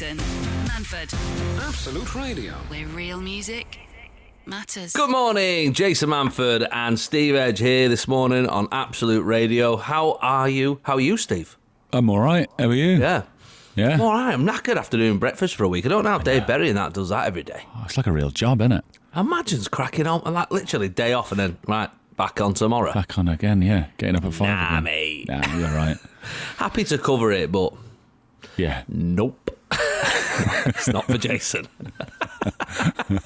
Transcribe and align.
Jason 0.00 0.16
Manford, 0.64 1.12
Absolute 1.68 2.14
Radio. 2.14 2.52
where 2.68 2.86
real 2.86 3.20
music 3.20 3.80
matters. 4.46 4.94
Good 4.94 5.10
morning, 5.10 5.74
Jason 5.74 6.08
Manford 6.08 6.66
and 6.72 6.98
Steve 6.98 7.34
Edge 7.34 7.58
here 7.58 7.86
this 7.90 8.08
morning 8.08 8.48
on 8.48 8.66
Absolute 8.72 9.24
Radio. 9.24 9.76
How 9.76 10.18
are 10.22 10.48
you? 10.48 10.80
How 10.84 10.94
are 10.94 11.00
you, 11.02 11.18
Steve? 11.18 11.58
I'm 11.92 12.08
all 12.08 12.18
right. 12.20 12.48
How 12.58 12.68
are 12.68 12.74
you? 12.74 12.92
Yeah. 12.96 13.24
Yeah. 13.76 13.90
I'm 13.90 14.00
all 14.00 14.14
right. 14.14 14.32
I'm 14.32 14.46
knackered 14.46 14.76
after 14.76 14.96
doing 14.96 15.18
breakfast 15.18 15.54
for 15.56 15.64
a 15.64 15.68
week. 15.68 15.84
I 15.84 15.90
don't 15.90 16.04
know 16.04 16.10
how 16.12 16.16
Dave 16.18 16.46
Berry 16.46 16.70
and 16.70 16.78
that 16.78 16.94
does 16.94 17.10
that 17.10 17.26
every 17.26 17.42
day. 17.42 17.62
Oh, 17.76 17.82
it's 17.84 17.98
like 17.98 18.06
a 18.06 18.12
real 18.12 18.30
job, 18.30 18.62
isn't 18.62 18.72
it? 18.72 18.84
Imagine's 19.14 19.68
cracking 19.68 20.06
on 20.06 20.22
and 20.24 20.32
like 20.32 20.50
literally 20.50 20.88
day 20.88 21.12
off 21.12 21.30
and 21.30 21.38
then 21.38 21.58
right 21.68 21.90
back 22.16 22.40
on 22.40 22.54
tomorrow. 22.54 22.94
Back 22.94 23.18
on 23.18 23.28
again, 23.28 23.60
yeah. 23.60 23.88
Getting 23.98 24.16
up 24.16 24.24
at 24.24 24.32
five 24.32 24.48
Nah, 24.48 24.68
again. 24.78 24.82
mate. 24.84 25.28
Nah, 25.28 25.56
you're 25.58 25.68
right. 25.68 25.98
Happy 26.56 26.84
to 26.84 26.96
cover 26.96 27.30
it, 27.32 27.52
but 27.52 27.74
Yeah. 28.56 28.84
nope. 28.88 29.36
it's 30.66 30.88
not 30.88 31.04
for 31.06 31.18
Jason. 31.18 31.66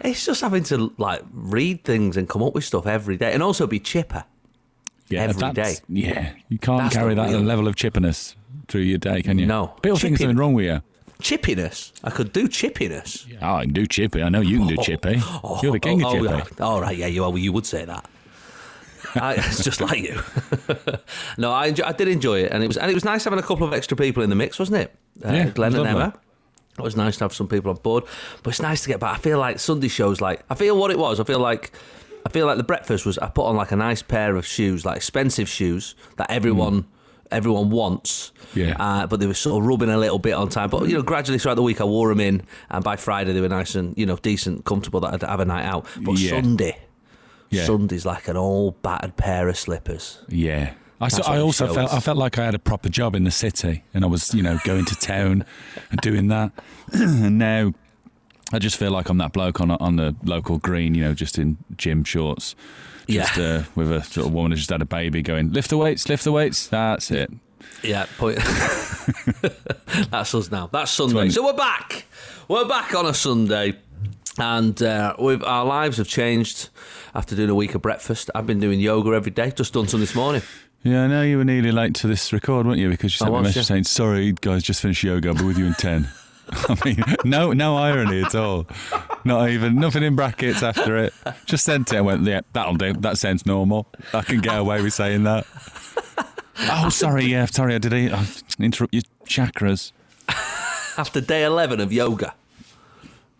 it's 0.00 0.24
just 0.24 0.40
having 0.40 0.62
to 0.64 0.92
like 0.98 1.22
read 1.32 1.84
things 1.84 2.16
and 2.16 2.28
come 2.28 2.42
up 2.42 2.54
with 2.54 2.64
stuff 2.64 2.86
every 2.86 3.16
day 3.16 3.32
and 3.32 3.42
also 3.42 3.66
be 3.66 3.78
chipper. 3.78 4.24
Yeah, 5.08 5.24
Every 5.24 5.52
day. 5.52 5.74
Yeah. 5.88 6.32
You 6.48 6.58
can't 6.58 6.84
That's 6.84 6.94
carry 6.94 7.14
that 7.14 7.28
real- 7.28 7.40
level 7.40 7.68
of 7.68 7.76
chippiness 7.76 8.34
through 8.68 8.82
your 8.82 8.98
day, 8.98 9.20
can 9.22 9.38
you? 9.38 9.44
No. 9.44 9.66
People 9.82 9.98
think 9.98 10.16
something 10.16 10.36
wrong 10.36 10.54
with 10.54 10.64
you. 10.64 10.80
Chippiness. 11.20 11.92
I 12.02 12.10
could 12.10 12.32
do 12.32 12.48
chippiness. 12.48 13.26
Oh, 13.42 13.56
I 13.56 13.64
can 13.64 13.72
do 13.74 13.86
chippy. 13.86 14.22
I 14.22 14.28
know 14.30 14.40
you 14.40 14.58
can 14.58 14.68
do 14.68 14.76
chippy. 14.82 15.16
Oh, 15.20 15.60
You're 15.62 15.72
the 15.72 15.80
king 15.80 16.02
oh, 16.02 16.08
of 16.08 16.12
chippy. 16.14 16.28
Oh, 16.28 16.36
yeah. 16.36 16.64
All 16.64 16.80
right, 16.80 16.96
yeah, 16.96 17.06
you 17.06 17.24
are. 17.24 17.36
You 17.36 17.52
would 17.52 17.66
say 17.66 17.84
that. 17.84 18.08
I, 19.14 19.34
it's 19.38 19.62
just 19.64 19.80
like 19.80 19.98
you. 20.00 20.20
no, 21.38 21.50
I, 21.52 21.66
enjoy, 21.66 21.84
I 21.84 21.92
did 21.92 22.08
enjoy 22.08 22.40
it, 22.40 22.52
and 22.52 22.62
it 22.62 22.66
was 22.66 22.76
and 22.76 22.90
it 22.90 22.94
was 22.94 23.04
nice 23.04 23.24
having 23.24 23.38
a 23.38 23.42
couple 23.42 23.66
of 23.66 23.72
extra 23.72 23.96
people 23.96 24.22
in 24.22 24.30
the 24.30 24.36
mix, 24.36 24.58
wasn't 24.58 24.78
it? 24.78 24.94
Uh, 25.24 25.32
Yeah, 25.32 25.50
Glenn 25.50 25.74
and. 25.74 25.86
Emma. 25.86 26.14
It 26.78 26.82
was 26.82 26.96
nice 26.96 27.18
to 27.18 27.24
have 27.24 27.34
some 27.34 27.48
people 27.48 27.70
on 27.70 27.76
board, 27.76 28.04
but 28.42 28.50
it's 28.50 28.62
nice 28.62 28.82
to 28.84 28.88
get 28.88 28.98
back. 28.98 29.18
I 29.18 29.20
feel 29.20 29.38
like 29.38 29.58
Sunday 29.58 29.88
shows, 29.88 30.22
like 30.22 30.42
I 30.48 30.54
feel 30.54 30.76
what 30.76 30.90
it 30.90 30.98
was. 30.98 31.20
I 31.20 31.24
feel 31.24 31.38
like 31.38 31.70
I 32.24 32.30
feel 32.30 32.46
like 32.46 32.56
the 32.56 32.64
breakfast 32.64 33.04
was. 33.04 33.18
I 33.18 33.28
put 33.28 33.44
on 33.44 33.56
like 33.56 33.72
a 33.72 33.76
nice 33.76 34.00
pair 34.00 34.36
of 34.36 34.46
shoes, 34.46 34.84
like 34.86 34.96
expensive 34.96 35.48
shoes 35.48 35.94
that 36.16 36.30
everyone. 36.30 36.86
Everyone 37.30 37.70
wants, 37.70 38.30
Yeah. 38.52 38.76
Uh, 38.78 39.06
but 39.06 39.18
they 39.18 39.26
were 39.26 39.32
sort 39.32 39.62
of 39.62 39.66
rubbing 39.66 39.88
a 39.88 39.96
little 39.96 40.18
bit 40.18 40.34
on 40.34 40.50
time. 40.50 40.68
But 40.68 40.86
you 40.86 40.94
know, 40.94 41.00
gradually 41.02 41.38
throughout 41.38 41.54
the 41.54 41.62
week, 41.62 41.80
I 41.80 41.84
wore 41.84 42.10
them 42.10 42.20
in, 42.20 42.42
and 42.68 42.84
by 42.84 42.96
Friday 42.96 43.32
they 43.32 43.40
were 43.40 43.48
nice 43.48 43.74
and 43.74 43.96
you 43.96 44.04
know 44.04 44.16
decent, 44.16 44.66
comfortable 44.66 45.00
that 45.00 45.14
I'd 45.14 45.22
have 45.26 45.40
a 45.40 45.46
night 45.46 45.64
out. 45.64 45.86
But 46.02 46.18
Yeah. 46.18 46.28
Sunday, 46.42 46.76
Yeah. 47.52 47.64
Sunday's 47.66 48.04
like 48.06 48.28
an 48.28 48.36
old 48.36 48.82
battered 48.82 49.16
pair 49.16 49.48
of 49.48 49.56
slippers. 49.58 50.18
Yeah. 50.28 50.74
I, 51.00 51.08
so, 51.08 51.22
I 51.24 51.38
also 51.38 51.66
show 51.66 51.74
felt. 51.74 51.92
I 51.92 52.00
felt 52.00 52.16
like 52.16 52.38
I 52.38 52.44
had 52.44 52.54
a 52.54 52.58
proper 52.60 52.88
job 52.88 53.14
in 53.16 53.24
the 53.24 53.30
city, 53.30 53.82
and 53.92 54.04
I 54.04 54.06
was, 54.06 54.32
you 54.34 54.42
know, 54.42 54.58
going 54.64 54.84
to 54.86 54.94
town 54.94 55.44
and 55.90 56.00
doing 56.00 56.28
that. 56.28 56.52
and 56.92 57.38
now 57.38 57.72
I 58.52 58.58
just 58.60 58.76
feel 58.76 58.90
like 58.92 59.08
I'm 59.08 59.18
that 59.18 59.32
bloke 59.32 59.60
on 59.60 59.70
on 59.70 59.96
the 59.96 60.14
local 60.24 60.58
green, 60.58 60.94
you 60.94 61.02
know, 61.04 61.12
just 61.14 61.38
in 61.38 61.58
gym 61.76 62.04
shorts, 62.04 62.54
just 63.08 63.36
Yeah. 63.36 63.42
uh, 63.44 63.62
with 63.74 63.90
a 63.90 64.02
sort 64.04 64.26
of 64.28 64.32
woman 64.32 64.52
who 64.52 64.56
just 64.58 64.70
had 64.70 64.80
a 64.80 64.84
baby, 64.86 65.22
going 65.22 65.52
lift 65.52 65.70
the 65.70 65.76
weights, 65.76 66.08
lift 66.08 66.22
the 66.24 66.32
weights. 66.32 66.68
That's 66.68 67.10
it. 67.10 67.30
Yeah, 67.82 68.06
point. 68.18 68.38
That's 70.10 70.34
us 70.34 70.50
now. 70.50 70.68
That's 70.72 70.90
Sunday. 70.90 71.14
when- 71.14 71.30
So 71.30 71.44
we're 71.44 71.52
back. 71.52 72.06
We're 72.48 72.66
back 72.66 72.94
on 72.94 73.06
a 73.06 73.14
Sunday, 73.14 73.76
and 74.38 74.82
uh, 74.82 75.14
we've, 75.18 75.42
our 75.44 75.64
lives 75.64 75.98
have 75.98 76.08
changed 76.08 76.70
after 77.14 77.36
doing 77.36 77.50
a 77.50 77.54
week 77.54 77.74
of 77.74 77.82
breakfast. 77.82 78.30
I've 78.34 78.46
been 78.46 78.60
doing 78.60 78.80
yoga 78.80 79.10
every 79.10 79.32
day. 79.32 79.50
Just 79.50 79.74
done 79.74 79.88
some 79.88 80.00
this 80.00 80.14
morning. 80.14 80.42
Yeah, 80.82 81.04
I 81.04 81.06
know 81.06 81.22
you 81.22 81.38
were 81.38 81.44
nearly 81.44 81.70
late 81.70 81.94
to 81.96 82.08
this 82.08 82.32
record, 82.32 82.66
weren't 82.66 82.78
you? 82.78 82.88
Because 82.88 83.12
you 83.14 83.18
sent 83.18 83.32
me 83.32 83.38
a 83.38 83.42
message 83.42 83.56
yeah. 83.56 83.62
saying, 83.62 83.84
"Sorry, 83.84 84.32
guys, 84.32 84.64
just 84.64 84.82
finished 84.82 85.04
yoga. 85.04 85.28
I'll 85.28 85.34
be 85.34 85.44
with 85.44 85.58
you 85.58 85.66
in 85.66 85.74
10. 85.74 86.08
I 86.50 86.76
mean, 86.84 87.02
no, 87.24 87.52
no 87.52 87.76
irony 87.76 88.22
at 88.22 88.34
all. 88.34 88.66
Not 89.24 89.50
even 89.50 89.76
nothing 89.76 90.02
in 90.02 90.16
brackets 90.16 90.62
after 90.62 90.96
it. 90.96 91.14
Just 91.46 91.64
sent 91.64 91.92
it 91.92 91.96
and 91.96 92.06
went, 92.06 92.24
"Yeah, 92.24 92.40
that'll 92.52 92.74
do. 92.74 92.94
That 92.94 93.16
sounds 93.18 93.46
normal. 93.46 93.86
I 94.12 94.22
can 94.22 94.40
get 94.40 94.58
away 94.58 94.82
with 94.82 94.92
saying 94.92 95.22
that." 95.22 95.46
oh, 96.70 96.88
sorry. 96.88 97.26
Yeah, 97.26 97.46
sorry. 97.46 97.76
I 97.76 97.78
did 97.78 97.94
I 97.94 98.26
interrupt 98.58 98.92
your 98.92 99.04
chakras. 99.24 99.92
After 100.98 101.20
day 101.20 101.44
eleven 101.44 101.80
of 101.80 101.92
yoga, 101.92 102.34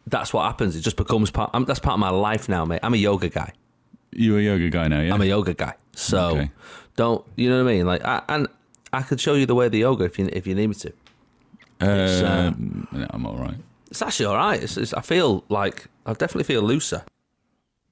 that's 0.07 0.33
what 0.33 0.45
happens. 0.45 0.77
It 0.77 0.81
just 0.81 0.97
becomes 0.97 1.31
part. 1.31 1.51
I'm, 1.55 1.65
that's 1.65 1.81
part 1.81 1.95
of 1.95 2.01
my 2.01 2.11
life 2.11 2.49
now, 2.49 2.65
mate. 2.65 2.81
I'm 2.83 2.95
a 2.95 2.99
yoga 2.99 3.29
guy. 3.29 3.53
You 4.11 4.37
are 4.37 4.39
a 4.39 4.43
yoga 4.43 4.69
guy 4.71 4.89
now, 4.89 5.01
yeah? 5.01 5.15
I'm 5.15 5.23
a 5.23 5.27
yoga 5.27 5.55
guy. 5.55 5.75
So 5.95 6.37
Okay. 6.37 6.51
don't 6.97 7.25
you 7.37 7.49
know 7.49 7.63
what 7.65 7.71
I 7.71 7.75
mean? 7.75 7.87
Like, 7.87 8.05
I, 8.05 8.23
and 8.29 8.47
I 8.93 9.03
could 9.03 9.21
show 9.21 9.35
you 9.35 9.47
the 9.47 9.55
way 9.55 9.67
of 9.67 9.73
the 9.73 9.79
yoga 9.79 10.05
if 10.05 10.19
you 10.19 10.29
if 10.33 10.47
you 10.47 10.55
need 10.55 10.67
me 10.69 10.75
to. 10.75 10.93
it's, 11.81 12.23
uh, 12.23 12.53
Um, 12.55 12.89
yeah, 12.93 13.07
I'm 13.11 13.25
all 13.27 13.37
right. 13.37 13.55
It's 13.91 14.03
actually 14.03 14.27
all 14.27 14.37
right. 14.37 14.63
It's, 14.63 14.77
it's, 14.77 14.93
I 14.95 15.01
feel 15.03 15.45
like 15.49 15.87
I 16.07 16.13
definitely 16.13 16.45
feel 16.45 16.63
looser. 16.63 17.05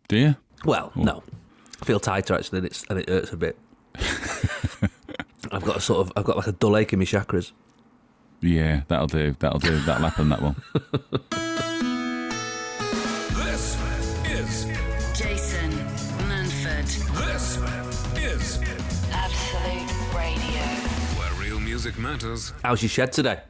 Do 0.08 0.16
you? 0.18 0.36
Well, 0.64 0.92
no, 0.96 1.22
I 1.80 1.84
feel 1.84 2.00
tighter 2.00 2.34
actually, 2.34 2.58
and, 2.58 2.66
it's, 2.66 2.84
and 2.90 2.98
it 2.98 3.08
hurts 3.08 3.32
a 3.32 3.36
bit. 3.36 3.56
I've 5.52 5.64
got 5.64 5.76
a 5.76 5.80
sort 5.80 6.06
of, 6.06 6.12
I've 6.16 6.24
got 6.24 6.36
like 6.36 6.46
a 6.46 6.52
dull 6.52 6.76
ache 6.76 6.92
in 6.92 6.98
my 6.98 7.04
chakras. 7.04 7.52
Yeah, 8.40 8.82
that'll 8.88 9.06
do. 9.06 9.34
That'll 9.38 9.58
do. 9.58 9.78
That'll 9.80 10.08
happen. 10.08 10.28
That 10.30 10.42
one. 10.42 10.56
music 21.84 21.98
matters. 21.98 22.52
How's 22.62 22.82
your 22.82 22.90
shed 22.90 23.10
today? 23.10 23.40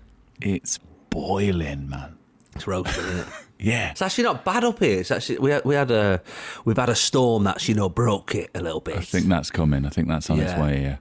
It's 0.40 0.78
boiling, 1.10 1.88
man. 1.88 2.16
It's 2.54 2.64
roasting, 2.66 3.04
isn't 3.04 3.18
it? 3.20 3.26
Yeah. 3.62 3.90
It's 3.90 4.00
actually 4.00 4.24
not 4.24 4.42
bad 4.42 4.64
up 4.64 4.78
here. 4.78 5.00
It's 5.00 5.10
actually 5.10 5.38
we 5.38 5.50
had, 5.50 5.62
we 5.66 5.74
had 5.74 5.90
a 5.90 6.22
we've 6.64 6.78
had 6.78 6.88
a 6.88 6.94
storm 6.94 7.44
that's 7.44 7.68
you 7.68 7.74
know 7.74 7.90
broke 7.90 8.34
it 8.34 8.48
a 8.54 8.62
little 8.62 8.80
bit. 8.80 8.96
I 8.96 9.00
think 9.02 9.26
that's 9.26 9.50
coming. 9.50 9.84
I 9.84 9.90
think 9.90 10.08
that's 10.08 10.30
on 10.30 10.40
its 10.40 10.52
Yeah. 10.52 10.62
way 10.62 10.78
here. 10.78 10.98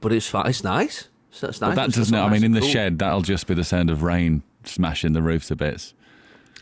but 0.00 0.12
it's 0.12 0.28
fine. 0.28 0.46
It's 0.46 0.62
nice. 0.62 1.08
It's, 1.32 1.42
it's 1.42 1.60
nice. 1.60 1.70
But 1.70 1.74
that 1.74 1.88
It's 1.88 1.96
doesn't. 1.96 2.14
all 2.14 2.26
I 2.26 2.28
nice 2.28 2.32
mean, 2.34 2.44
in 2.44 2.54
and 2.54 2.56
the 2.56 2.60
cool. 2.60 2.68
shed, 2.68 3.00
that'll 3.00 3.22
just 3.22 3.48
be 3.48 3.54
the 3.54 3.64
sound 3.64 3.90
of 3.90 4.04
rain 4.04 4.44
smashing 4.62 5.14
the 5.14 5.22
roof 5.22 5.46
to 5.46 5.56
bits. 5.56 5.94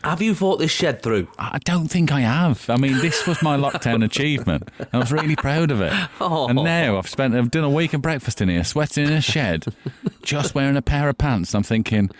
Have 0.05 0.21
you 0.21 0.35
thought 0.35 0.59
this 0.59 0.69
shed 0.69 1.01
through? 1.01 1.27
I 1.39 1.57
don't 1.65 1.87
think 1.87 2.11
I 2.11 2.21
have. 2.21 2.69
I 2.69 2.77
mean, 2.77 2.99
this 2.99 3.25
was 3.25 3.41
my 3.41 3.57
lockdown 3.57 4.05
achievement. 4.05 4.69
I 4.93 4.99
was 4.99 5.11
really 5.11 5.35
proud 5.35 5.71
of 5.71 5.81
it. 5.81 5.91
Oh. 6.21 6.47
And 6.47 6.63
now 6.63 6.99
I've 6.99 7.09
spent, 7.09 7.33
I've 7.33 7.49
done 7.49 7.63
a 7.63 7.71
week 7.71 7.95
of 7.95 8.03
breakfast 8.03 8.39
in 8.39 8.47
here, 8.47 8.63
sweating 8.63 9.07
in 9.07 9.13
a 9.13 9.21
shed, 9.21 9.65
just 10.21 10.53
wearing 10.53 10.77
a 10.77 10.83
pair 10.83 11.09
of 11.09 11.17
pants. 11.17 11.55
I'm 11.55 11.63
thinking, 11.63 12.11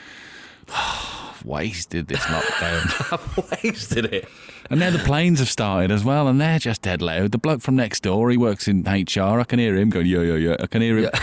I've 0.76 1.46
wasted 1.46 2.08
this 2.08 2.22
lockdown. 2.22 3.14
I've 3.14 3.64
wasted 3.64 4.06
it. 4.06 4.28
And 4.72 4.80
now 4.80 4.90
the 4.90 4.98
planes 4.98 5.38
have 5.38 5.50
started 5.50 5.92
as 5.92 6.04
well, 6.04 6.28
and 6.28 6.42
they're 6.42 6.58
just 6.58 6.82
dead 6.82 7.04
loud. 7.04 7.34
The 7.34 7.38
bloke 7.38 7.62
from 7.62 7.76
next 7.76 8.02
door, 8.02 8.32
he 8.32 8.38
works 8.38 8.68
in 8.68 8.82
HR. 8.82 9.40
I 9.40 9.44
can 9.44 9.60
hear 9.60 9.76
him 9.76 9.92
going, 9.92 10.08
yeah, 10.08 10.22
yeah, 10.22 10.36
yeah. 10.38 10.56
I 10.60 10.66
can 10.66 10.82
hear 10.82 10.98
him. 10.98 11.04
Yeah. 11.04 11.20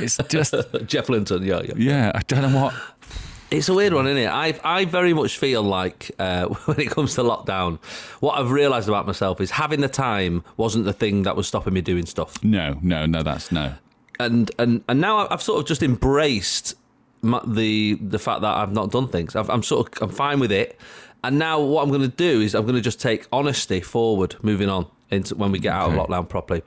It's 0.00 0.18
just, 0.28 0.56
Jeff 0.86 1.08
Linton, 1.08 1.44
yeah, 1.44 1.62
yeah. 1.62 1.74
yeah, 1.76 2.12
I 2.16 2.22
don't 2.26 2.42
know 2.50 2.60
what. 2.60 2.74
It's 3.56 3.68
a 3.68 3.74
weird 3.74 3.92
one, 3.94 4.06
isn't 4.06 4.18
it? 4.22 4.26
I 4.28 4.58
I 4.64 4.84
very 4.84 5.14
much 5.14 5.38
feel 5.38 5.62
like 5.62 6.10
uh, 6.18 6.46
when 6.66 6.80
it 6.80 6.90
comes 6.90 7.14
to 7.14 7.22
lockdown, 7.22 7.78
what 8.20 8.38
I've 8.38 8.50
realised 8.50 8.88
about 8.88 9.06
myself 9.06 9.40
is 9.40 9.52
having 9.52 9.80
the 9.80 9.88
time 9.88 10.42
wasn't 10.56 10.84
the 10.84 10.92
thing 10.92 11.22
that 11.22 11.36
was 11.36 11.46
stopping 11.46 11.72
me 11.74 11.80
doing 11.80 12.06
stuff, 12.06 12.42
No, 12.42 12.78
no, 12.82 13.06
no, 13.06 13.22
that's 13.22 13.52
no. 13.52 13.74
and 14.18 14.50
and 14.58 14.82
and 14.88 15.00
now 15.00 15.28
I've 15.28 15.42
sort 15.42 15.60
of 15.60 15.66
just 15.66 15.82
embraced 15.82 16.74
my, 17.22 17.40
the 17.46 17.94
the 18.00 18.18
fact 18.18 18.40
that 18.42 18.54
I've 18.56 18.72
not 18.72 18.90
done 18.90 19.08
things. 19.08 19.36
I've, 19.36 19.48
I'm 19.50 19.62
sort 19.62 19.96
of 19.96 20.02
I'm 20.02 20.14
fine 20.14 20.40
with 20.40 20.52
it, 20.52 20.78
and 21.22 21.38
now 21.38 21.60
what 21.60 21.82
I'm 21.82 21.90
going 21.90 22.02
to 22.10 22.16
do 22.28 22.40
is 22.40 22.54
I'm 22.54 22.62
going 22.64 22.74
to 22.74 22.80
just 22.80 23.00
take 23.00 23.26
honesty 23.32 23.80
forward, 23.80 24.36
moving 24.42 24.68
on 24.68 24.86
into 25.10 25.34
when 25.36 25.52
we 25.52 25.58
get 25.60 25.72
out 25.72 25.90
Okay. 25.90 25.98
of 26.00 26.08
lockdown 26.08 26.28
properly. 26.28 26.62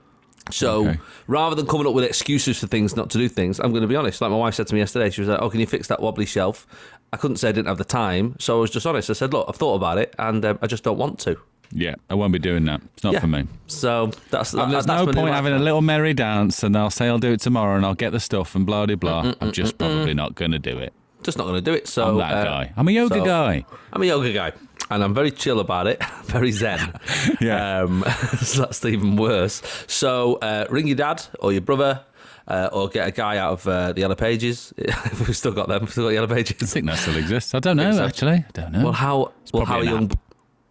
So 0.51 0.87
Okay. 0.87 0.99
rather 1.27 1.55
than 1.55 1.65
coming 1.67 1.87
up 1.87 1.93
with 1.93 2.03
excuses 2.03 2.59
for 2.59 2.67
things 2.67 2.95
not 2.95 3.09
to 3.11 3.17
do 3.17 3.27
things, 3.29 3.59
I'm 3.59 3.71
going 3.71 3.81
to 3.81 3.87
be 3.87 3.95
honest. 3.95 4.21
Like 4.21 4.31
my 4.31 4.37
wife 4.37 4.55
said 4.55 4.67
to 4.67 4.73
me 4.73 4.79
yesterday, 4.79 5.09
she 5.09 5.21
was 5.21 5.29
like, 5.29 5.41
"Oh, 5.41 5.49
can 5.49 5.59
you 5.59 5.67
fix 5.67 5.87
that 5.87 6.01
wobbly 6.01 6.25
shelf?" 6.25 6.65
I 7.13 7.17
couldn't 7.17 7.37
say 7.37 7.49
I 7.49 7.51
didn't 7.53 7.67
have 7.67 7.77
the 7.77 7.85
time, 7.85 8.35
so 8.39 8.57
I 8.57 8.61
was 8.61 8.69
just 8.71 8.85
honest. 8.85 9.09
I 9.09 9.13
said, 9.13 9.33
"Look, 9.33 9.45
I've 9.49 9.55
thought 9.55 9.75
about 9.75 9.97
it, 9.97 10.13
and 10.19 10.43
um, 10.45 10.59
I 10.61 10.67
just 10.67 10.83
don't 10.83 10.97
want 10.97 11.19
to." 11.19 11.37
Yeah, 11.71 11.95
I 12.09 12.15
won't 12.15 12.31
be 12.31 12.39
doing 12.39 12.63
that. 12.65 12.81
It's 12.95 13.03
not 13.03 13.13
Yeah. 13.13 13.19
for 13.19 13.27
me. 13.27 13.45
So 13.67 14.11
that's 14.31 14.51
there's 14.51 14.85
that's 14.85 14.87
no 14.87 15.05
point 15.11 15.33
having 15.33 15.53
a 15.53 15.59
little 15.59 15.81
merry 15.81 16.13
dance 16.13 16.63
and 16.63 16.77
I'll 16.77 16.89
say 16.89 17.07
I'll 17.07 17.17
do 17.19 17.33
it 17.33 17.41
tomorrow 17.41 17.75
and 17.75 17.85
I'll 17.85 17.93
get 17.93 18.11
the 18.13 18.21
stuff 18.21 18.55
and 18.55 18.65
blah, 18.65 18.85
blah, 18.85 18.95
blah. 18.95 19.33
I'm 19.41 19.51
just 19.51 19.77
probably 19.77 20.13
not 20.13 20.33
going 20.35 20.51
to 20.51 20.59
do 20.59 20.77
it. 20.77 20.93
Just 21.23 21.37
not 21.37 21.43
going 21.43 21.55
to 21.55 21.61
do 21.61 21.73
it. 21.73 21.85
So 21.89 22.07
I'm 22.07 22.17
that 22.19 22.33
uh, 22.33 22.43
guy. 22.45 22.73
I'm 22.77 22.87
a 22.87 22.91
yoga 22.91 23.15
so- 23.15 23.25
guy. 23.25 23.65
I'm 23.91 24.01
a 24.01 24.05
yoga 24.05 24.31
guy, 24.31 24.53
and 24.89 25.03
I'm 25.03 25.13
very 25.13 25.31
chill 25.31 25.59
about 25.59 25.87
it, 25.87 26.03
very 26.25 26.51
zen. 26.51 26.93
Yeah. 27.41 27.81
Um, 27.81 28.03
so 28.41 28.61
that's 28.63 28.83
even 28.85 29.15
worse. 29.17 29.61
So 29.87 30.35
uh, 30.35 30.65
ring 30.69 30.87
your 30.87 30.95
dad 30.97 31.23
or 31.39 31.51
your 31.51 31.61
brother. 31.61 32.03
Uh, 32.49 32.69
or 32.71 32.87
get 32.87 33.05
a 33.05 33.11
guy 33.11 33.35
out 33.37 33.51
of 33.51 33.67
uh, 33.67 33.91
the 33.91 33.99
Yellow 33.99 34.15
Pages. 34.15 34.73
We've 35.19 35.35
still 35.35 35.51
got 35.51 35.67
them. 35.67 35.81
We've 35.81 35.91
still 35.91 36.05
got 36.05 36.11
Yellow 36.13 36.29
I 36.31 36.35
Pages. 36.35 36.71
think 36.71 36.85
that 36.85 36.97
still 36.97 37.17
exists. 37.17 37.53
I 37.53 37.59
don't 37.59 37.75
know, 37.75 37.91
so. 37.91 38.05
actually. 38.05 38.35
I 38.37 38.45
don't 38.53 38.71
know. 38.71 38.83
Well, 38.85 38.93
how 38.93 39.33
well 39.51 39.65
how 39.65 39.79
are 39.79 39.83
probably 39.83 39.87
an 39.87 39.93
young 39.93 40.11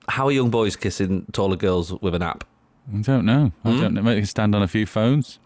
how 0.08 0.26
are 0.28 0.32
young 0.32 0.48
boys 0.48 0.74
kissing 0.74 1.26
taller 1.32 1.56
girls 1.56 1.92
with 2.00 2.14
an 2.14 2.22
app? 2.22 2.44
I 2.90 3.02
don't 3.02 3.26
know. 3.26 3.52
I 3.62 3.72
Hmm? 3.72 3.80
don't 3.82 3.92
know. 3.92 4.00
Maybe 4.00 4.24
stand 4.24 4.54
on 4.54 4.62
a 4.62 4.68
few 4.68 4.86
phones. 4.86 5.38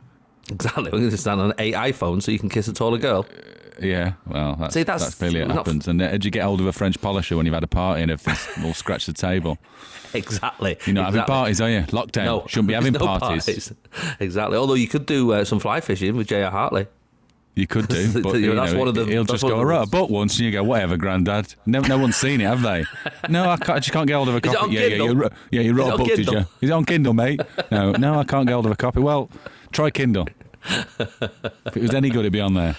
Exactly. 0.50 0.84
We're 0.84 0.98
going 0.98 1.10
to 1.10 1.16
stand 1.16 1.40
on 1.40 1.54
eight 1.58 1.74
iPhones 1.74 2.22
so 2.24 2.32
you 2.32 2.38
can 2.38 2.48
kiss 2.48 2.68
a 2.68 2.72
taller 2.72 2.98
girl. 2.98 3.26
Yeah, 3.80 4.12
well, 4.26 4.56
that's, 4.60 4.74
See, 4.74 4.82
that's- 4.82 5.02
that's 5.04 5.14
clearly 5.14 5.40
it 5.40 5.50
happens. 5.50 5.88
And 5.88 6.02
uh, 6.02 6.10
did 6.10 6.24
you 6.26 6.30
get 6.30 6.42
hold 6.44 6.60
of 6.60 6.66
a 6.66 6.72
French 6.72 7.00
polisher 7.00 7.36
when 7.36 7.46
you've 7.46 7.54
had 7.54 7.64
a 7.64 7.68
party 7.68 8.02
and 8.02 8.10
everything's 8.10 8.46
all 8.64 8.74
scratched 8.74 9.06
the 9.06 9.12
table? 9.12 9.58
Exactly. 10.12 10.76
You're 10.86 10.94
not 10.94 11.04
having 11.06 11.22
parties, 11.22 11.60
are 11.60 11.70
you? 11.70 11.82
Lockdown. 11.82 12.24
No, 12.24 12.44
Shouldn't 12.48 12.66
be 12.66 12.74
having 12.80 12.94
no 12.94 12.98
parties. 12.98 13.72
Exactly. 14.18 14.56
Although 14.56 14.74
you 14.74 14.88
could 14.88 15.06
do 15.06 15.32
uh, 15.32 15.44
some 15.44 15.60
fly 15.60 15.80
fishing 15.80 16.16
with 16.16 16.26
J.R. 16.26 16.50
Hartley. 16.50 16.88
You 17.54 17.68
could 17.68 17.86
do, 17.86 18.20
but 18.20 18.34
You 18.40 18.48
know, 18.54 18.56
that's 18.60 18.74
one 18.74 18.88
of 18.88 18.96
the- 18.96 19.04
he'll 19.04 19.22
just 19.22 19.42
go, 19.44 19.62
right, 19.62 19.82
I 19.82 19.84
bought 19.84 20.10
once, 20.10 20.36
and 20.38 20.46
you 20.46 20.50
go, 20.50 20.64
whatever, 20.64 20.96
Grandad. 20.96 21.54
No, 21.64 21.78
no 21.78 21.96
one's 21.96 22.16
seen 22.16 22.40
it, 22.40 22.44
have 22.44 22.60
they? 22.62 22.84
No, 23.28 23.48
I, 23.50 23.56
can't, 23.56 23.70
I 23.70 23.78
just 23.78 23.92
can't 23.92 24.08
get 24.08 24.14
hold 24.14 24.28
of 24.30 24.34
a 24.34 24.40
copy. 24.40 24.72
yeah, 24.74 24.80
yeah, 24.86 24.96
you, 25.04 25.12
wrote- 25.14 25.32
yeah, 25.52 25.60
you 25.60 25.74
wrote 25.74 25.94
a 25.94 25.98
book, 25.98 26.08
did 26.08 26.26
you? 26.26 26.38
Is 26.60 26.70
it 26.70 26.72
on 26.72 26.84
Kindle, 26.84 27.14
mate? 27.14 27.40
No, 27.70 27.92
no, 27.92 28.18
I 28.18 28.24
can't 28.24 28.48
get 28.48 28.54
hold 28.54 28.66
of 28.66 28.72
a 28.72 28.76
copy. 28.76 28.98
Well, 28.98 29.30
try 29.70 29.90
Kindle. 29.90 30.26
If 30.68 31.76
it 31.76 31.82
was 31.82 31.94
any 31.94 32.10
good, 32.10 32.20
it'd 32.20 32.32
be 32.32 32.40
on 32.40 32.54
there. 32.54 32.76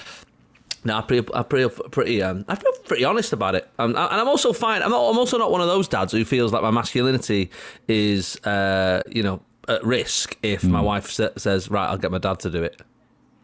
No, 0.84 0.98
I'm 0.98 1.06
pretty, 1.06 1.28
I'm 1.34 1.46
pretty, 1.46 1.70
pretty, 1.92 2.24
um, 2.24 2.44
I 2.48 2.56
feel 2.56 2.72
pretty 2.86 3.04
honest 3.04 3.34
about 3.34 3.54
it, 3.54 3.70
um, 3.78 3.92
and 3.92 3.98
I'm 4.00 4.28
also 4.28 4.52
fine. 4.52 4.82
I'm, 4.82 4.90
not, 4.90 5.10
I'm 5.12 5.18
also 5.18 5.38
not 5.38 5.52
one 5.52 5.62
of 5.62 5.68
those 5.68 5.88
dads 5.88 6.12
who 6.12 6.26
feels 6.26 6.52
like 6.52 6.64
my 6.64 6.72
masculinity 6.72 7.52
is, 7.88 8.36
uh, 8.46 9.02
you 9.08 9.22
know, 9.22 9.42
at 9.68 9.84
risk 9.86 10.38
if 10.42 10.64
my 10.64 10.82
wife 10.82 11.12
sa- 11.12 11.30
says, 11.38 11.70
"Right, 11.70 11.86
I'll 11.88 12.00
get 12.00 12.10
my 12.12 12.18
dad 12.18 12.40
to 12.40 12.50
do 12.50 12.64
it." 12.64 12.82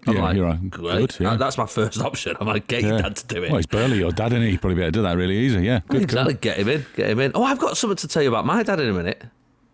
I'm 0.08 0.14
Hmm. 0.14 0.18
Yeah, 0.18 0.24
like, 0.24 0.36
you're 0.36 0.46
right. 0.48 0.70
Good, 0.72 1.18
yeah. 1.20 1.36
That's 1.36 1.58
my 1.60 1.68
first 1.68 2.02
option. 2.02 2.36
I'm 2.40 2.48
like, 2.48 2.66
get 2.68 2.82
your 2.82 2.98
dad 3.00 3.16
to 3.18 3.28
do 3.28 3.44
it. 3.44 3.52
Well, 3.52 3.58
it's 3.60 3.68
barely 3.68 4.00
your 4.00 4.12
dad, 4.12 4.32
isn't 4.34 4.42
he? 4.42 4.52
He'd 4.52 4.62
probably 4.62 4.76
be 4.76 4.82
able 4.82 4.94
to 4.94 5.00
do 5.00 5.02
that 5.04 5.16
really 5.16 5.38
easy. 5.38 5.60
Yeah, 5.64 5.82
good. 5.90 6.02
exactly. 6.02 6.34
Get 6.36 6.58
him 6.58 6.70
in. 6.70 6.86
Get 6.96 7.10
him 7.12 7.20
in. 7.20 7.34
Oh, 7.36 7.44
I've 7.44 7.60
got 7.60 7.78
something 7.78 7.98
to 7.98 8.08
tell 8.08 8.24
you 8.24 8.30
about 8.30 8.46
my 8.48 8.64
dad 8.64 8.80
in 8.80 8.90
a 8.90 8.94
minute. 8.94 9.24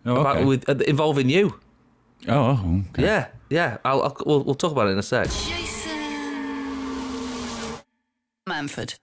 Oh, 0.05 0.17
About 0.17 0.37
okay. 0.37 0.45
with 0.45 0.67
uh, 0.67 0.73
involving 0.85 1.29
you. 1.29 1.59
oh, 2.27 2.59
oh, 2.61 2.83
okay. 2.89 3.03
Yeah, 3.03 3.27
yeah. 3.53 3.77
I'll, 3.85 4.01
I'll 4.01 4.17
we'll, 4.25 4.43
we'll 4.43 4.55
talk 4.55 4.71
about 4.71 4.87
it 4.87 4.91
in 4.91 4.97
a 4.97 5.03
sec. 5.03 5.27
Jason 5.27 5.91
Manford, 8.49 8.95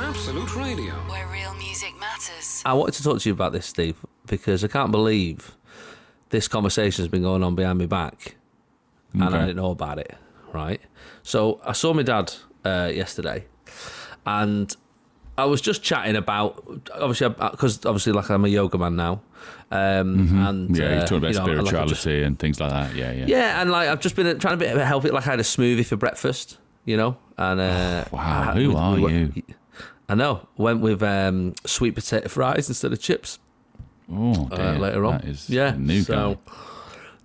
Absolute 0.00 0.56
Radio. 0.56 0.94
where 1.08 1.26
real 1.28 1.54
music 1.54 1.92
matters. 2.00 2.62
I 2.64 2.72
wanted 2.72 2.94
to 2.94 3.02
talk 3.02 3.20
to 3.20 3.28
you 3.28 3.32
about 3.32 3.52
this, 3.52 3.66
Steve, 3.66 3.96
because 4.26 4.64
I 4.64 4.68
can't 4.68 4.90
believe 4.90 5.56
this 6.30 6.48
conversation 6.48 7.02
has 7.02 7.10
been 7.10 7.22
going 7.22 7.42
on 7.44 7.54
behind 7.54 7.78
my 7.78 7.86
back, 7.86 8.36
and 9.12 9.22
I 9.24 9.40
didn't 9.40 9.56
know 9.56 9.70
about 9.70 9.98
it. 9.98 10.14
Right. 10.52 10.80
So 11.22 11.60
I 11.64 11.72
saw 11.72 11.92
my 11.92 12.02
dad 12.02 12.32
uh, 12.64 12.90
yesterday, 12.92 13.44
and 14.26 14.74
I 15.38 15.44
was 15.46 15.60
just 15.60 15.82
chatting 15.82 16.16
about 16.16 16.62
obviously 16.94 17.28
because 17.28 17.84
obviously 17.86 18.12
like 18.12 18.28
I'm 18.30 18.44
a 18.44 18.48
yoga 18.48 18.76
man 18.76 18.96
now, 18.96 19.20
um, 19.70 20.36
and 20.46 20.68
Mm-hmm. 20.70 20.74
Yeah, 20.74 20.84
uh, 20.84 20.90
you're 20.90 21.00
talking 21.02 21.16
about 21.18 21.28
you 21.28 21.34
know, 21.34 21.44
like, 21.44 21.66
spirituality 21.66 21.94
just- 21.94 22.06
and 22.06 22.38
things 22.38 22.60
like 22.60 22.70
that. 22.70 22.94
Yeah, 22.94 23.12
yeah. 23.12 23.24
yeah, 23.26 23.60
and 23.62 23.70
like 23.70 23.88
I've 23.88 24.00
just 24.00 24.16
been 24.16 24.38
trying 24.38 24.58
to 24.58 24.64
be 24.74 24.80
help 24.80 25.04
it. 25.04 25.14
Like 25.14 25.26
I 25.26 25.30
had 25.30 25.40
a 25.40 25.44
smoothie 25.44 25.86
for 25.86 25.96
breakfast, 25.96 26.58
you 26.84 26.96
know, 26.96 27.16
and 27.36 27.60
uh, 27.60 28.04
Wow, 28.12 28.52
who 28.54 28.68
we- 28.70 28.74
are 28.74 28.94
we 28.96 29.12
you? 29.12 29.42
I 30.10 30.14
know. 30.14 30.48
Went 30.56 30.80
with 30.80 31.02
um, 31.02 31.54
sweet 31.66 31.94
potato 31.94 32.28
fries 32.28 32.68
instead 32.68 32.92
of 32.92 33.00
chips 33.00 33.38
Oh, 34.10 34.48
uh, 34.50 34.72
later 34.78 35.04
on. 35.04 35.18
That 35.18 35.24
is 35.26 35.50
yeah, 35.50 35.74
new 35.78 36.00
so, 36.02 36.34
guy. 36.34 36.52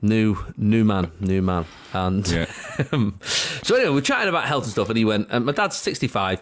New, 0.01 0.35
new 0.57 0.83
man, 0.83 1.09
new 1.21 1.41
man, 1.41 1.65
and 1.93 2.27
Yeah. 2.27 2.45
so 3.21 3.75
anyway, 3.75 3.89
we're 3.93 4.01
chatting 4.01 4.27
about 4.27 4.43
health 4.45 4.63
and 4.65 4.71
stuff, 4.73 4.89
and 4.89 4.97
he 4.97 5.05
went. 5.05 5.29
And 5.31 5.45
my 5.45 5.53
dad's 5.53 5.77
sixty-five, 5.77 6.41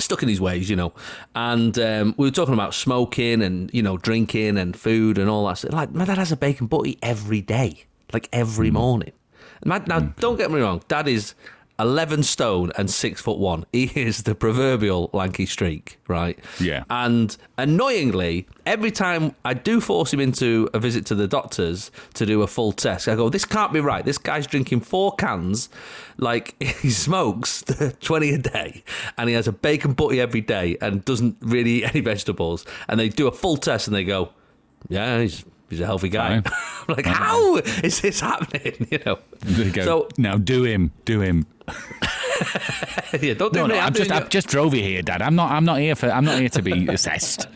stuck 0.00 0.22
in 0.22 0.28
his 0.28 0.40
ways, 0.40 0.68
you 0.70 0.76
know, 0.76 0.92
and 1.34 1.78
um, 1.78 2.14
we 2.16 2.26
were 2.26 2.32
talking 2.32 2.54
about 2.54 2.74
smoking 2.74 3.42
and 3.42 3.72
you 3.72 3.82
know 3.82 3.96
drinking 3.96 4.58
and 4.58 4.76
food 4.76 5.18
and 5.18 5.28
all 5.28 5.46
that. 5.46 5.58
stuff. 5.58 5.72
Like 5.72 5.92
my 5.92 6.04
dad 6.04 6.18
has 6.18 6.32
a 6.32 6.36
bacon 6.36 6.66
butty 6.66 6.98
every 7.02 7.40
day, 7.40 7.84
like 8.12 8.28
every 8.32 8.70
morning. 8.70 9.12
And 9.60 9.70
my, 9.70 9.82
now, 9.86 10.00
don't 10.20 10.36
get 10.36 10.50
me 10.50 10.60
wrong, 10.60 10.82
dad 10.88 11.08
is. 11.08 11.34
11 11.78 12.24
stone 12.24 12.72
and 12.76 12.90
6 12.90 13.20
foot 13.20 13.38
1. 13.38 13.64
He 13.72 13.84
is 13.94 14.24
the 14.24 14.34
proverbial 14.34 15.10
lanky 15.12 15.46
streak, 15.46 15.98
right? 16.08 16.38
Yeah. 16.58 16.84
And 16.90 17.36
annoyingly, 17.56 18.48
every 18.66 18.90
time 18.90 19.34
I 19.44 19.54
do 19.54 19.80
force 19.80 20.12
him 20.12 20.20
into 20.20 20.68
a 20.74 20.78
visit 20.78 21.06
to 21.06 21.14
the 21.14 21.28
doctors 21.28 21.90
to 22.14 22.26
do 22.26 22.42
a 22.42 22.46
full 22.46 22.72
test, 22.72 23.06
I 23.08 23.14
go, 23.14 23.28
this 23.28 23.44
can't 23.44 23.72
be 23.72 23.80
right. 23.80 24.04
This 24.04 24.18
guy's 24.18 24.46
drinking 24.46 24.80
four 24.80 25.14
cans, 25.14 25.68
like 26.16 26.60
he 26.80 26.90
smokes 26.90 27.62
20 28.00 28.30
a 28.30 28.38
day, 28.38 28.82
and 29.16 29.28
he 29.28 29.34
has 29.34 29.46
a 29.46 29.52
bacon 29.52 29.92
butty 29.92 30.20
every 30.20 30.40
day 30.40 30.76
and 30.80 31.04
doesn't 31.04 31.36
really 31.40 31.70
eat 31.70 31.84
any 31.84 32.00
vegetables. 32.00 32.64
And 32.88 32.98
they 32.98 33.08
do 33.08 33.28
a 33.28 33.32
full 33.32 33.56
test 33.56 33.86
and 33.86 33.94
they 33.94 34.04
go, 34.04 34.30
yeah, 34.88 35.20
he's, 35.20 35.44
he's 35.70 35.80
a 35.80 35.86
healthy 35.86 36.08
guy. 36.08 36.42
I'm 36.88 36.94
like, 36.94 37.06
how 37.06 37.56
is 37.56 38.00
this 38.00 38.20
happening? 38.20 38.88
You 38.90 38.98
know? 39.04 39.18
Go. 39.72 39.84
So, 39.84 40.08
now 40.16 40.38
do 40.38 40.64
him, 40.64 40.92
do 41.04 41.20
him. 41.20 41.46
yeah, 43.20 43.34
don't 43.34 43.52
do 43.52 43.60
No, 43.60 43.66
me. 43.68 43.74
no, 43.74 43.80
I'm 43.80 43.86
I'm 43.88 43.94
just, 43.94 44.10
I've 44.12 44.28
just 44.28 44.48
drove 44.48 44.74
you 44.74 44.82
here, 44.82 45.02
Dad. 45.02 45.22
I'm 45.22 45.34
not, 45.34 45.50
I'm 45.50 45.64
not 45.64 45.78
here 45.80 45.94
for, 45.94 46.10
I'm 46.10 46.24
not 46.24 46.38
here 46.40 46.48
to 46.50 46.62
be 46.62 46.86
assessed. 46.88 47.46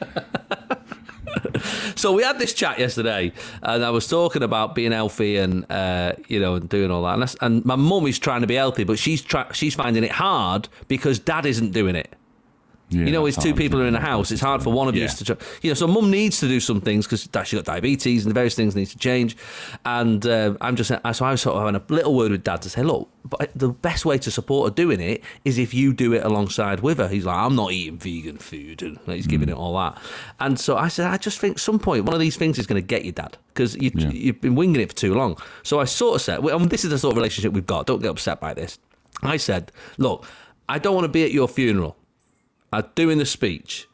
So 1.94 2.12
we 2.12 2.22
had 2.22 2.38
this 2.38 2.52
chat 2.52 2.78
yesterday, 2.78 3.32
and 3.62 3.84
I 3.84 3.90
was 3.90 4.08
talking 4.08 4.42
about 4.42 4.74
being 4.74 4.92
healthy 4.92 5.36
and 5.36 5.70
uh, 5.70 6.12
you 6.28 6.40
know 6.40 6.54
and 6.56 6.68
doing 6.68 6.90
all 6.90 7.02
that. 7.04 7.14
And, 7.14 7.36
and 7.40 7.64
my 7.64 7.76
mum 7.76 8.06
is 8.06 8.18
trying 8.18 8.40
to 8.40 8.46
be 8.46 8.54
healthy, 8.56 8.84
but 8.84 8.98
she's 8.98 9.22
try- 9.22 9.50
she's 9.52 9.74
finding 9.74 10.02
it 10.04 10.10
hard 10.12 10.68
because 10.88 11.18
dad 11.18 11.46
isn't 11.46 11.70
doing 11.72 11.94
it. 11.94 12.12
Yeah, 12.92 13.06
You 13.06 13.12
know, 13.12 13.26
it's 13.26 13.36
two 13.42 13.54
people 13.54 13.80
are 13.80 13.86
in 13.86 13.94
a 13.94 14.00
house. 14.00 14.30
It's 14.30 14.40
hard 14.42 14.62
for 14.62 14.72
one 14.72 14.86
of 14.88 14.94
you 14.94 15.08
to, 15.08 15.24
try, 15.24 15.36
you 15.62 15.70
know. 15.70 15.74
So 15.74 15.86
mum 15.86 16.10
needs 16.10 16.38
to 16.40 16.48
do 16.48 16.60
some 16.60 16.80
things 16.80 17.06
because 17.06 17.22
she's 17.48 17.58
got 17.58 17.64
diabetes 17.64 18.24
and 18.24 18.30
the 18.30 18.34
various 18.34 18.54
things 18.54 18.76
need 18.76 18.86
to 18.86 18.98
change. 18.98 19.36
And 19.84 20.24
uh, 20.26 20.54
I'm 20.60 20.76
just 20.76 20.88
so 20.88 21.00
I 21.04 21.30
was 21.30 21.40
sort 21.42 21.56
of 21.56 21.62
having 21.64 21.76
a 21.80 21.92
little 21.92 22.14
word 22.14 22.30
with 22.32 22.44
dad 22.44 22.62
to 22.62 22.70
say, 22.70 22.82
look, 22.82 23.08
but 23.24 23.50
the 23.54 23.68
best 23.68 24.04
way 24.04 24.18
to 24.18 24.30
support 24.30 24.68
her 24.70 24.74
doing 24.74 25.00
it 25.00 25.22
is 25.44 25.56
if 25.58 25.72
you 25.72 25.92
do 25.92 26.12
it 26.12 26.24
alongside 26.24 26.80
with 26.80 26.98
her. 26.98 27.08
He's 27.08 27.24
like, 27.24 27.36
I'm 27.36 27.54
not 27.56 27.72
eating 27.72 27.96
vegan 27.98 28.38
food, 28.38 28.82
and 28.82 28.98
he's 29.06 29.26
giving 29.26 29.48
Mm. 29.48 29.52
it 29.52 29.56
all 29.56 29.76
that. 29.78 29.98
And 30.40 30.58
so 30.60 30.76
I 30.76 30.88
said, 30.88 31.06
I 31.06 31.16
just 31.16 31.38
think 31.38 31.58
some 31.58 31.78
point 31.78 32.04
one 32.04 32.14
of 32.14 32.20
these 32.20 32.36
things 32.36 32.58
is 32.58 32.66
going 32.66 32.80
to 32.82 32.86
get 32.86 33.04
you, 33.04 33.12
dad, 33.12 33.36
because 33.48 33.74
you, 33.76 33.90
Yeah. 33.94 34.10
you've 34.10 34.40
been 34.40 34.54
winging 34.56 34.80
it 34.80 34.88
for 34.90 34.96
too 34.96 35.14
long. 35.14 35.38
So 35.62 35.78
I 35.80 35.84
sort 35.84 36.16
of 36.16 36.22
said, 36.22 36.40
well, 36.42 36.60
and 36.60 36.68
this 36.70 36.84
is 36.84 36.90
the 36.90 36.98
sort 36.98 37.12
of 37.12 37.16
relationship 37.16 37.52
we've 37.52 37.66
got. 37.66 37.86
Don't 37.86 38.02
get 38.02 38.10
upset 38.10 38.40
by 38.40 38.54
this. 38.54 38.78
I 39.22 39.36
said, 39.36 39.70
look, 39.98 40.26
I 40.68 40.78
don't 40.78 40.94
want 40.94 41.04
to 41.04 41.08
be 41.08 41.24
at 41.24 41.30
your 41.32 41.46
funeral. 41.48 41.96
I'm 42.72 42.84
doing 42.94 43.18
the 43.18 43.26
speech, 43.26 43.88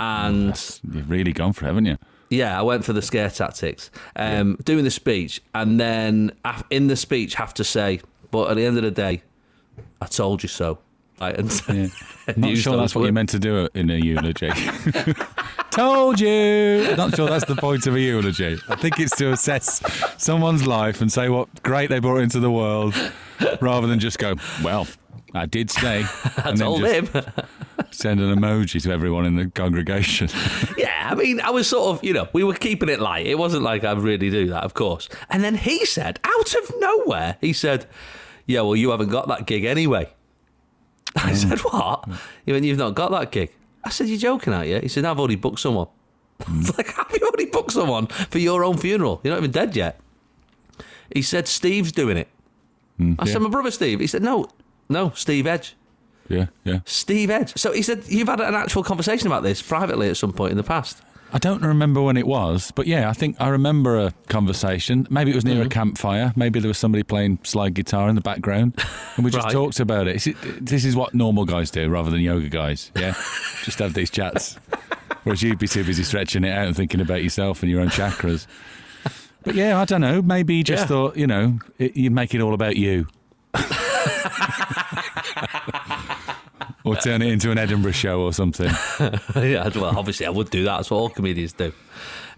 and 0.00 0.48
You've 0.90 1.10
really 1.10 1.32
gone 1.32 1.52
for 1.52 1.64
it, 1.64 1.68
haven't 1.68 1.86
you? 1.86 1.98
yeah, 2.30 2.58
I 2.58 2.62
went 2.62 2.84
for 2.84 2.92
the 2.92 3.02
scare 3.02 3.30
tactics. 3.30 3.90
Um, 4.16 4.56
Doing 4.64 4.84
the 4.84 4.90
speech, 4.90 5.40
and 5.54 5.78
then 5.78 6.32
in 6.70 6.88
the 6.88 6.96
speech, 6.96 7.34
have 7.34 7.54
to 7.54 7.64
say, 7.64 8.00
but 8.30 8.50
at 8.50 8.56
the 8.56 8.64
end 8.66 8.76
of 8.76 8.82
the 8.82 8.90
day, 8.90 9.22
I 10.00 10.06
told 10.06 10.42
you 10.42 10.48
so. 10.48 10.78
And, 11.20 11.62
Yeah. 11.68 11.86
Not 12.36 12.56
sure 12.56 12.76
that's 12.76 12.94
what 12.94 13.04
you 13.06 13.12
meant 13.12 13.28
to 13.30 13.38
do 13.38 13.68
in 13.74 13.88
a 13.90 13.94
eulogy. 13.94 14.50
Told 15.70 16.20
you. 16.20 16.94
Not 16.96 17.14
sure 17.16 17.28
that's 17.28 17.44
the 17.46 17.56
point 17.56 17.86
of 17.86 17.94
a 17.94 18.00
eulogy. 18.00 18.58
I 18.68 18.76
think 18.76 18.98
it's 19.00 19.16
to 19.16 19.32
assess 19.32 19.80
someone's 20.22 20.66
life 20.66 21.00
and 21.00 21.10
say 21.12 21.28
what 21.28 21.62
great 21.62 21.88
they 21.90 21.98
brought 21.98 22.18
into 22.18 22.38
the 22.40 22.50
world, 22.50 22.94
rather 23.60 23.86
than 23.88 23.98
just 23.98 24.18
go, 24.18 24.34
"Well, 24.62 24.86
I 25.34 25.46
did 25.46 25.70
stay." 25.70 26.04
I 26.38 26.52
told 26.52 26.84
him. 26.84 27.08
Send 27.90 28.20
an 28.20 28.36
emoji 28.38 28.82
to 28.82 28.90
everyone 28.90 29.24
in 29.26 29.36
the 29.36 29.46
congregation. 29.50 30.28
yeah, 30.78 31.08
I 31.10 31.14
mean, 31.14 31.40
I 31.40 31.50
was 31.50 31.68
sort 31.68 31.96
of, 31.96 32.04
you 32.04 32.12
know, 32.12 32.28
we 32.32 32.42
were 32.44 32.54
keeping 32.54 32.88
it 32.88 33.00
light. 33.00 33.26
It 33.26 33.38
wasn't 33.38 33.62
like 33.62 33.84
I 33.84 33.92
really 33.92 34.30
do 34.30 34.48
that, 34.48 34.64
of 34.64 34.74
course. 34.74 35.08
And 35.30 35.42
then 35.44 35.54
he 35.56 35.84
said, 35.86 36.18
out 36.24 36.54
of 36.54 36.72
nowhere, 36.78 37.36
he 37.40 37.52
said, 37.52 37.86
"Yeah, 38.46 38.62
well, 38.62 38.76
you 38.76 38.90
haven't 38.90 39.10
got 39.10 39.28
that 39.28 39.46
gig 39.46 39.64
anyway." 39.64 40.08
I 41.16 41.30
Mm. 41.32 41.36
said, 41.36 41.58
"What?" 41.60 42.08
He 42.44 42.52
went, 42.52 42.64
"You've 42.64 42.78
not 42.78 42.94
got 42.94 43.10
that 43.12 43.30
gig." 43.30 43.50
I 43.84 43.90
said, 43.90 44.08
"You're 44.08 44.18
joking, 44.18 44.52
aren't 44.52 44.68
you?" 44.68 44.80
He 44.80 44.88
said, 44.88 45.04
"I've 45.04 45.18
already 45.18 45.36
booked 45.36 45.60
someone." 45.60 45.86
Mm. 46.42 46.76
Like, 46.76 46.88
have 46.94 47.10
you 47.12 47.24
already 47.26 47.46
booked 47.46 47.72
someone 47.72 48.06
for 48.08 48.38
your 48.38 48.64
own 48.64 48.76
funeral? 48.76 49.20
You're 49.22 49.32
not 49.34 49.38
even 49.38 49.52
dead 49.52 49.76
yet. 49.76 50.00
He 51.14 51.22
said, 51.22 51.46
"Steve's 51.46 51.92
doing 51.92 52.16
it." 52.16 52.28
I 52.98 53.02
Mm, 53.02 53.16
yeah. 53.26 53.32
said, 53.32 53.42
"My 53.42 53.48
brother 53.50 53.70
Steve." 53.70 54.00
He 54.00 54.06
said, 54.08 54.22
"No, 54.22 54.48
no, 54.88 55.10
Steve 55.14 55.46
Edge." 55.46 55.74
yeah, 56.28 56.46
yeah. 56.64 56.78
Steve 56.86 57.30
Edge. 57.30 57.52
So 57.56 57.72
he 57.72 57.82
said, 57.82 58.04
"You've 58.08 58.28
had 58.28 58.40
an 58.40 58.54
actual 58.54 58.82
conversation 58.82 59.26
about 59.26 59.42
this 59.42 59.60
privately 59.62 60.08
at 60.08 60.16
some 60.16 60.32
point 60.32 60.50
in 60.52 60.56
the 60.56 60.62
past." 60.62 61.02
I 61.32 61.38
don't 61.38 61.62
remember 61.62 62.00
when 62.00 62.16
it 62.16 62.28
was, 62.28 62.70
but 62.70 62.86
yeah, 62.86 63.10
I 63.10 63.12
think 63.12 63.36
I 63.40 63.48
remember 63.48 63.98
a 63.98 64.12
conversation. 64.28 65.06
Maybe 65.10 65.32
it 65.32 65.34
was 65.34 65.42
Mm-hmm. 65.42 65.54
near 65.54 65.66
a 65.66 65.68
campfire. 65.68 66.32
Maybe 66.36 66.60
there 66.60 66.68
was 66.68 66.78
somebody 66.78 67.02
playing 67.02 67.40
slide 67.42 67.74
guitar 67.74 68.08
in 68.08 68.14
the 68.14 68.20
background, 68.20 68.74
and 69.16 69.24
we 69.24 69.30
just 69.32 69.46
Right. 69.46 69.52
talked 69.52 69.80
about 69.80 70.06
it- 70.06 70.36
This 70.64 70.84
is 70.84 70.94
what 70.94 71.12
normal 71.12 71.44
guys 71.44 71.72
do 71.72 71.88
rather 71.88 72.10
than 72.10 72.20
yoga 72.20 72.48
guys. 72.48 72.92
Yeah, 72.94 73.14
just 73.64 73.80
have 73.80 73.94
these 73.94 74.10
chats. 74.10 74.56
Whereas 75.24 75.42
you'd 75.42 75.58
be 75.58 75.66
too 75.66 75.82
busy 75.82 76.04
stretching 76.04 76.44
it 76.44 76.52
out 76.52 76.66
and 76.68 76.76
thinking 76.76 77.00
about 77.00 77.22
yourself 77.24 77.62
and 77.62 77.70
your 77.70 77.80
own 77.80 77.88
chakras. 77.88 78.46
But 79.42 79.56
yeah, 79.56 79.80
I 79.80 79.86
don't 79.86 80.02
know. 80.02 80.22
Maybe 80.22 80.58
he 80.58 80.62
just 80.62 80.82
Yeah. 80.82 80.86
thought, 80.86 81.16
you 81.16 81.26
know, 81.26 81.58
it, 81.78 81.96
you 81.96 82.10
make 82.12 82.32
it 82.34 82.40
all 82.42 82.54
about 82.54 82.76
you. 82.76 83.08
or 86.84 86.96
turn 86.96 87.22
it 87.22 87.32
into 87.32 87.50
an 87.50 87.58
Edinburgh 87.58 87.92
show 87.92 88.20
or 88.20 88.32
something. 88.32 88.66
yeah, 89.36 89.68
well, 89.74 89.98
obviously 89.98 90.26
I 90.26 90.30
would 90.30 90.50
do 90.50 90.64
that. 90.64 90.76
That's 90.76 90.90
what 90.90 90.98
all 90.98 91.08
comedians 91.08 91.52
do. 91.52 91.72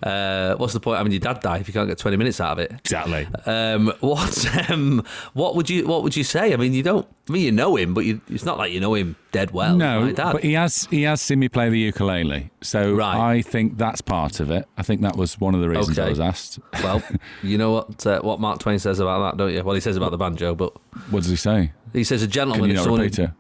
Uh, 0.02 0.54
what's 0.56 0.74
the 0.74 0.80
point 0.80 1.00
I 1.00 1.02
mean, 1.02 1.12
your 1.12 1.20
dad 1.20 1.40
die 1.40 1.56
if 1.56 1.68
you 1.68 1.72
can't 1.74 1.88
get 1.88 1.96
twenty 1.96 2.18
minutes 2.18 2.38
out 2.38 2.52
of 2.52 2.58
it? 2.58 2.70
Exactly. 2.70 3.26
Um, 3.46 3.86
what 4.00 4.70
um, 4.70 5.02
what 5.32 5.56
would 5.56 5.70
you 5.70 5.86
what 5.86 6.02
would 6.02 6.14
you 6.14 6.22
say? 6.22 6.52
I 6.52 6.56
mean, 6.56 6.74
you 6.74 6.82
don't. 6.82 7.06
I 7.28 7.32
mean, 7.32 7.42
you 7.42 7.50
know 7.52 7.76
him, 7.76 7.94
but 7.94 8.04
you, 8.04 8.20
it's 8.28 8.44
not 8.44 8.58
like 8.58 8.72
you 8.72 8.78
know 8.78 8.94
him 8.94 9.16
dead 9.32 9.52
well. 9.52 9.74
No, 9.74 10.12
dad. 10.12 10.32
but 10.32 10.44
he 10.44 10.52
has 10.52 10.86
he 10.90 11.02
has 11.04 11.22
seen 11.22 11.38
me 11.38 11.48
play 11.48 11.70
the 11.70 11.78
ukulele, 11.78 12.50
so 12.60 12.92
Right. 12.94 13.16
I 13.36 13.42
think 13.42 13.78
that's 13.78 14.02
part 14.02 14.38
of 14.38 14.50
it. 14.50 14.68
I 14.76 14.82
think 14.82 15.00
that 15.00 15.16
was 15.16 15.40
one 15.40 15.54
of 15.54 15.62
the 15.62 15.68
reasons 15.70 15.98
I 15.98 16.10
was 16.10 16.20
asked. 16.20 16.58
well, 16.82 17.02
you 17.42 17.56
know 17.56 17.72
what 17.72 18.06
uh, 18.06 18.20
what 18.20 18.38
Mark 18.38 18.58
Twain 18.60 18.78
says 18.78 19.00
about 19.00 19.20
that, 19.30 19.38
don't 19.38 19.52
you? 19.54 19.64
Well, 19.64 19.74
he 19.74 19.80
says 19.80 19.96
about 19.96 20.10
the 20.10 20.18
banjo, 20.18 20.54
but 20.54 20.74
What 21.10 21.22
does 21.22 21.30
he 21.30 21.36
say? 21.36 21.72
he 21.94 22.04
says 22.04 22.22
a 22.22 22.26
Can 22.26 22.32
gentleman 22.32 22.68
you 22.68 22.74
is 22.74 22.76
not 22.80 22.84
someone. 22.84 23.00
repeat 23.00 23.18
it? 23.20 23.30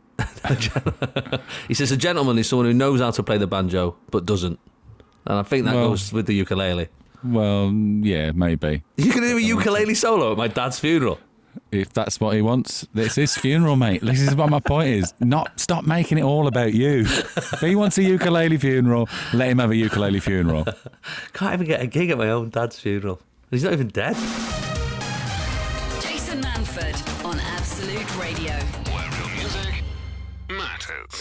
He 1.68 1.74
says 1.74 1.90
a 1.92 1.96
gentleman 1.96 2.38
is 2.38 2.48
someone 2.48 2.66
who 2.66 2.72
knows 2.74 3.00
how 3.00 3.10
to 3.10 3.22
play 3.22 3.38
the 3.38 3.46
banjo 3.46 3.96
but 4.10 4.24
doesn't, 4.26 4.58
and 5.26 5.38
I 5.38 5.42
think 5.42 5.64
that 5.66 5.74
Well- 5.74 5.90
goes 5.90 6.12
with 6.12 6.26
the 6.26 6.34
ukulele. 6.34 6.88
Well, 7.24 7.72
yeah, 7.72 8.30
maybe. 8.32 8.82
You 8.96 9.10
can 9.10 9.22
do 9.22 9.36
a 9.36 9.40
ukulele 9.40 9.94
solo 9.94 10.32
at 10.32 10.38
my 10.38 10.46
dad's 10.48 10.78
funeral. 10.78 11.18
If 11.72 11.92
that's 11.92 12.20
what 12.20 12.34
he 12.36 12.42
wants, 12.42 12.86
it's 12.94 13.14
his 13.16 13.34
funeral, 13.34 13.74
mate. 13.76 14.02
This 14.02 14.20
is 14.20 14.34
what 14.36 14.50
my 14.50 14.60
point 14.60 14.88
is. 14.90 15.14
Not 15.18 15.58
stop 15.58 15.84
making 15.86 16.18
it 16.18 16.22
all 16.24 16.46
about 16.46 16.74
you. 16.74 17.00
If 17.00 17.60
he 17.60 17.74
wants 17.74 17.96
a 17.98 18.02
ukulele 18.02 18.58
funeral, 18.58 19.08
let 19.32 19.48
him 19.48 19.58
have 19.58 19.70
a 19.70 19.76
ukulele 19.76 20.20
funeral. 20.20 20.66
Can't 21.32 21.54
even 21.54 21.66
get 21.66 21.80
a 21.80 21.86
gig 21.86 22.10
at 22.10 22.18
my 22.18 22.28
own 22.28 22.50
dad's 22.50 22.78
funeral. 22.78 23.20
He's 23.50 23.64
not 23.64 23.72
even 23.72 23.88
dead. 23.88 24.16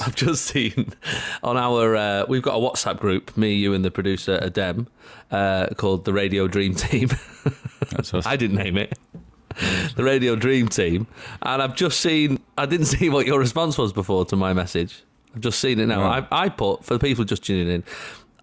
I've 0.05 0.15
just 0.15 0.45
seen 0.45 0.93
on 1.43 1.57
our 1.57 1.95
uh, 1.95 2.25
we've 2.27 2.43
got 2.43 2.55
a 2.55 2.59
WhatsApp 2.59 3.00
group, 3.00 3.35
me, 3.35 3.53
you, 3.53 3.74
and 3.74 3.83
the 3.83 3.89
producer 3.89 4.38
Adem, 4.38 4.88
uh, 5.31 5.67
called 5.77 6.05
the 6.05 6.13
Radio 6.13 6.47
Dream 6.47 6.75
Team. 6.75 7.09
That's 7.89 8.13
us. 8.13 8.25
I 8.27 8.35
didn't 8.35 8.57
name 8.57 8.77
it. 8.77 8.97
The 9.95 10.03
Radio 10.03 10.35
Dream 10.35 10.67
Team, 10.67 11.07
and 11.41 11.62
I've 11.62 11.75
just 11.75 12.01
seen. 12.01 12.39
I 12.57 12.65
didn't 12.65 12.85
see 12.88 13.09
what 13.09 13.25
your 13.25 13.39
response 13.39 13.77
was 13.77 13.93
before 13.93 14.25
to 14.25 14.35
my 14.35 14.53
message. 14.53 15.03
I've 15.33 15.41
just 15.41 15.59
seen 15.59 15.79
it 15.79 15.88
now. 15.88 16.01
Right. 16.01 16.27
I, 16.31 16.43
I 16.43 16.50
put 16.50 16.83
for 16.83 16.93
the 16.93 17.00
people 17.00 17.24
just 17.24 17.43
tuning 17.43 17.69
in. 17.69 17.83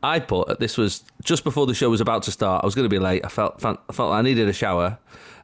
I 0.03 0.19
put 0.19 0.59
this 0.59 0.77
was 0.77 1.05
just 1.23 1.45
before 1.45 1.67
the 1.67 1.75
show 1.75 1.91
was 1.91 2.01
about 2.01 2.25
to 2.25 2.33
start. 2.33 2.65
I 2.65 2.67
was 2.67 2.75
going 2.75 2.87
to 2.87 2.91
be 2.91 2.99
late. 2.99 3.25
I 3.25 3.29
felt 3.29 3.61
felt, 3.61 3.81
felt 3.93 4.13
I 4.13 4.23
needed 4.23 4.49
a 4.49 4.53
shower, 4.53 4.99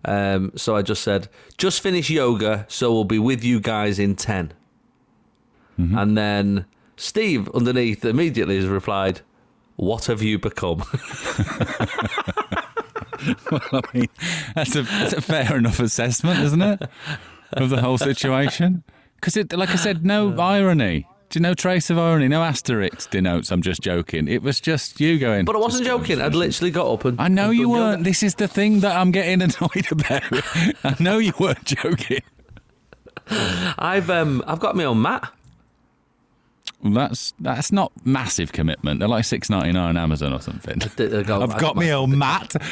um, 0.05 0.53
so 0.57 0.75
I 0.75 0.83
just 0.83 1.03
said, 1.03 1.29
"Just 1.59 1.81
finish 1.81 2.11
yoga, 2.11 2.67
so 2.69 2.93
we'll 2.93 3.05
be 3.05 3.21
with 3.21 3.45
you 3.45 3.61
guys 3.61 3.99
in 4.01 4.17
10 4.17 4.53
And 5.79 6.19
then 6.19 6.67
Steve 6.97 7.49
underneath 7.55 8.05
immediately 8.05 8.57
has 8.57 8.67
replied, 8.67 9.21
"What 9.77 10.07
have 10.07 10.23
you 10.23 10.39
become?" 10.39 10.83
I 13.73 13.81
mean, 13.95 14.09
that's 14.55 14.77
a, 14.77 14.83
that's 14.83 15.13
a 15.13 15.21
fair 15.21 15.57
enough 15.57 15.81
assessment, 15.81 16.41
isn't 16.41 16.63
it, 16.63 16.83
of 17.53 17.71
the 17.71 17.81
whole 17.81 17.99
situation? 17.99 18.83
Because, 19.17 19.37
it, 19.37 19.53
like 19.53 19.71
I 19.71 19.77
said, 19.77 20.05
no 20.05 20.35
irony. 20.39 21.07
Do 21.31 21.41
no 21.41 21.53
trace 21.55 21.91
of 21.91 21.99
irony? 21.99 22.27
No 22.29 22.43
asterisk 22.43 23.11
denotes. 23.11 23.51
I'm 23.51 23.61
just 23.61 23.81
joking. 23.83 24.29
It 24.29 24.43
was 24.43 24.61
just 24.61 24.99
you 25.01 25.19
going. 25.19 25.45
but 25.45 25.57
I 25.57 25.59
wasn't 25.59 25.85
joking. 25.87 26.21
I'd 26.23 26.35
literally 26.35 26.71
got 26.71 26.87
up 26.91 27.05
and 27.05 27.21
I 27.21 27.29
know 27.29 27.51
and 27.51 27.59
you 27.59 27.69
weren't. 27.69 28.05
This 28.05 28.23
is 28.23 28.35
the 28.37 28.49
thing 28.49 28.81
that 28.81 28.97
I'm 28.97 29.11
getting 29.11 29.43
annoyed 29.43 29.93
about. 29.93 30.23
I 30.85 30.97
know 31.01 31.19
you 31.19 31.33
weren't 31.39 31.65
joking. 31.65 32.23
I've 33.31 34.09
um 34.09 34.43
I've 34.47 34.61
got 34.61 34.75
my 34.75 34.85
own 34.85 35.03
mat. 35.03 35.31
Well, 36.83 36.93
that's 36.93 37.35
that's 37.41 37.73
not 37.73 37.93
massive 38.05 38.53
commitment. 38.53 39.01
They're 39.01 39.09
like 39.09 39.25
six 39.25 39.51
ninety 39.51 39.73
nine 39.73 39.91
on 39.91 39.97
Amazon 39.97 40.33
or 40.33 40.41
something. 40.41 40.81
I've 40.83 41.59
got 41.59 41.77
my 41.77 41.91
own 41.91 42.17
mat. 42.19 42.55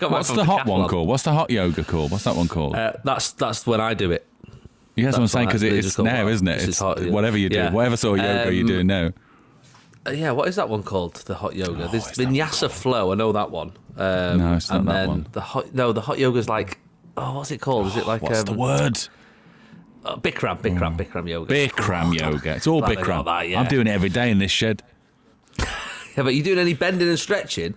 What's 0.00 0.30
the 0.32 0.44
hot 0.44 0.66
one 0.66 0.88
called? 0.88 1.08
What's 1.08 1.22
the 1.22 1.32
hot 1.32 1.50
yoga 1.50 1.84
called? 1.84 2.10
What's 2.10 2.24
that 2.24 2.34
one 2.36 2.48
called? 2.48 2.74
Uh, 2.74 2.94
that's 3.04 3.32
that's 3.32 3.66
when 3.66 3.80
I 3.80 3.94
do 3.94 4.10
it. 4.10 4.26
yeah, 4.96 5.04
that's 5.06 5.16
what 5.16 5.22
I'm 5.22 5.28
saying 5.28 5.46
because 5.48 5.62
it's 5.62 5.98
now, 5.98 6.24
"Wow, 6.24 6.28
isn't 6.28 6.48
it? 6.48 6.68
It's 6.68 6.78
hot, 6.80 7.00
yeah." 7.02 7.10
whatever 7.10 7.36
you 7.36 7.48
do, 7.48 7.56
Yeah. 7.56 7.70
whatever 7.70 7.96
sort 7.96 8.18
of 8.18 8.24
yoga 8.24 8.52
you're 8.52 8.62
Um, 8.62 8.66
doing 8.68 8.86
now. 8.88 9.12
Uh, 10.06 10.10
yeah, 10.10 10.30
what 10.32 10.48
is 10.48 10.56
that 10.56 10.68
one 10.68 10.82
called? 10.82 11.14
The 11.14 11.34
hot 11.34 11.54
yoga. 11.54 11.88
There's 11.88 12.10
is 12.10 12.18
vinyasa 12.18 12.70
flow. 12.70 13.12
I 13.12 13.14
know 13.14 13.32
that 13.32 13.50
one. 13.50 13.72
Um, 13.96 14.38
No, 14.38 14.54
it's 14.54 14.70
not 14.70 14.80
and 14.80 14.88
that 14.88 14.92
then 14.92 15.08
one. 15.08 15.26
The 15.32 15.40
hot 15.40 15.74
no, 15.74 15.92
the 15.92 16.00
hot 16.00 16.18
yoga's 16.18 16.48
like 16.48 16.78
oh, 17.16 17.36
what's 17.36 17.50
it 17.50 17.60
called? 17.60 17.86
Is 17.88 17.96
it 17.96 18.06
like 18.06 18.22
What's 18.22 18.40
um, 18.40 18.44
the 18.46 18.52
word? 18.54 18.98
Uh, 20.08 20.16
Bikram? 20.16 20.58
Bikram, 20.60 20.96
Bikram 20.96 21.28
yoga. 21.28 21.54
Bikram 21.54 22.14
yoga. 22.20 22.56
It's 22.56 22.66
all 22.66 22.80
Glad 22.80 22.98
Bikram. 22.98 23.24
that, 23.24 23.48
yeah. 23.48 23.60
I'm 23.60 23.66
doing 23.68 23.86
it 23.86 23.90
every 23.90 24.08
day 24.08 24.30
in 24.30 24.38
this 24.38 24.50
shed. 24.52 24.82
Yeah, 26.16 26.24
but 26.24 26.34
you 26.34 26.42
doing 26.42 26.58
any 26.58 26.74
bending 26.74 27.06
and 27.08 27.16
stretching? 27.18 27.74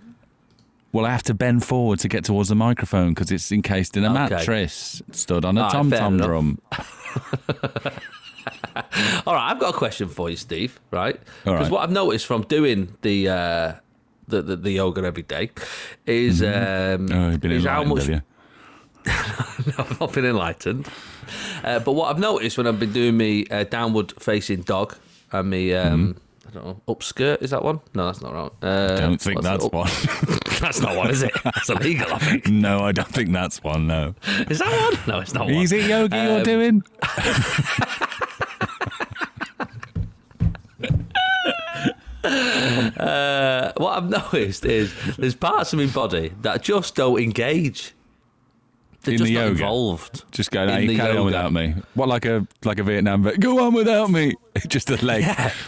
Well, 0.90 1.06
I 1.06 1.10
have 1.12 1.22
to 1.24 1.34
bend 1.34 1.64
forward 1.64 2.00
to 2.00 2.08
get 2.08 2.24
towards 2.24 2.48
the 2.48 2.56
microphone 2.56 3.10
because 3.10 3.30
it's 3.30 3.52
encased 3.52 3.96
in 3.96 4.04
a 4.04 4.10
Okay. 4.10 4.34
mattress, 4.34 5.00
stood 5.12 5.44
on 5.44 5.56
a 5.56 5.62
right, 5.62 5.70
tom 5.70 5.92
tom 5.92 6.16
drum. 6.18 6.60
All 9.26 9.34
right, 9.34 9.50
I've 9.50 9.60
got 9.60 9.74
a 9.74 9.78
question 9.78 10.08
for 10.08 10.28
you, 10.28 10.34
Steve. 10.36 10.80
Right? 10.90 11.20
Because 11.44 11.60
right. 11.62 11.70
what 11.70 11.82
I've 11.82 11.92
noticed 11.92 12.26
from 12.26 12.42
doing 12.42 12.96
the 13.02 13.28
uh, 13.28 13.72
the, 14.26 14.42
the 14.42 14.56
the 14.56 14.72
yoga 14.72 15.02
every 15.04 15.22
day 15.22 15.50
is 16.04 16.42
um, 16.42 17.08
Oh, 17.12 17.30
you've 17.30 17.40
been 17.40 17.52
is 17.52 17.64
how 17.64 17.84
much 17.84 18.06
have 18.06 18.08
you? 18.08 18.22
I've 19.78 20.00
not 20.00 20.12
been 20.12 20.24
enlightened. 20.26 20.88
Uh, 21.64 21.78
but 21.78 21.92
what 21.92 22.10
I've 22.10 22.18
noticed 22.18 22.58
when 22.58 22.66
I've 22.66 22.80
been 22.80 22.92
doing 22.92 23.16
me 23.16 23.46
uh, 23.48 23.62
downward 23.62 24.12
facing 24.20 24.62
dog 24.62 24.96
and 25.30 25.48
me, 25.48 25.72
um, 25.74 26.16
I 26.48 26.50
don't 26.50 26.64
know, 26.66 26.80
upskirt, 26.88 27.40
is 27.40 27.50
that 27.50 27.62
one? 27.62 27.78
No, 27.94 28.06
that's 28.06 28.20
not 28.20 28.34
right. 28.34 28.50
Uh, 28.60 28.96
Don't 28.96 29.20
think 29.20 29.42
that's 29.42 29.64
one. 29.66 29.88
that's 30.60 30.80
not 30.80 30.96
one, 30.96 31.08
is 31.10 31.22
it? 31.22 31.30
That's 31.44 31.70
illegal, 31.70 32.12
I 32.12 32.18
think. 32.18 32.48
no, 32.50 32.80
I 32.80 32.90
don't 32.90 33.06
think 33.06 33.30
that's 33.32 33.62
one. 33.62 33.86
No. 33.86 34.14
Is 34.50 34.58
that 34.58 34.90
one? 34.92 34.98
No, 35.06 35.20
it's 35.20 35.34
not 35.34 35.44
one. 35.44 35.54
Is 35.54 35.70
it 35.70 35.84
yoga 35.88 36.16
you're 36.16 36.38
Um, 36.38 36.42
doing? 36.42 36.82
Uh, 42.24 43.72
what 43.76 43.96
I've 43.98 44.08
noticed 44.08 44.64
is 44.64 44.94
there's 45.16 45.34
parts 45.34 45.72
of 45.72 45.78
my 45.78 45.86
body 45.86 46.32
that 46.42 46.62
just 46.62 46.94
don't 46.94 47.20
engage. 47.20 47.94
They're 49.02 49.14
In 49.14 49.18
just 49.18 49.28
the 49.28 49.34
not 49.34 49.40
yoga? 49.40 49.50
involved. 49.52 50.24
Just 50.32 50.50
go. 50.50 50.64
No, 50.66 50.76
in 50.76 50.90
you 50.90 50.96
carry 50.96 51.16
on 51.16 51.24
without 51.26 51.52
me. 51.52 51.74
What 51.94 52.08
like 52.08 52.24
a 52.24 52.46
like 52.64 52.78
a 52.78 52.82
Vietnam 52.84 53.22
vet? 53.24 53.40
Go 53.40 53.64
on 53.66 53.74
without 53.74 54.10
me. 54.10 54.34
Just 54.68 54.90
a 54.90 55.04
leg. 55.04 55.24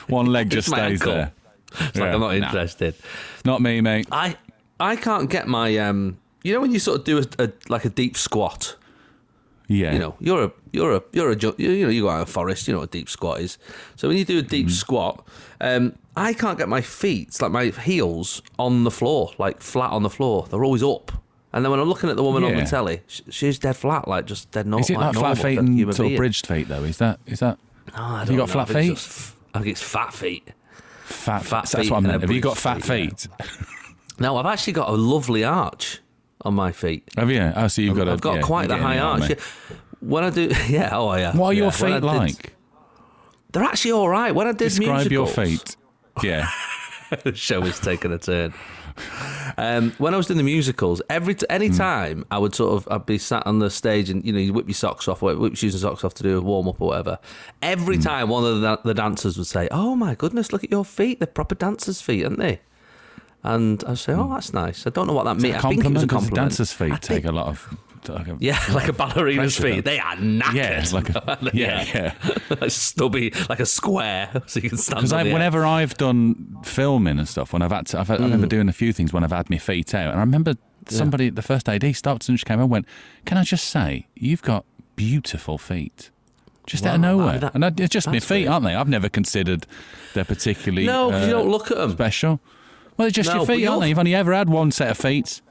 One 0.08 0.26
leg 0.26 0.50
just 0.56 0.68
stays 0.68 1.00
ankle. 1.02 1.12
there. 1.14 1.32
It's 1.80 1.96
like 1.98 2.12
I'm 2.14 2.20
not 2.20 2.36
nah. 2.38 2.46
interested. 2.46 2.94
Not 3.44 3.60
me, 3.60 3.80
mate. 3.80 4.06
I 4.12 4.36
I 4.78 4.96
can't 4.96 5.28
get 5.28 5.48
my 5.48 5.76
um. 5.78 6.18
You 6.44 6.52
know 6.54 6.60
when 6.60 6.72
you 6.72 6.78
sort 6.78 6.98
of 7.00 7.04
do 7.04 7.18
a, 7.18 7.24
a 7.44 7.52
like 7.68 7.84
a 7.84 7.88
deep 7.90 8.16
squat. 8.16 8.76
Yeah. 9.66 9.92
You 9.94 9.98
know, 9.98 10.14
you're 10.20 10.44
a 10.44 10.52
you're 10.72 10.94
a 10.96 11.02
you're 11.12 11.30
a 11.32 11.36
you 11.36 11.54
you 11.58 11.84
know 11.86 11.90
you 11.90 12.02
go 12.02 12.10
out 12.10 12.16
in 12.16 12.22
a 12.22 12.26
forest. 12.26 12.68
You 12.68 12.74
know 12.74 12.80
what 12.80 12.90
a 12.90 12.92
deep 12.92 13.08
squat 13.08 13.40
is. 13.40 13.58
So 13.96 14.08
when 14.08 14.16
you 14.18 14.24
do 14.24 14.38
a 14.38 14.42
deep 14.42 14.66
Mm-hmm. 14.66 14.72
squat, 14.74 15.26
um, 15.60 15.94
I 16.16 16.34
can't 16.34 16.58
get 16.58 16.68
my 16.68 16.82
feet 16.82 17.40
like 17.40 17.50
my 17.50 17.66
heels 17.70 18.42
on 18.58 18.84
the 18.84 18.90
floor, 18.90 19.32
like 19.38 19.60
flat 19.62 19.90
on 19.90 20.02
the 20.02 20.10
floor. 20.10 20.46
They're 20.50 20.64
always 20.64 20.82
up. 20.82 21.10
And 21.54 21.64
then 21.64 21.70
when 21.70 21.78
I'm 21.80 21.88
looking 21.88 22.10
at 22.10 22.16
the 22.16 22.22
woman 22.22 22.44
on 22.44 22.50
Yeah. 22.50 22.64
the 22.64 22.68
telly, 22.68 23.00
sh- 23.06 23.20
she's 23.30 23.58
dead 23.58 23.76
flat, 23.76 24.06
like 24.08 24.26
just 24.26 24.50
dead 24.50 24.66
normal. 24.66 24.80
Is 24.84 24.90
it 24.90 24.98
like 24.98 25.14
flat 25.14 25.38
feet 25.38 25.58
and 25.58 25.94
sort 25.94 26.10
of 26.12 26.16
bridged 26.18 26.46
feet 26.48 26.68
though? 26.68 26.82
Is 26.84 26.98
that 26.98 27.20
is 27.26 27.38
that 27.40 27.58
No, 27.96 28.02
I 28.02 28.24
don't 28.24 28.32
you 28.32 28.38
got 28.38 28.48
know. 28.48 28.52
flat 28.52 28.70
I 28.70 28.72
think 28.74 28.86
feet? 28.90 28.94
just- 28.96 29.34
I 29.54 29.58
think 29.60 29.70
it's 29.70 29.82
fat 29.82 30.12
feet. 30.12 30.48
fat? 31.04 31.42
Fat 31.44 31.50
that's 31.62 31.74
feet 31.76 31.90
what 31.90 31.96
I 31.96 31.98
and 31.98 32.06
meant. 32.08 32.16
a 32.18 32.20
Have 32.26 32.32
you 32.32 32.40
got 32.40 32.54
bridged 32.54 32.60
fat 32.60 32.82
feet, 32.82 33.28
yeah. 33.40 33.46
feet? 33.46 33.66
No, 34.20 34.36
I've 34.36 34.46
actually 34.46 34.74
got 34.74 34.88
a 34.90 34.92
lovely 34.92 35.42
arch 35.44 36.00
on 36.42 36.54
my 36.54 36.70
feet. 36.70 37.08
Have 37.16 37.30
you? 37.32 37.52
Oh, 37.56 37.66
so 37.68 37.82
you've 37.82 37.96
got. 37.96 38.08
I've 38.08 38.18
a, 38.18 38.20
got 38.20 38.34
yeah, 38.36 38.42
quite 38.42 38.68
you're 38.68 38.76
the 38.78 38.82
high 38.84 38.94
getting 38.94 39.22
arch. 39.22 39.30
Yeah. 39.30 39.36
When 40.00 40.22
I 40.24 40.30
do, 40.30 40.42
yeah, 40.68 40.90
oh 40.92 41.14
yeah. 41.16 41.36
What 41.36 41.48
are 41.48 41.52
yeah. 41.52 41.58
your 41.62 41.70
When 41.72 41.92
I 41.92 41.94
feet 41.96 42.00
did- 42.00 42.04
like? 42.04 42.52
They're 43.52 43.62
actually 43.64 43.92
all 43.92 44.08
right. 44.08 44.32
When 44.34 44.46
I 44.48 44.52
did 44.52 44.58
Describe 44.70 45.10
your 45.10 45.22
musicals- 45.24 45.48
feet. 45.64 45.76
Yeah. 46.22 46.48
the 47.24 47.34
show 47.34 47.62
is 47.62 47.78
taking 47.80 48.12
a 48.12 48.18
turn. 48.18 48.52
Um, 49.64 49.92
when 49.98 50.14
I 50.14 50.16
was 50.16 50.26
doing 50.26 50.38
the 50.38 50.42
musicals, 50.42 51.00
every 51.08 51.34
t- 51.34 51.46
any 51.48 51.68
hmm. 51.68 51.76
time 51.76 52.26
I 52.30 52.38
would 52.38 52.54
sort 52.54 52.74
of 52.74 52.88
I'd 52.92 53.06
be 53.06 53.18
sat 53.18 53.46
on 53.46 53.60
the 53.60 53.70
stage 53.70 54.10
and 54.10 54.24
you 54.24 54.32
know 54.32 54.38
you 54.38 54.52
whip 54.52 54.66
your 54.66 54.74
socks 54.74 55.06
off, 55.06 55.22
or 55.22 55.34
whip 55.36 55.52
your 55.52 55.56
shoes 55.56 55.74
and 55.74 55.80
socks 55.80 56.04
off 56.04 56.12
to 56.14 56.22
do 56.22 56.38
a 56.38 56.40
warm 56.40 56.68
up 56.68 56.80
or 56.80 56.88
whatever. 56.88 57.18
Every 57.62 57.96
hmm. 57.96 58.02
time 58.02 58.28
one 58.28 58.44
of 58.44 58.60
the, 58.60 58.80
the 58.84 58.94
dancers 58.94 59.38
would 59.38 59.46
say, 59.46 59.68
"Oh 59.70 59.94
my 59.94 60.14
goodness, 60.14 60.52
look 60.52 60.64
at 60.64 60.70
your 60.70 60.84
feet! 60.84 61.20
They're 61.20 61.26
proper 61.26 61.54
dancers' 61.54 62.00
feet, 62.00 62.24
aren't 62.24 62.38
they?" 62.38 62.60
And 63.42 63.84
I'd 63.86 63.98
say, 63.98 64.12
"Oh, 64.12 64.24
hmm. 64.24 64.34
that's 64.34 64.52
nice." 64.52 64.86
I 64.86 64.90
don't 64.90 65.06
know 65.06 65.12
what 65.12 65.24
that 65.24 65.36
means. 65.36 65.54
I 65.54 65.60
think 65.60 65.84
it 65.84 65.92
was 65.92 66.02
a 66.02 66.06
compliment. 66.06 66.36
Dancers' 66.36 66.72
feet 66.72 66.92
I 66.92 66.96
take 66.96 67.22
think- 67.22 67.26
a 67.26 67.32
lot 67.32 67.46
of. 67.46 67.76
Like 68.08 68.28
a, 68.28 68.36
Yeah, 68.40 68.58
like 68.72 68.88
a 68.88 68.92
ballerina's 68.92 69.56
feet. 69.56 69.84
They 69.84 69.98
are 69.98 70.16
knackered. 70.16 70.54
Yeah, 70.54 70.84
like 70.92 71.08
a, 71.10 71.50
yeah, 71.56 71.84
yeah. 71.94 72.14
like 72.60 72.70
stubby, 72.70 73.32
like 73.48 73.60
a 73.60 73.66
square, 73.66 74.30
so 74.46 74.60
you 74.60 74.68
can 74.68 74.78
stand. 74.78 74.98
Because 75.00 75.12
on 75.12 75.20
I, 75.20 75.22
the 75.24 75.28
edge. 75.30 75.32
whenever 75.34 75.64
I've 75.64 75.94
done 75.96 76.58
filming 76.64 77.18
and 77.18 77.28
stuff, 77.28 77.52
when 77.52 77.62
I've 77.62 77.72
had 77.72 77.86
to, 77.88 78.00
I've 78.00 78.08
had, 78.08 78.18
I 78.18 78.22
Mm. 78.22 78.24
remember 78.26 78.46
doing 78.46 78.68
a 78.68 78.72
few 78.72 78.92
things 78.92 79.12
when 79.12 79.24
I've 79.24 79.32
had 79.32 79.48
my 79.50 79.58
feet 79.58 79.94
out, 79.94 80.10
and 80.10 80.16
I 80.16 80.20
remember 80.20 80.54
somebody, 80.88 81.30
the 81.30 81.42
first 81.42 81.68
AD 81.68 81.94
stopped 81.96 82.28
and 82.28 82.36
just 82.36 82.46
came 82.46 82.60
and 82.60 82.68
went, 82.70 82.86
"Can 83.24 83.38
I 83.38 83.42
just 83.44 83.64
say, 83.66 84.06
you've 84.14 84.42
got 84.42 84.64
beautiful 84.96 85.58
feet." 85.58 86.10
just 86.66 86.82
Wow, 86.84 86.90
out 86.90 86.94
of 86.94 87.00
nowhere. 87.02 87.38
that- 87.40 87.54
and 87.54 87.62
I, 87.62 87.70
it's 87.76 87.92
just 87.92 88.06
my 88.06 88.20
feet, 88.20 88.44
weird. 88.44 88.48
aren't 88.48 88.64
they? 88.64 88.74
I've 88.74 88.88
never 88.88 89.10
considered 89.10 89.66
they're 90.14 90.24
particularly 90.24 90.86
No, 90.86 91.10
'cause 91.10 91.26
you 91.28 91.34
uh, 91.36 91.40
don't 91.40 91.50
look 91.50 91.70
at 91.70 91.76
them 91.76 91.90
special. 91.90 92.40
Well, 92.96 93.04
they're 93.04 93.10
just 93.10 93.28
No, 93.28 93.36
your 93.36 93.46
feet, 93.46 93.66
aren't 93.66 93.82
they? 93.82 93.88
You've 93.90 93.98
only 93.98 94.14
ever 94.14 94.32
had 94.32 94.48
one 94.48 94.70
set 94.70 94.88
of 94.90 94.96
feet. 94.96 95.42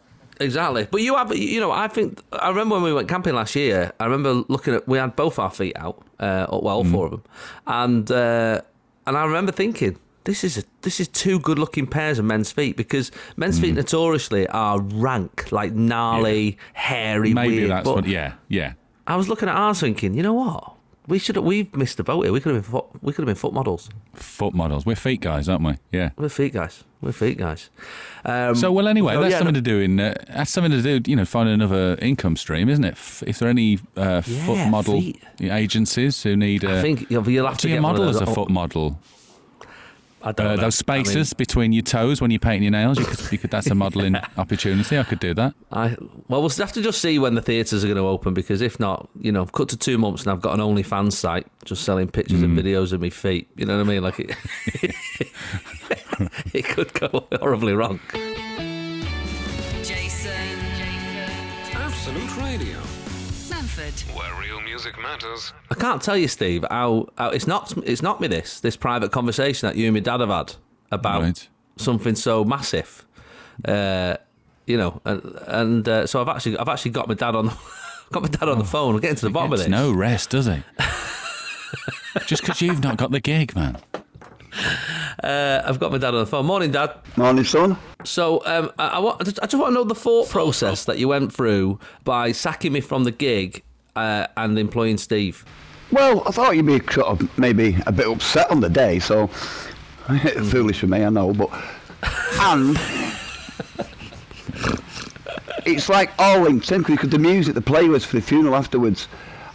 Exactly. 0.43 0.87
But 0.91 1.01
you 1.01 1.15
have, 1.15 1.35
you 1.35 1.59
know, 1.59 1.71
I 1.71 1.87
think, 1.87 2.21
I 2.33 2.49
remember 2.49 2.75
when 2.75 2.83
we 2.83 2.93
went 2.93 3.07
camping 3.09 3.33
last 3.35 3.55
year, 3.55 3.91
I 3.99 4.05
remember 4.05 4.43
looking 4.47 4.73
at, 4.75 4.87
we 4.87 4.97
had 4.97 5.15
both 5.15 5.39
our 5.39 5.51
feet 5.51 5.75
out, 5.77 6.03
uh, 6.19 6.47
well, 6.49 6.77
all 6.77 6.83
four 6.85 7.05
of 7.05 7.11
them. 7.11 7.23
And, 7.67 8.11
uh, 8.11 8.61
and 9.07 9.17
I 9.17 9.25
remember 9.25 9.51
thinking, 9.51 9.97
this 10.25 10.43
is 10.43 10.57
a, 10.57 10.63
this 10.83 10.99
is 10.99 11.07
two 11.09 11.39
good 11.39 11.59
looking 11.59 11.85
pairs 11.85 12.17
of 12.17 12.25
men's 12.25 12.51
feet 12.51 12.77
because 12.77 13.11
men's 13.35 13.59
feet 13.59 13.75
notoriously 13.75 14.47
are 14.47 14.79
rank, 14.79 15.51
like 15.51 15.73
gnarly, 15.73 16.57
hairy, 16.73 17.33
Maybe 17.33 17.57
weird. 17.57 17.71
that's 17.71 17.83
but 17.83 17.95
what. 17.95 18.07
Yeah, 18.07 18.33
yeah. 18.47 18.73
I 19.05 19.17
was 19.17 19.27
looking 19.27 19.49
at 19.49 19.55
ours 19.55 19.81
thinking, 19.81 20.13
you 20.13 20.23
know 20.23 20.33
what? 20.33 20.75
We 21.07 21.19
should 21.19 21.35
have, 21.35 21.43
we've 21.43 21.75
missed 21.75 21.97
the 21.97 22.03
boat 22.05 22.21
here. 22.21 22.31
We 22.31 22.39
could 22.39 22.55
have 22.55 22.63
been 22.63 22.71
foot, 22.71 22.85
we 23.01 23.11
could 23.11 23.23
have 23.23 23.27
been 23.27 23.35
foot 23.35 23.53
models. 23.53 23.89
Foot 24.13 24.53
models. 24.53 24.85
We're 24.85 24.95
feet 24.95 25.19
guys, 25.19 25.49
aren't 25.49 25.65
we? 25.65 25.75
Yeah. 25.91 26.11
We're 26.17 26.29
feet 26.29 26.53
guys. 26.53 26.85
We're 27.03 27.11
feet 27.11 27.37
guys. 27.37 27.69
Um, 28.25 28.55
So 28.55 28.71
well, 28.71 28.87
anyway, 28.87 29.15
that's 29.17 29.31
yeah, 29.31 29.37
something 29.39 29.53
no- 29.53 29.59
to 29.59 29.61
do 29.61 29.79
in. 29.79 29.99
Uh, 29.99 30.13
that's 30.29 30.51
something 30.51 30.71
to 30.71 30.81
do. 30.99 31.09
You 31.11 31.17
know, 31.17 31.25
find 31.25 31.49
another 31.49 31.97
income 32.01 32.37
stream, 32.37 32.69
isn't 32.69 32.85
it? 32.85 32.93
F- 32.93 33.23
If 33.27 33.39
there 33.39 33.47
are 33.47 33.51
any 33.51 33.79
uh, 33.97 34.21
foot 34.21 34.67
model 34.69 35.01
feet. 35.01 35.21
agencies 35.41 36.23
who 36.23 36.35
need, 36.37 36.63
uh, 36.63 36.77
I 36.77 36.81
think 36.81 37.11
you'll 37.11 37.29
you'll 37.29 37.47
have 37.47 37.57
to 37.57 37.67
get 37.67 37.81
model 37.81 38.07
as 38.09 38.21
a 38.21 38.25
foot 38.25 38.49
model? 38.49 38.97
I 40.25 40.31
don't 40.31 40.47
Uh, 40.47 40.49
know. 40.55 40.61
those 40.61 40.81
I 40.87 40.93
mean- 40.95 41.03
spaces 41.03 41.33
between 41.33 41.73
your 41.73 41.83
toes 41.83 42.21
when 42.21 42.31
you're 42.31 42.39
painting 42.39 42.63
your 42.63 42.71
nails, 42.71 42.97
you 42.97 43.03
could, 43.03 43.29
you 43.33 43.37
could 43.37 43.51
that's 43.51 43.67
a 43.67 43.75
modelling 43.75 44.15
opportunity. 44.37 44.97
I 44.97 45.03
could 45.03 45.19
do 45.19 45.33
that. 45.33 45.53
I 45.69 45.97
well, 46.29 46.39
we'll 46.41 46.49
have 46.49 46.71
to 46.71 46.81
just 46.81 47.01
see 47.01 47.19
when 47.19 47.35
the 47.35 47.41
theatres 47.41 47.83
are 47.83 47.87
going 47.87 47.97
to 47.97 48.07
open 48.07 48.33
because 48.33 48.61
if 48.61 48.79
not, 48.79 49.09
you 49.19 49.33
know, 49.33 49.41
I've 49.41 49.51
cut 49.51 49.67
to 49.69 49.77
two 49.77 49.97
months 49.97 50.23
and 50.23 50.31
I've 50.31 50.39
got 50.39 50.53
an 50.57 50.61
OnlyFans 50.61 51.11
site 51.11 51.45
just 51.65 51.83
selling 51.83 52.07
pictures 52.07 52.41
and 52.41 52.57
videos 52.57 52.93
of 52.93 53.01
my 53.01 53.09
feet. 53.09 53.49
You 53.57 53.65
know 53.65 53.75
what 53.75 53.85
I 53.85 53.89
mean? 53.89 54.01
Like 54.01 54.17
it, 54.21 54.33
it 56.59 56.65
could 56.65 56.93
go 56.93 57.27
horribly 57.39 57.73
wrong. 57.73 57.99
Jason. 59.83 60.31
Absolute 61.73 62.37
Radio, 62.37 62.77
Manford. 63.49 64.15
where 64.15 64.41
real 64.41 64.61
music 64.61 64.97
matters. 65.01 65.53
I 65.71 65.75
can't 65.75 66.01
tell 66.01 66.17
you, 66.17 66.27
Steve, 66.27 66.65
how, 66.69 67.07
how 67.17 67.29
it's 67.29 67.47
not 67.47 67.73
it's 67.85 68.01
not 68.01 68.21
me 68.21 68.27
this 68.27 68.59
this 68.59 68.77
private 68.77 69.11
conversation 69.11 69.67
that 69.67 69.75
you 69.75 69.85
and 69.87 69.93
my 69.93 69.99
dad 69.99 70.19
have 70.19 70.29
had 70.29 70.53
about 70.91 71.21
Right. 71.23 71.49
something 71.77 72.15
so 72.15 72.43
massive. 72.43 73.05
Uh, 73.65 74.15
you 74.65 74.77
know, 74.77 75.01
and, 75.05 75.21
and 75.47 75.89
uh, 75.89 76.07
so 76.07 76.21
I've 76.21 76.29
actually 76.29 76.57
I've 76.57 76.69
actually 76.69 76.91
got 76.91 77.07
my 77.07 77.13
dad 77.15 77.35
on 77.35 77.47
got 78.11 78.23
my 78.23 78.29
dad 78.29 78.47
on 78.49 78.59
the 78.59 78.63
phone. 78.65 78.95
I'm 78.95 79.01
getting 79.01 79.17
to 79.17 79.25
the 79.25 79.31
bottom 79.31 79.51
of 79.53 79.59
Gets 79.59 79.69
this. 79.69 79.71
no 79.71 79.91
rest, 79.91 80.29
does 80.29 80.45
he? 80.45 80.63
Just 82.27 82.43
because 82.43 82.61
you've 82.61 82.83
not 82.83 82.97
got 82.97 83.11
the 83.11 83.19
gig, 83.19 83.55
man. 83.55 83.77
Uh, 85.23 85.61
I've 85.65 85.79
got 85.79 85.91
my 85.91 85.97
dad 85.99 86.13
on 86.15 86.21
the 86.21 86.25
phone. 86.25 86.45
Morning, 86.47 86.71
Dad. 86.71 86.95
Morning, 87.15 87.45
son. 87.45 87.77
So 88.03 88.43
um, 88.45 88.71
I, 88.77 88.87
I, 88.87 88.99
want, 88.99 89.21
I 89.21 89.23
just 89.23 89.39
I 89.41 89.45
just 89.45 89.61
want 89.61 89.69
to 89.69 89.73
know 89.75 89.83
the 89.85 89.95
thought 89.95 90.27
process 90.27 90.83
that 90.85 90.97
you 90.97 91.07
went 91.07 91.31
through 91.31 91.79
by 92.03 92.33
sacking 92.33 92.73
me 92.73 92.81
from 92.81 93.03
the 93.05 93.11
gig 93.11 93.63
uh, 93.95 94.27
and 94.35 94.57
employing 94.59 94.97
Steve. 94.97 95.45
Well, 95.91 96.23
I 96.27 96.31
thought 96.31 96.57
you'd 96.57 96.65
be 96.65 96.79
sort 96.91 97.07
of 97.21 97.37
maybe 97.39 97.77
a 97.87 97.91
bit 97.91 98.07
upset 98.07 98.49
on 98.51 98.59
the 98.59 98.69
day, 98.69 98.99
so 98.99 99.27
foolish 100.07 100.83
of 100.83 100.89
me, 100.89 101.03
I 101.05 101.09
know, 101.09 101.31
but 101.31 101.49
and 102.41 102.77
it's 105.65 105.87
like 105.89 106.11
all 106.19 106.41
linked 106.41 106.71
in 106.71 106.81
because 106.81 107.09
the 107.09 107.19
music, 107.19 107.53
the 107.55 107.61
playlist 107.61 108.05
for 108.07 108.17
the 108.17 108.21
funeral 108.21 108.55
afterwards. 108.55 109.07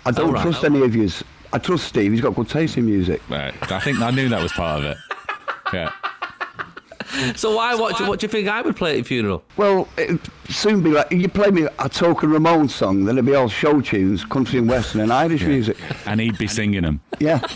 I 0.07 0.13
don't 0.13 0.31
Oh, 0.31 0.33
right. 0.33 0.43
trust 0.43 0.65
any 0.65 0.83
of 0.83 0.95
yous. 0.97 1.23
I 1.53 1.59
trust 1.59 1.85
Steve. 1.89 2.13
He's 2.13 2.21
got 2.21 2.35
good 2.35 2.49
taste 2.49 2.77
in 2.77 2.87
music. 2.87 3.23
Right. 3.29 3.55
I 3.73 3.81
think 3.81 4.01
I 4.01 4.11
knew 4.11 4.29
that 4.29 4.43
was 4.43 4.53
part 4.53 4.81
of 4.81 4.85
it. 4.85 4.97
Yeah. 5.73 5.93
So 7.37 7.57
why? 7.57 7.75
What, 7.75 7.97
do- 7.97 8.07
what 8.07 8.21
do 8.21 8.25
you 8.27 8.29
think 8.31 8.49
I 8.49 8.61
would 8.61 8.77
play 8.77 8.91
at 8.91 8.97
your 8.97 9.05
funeral? 9.05 9.43
Well, 9.57 9.89
it'd 9.97 10.21
soon 10.49 10.83
be 10.83 10.91
like 10.91 11.11
you 11.11 11.29
play 11.29 11.51
me 11.51 11.67
a 11.79 11.89
token 11.89 12.29
Ramones 12.31 12.71
song, 12.71 13.05
then 13.05 13.17
it'd 13.17 13.25
be 13.27 13.35
all 13.35 13.49
show 13.49 13.81
tunes, 13.81 14.25
country 14.25 14.59
and 14.59 14.69
western 14.69 15.01
and 15.01 15.13
Irish 15.13 15.43
music. 15.43 15.79
And 16.07 16.21
he'd 16.21 16.37
be 16.39 16.47
singing 16.47 16.83
them. 16.83 17.01
Yeah. 17.19 17.41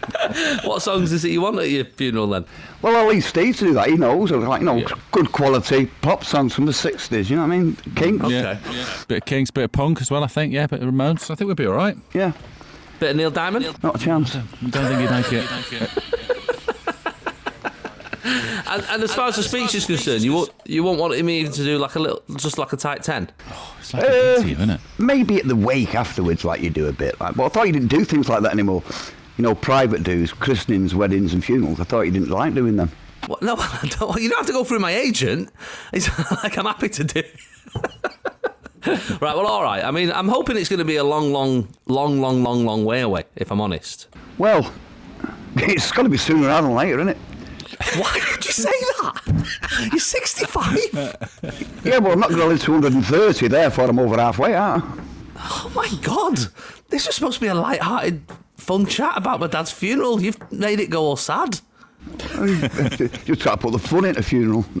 What 0.64 0.82
songs 0.82 1.12
is 1.12 1.24
it 1.24 1.30
you 1.30 1.40
want 1.42 1.58
at 1.58 1.68
your 1.70 1.84
funeral 1.84 2.26
then? 2.28 2.44
Well, 2.82 2.96
I'll 2.96 3.08
leave 3.08 3.24
Steve 3.24 3.56
to 3.58 3.66
do 3.66 3.74
that. 3.74 3.88
He 3.88 3.96
knows. 3.96 4.30
Like, 4.30 4.60
you 4.60 4.66
know, 4.66 4.84
good 5.12 5.32
quality 5.32 5.86
pop 6.02 6.24
songs 6.24 6.54
from 6.54 6.66
the 6.66 6.72
60s, 6.72 7.28
you 7.28 7.36
know 7.36 7.42
what 7.46 7.52
I 7.52 7.58
mean? 7.58 7.76
Kinks. 7.96 8.28
Yeah. 8.28 8.58
Bit 9.08 9.18
of 9.22 9.24
Kinks, 9.26 9.50
bit 9.50 9.64
of 9.64 9.72
punk 9.72 10.00
as 10.00 10.10
well, 10.10 10.24
I 10.24 10.28
think. 10.28 10.52
Yeah, 10.52 10.66
bit 10.66 10.82
of 10.82 10.88
Ramones. 10.92 11.30
I 11.30 11.34
think 11.34 11.48
we'd 11.48 11.56
be 11.56 11.66
all 11.66 11.74
right. 11.74 11.96
Yeah, 12.14 12.32
Bit 12.98 13.10
of 13.10 13.16
Neil 13.16 13.30
Diamond. 13.30 13.82
not 13.82 13.96
a 13.96 13.98
chance. 13.98 14.34
I 14.36 14.42
don't 14.68 14.86
think 14.86 15.00
he'd 15.00 15.10
make 15.10 15.32
it. 15.32 15.90
And, 18.66 18.84
and 18.88 19.02
as 19.02 19.12
far 19.12 19.26
as 19.28 19.34
the 19.36 19.42
speech 19.42 19.74
is 19.74 19.86
concerned, 19.86 20.22
you 20.22 20.32
won't 20.32 20.50
you 20.64 20.84
won't 20.84 21.00
want 21.00 21.20
me 21.24 21.40
even 21.40 21.50
to 21.52 21.64
do 21.64 21.76
like 21.78 21.96
a 21.96 21.98
little, 21.98 22.22
just 22.36 22.56
like 22.56 22.72
a 22.72 22.76
tight 22.76 23.02
ten. 23.02 23.28
Oh, 23.50 23.76
It's 23.80 23.92
like 23.92 24.04
a 24.04 24.34
interview, 24.36 24.54
uh, 24.54 24.58
isn't 24.58 24.70
it? 24.70 24.80
Maybe 24.98 25.38
at 25.38 25.48
the 25.48 25.56
wake 25.56 25.96
afterwards, 25.96 26.44
like 26.44 26.60
you 26.60 26.70
do 26.70 26.86
a 26.86 26.92
bit. 26.92 27.18
Like, 27.18 27.34
but 27.34 27.46
I 27.46 27.48
thought 27.48 27.66
you 27.66 27.72
didn't 27.72 27.88
do 27.88 28.04
things 28.04 28.28
like 28.28 28.42
that 28.42 28.52
anymore. 28.52 28.84
You 29.40 29.46
know, 29.46 29.54
private 29.54 30.02
dues, 30.02 30.34
christenings, 30.34 30.94
weddings, 30.94 31.32
and 31.32 31.42
funerals. 31.42 31.80
I 31.80 31.84
thought 31.84 32.02
you 32.02 32.10
didn't 32.10 32.28
like 32.28 32.52
doing 32.52 32.76
them. 32.76 32.92
No, 33.40 33.56
I 33.58 33.88
don't, 33.98 34.20
you 34.20 34.28
don't 34.28 34.36
have 34.36 34.46
to 34.48 34.52
go 34.52 34.64
through 34.64 34.80
my 34.80 34.94
agent. 34.94 35.50
It's 35.94 36.10
like 36.44 36.58
I'm 36.58 36.66
happy 36.66 36.90
to 36.90 37.04
do. 37.04 37.22
right. 38.86 39.18
Well, 39.18 39.46
all 39.46 39.62
right. 39.62 39.82
I 39.82 39.92
mean, 39.92 40.12
I'm 40.12 40.28
hoping 40.28 40.58
it's 40.58 40.68
going 40.68 40.80
to 40.80 40.84
be 40.84 40.96
a 40.96 41.04
long, 41.04 41.32
long, 41.32 41.68
long, 41.86 42.20
long, 42.20 42.42
long, 42.42 42.66
long 42.66 42.84
way 42.84 43.00
away. 43.00 43.24
If 43.34 43.50
I'm 43.50 43.62
honest. 43.62 44.08
Well, 44.36 44.70
it's 45.56 45.90
got 45.90 46.02
to 46.02 46.10
be 46.10 46.18
sooner 46.18 46.48
rather 46.48 46.66
than 46.66 46.76
later, 46.76 46.98
isn't 46.98 47.08
it? 47.08 47.18
Why 47.96 48.20
would 48.32 48.44
you 48.44 48.52
say 48.52 48.68
that? 48.68 49.88
You're 49.90 50.00
65. 50.00 51.82
Yeah, 51.82 51.96
well, 51.96 52.12
I'm 52.12 52.20
not 52.20 52.28
going 52.28 52.42
to 52.42 52.46
live 52.46 52.62
to 52.64 52.72
130, 52.72 53.48
therefore 53.48 53.88
I'm 53.88 53.98
over 53.98 54.18
halfway, 54.18 54.54
aren't 54.54 54.84
I? 54.84 55.02
Oh 55.38 55.72
my 55.74 55.88
god! 56.02 56.38
This 56.90 57.06
was 57.06 57.14
supposed 57.14 57.36
to 57.36 57.40
be 57.40 57.46
a 57.46 57.54
light-hearted, 57.54 58.20
fun 58.60 58.86
chat 58.86 59.16
about 59.16 59.40
my 59.40 59.46
dad's 59.46 59.70
funeral. 59.72 60.20
You've 60.22 60.38
made 60.52 60.78
it 60.80 60.90
go 60.90 61.02
all 61.02 61.16
sad. 61.16 61.60
Just 62.18 63.40
try 63.40 63.52
to 63.52 63.56
put 63.58 63.72
the 63.72 63.78
fun 63.78 64.04
into 64.04 64.20
a 64.20 64.22
funeral. 64.22 64.64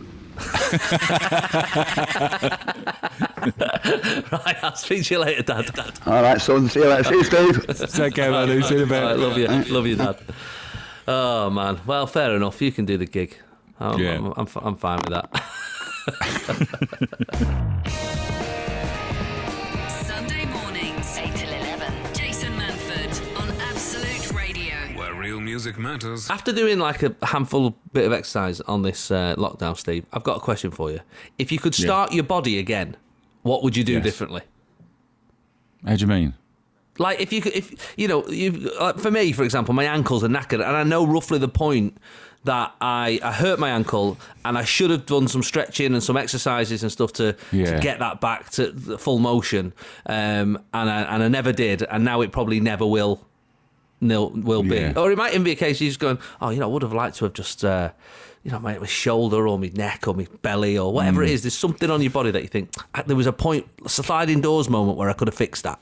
Right. 3.40 4.56
I'll 4.62 4.76
speak 4.76 5.04
to 5.06 5.14
you 5.14 5.20
later, 5.20 5.42
Dad. 5.42 5.66
Dad. 5.74 5.98
All 6.06 6.22
right, 6.22 6.40
son. 6.40 6.68
See 6.68 6.80
you 6.80 6.86
later. 6.88 7.04
See 7.04 7.14
you, 7.14 7.24
Steve. 7.24 7.90
Take 7.92 8.14
care, 8.14 8.30
man. 8.30 8.62
See 8.62 8.74
you 8.74 8.82
in 8.82 8.84
a 8.84 8.86
bit. 8.86 9.02
All 9.02 9.08
right, 9.10 9.18
love 9.18 9.38
you, 9.38 9.46
love 9.74 9.86
you, 9.86 9.96
Dad. 9.96 10.18
Oh 11.08 11.48
man. 11.50 11.80
Well, 11.86 12.06
fair 12.06 12.36
enough. 12.36 12.60
You 12.60 12.70
can 12.72 12.84
do 12.84 12.96
the 12.98 13.06
gig. 13.06 13.36
I'm, 13.78 13.98
Yeah. 13.98 14.16
I'm, 14.18 14.32
I'm, 14.36 14.46
I'm 14.62 14.76
fine 14.76 14.98
with 14.98 15.10
that. 15.10 15.30
music 25.60 25.78
matters. 25.78 26.30
After 26.30 26.52
doing 26.52 26.78
like 26.78 27.02
a 27.02 27.14
handful 27.22 27.76
bit 27.92 28.06
of 28.06 28.12
exercise 28.12 28.60
on 28.62 28.82
this 28.82 29.10
uh, 29.10 29.34
lockdown, 29.36 29.76
Steve, 29.76 30.06
I've 30.12 30.22
got 30.22 30.38
a 30.38 30.40
question 30.40 30.70
for 30.70 30.90
you. 30.90 31.00
If 31.38 31.52
you 31.52 31.58
could 31.58 31.74
start 31.74 32.12
your 32.12 32.24
body 32.24 32.58
again, 32.58 32.96
what 33.42 33.62
would 33.62 33.76
you 33.76 33.84
do 33.84 33.94
Yes. 33.94 34.04
differently? 34.04 34.40
How 35.86 35.96
do 35.96 36.00
you 36.00 36.06
mean? 36.06 36.34
Like 36.98 37.20
if 37.20 37.32
you 37.32 37.40
could, 37.42 37.54
if 37.54 37.94
you 37.98 38.08
know, 38.08 38.26
you 38.28 38.50
like 38.80 38.98
for 38.98 39.10
me, 39.10 39.32
for 39.32 39.42
example, 39.44 39.74
my 39.74 39.84
ankles 39.84 40.22
are 40.24 40.28
knackered, 40.28 40.54
and 40.66 40.76
I 40.76 40.82
know 40.82 41.06
roughly 41.06 41.38
the 41.38 41.48
point 41.48 41.96
that 42.44 42.74
I, 42.80 43.20
I 43.22 43.32
hurt 43.32 43.58
my 43.58 43.68
ankle, 43.70 44.16
and 44.46 44.56
I 44.56 44.64
should 44.64 44.90
have 44.90 45.04
done 45.06 45.28
some 45.28 45.42
stretching 45.42 45.92
and 45.92 46.02
some 46.02 46.16
exercises 46.16 46.82
and 46.82 46.90
stuff 46.90 47.12
to, 47.14 47.36
Yeah. 47.52 47.74
to 47.76 47.80
get 47.80 47.98
that 47.98 48.20
back 48.22 48.48
to 48.52 48.70
the 48.72 48.96
full 48.98 49.18
motion, 49.18 49.74
um, 50.06 50.58
and 50.72 50.90
I, 50.90 51.02
and 51.02 51.22
I 51.22 51.28
never 51.28 51.52
did, 51.52 51.82
and 51.82 52.02
now 52.04 52.22
it 52.22 52.32
probably 52.32 52.58
never 52.60 52.86
will. 52.86 53.20
Nil 54.00 54.30
will 54.30 54.62
be, 54.62 54.76
Yeah. 54.76 54.92
or 54.96 55.10
it 55.12 55.18
might 55.18 55.30
even 55.32 55.44
be 55.44 55.52
a 55.52 55.56
case 55.56 55.80
of 55.80 55.86
just 55.86 56.00
going, 56.00 56.18
oh, 56.40 56.50
you 56.50 56.58
know, 56.60 56.68
I 56.68 56.72
would 56.72 56.82
have 56.82 56.92
liked 56.92 57.16
to 57.18 57.24
have 57.26 57.34
just, 57.34 57.64
uh, 57.64 57.90
you 58.42 58.50
know, 58.50 58.58
my, 58.58 58.78
my 58.78 58.86
shoulder 58.86 59.46
or 59.46 59.58
my 59.58 59.70
neck 59.74 60.08
or 60.08 60.14
my 60.14 60.26
belly 60.42 60.78
or 60.78 60.92
whatever 60.92 61.22
Mm. 61.22 61.26
it 61.28 61.32
is. 61.32 61.42
There's 61.42 61.54
something 61.58 61.90
on 61.90 62.00
your 62.00 62.10
body 62.10 62.30
that 62.30 62.40
you 62.42 62.48
think 62.48 62.70
"Ah, 62.94 63.02
there 63.06 63.16
was 63.16 63.26
a 63.26 63.32
point, 63.32 63.66
sliding 63.86 64.40
doors 64.40 64.68
moment 64.70 64.96
where 64.96 65.10
I 65.10 65.12
could 65.12 65.28
have 65.28 65.34
fixed 65.34 65.64
that. 65.64 65.78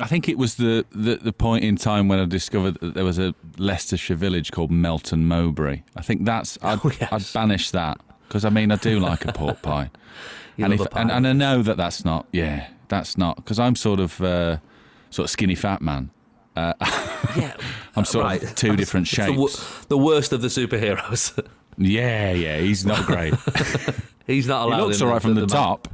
I 0.00 0.06
think 0.06 0.28
it 0.28 0.38
was 0.38 0.56
the, 0.56 0.84
the, 0.92 1.16
the 1.16 1.32
point 1.32 1.64
in 1.64 1.74
time 1.76 2.06
when 2.06 2.20
I 2.20 2.24
discovered 2.26 2.78
that 2.80 2.94
there 2.94 3.04
was 3.04 3.18
a 3.18 3.34
Leicestershire 3.56 4.14
village 4.16 4.52
called 4.52 4.70
Melton 4.70 5.26
Mowbray. 5.26 5.82
I 5.96 6.02
think 6.02 6.24
that's 6.24 6.56
I'd, 6.62 6.78
Oh, 6.84 6.92
yes. 7.00 7.10
I'd 7.10 7.32
banish 7.40 7.70
that 7.72 7.98
because 8.28 8.44
I 8.44 8.50
mean 8.50 8.70
I 8.70 8.76
do 8.76 9.00
like 9.00 9.24
a 9.24 9.32
pork 9.32 9.62
pie, 9.62 9.90
and, 10.58 10.72
if, 10.74 10.80
a 10.82 10.98
and 10.98 11.10
and 11.10 11.26
I 11.26 11.32
know 11.32 11.62
that 11.62 11.76
that's 11.78 12.04
not 12.04 12.26
yeah 12.30 12.68
that's 12.88 13.16
not 13.18 13.36
because 13.36 13.58
I'm 13.58 13.74
sort 13.74 13.98
of 14.00 14.20
uh, 14.20 14.58
sort 15.10 15.24
of 15.24 15.30
skinny 15.30 15.54
fat 15.56 15.80
man. 15.82 16.10
Yeah, 17.36 17.54
I'm 17.94 18.04
sort 18.04 18.24
right. 18.24 18.42
of 18.42 18.54
two 18.54 18.74
different 18.76 19.06
It's 19.12 19.16
the, 19.26 19.32
wo- 19.32 19.48
shapes. 19.48 19.86
the 19.86 19.98
worst 19.98 20.32
of 20.32 20.40
the 20.42 20.48
superheroes. 20.48 21.38
Yeah, 21.80 22.32
yeah, 22.32 22.58
he's 22.58 22.84
not 22.84 23.06
great. 23.06 23.34
He's 24.26 24.48
not 24.48 24.66
allowed. 24.66 24.78
he 24.80 24.84
looks 24.86 25.00
all 25.00 25.08
right 25.10 25.22
from 25.22 25.36
the, 25.36 25.42
map. 25.42 25.48
top. 25.50 25.88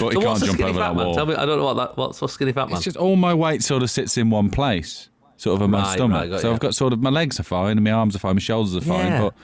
but 0.00 0.14
he 0.14 0.20
can't 0.20 0.42
jump 0.42 0.60
over 0.60 0.78
that 0.78 0.96
man? 0.96 1.06
wall. 1.06 1.14
Tell 1.14 1.26
me, 1.26 1.34
I 1.34 1.44
don't 1.44 1.58
know 1.58 1.64
what 1.66 1.74
that. 1.74 1.96
What's 1.98 2.20
what's 2.22 2.32
skinny 2.32 2.52
fat 2.52 2.68
man? 2.68 2.76
It's 2.76 2.84
just 2.84 2.96
all 2.96 3.16
my 3.16 3.34
weight 3.34 3.62
sort 3.62 3.82
of 3.82 3.90
sits 3.90 4.16
in 4.16 4.30
one 4.30 4.48
place, 4.48 5.10
sort 5.36 5.56
of 5.56 5.62
in 5.66 5.70
my 5.70 5.82
Right, 5.82 5.92
stomach. 5.96 6.18
right, 6.18 6.30
got 6.30 6.40
so 6.40 6.48
you. 6.48 6.54
I've 6.54 6.60
got 6.60 6.74
sort 6.74 6.94
of 6.94 7.00
my 7.02 7.10
legs 7.10 7.38
are 7.38 7.42
fine, 7.44 7.72
and 7.76 7.84
my 7.84 7.90
arms 7.90 8.16
are 8.16 8.20
fine, 8.20 8.36
my 8.36 8.40
shoulders 8.40 8.74
are 8.74 8.80
fine, 8.80 9.06
Yeah. 9.12 9.20
but 9.20 9.34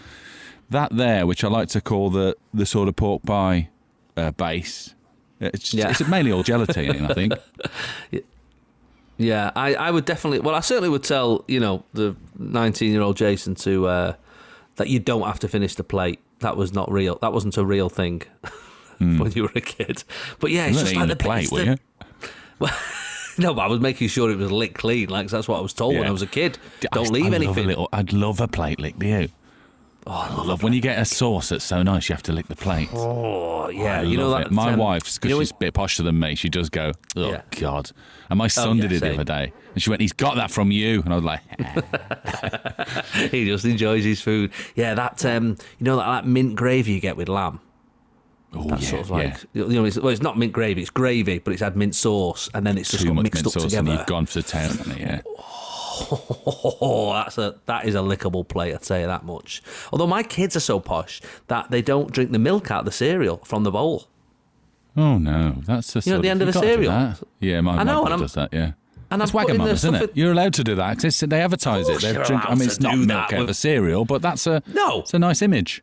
that 0.70 0.96
there, 0.96 1.26
which 1.26 1.44
I 1.44 1.48
like 1.48 1.68
to 1.70 1.82
call 1.82 2.08
the 2.08 2.34
the 2.54 2.64
sort 2.64 2.88
of 2.88 2.96
pork 2.96 3.22
pie 3.26 3.68
uh, 4.16 4.30
base, 4.30 4.94
it's, 5.38 5.74
Yeah. 5.74 5.90
it's 5.90 6.06
mainly 6.08 6.32
all 6.32 6.42
gelatin, 6.42 7.04
I 7.04 7.12
think. 7.14 7.34
Yeah, 9.22 9.50
I, 9.54 9.74
I 9.74 9.90
would 9.90 10.06
definitely. 10.06 10.40
Well, 10.40 10.54
I 10.54 10.60
certainly 10.60 10.88
would 10.88 11.04
tell 11.04 11.44
you 11.46 11.60
know 11.60 11.84
the 11.92 12.16
19 12.38 12.90
year 12.90 13.02
old 13.02 13.16
Jason 13.18 13.54
to 13.56 13.86
uh, 13.86 14.12
that 14.76 14.88
you 14.88 14.98
don't 14.98 15.22
have 15.26 15.38
to 15.40 15.48
finish 15.48 15.74
the 15.74 15.84
plate. 15.84 16.20
That 16.38 16.56
was 16.56 16.72
not 16.72 16.90
real. 16.90 17.18
That 17.20 17.32
wasn't 17.34 17.56
a 17.58 17.64
real 17.66 17.90
thing 17.90 18.22
when 18.98 19.30
you 19.32 19.42
were 19.42 19.52
a 19.54 19.60
kid. 19.60 20.04
But 20.38 20.52
yeah, 20.52 20.66
it's 20.66 20.80
just 20.80 20.94
like 20.94 21.06
the 21.08 21.12
it's 21.12 21.22
plate, 21.22 21.52
were 21.52 21.58
the- 21.64 21.78
you? 22.60 22.68
No, 23.38 23.54
but 23.54 23.62
I 23.62 23.66
was 23.68 23.80
making 23.80 24.08
sure 24.08 24.30
it 24.30 24.36
was 24.36 24.50
licked 24.52 24.74
clean. 24.76 25.08
Like 25.08 25.28
that's 25.28 25.48
what 25.48 25.58
I 25.58 25.62
was 25.62 25.72
told 25.72 25.94
when 25.96 26.06
I 26.06 26.10
was 26.10 26.20
a 26.20 26.26
kid. 26.26 26.58
Don't 26.92 27.10
leave 27.10 27.24
I 27.24 27.28
love 27.28 27.32
a 27.32 27.44
anything. 27.44 27.66
little- 27.68 27.88
I'd 27.92 28.12
love 28.12 28.38
a 28.40 28.48
plate 28.48 28.78
licked 28.80 28.98
do 28.98 29.06
you? 29.06 29.28
Oh, 30.06 30.12
I 30.12 30.42
love 30.44 30.62
when 30.62 30.72
you 30.72 30.80
get 30.80 30.98
a 30.98 31.04
sauce 31.04 31.50
that's 31.50 31.64
so 31.64 31.82
nice, 31.82 32.08
you 32.08 32.14
have 32.14 32.22
to 32.24 32.32
lick 32.32 32.48
the 32.48 32.56
plate. 32.56 32.88
Oh, 32.94 33.68
yeah, 33.68 34.00
I 34.00 34.02
you 34.02 34.16
know 34.16 34.30
that. 34.30 34.46
it. 34.46 34.50
My 34.50 34.72
um, 34.72 34.78
wife's 34.78 35.18
because 35.18 35.28
you 35.30 35.36
know 35.36 35.40
she's 35.42 35.50
a 35.50 35.54
bit 35.54 35.74
posher 35.74 36.02
than 36.04 36.18
me. 36.18 36.34
She 36.34 36.48
does 36.48 36.70
go, 36.70 36.92
oh 37.16 37.30
Yeah. 37.32 37.42
god. 37.60 37.90
And 38.30 38.38
my 38.38 38.46
son 38.48 38.76
yeah, 38.78 38.82
did 38.82 38.92
it 38.92 39.00
the 39.00 39.06
same. 39.06 39.14
other 39.20 39.24
day, 39.24 39.52
and 39.74 39.82
she 39.82 39.90
went, 39.90 40.00
"He's 40.00 40.12
got 40.12 40.36
that 40.36 40.50
from 40.50 40.70
you," 40.70 41.02
and 41.02 41.12
I 41.12 41.16
was 41.16 41.24
like, 41.24 41.40
he 43.30 43.44
just 43.46 43.64
enjoys 43.64 44.04
his 44.04 44.20
food. 44.20 44.52
Yeah, 44.74 44.94
that 44.94 45.24
um, 45.26 45.56
you 45.78 45.84
know 45.84 45.96
that, 45.96 46.06
that 46.06 46.26
mint 46.26 46.56
gravy 46.56 46.92
you 46.92 47.00
get 47.00 47.16
with 47.16 47.28
lamb. 47.28 47.60
"Oh 48.54 48.64
That's 48.68 48.82
yeah, 48.84 48.88
sort 48.88 49.00
of 49.02 49.08
yeah." 49.10 49.16
like 49.16 49.36
you 49.52 49.68
know, 49.68 49.84
it's, 49.84 49.98
well, 49.98 50.08
it's 50.12 50.22
not 50.22 50.38
mint 50.38 50.52
gravy, 50.52 50.80
it's 50.80 50.90
gravy, 50.90 51.38
but 51.40 51.52
it's 51.52 51.62
had 51.62 51.76
mint 51.76 51.94
sauce, 51.94 52.48
and 52.54 52.66
then 52.66 52.78
it's 52.78 52.90
just 52.90 53.02
Too 53.02 53.08
got 53.08 53.14
much 53.16 53.22
mixed 53.24 53.44
mint 53.44 53.46
up 53.48 53.52
sauce, 53.54 53.62
and 53.64 53.70
together. 53.86 53.92
you've 53.98 54.06
gone 54.06 54.26
for 54.26 54.40
the 54.40 54.48
town. 54.48 54.70
Yeah, 54.98 55.20
Oh, 56.00 57.12
that's 57.24 57.38
a 57.38 57.56
that 57.66 57.86
is 57.86 57.94
a 57.94 57.98
lickable 57.98 58.46
plate. 58.46 58.74
I'd 58.74 58.84
say 58.84 59.04
that 59.06 59.24
much. 59.24 59.62
Although 59.92 60.06
my 60.06 60.22
kids 60.22 60.56
are 60.56 60.60
so 60.60 60.80
posh 60.80 61.20
that 61.48 61.70
they 61.70 61.82
don't 61.82 62.10
drink 62.12 62.32
the 62.32 62.38
milk 62.38 62.70
out 62.70 62.80
of 62.80 62.84
the 62.86 62.92
cereal 62.92 63.38
from 63.38 63.64
the 63.64 63.70
bowl. 63.70 64.06
Oh 64.96 65.18
no, 65.18 65.56
that's 65.66 65.94
a 65.96 66.00
You 66.00 66.12
know, 66.12 66.16
at 66.16 66.22
the 66.22 66.28
end 66.28 66.42
of 66.42 66.48
a 66.48 66.52
cereal. 66.52 67.14
Yeah, 67.38 67.60
my, 67.60 67.78
I 67.78 67.84
know, 67.84 68.04
my 68.04 68.12
and 68.12 68.20
does 68.20 68.34
that. 68.34 68.52
Yeah. 68.52 68.72
And 69.12 69.20
That's 69.20 69.32
the 69.32 69.38
Wagamama's, 69.38 69.84
isn't 69.84 69.94
it? 69.96 70.10
You're 70.14 70.30
allowed 70.30 70.54
to 70.54 70.62
do 70.62 70.76
that 70.76 70.96
because 70.96 71.18
they 71.18 71.40
advertise 71.40 71.88
it. 71.88 72.00
They 72.00 72.12
drink. 72.12 72.48
I 72.48 72.54
mean, 72.54 72.68
it's 72.68 72.78
not 72.78 72.96
milk 72.96 73.32
out 73.32 73.40
of 73.40 73.48
a 73.48 73.54
cereal, 73.54 74.04
but 74.04 74.22
that's 74.22 74.46
a 74.46 74.62
No. 74.72 75.00
It's 75.00 75.14
a 75.14 75.18
nice 75.18 75.42
image. 75.42 75.82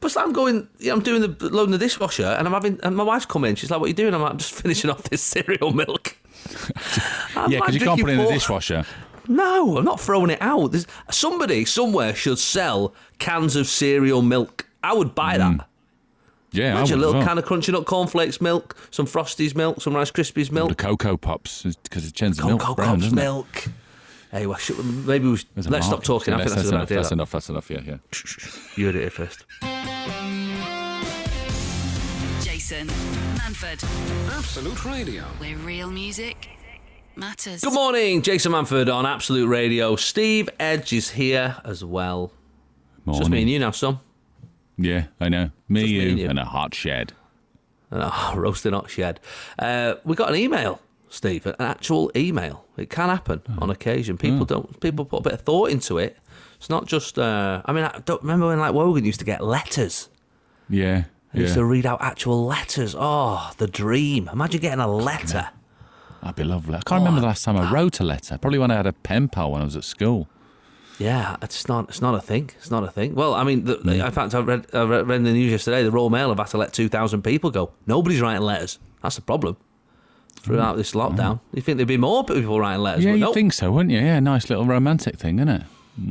But 0.00 0.16
I'm 0.16 0.32
going, 0.32 0.66
yeah, 0.78 0.92
I'm 0.92 1.02
doing 1.02 1.20
the 1.20 1.48
loading 1.50 1.72
the 1.72 1.78
dishwasher, 1.78 2.24
and 2.24 2.46
I'm 2.46 2.54
having, 2.54 2.80
and 2.82 2.96
my 2.96 3.02
wife's 3.02 3.26
come 3.26 3.44
in. 3.44 3.54
She's 3.54 3.70
like, 3.70 3.80
"What 3.80 3.86
are 3.86 3.88
you 3.88 3.94
doing?" 3.94 4.14
I'm 4.14 4.22
like, 4.22 4.32
"I'm 4.32 4.38
just 4.38 4.54
finishing 4.62 4.88
off 4.90 5.02
this 5.04 5.22
cereal 5.22 5.72
milk." 5.72 6.16
Yeah, 7.48 7.60
because 7.60 7.74
you 7.74 7.80
can't 7.80 8.00
put 8.00 8.10
it 8.10 8.14
in 8.14 8.18
the 8.18 8.32
dishwasher. 8.32 8.84
No, 9.30 9.78
I'm 9.78 9.84
not 9.84 10.00
throwing 10.00 10.30
it 10.30 10.42
out. 10.42 10.72
There's, 10.72 10.88
somebody 11.08 11.64
somewhere 11.64 12.16
should 12.16 12.40
sell 12.40 12.92
cans 13.20 13.54
of 13.54 13.68
cereal 13.68 14.22
milk. 14.22 14.66
I 14.82 14.92
would 14.92 15.14
buy 15.14 15.38
that. 15.38 15.52
Hmm. 15.52 15.60
Yeah, 16.50 16.64
I 16.64 16.70
Imagine 16.70 16.74
a 16.74 16.80
would 16.80 16.90
as 16.90 16.96
little 16.96 17.12
well. 17.14 17.28
can 17.28 17.38
of 17.38 17.44
Crunchy 17.44 17.72
Nut 17.72 17.86
cornflakes 17.86 18.40
milk, 18.40 18.76
some 18.90 19.06
Frosties 19.06 19.54
milk, 19.54 19.80
some 19.82 19.94
Rice 19.94 20.10
Krispies 20.10 20.50
milk, 20.50 20.70
the 20.70 20.74
cocoa 20.74 21.16
pops 21.16 21.62
because 21.62 22.08
it 22.08 22.16
turns 22.16 22.38
the 22.38 22.46
milk 22.46 22.60
Cocoa 22.60 22.74
brown, 22.74 23.00
Pops 23.00 23.12
milk. 23.12 23.68
Hey, 24.32 24.46
well, 24.46 24.58
should, 24.58 24.84
maybe 25.06 25.28
we 25.28 25.36
should, 25.36 25.48
let's 25.54 25.86
stop 25.86 25.98
mark. 25.98 26.02
talking. 26.02 26.34
I 26.34 26.38
think 26.38 26.50
that's, 26.50 26.62
a 26.62 26.64
good 26.64 26.74
enough. 26.74 26.82
idea. 26.82 26.96
That's 26.96 27.08
that. 27.10 27.14
enough. 27.14 27.30
That's 27.30 27.48
enough. 27.50 27.70
Yeah, 27.70 27.80
yeah. 27.86 27.96
You 28.74 28.86
heard 28.86 28.96
it 28.96 29.00
here 29.00 29.10
first. 29.10 29.44
Jason 32.44 32.88
Manford, 33.38 33.84
Absolute 34.36 34.84
Radio. 34.84 35.22
where 35.38 35.56
real 35.58 35.88
music 35.88 36.48
matters. 37.20 37.60
Good 37.60 37.74
morning, 37.74 38.22
Jason 38.22 38.52
Manford 38.52 38.92
on 38.92 39.04
Absolute 39.06 39.46
Radio. 39.46 39.94
Steve 39.94 40.48
Edge 40.58 40.92
is 40.94 41.10
here 41.10 41.56
as 41.64 41.84
well. 41.84 42.32
It's 43.06 43.18
Just 43.18 43.30
me 43.30 43.42
and 43.42 43.50
you 43.50 43.58
now, 43.58 43.70
son. 43.70 44.00
Yeah, 44.78 45.04
I 45.20 45.28
know. 45.28 45.50
Me, 45.68 45.80
Just 45.82 45.92
me 45.92 46.00
you, 46.00 46.08
and 46.08 46.18
you. 46.18 46.28
and 46.30 46.38
a 46.38 46.44
hot 46.46 46.74
shed. 46.74 47.12
Oh, 47.92 48.32
roasting 48.36 48.72
hot 48.72 48.88
shed. 48.90 49.20
Uh, 49.58 49.94
we 50.04 50.16
got 50.16 50.30
an 50.30 50.36
email, 50.36 50.80
Steve, 51.10 51.44
an 51.46 51.56
actual 51.58 52.10
email. 52.16 52.64
It 52.78 52.88
can 52.88 53.10
happen 53.10 53.42
Oh. 53.50 53.58
on 53.62 53.70
occasion. 53.70 54.16
People 54.16 54.46
don't. 54.46 54.80
People 54.80 55.04
put 55.04 55.18
a 55.18 55.22
bit 55.22 55.32
of 55.34 55.40
thought 55.42 55.70
into 55.70 55.98
it. 55.98 56.16
It's 56.56 56.70
not 56.70 56.86
just. 56.86 57.18
Uh, 57.18 57.60
I 57.66 57.72
mean, 57.72 57.84
I 57.84 58.00
don't 58.06 58.22
remember 58.22 58.46
when 58.48 58.58
like 58.58 58.72
Wogan 58.72 59.04
used 59.04 59.18
to 59.20 59.26
get 59.26 59.44
letters. 59.44 60.08
Yeah, 60.70 61.04
He 61.34 61.40
used 61.40 61.50
yeah. 61.50 61.56
to 61.56 61.64
read 61.66 61.84
out 61.84 62.00
actual 62.00 62.46
letters. 62.46 62.94
Oh, 62.98 63.50
the 63.58 63.66
dream! 63.66 64.28
Imagine 64.32 64.60
getting 64.62 64.80
a 64.80 64.88
letter. 64.90 65.50
That'd 66.22 66.36
be 66.36 66.44
lovely. 66.44 66.74
I 66.74 66.80
can't 66.84 67.00
remember 67.00 67.20
the 67.20 67.26
last 67.26 67.44
time 67.44 67.56
I 67.56 67.72
wrote 67.72 67.98
a 68.00 68.04
letter. 68.04 68.36
Probably 68.38 68.58
when 68.58 68.70
I 68.70 68.74
had 68.76 68.86
a 68.86 68.92
pen 68.92 69.28
pal 69.28 69.52
when 69.52 69.62
I 69.62 69.64
was 69.64 69.76
at 69.76 69.84
school. 69.84 70.28
Yeah, 70.98 71.36
it's 71.40 71.66
not. 71.66 71.88
It's 71.88 72.02
not 72.02 72.14
a 72.14 72.20
thing. 72.20 72.50
It's 72.58 72.70
not 72.70 72.84
a 72.84 72.88
thing. 72.90 73.14
Well, 73.14 73.32
I 73.32 73.42
mean, 73.42 73.64
the, 73.64 73.76
Mm. 73.76 74.04
in 74.04 74.12
fact, 74.12 74.34
I 74.34 74.40
read, 74.40 74.66
I 74.74 74.82
read 74.82 75.08
read 75.08 75.16
in 75.16 75.24
the 75.24 75.32
news 75.32 75.50
yesterday. 75.50 75.82
The 75.82 75.90
Royal 75.90 76.10
Mail 76.10 76.28
have 76.28 76.36
had 76.38 76.48
to 76.48 76.58
let 76.58 76.74
two 76.74 76.90
thousand 76.90 77.22
people 77.22 77.50
go. 77.50 77.70
Nobody's 77.86 78.20
writing 78.20 78.42
letters. 78.42 78.78
That's 79.02 79.16
the 79.16 79.22
problem. 79.22 79.56
Throughout 80.42 80.76
this 80.78 80.92
lockdown, 80.92 81.40
you 81.52 81.60
think 81.60 81.76
there'd 81.76 81.88
be 81.88 81.98
more 81.98 82.24
people 82.24 82.58
writing 82.60 82.82
letters? 82.82 83.02
Mm. 83.04 83.08
yeah, 83.08 83.12
you'd 83.14 83.20
nope. 83.20 83.34
think 83.34 83.52
so, 83.52 83.70
wouldn't 83.72 83.90
you? 83.92 83.98
Yeah, 84.00 84.20
nice 84.20 84.48
little 84.48 84.64
romantic 84.64 85.18
thing, 85.18 85.38
isn't 85.38 85.48
it? 85.48 85.62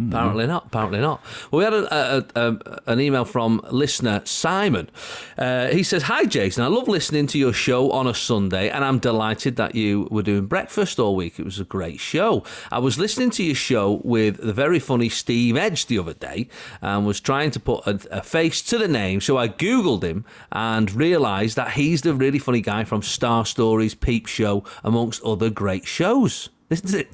Apparently 0.08 0.46
not. 0.46 0.68
Apparently 0.68 1.00
not. 1.00 1.24
Well, 1.52 1.60
we 1.60 1.64
had 1.64 1.74
a, 1.74 2.18
a, 2.18 2.26
a, 2.36 2.80
an 2.88 3.00
email 3.00 3.26
from 3.26 3.62
listener 3.72 4.22
Simon. 4.26 4.90
Uh, 5.38 5.68
he 5.68 5.84
says, 5.84 6.04
"Hi 6.04 6.26
Jason, 6.26 6.64
I 6.64 6.68
love 6.68 6.88
listening 6.88 7.28
to 7.28 7.40
your 7.40 7.54
show 7.54 7.92
on 7.92 8.06
a 8.06 8.14
Sunday, 8.14 8.70
and 8.70 8.86
I'm 8.86 9.00
delighted 9.00 9.56
that 9.56 9.76
you 9.76 10.08
were 10.12 10.24
doing 10.24 10.46
breakfast 10.46 11.00
all 11.00 11.16
week. 11.16 11.40
It 11.40 11.46
was 11.46 11.60
a 11.60 11.64
great 11.64 12.00
show. 12.00 12.44
I 12.72 12.80
was 12.80 13.00
listening 13.00 13.32
to 13.32 13.44
your 13.44 13.56
show 13.56 14.02
with 14.04 14.38
the 14.38 14.54
very 14.54 14.80
funny 14.80 15.10
Steve 15.10 15.58
Edge 15.58 15.88
the 15.88 15.98
other 15.98 16.14
day, 16.14 16.50
and 16.82 17.06
was 17.06 17.20
trying 17.20 17.52
to 17.52 17.60
put 17.60 17.84
a 17.88 18.22
face 18.22 18.62
to 18.64 18.78
the 18.78 18.88
name. 18.88 19.22
So 19.22 19.38
I 19.38 19.48
googled 19.48 20.04
him 20.04 20.26
and 20.52 20.92
realised 20.94 21.56
that 21.56 21.72
he's 21.72 22.02
the 22.02 22.14
really 22.14 22.40
funny 22.40 22.62
guy 22.62 22.84
from 22.84 23.02
Star 23.02 23.46
Stories, 23.46 23.96
Peep 23.96 24.28
Show, 24.28 24.64
amongst 24.84 25.24
other 25.24 25.50
great 25.50 25.88
shows." 25.88 26.50
This 26.70 26.82
is 26.82 26.94
it. 26.94 27.08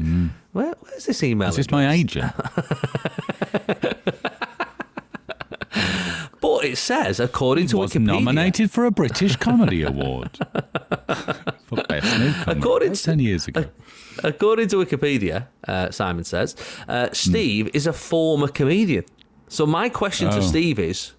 Where, 0.51 0.73
where's 0.81 1.05
this 1.05 1.23
email? 1.23 1.49
Is 1.49 1.55
this 1.55 1.71
my 1.71 1.91
agent? 1.93 2.31
But 6.41 6.65
it 6.65 6.77
says, 6.77 7.19
according 7.19 7.67
to 7.67 7.77
was 7.77 7.91
Wikipedia, 7.93 8.05
nominated 8.05 8.69
for 8.71 8.85
a 8.85 8.91
British 8.91 9.35
Comedy 9.35 9.81
Award 9.81 10.37
for 11.65 11.83
best 11.89 12.19
new 12.19 12.31
comedy. 12.33 12.59
According 12.59 12.93
to- 12.93 13.03
ten 13.03 13.19
years 13.19 13.47
ago. 13.47 13.65
according 14.23 14.67
to 14.69 14.75
Wikipedia, 14.77 15.47
uh, 15.67 15.89
Simon 15.91 16.23
says, 16.23 16.55
uh, 16.87 17.09
Steve 17.13 17.69
is 17.73 17.87
a 17.87 17.93
former 17.93 18.47
comedian. 18.47 19.05
So 19.47 19.65
my 19.65 19.89
question 19.89 20.29
to 20.29 20.37
Oh. 20.37 20.41
Steve 20.41 20.77
is, 20.79 21.13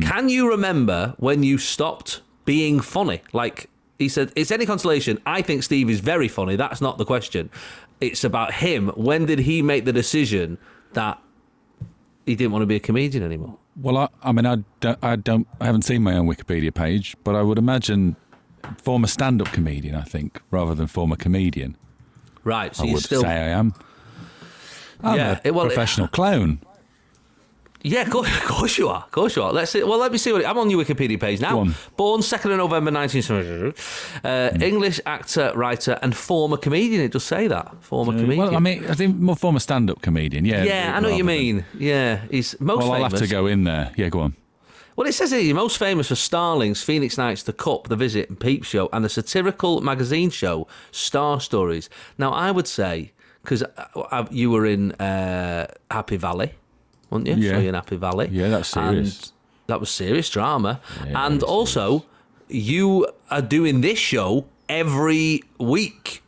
can 0.00 0.28
you 0.28 0.48
remember 0.50 1.14
when 1.18 1.42
you 1.44 1.56
stopped 1.58 2.22
being 2.44 2.80
funny? 2.80 3.22
Like 3.32 3.70
he 3.98 4.08
said, 4.08 4.32
it's 4.36 4.50
any 4.50 4.64
consolation. 4.66 5.20
I 5.26 5.42
think 5.42 5.62
Steve 5.62 5.90
is 5.90 6.00
very 6.00 6.28
funny. 6.28 6.56
That's 6.56 6.80
not 6.80 6.98
the 6.98 7.04
question. 7.04 7.50
It's 8.00 8.22
about 8.24 8.54
him. 8.54 8.88
When 8.90 9.26
did 9.26 9.40
he 9.40 9.60
make 9.62 9.84
the 9.84 9.92
decision 9.92 10.58
that 10.92 11.20
he 12.26 12.36
didn't 12.36 12.52
want 12.52 12.62
to 12.62 12.66
be 12.66 12.76
a 12.76 12.80
comedian 12.80 13.24
anymore? 13.24 13.56
Well, 13.80 13.96
I, 13.96 14.08
I 14.22 14.32
mean, 14.32 14.46
I 14.46 14.58
don't, 14.80 14.98
I 15.02 15.16
don't, 15.16 15.46
I 15.60 15.66
haven't 15.66 15.82
seen 15.82 16.02
my 16.02 16.14
own 16.16 16.28
Wikipedia 16.28 16.72
page, 16.72 17.16
but 17.24 17.34
I 17.34 17.42
would 17.42 17.58
imagine 17.58 18.14
former 18.76 19.06
stand-up 19.08 19.48
comedian. 19.48 19.94
I 19.96 20.02
think 20.02 20.40
rather 20.50 20.74
than 20.74 20.86
former 20.86 21.16
comedian. 21.16 21.76
Right. 22.44 22.74
So 22.76 22.84
I 22.84 22.86
you 22.86 22.94
would 22.94 23.02
still, 23.04 23.22
say 23.22 23.28
I 23.28 23.48
am. 23.48 23.74
I'm 25.02 25.16
Yeah, 25.16 25.38
a 25.44 25.48
it- 25.48 25.54
well, 25.54 25.66
it- 25.66 25.70
professional 25.70 26.08
clown. 26.08 26.60
Yeah, 27.82 28.02
of 28.02 28.10
course, 28.10 28.28
of 28.36 28.44
course 28.44 28.76
you 28.78 28.88
are. 28.88 29.02
Of 29.04 29.10
course 29.12 29.36
you 29.36 29.42
are. 29.42 29.52
Let's 29.52 29.70
see. 29.70 29.82
Well, 29.84 29.98
let 29.98 30.10
me 30.12 30.18
see 30.18 30.32
what 30.32 30.44
I'm 30.44 30.58
on 30.58 30.68
your 30.70 30.82
Wikipedia 30.84 31.18
page 31.20 31.40
now. 31.40 31.64
Born 31.96 32.20
2nd 32.22 32.50
of 32.52 32.56
November 32.58 32.90
1972. 32.90 33.74
Uh, 34.24 34.50
Hmm. 34.50 34.62
English 34.62 35.00
actor, 35.06 35.52
writer, 35.54 35.98
and 36.02 36.16
former 36.16 36.56
comedian. 36.56 37.02
It 37.02 37.12
does 37.12 37.24
say 37.24 37.46
that. 37.48 37.74
Former 37.80 38.12
comedian. 38.12 38.38
Well, 38.38 38.56
I 38.56 38.58
mean, 38.58 38.84
I 38.88 38.94
think 38.94 39.16
more 39.16 39.36
former 39.36 39.60
stand-up 39.60 40.02
comedian. 40.02 40.44
Yeah. 40.44 40.64
yeah, 40.64 40.92
I 40.96 41.00
know 41.00 41.08
what 41.10 41.16
you 41.18 41.24
rather 41.24 41.36
than- 41.38 41.56
mean. 41.56 41.64
Yeah, 41.78 42.20
he's 42.30 42.58
most 42.60 42.78
Well, 42.78 42.92
I'll 42.92 42.98
famous. 43.04 43.20
have 43.20 43.28
to 43.28 43.34
go 43.34 43.46
in 43.46 43.64
there. 43.64 43.92
Yeah, 43.96 44.08
go 44.08 44.20
on. 44.20 44.34
Well, 44.96 45.06
it 45.06 45.12
says 45.12 45.30
here 45.30 45.38
you're 45.38 45.54
most 45.54 45.78
famous 45.78 46.08
for 46.08 46.16
Starlings, 46.16 46.82
Phoenix 46.82 47.16
Nights, 47.16 47.44
The 47.44 47.52
Cup, 47.52 47.86
The 47.86 47.94
Visit, 47.94 48.28
and 48.28 48.40
Peep 48.40 48.64
Show, 48.64 48.88
and 48.92 49.04
the 49.04 49.08
satirical 49.08 49.80
magazine 49.80 50.30
show 50.30 50.66
Star 50.90 51.40
Stories. 51.40 51.88
Now, 52.18 52.32
I 52.32 52.50
would 52.50 52.66
say 52.66 53.12
because 53.44 53.62
you 54.32 54.50
were 54.50 54.66
in 54.66 54.92
uh, 54.92 55.68
Happy 55.92 56.16
Valley, 56.16 56.54
weren't 57.10 57.26
you? 57.26 57.34
Yeah. 57.34 57.52
So 57.52 57.58
you're 57.58 57.68
in 57.68 57.74
Happy 57.74 57.96
Valley. 57.96 58.28
Yeah, 58.30 58.48
that's 58.48 58.68
serious. 58.68 59.18
And 59.20 59.32
that 59.66 59.80
was 59.80 59.90
serious 59.90 60.30
drama, 60.30 60.80
Yeah, 61.06 61.26
and 61.26 61.42
also 61.42 62.04
you 62.48 63.06
are 63.30 63.42
doing 63.42 63.82
this 63.82 63.98
show 63.98 64.46
every 64.68 65.42
week 65.58 66.22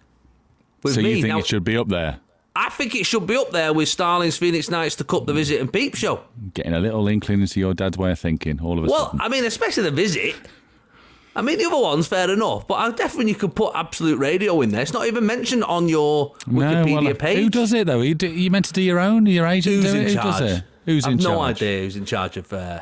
with 0.82 0.94
so 0.94 1.02
me. 1.02 1.10
you 1.14 1.22
think 1.22 1.28
now, 1.28 1.38
it 1.38 1.46
should 1.46 1.64
be 1.64 1.76
up 1.76 1.88
there? 1.88 2.20
I 2.54 2.68
think 2.68 2.94
it 2.94 3.06
should 3.06 3.26
be 3.26 3.36
up 3.36 3.50
there 3.52 3.72
with 3.72 3.88
Starlings, 3.88 4.36
Phoenix 4.36 4.68
Nights, 4.68 4.96
The 4.96 5.04
Cup, 5.04 5.24
The 5.26 5.32
Visit, 5.32 5.60
and 5.60 5.72
Peep 5.72 5.94
Show. 5.94 6.20
Getting 6.52 6.74
a 6.74 6.80
little 6.80 7.06
inkling 7.08 7.40
into 7.40 7.60
your 7.60 7.72
dad's 7.74 7.96
way 7.96 8.10
of 8.10 8.18
thinking 8.18 8.60
all 8.60 8.78
of 8.78 8.84
a 8.84 8.88
Well, 8.88 9.04
sudden. 9.06 9.18
Well, 9.18 9.26
I 9.26 9.30
mean, 9.30 9.44
especially 9.44 9.84
The 9.84 9.90
Visit. 9.92 10.34
I 11.36 11.42
mean, 11.42 11.58
the 11.58 11.64
other 11.66 11.78
ones, 11.80 12.08
fair 12.08 12.28
enough, 12.30 12.66
but 12.66 12.74
I 12.74 12.90
definitely 12.90 13.34
could 13.34 13.54
put 13.54 13.72
Absolute 13.74 14.18
Radio 14.18 14.60
in 14.62 14.70
there. 14.70 14.82
It's 14.82 14.92
not 14.92 15.06
even 15.06 15.24
mentioned 15.24 15.62
on 15.64 15.88
your 15.88 16.34
Wikipedia 16.48 17.04
well, 17.04 17.14
page. 17.14 17.38
Who 17.38 17.50
does 17.50 17.72
it 17.72 17.86
though? 17.86 18.00
You, 18.00 18.14
do, 18.16 18.28
you 18.28 18.50
meant 18.50 18.64
to 18.66 18.72
do 18.72 18.82
your 18.82 18.98
own? 18.98 19.26
Your 19.26 19.46
agent 19.46 19.76
Who's 19.76 19.92
do 19.92 19.98
in 19.98 20.06
it? 20.06 20.08
Who 20.08 20.14
charge? 20.14 20.38
does 20.40 20.58
it? 20.58 20.64
Who's 20.86 21.04
I've 21.04 21.12
in 21.12 21.18
no 21.18 21.36
charge? 21.36 21.56
idea 21.56 21.80
who's 21.82 21.96
in 21.96 22.04
charge 22.04 22.36
of 22.36 22.52
uh, 22.52 22.80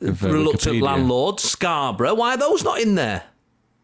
of, 0.00 0.24
uh, 0.24 0.28
reluctant 0.30 0.76
Wikipedia? 0.76 0.82
landlord 0.82 1.40
Scarborough. 1.40 2.14
Why 2.14 2.34
are 2.34 2.36
those 2.38 2.62
not 2.64 2.80
in 2.80 2.94
there? 2.94 3.24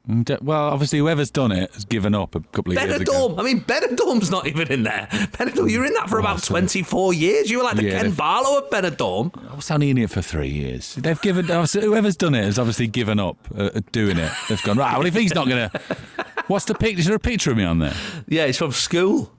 Mm, 0.09 0.43
Well, 0.43 0.65
obviously, 0.69 0.99
whoever's 0.99 1.31
done 1.31 1.51
it 1.51 1.73
has 1.73 1.87
given 1.87 2.15
up 2.15 2.35
a 2.35 2.41
couple 2.41 2.77
of 2.77 2.83
years 2.83 3.01
ago. 3.01 3.31
Benidorm. 3.31 3.41
I 3.41 3.43
mean, 3.43 3.63
Benidorm's 3.63 4.31
not 4.31 4.47
even 4.47 4.71
in 4.71 4.83
there. 4.83 5.09
Benidorm, 5.11 5.71
you 5.71 5.79
were 5.81 5.87
in 5.87 5.95
that 5.95 6.11
for 6.11 6.19
about 6.19 6.43
24 6.43 7.15
years. 7.15 7.51
You 7.51 7.57
were 7.59 7.65
like 7.65 7.77
the 7.77 7.85
Yeah, 7.85 7.93
Ken 7.93 8.05
they've- 8.09 8.17
Barlow 8.19 8.59
of 8.59 8.69
Benidorm. 8.69 9.33
I 9.51 9.55
was 9.57 9.71
only 9.71 9.89
in 9.89 9.97
it 9.97 10.11
for 10.11 10.21
three 10.21 10.51
years. 10.51 10.95
They've 10.97 11.19
given 11.23 11.51
obviously, 11.51 11.85
whoever's 11.85 12.17
done 12.19 12.35
it 12.35 12.45
has 12.45 12.59
obviously 12.59 12.87
given 12.87 13.19
up 13.19 13.39
uh, 13.57 13.71
at 13.75 13.91
doing 13.93 14.19
it. 14.19 14.31
They've 14.51 14.63
gone 14.63 14.77
right. 14.77 14.95
Well, 14.99 15.07
if 15.07 15.15
he's 15.15 15.35
not 15.35 15.47
to, 15.47 15.71
what's 16.49 16.67
the 16.67 16.75
picture? 16.75 17.01
Is 17.01 17.07
there 17.07 17.17
a 17.17 17.19
picture 17.19 17.51
of 17.53 17.57
me 17.57 17.65
on 17.65 17.79
there? 17.79 17.95
Yeah, 18.29 18.45
it's 18.45 18.59
from 18.59 18.73
school. 18.73 19.33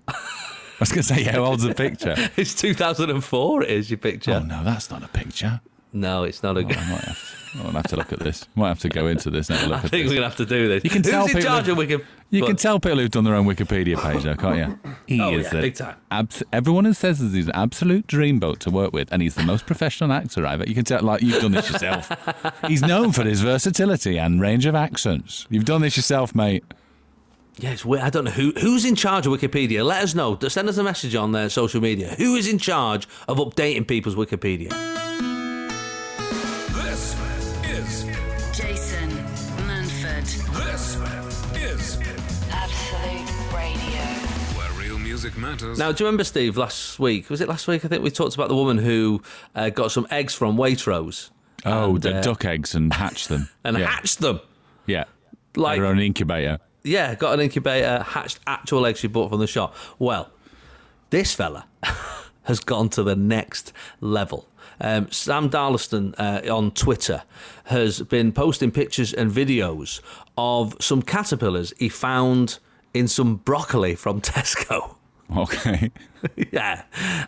I 0.79 0.81
was 0.81 0.89
going 0.89 1.03
to 1.03 1.03
say, 1.03 1.21
yeah, 1.23 1.31
how 1.33 1.45
old's 1.45 1.63
the 1.63 1.73
picture? 1.73 2.15
It's 2.37 2.53
2004, 2.55 3.63
it 3.63 3.69
is 3.69 3.89
your 3.89 3.97
picture. 3.97 4.31
Oh 4.33 4.39
no, 4.39 4.63
that's 4.63 4.89
not 4.89 5.03
a 5.03 5.07
picture. 5.07 5.61
No, 5.93 6.23
it's 6.23 6.43
not 6.43 6.57
a 6.57 6.59
Oh, 6.59 6.63
good. 6.63 6.75
I 6.77 6.89
might 6.89 7.01
have 7.05 7.17
to, 7.53 7.59
I'll 7.63 7.71
have 7.71 7.87
to 7.87 7.95
look 7.95 8.11
at 8.11 8.19
this. 8.19 8.49
Might 8.55 8.67
have 8.67 8.79
to 8.79 8.89
go 8.89 9.07
into 9.07 9.29
this 9.29 9.49
and 9.49 9.57
have 9.59 9.67
a 9.67 9.69
look 9.69 9.81
I 9.81 9.85
at 9.85 9.91
think 9.91 10.03
this. 10.03 10.09
we're 10.11 10.15
going 10.19 10.29
to 10.29 10.37
have 10.37 10.37
to 10.37 10.45
do 10.45 10.67
this. 10.67 10.83
You 10.83 10.89
can 10.89 11.03
Who's 11.03 11.11
tell 11.11 11.21
in 11.21 11.27
people 11.27 11.41
charge 11.43 11.61
of 11.61 11.67
have- 11.67 11.77
Wiki? 11.77 12.03
You 12.31 12.41
Go 12.41 12.47
can 12.47 12.55
tell 12.57 12.79
people 12.81 12.97
who've 12.97 13.09
done 13.09 13.23
their 13.23 13.35
own 13.35 13.45
Wikipedia 13.45 13.97
page, 13.97 14.23
though, 14.23 14.35
can't 14.35 14.57
you? 14.57 14.91
He 15.07 15.21
Oh, 15.21 15.31
is 15.37 15.45
yeah, 15.53 15.61
big 15.61 15.75
time. 15.75 15.95
abs- 16.11 16.43
everyone 16.51 16.83
who 16.83 16.91
says 16.93 17.19
that 17.19 17.31
he's 17.31 17.45
an 17.47 17.55
absolute 17.55 18.07
dreamboat 18.07 18.57
to 18.59 18.71
work 18.71 18.91
with, 18.91 19.07
and 19.13 19.21
he's 19.21 19.35
the 19.35 19.43
most 19.43 19.65
professional 19.65 20.11
actor 20.11 20.45
I've. 20.45 20.59
Ever. 20.59 20.67
You 20.69 20.75
can 20.75 20.83
tell, 20.83 21.01
like 21.01 21.21
you've 21.21 21.41
done 21.41 21.53
this 21.53 21.71
yourself. 21.71 22.11
he's 22.67 22.81
known 22.81 23.13
for 23.13 23.23
his 23.23 23.39
versatility 23.39 24.17
and 24.19 24.41
range 24.41 24.65
of 24.65 24.75
accents. 24.75 25.47
You've 25.49 25.63
done 25.65 25.79
this 25.81 25.95
yourself, 25.95 26.35
mate. 26.35 26.65
Yeah. 27.57 27.75
I 28.01 28.09
don't 28.09 28.25
know 28.25 28.31
who 28.31 28.51
who's 28.59 28.85
in 28.85 28.95
charge 28.95 29.25
of 29.25 29.33
Wikipedia. 29.33 29.85
Let 29.85 30.03
us 30.03 30.13
know. 30.15 30.37
Send 30.39 30.67
us 30.69 30.77
a 30.77 30.83
message 30.83 31.15
on 31.15 31.31
their 31.31 31.49
social 31.49 31.81
media. 31.81 32.09
Who 32.17 32.35
is 32.35 32.47
in 32.47 32.57
charge 32.59 33.07
of 33.27 33.37
updating 33.37 33.87
people's 33.87 34.15
Wikipedia? 34.15 34.69
This 36.73 37.15
is 37.69 38.03
Jason 38.57 39.09
Manford, 39.67 40.25
this 40.53 40.95
is 41.61 41.97
Absolute 42.51 43.53
Radio. 43.53 44.01
where 44.57 44.71
real 44.73 44.97
music 44.99 45.37
matters. 45.37 45.77
Now, 45.79 45.91
do 45.91 46.03
you 46.03 46.07
remember 46.07 46.23
Steve? 46.25 46.57
Last 46.57 46.99
week 46.99 47.29
was 47.29 47.39
it? 47.41 47.47
Last 47.47 47.67
week 47.67 47.85
I 47.85 47.87
think 47.87 48.03
we 48.03 48.11
talked 48.11 48.35
about 48.35 48.49
the 48.49 48.55
woman 48.55 48.77
who 48.77 49.21
uh, 49.55 49.69
got 49.69 49.91
some 49.91 50.07
eggs 50.11 50.33
from 50.33 50.57
Waitrose 50.57 51.29
Oh, 51.65 51.91
And, 51.95 52.01
the 52.01 52.17
uh, 52.17 52.21
duck 52.21 52.45
eggs 52.45 52.75
and 52.75 52.93
hatch 52.93 53.27
them. 53.27 53.49
and 53.63 53.77
yeah. 53.77 53.85
hatched 53.87 54.19
them. 54.19 54.39
Yeah. 54.85 55.05
Like- 55.55 55.77
Their 55.79 55.87
own 55.87 55.99
incubator. 55.99 56.59
Yeah, 56.85 57.15
got 57.15 57.33
an 57.33 57.39
incubator, 57.39 58.03
hatched 58.03 58.39
actual 58.45 58.85
eggs 58.85 58.99
she 58.99 59.07
bought 59.07 59.29
from 59.29 59.39
the 59.39 59.47
shop. 59.47 59.75
Well, 59.97 60.31
this 61.09 61.33
fella 61.33 61.65
has 62.43 62.59
gone 62.59 62.89
to 62.89 63.01
the 63.03 63.15
next 63.15 63.73
level. 64.01 64.47
Um, 64.79 65.09
Sam 65.09 65.49
Darlaston 65.49 66.13
uh, 66.19 66.53
on 66.53 66.71
Twitter 66.71 67.23
has 67.65 68.01
been 68.01 68.31
posting 68.31 68.71
pictures 68.71 69.13
and 69.13 69.31
videos 69.31 69.99
of 70.37 70.75
some 70.79 71.01
caterpillars 71.01 71.73
he 71.79 71.89
found 71.89 72.59
in 72.93 73.07
some 73.07 73.37
broccoli 73.37 73.95
from 73.95 74.21
Tesco. 74.21 74.95
Okay. 75.35 75.91
yeah, 76.51 76.83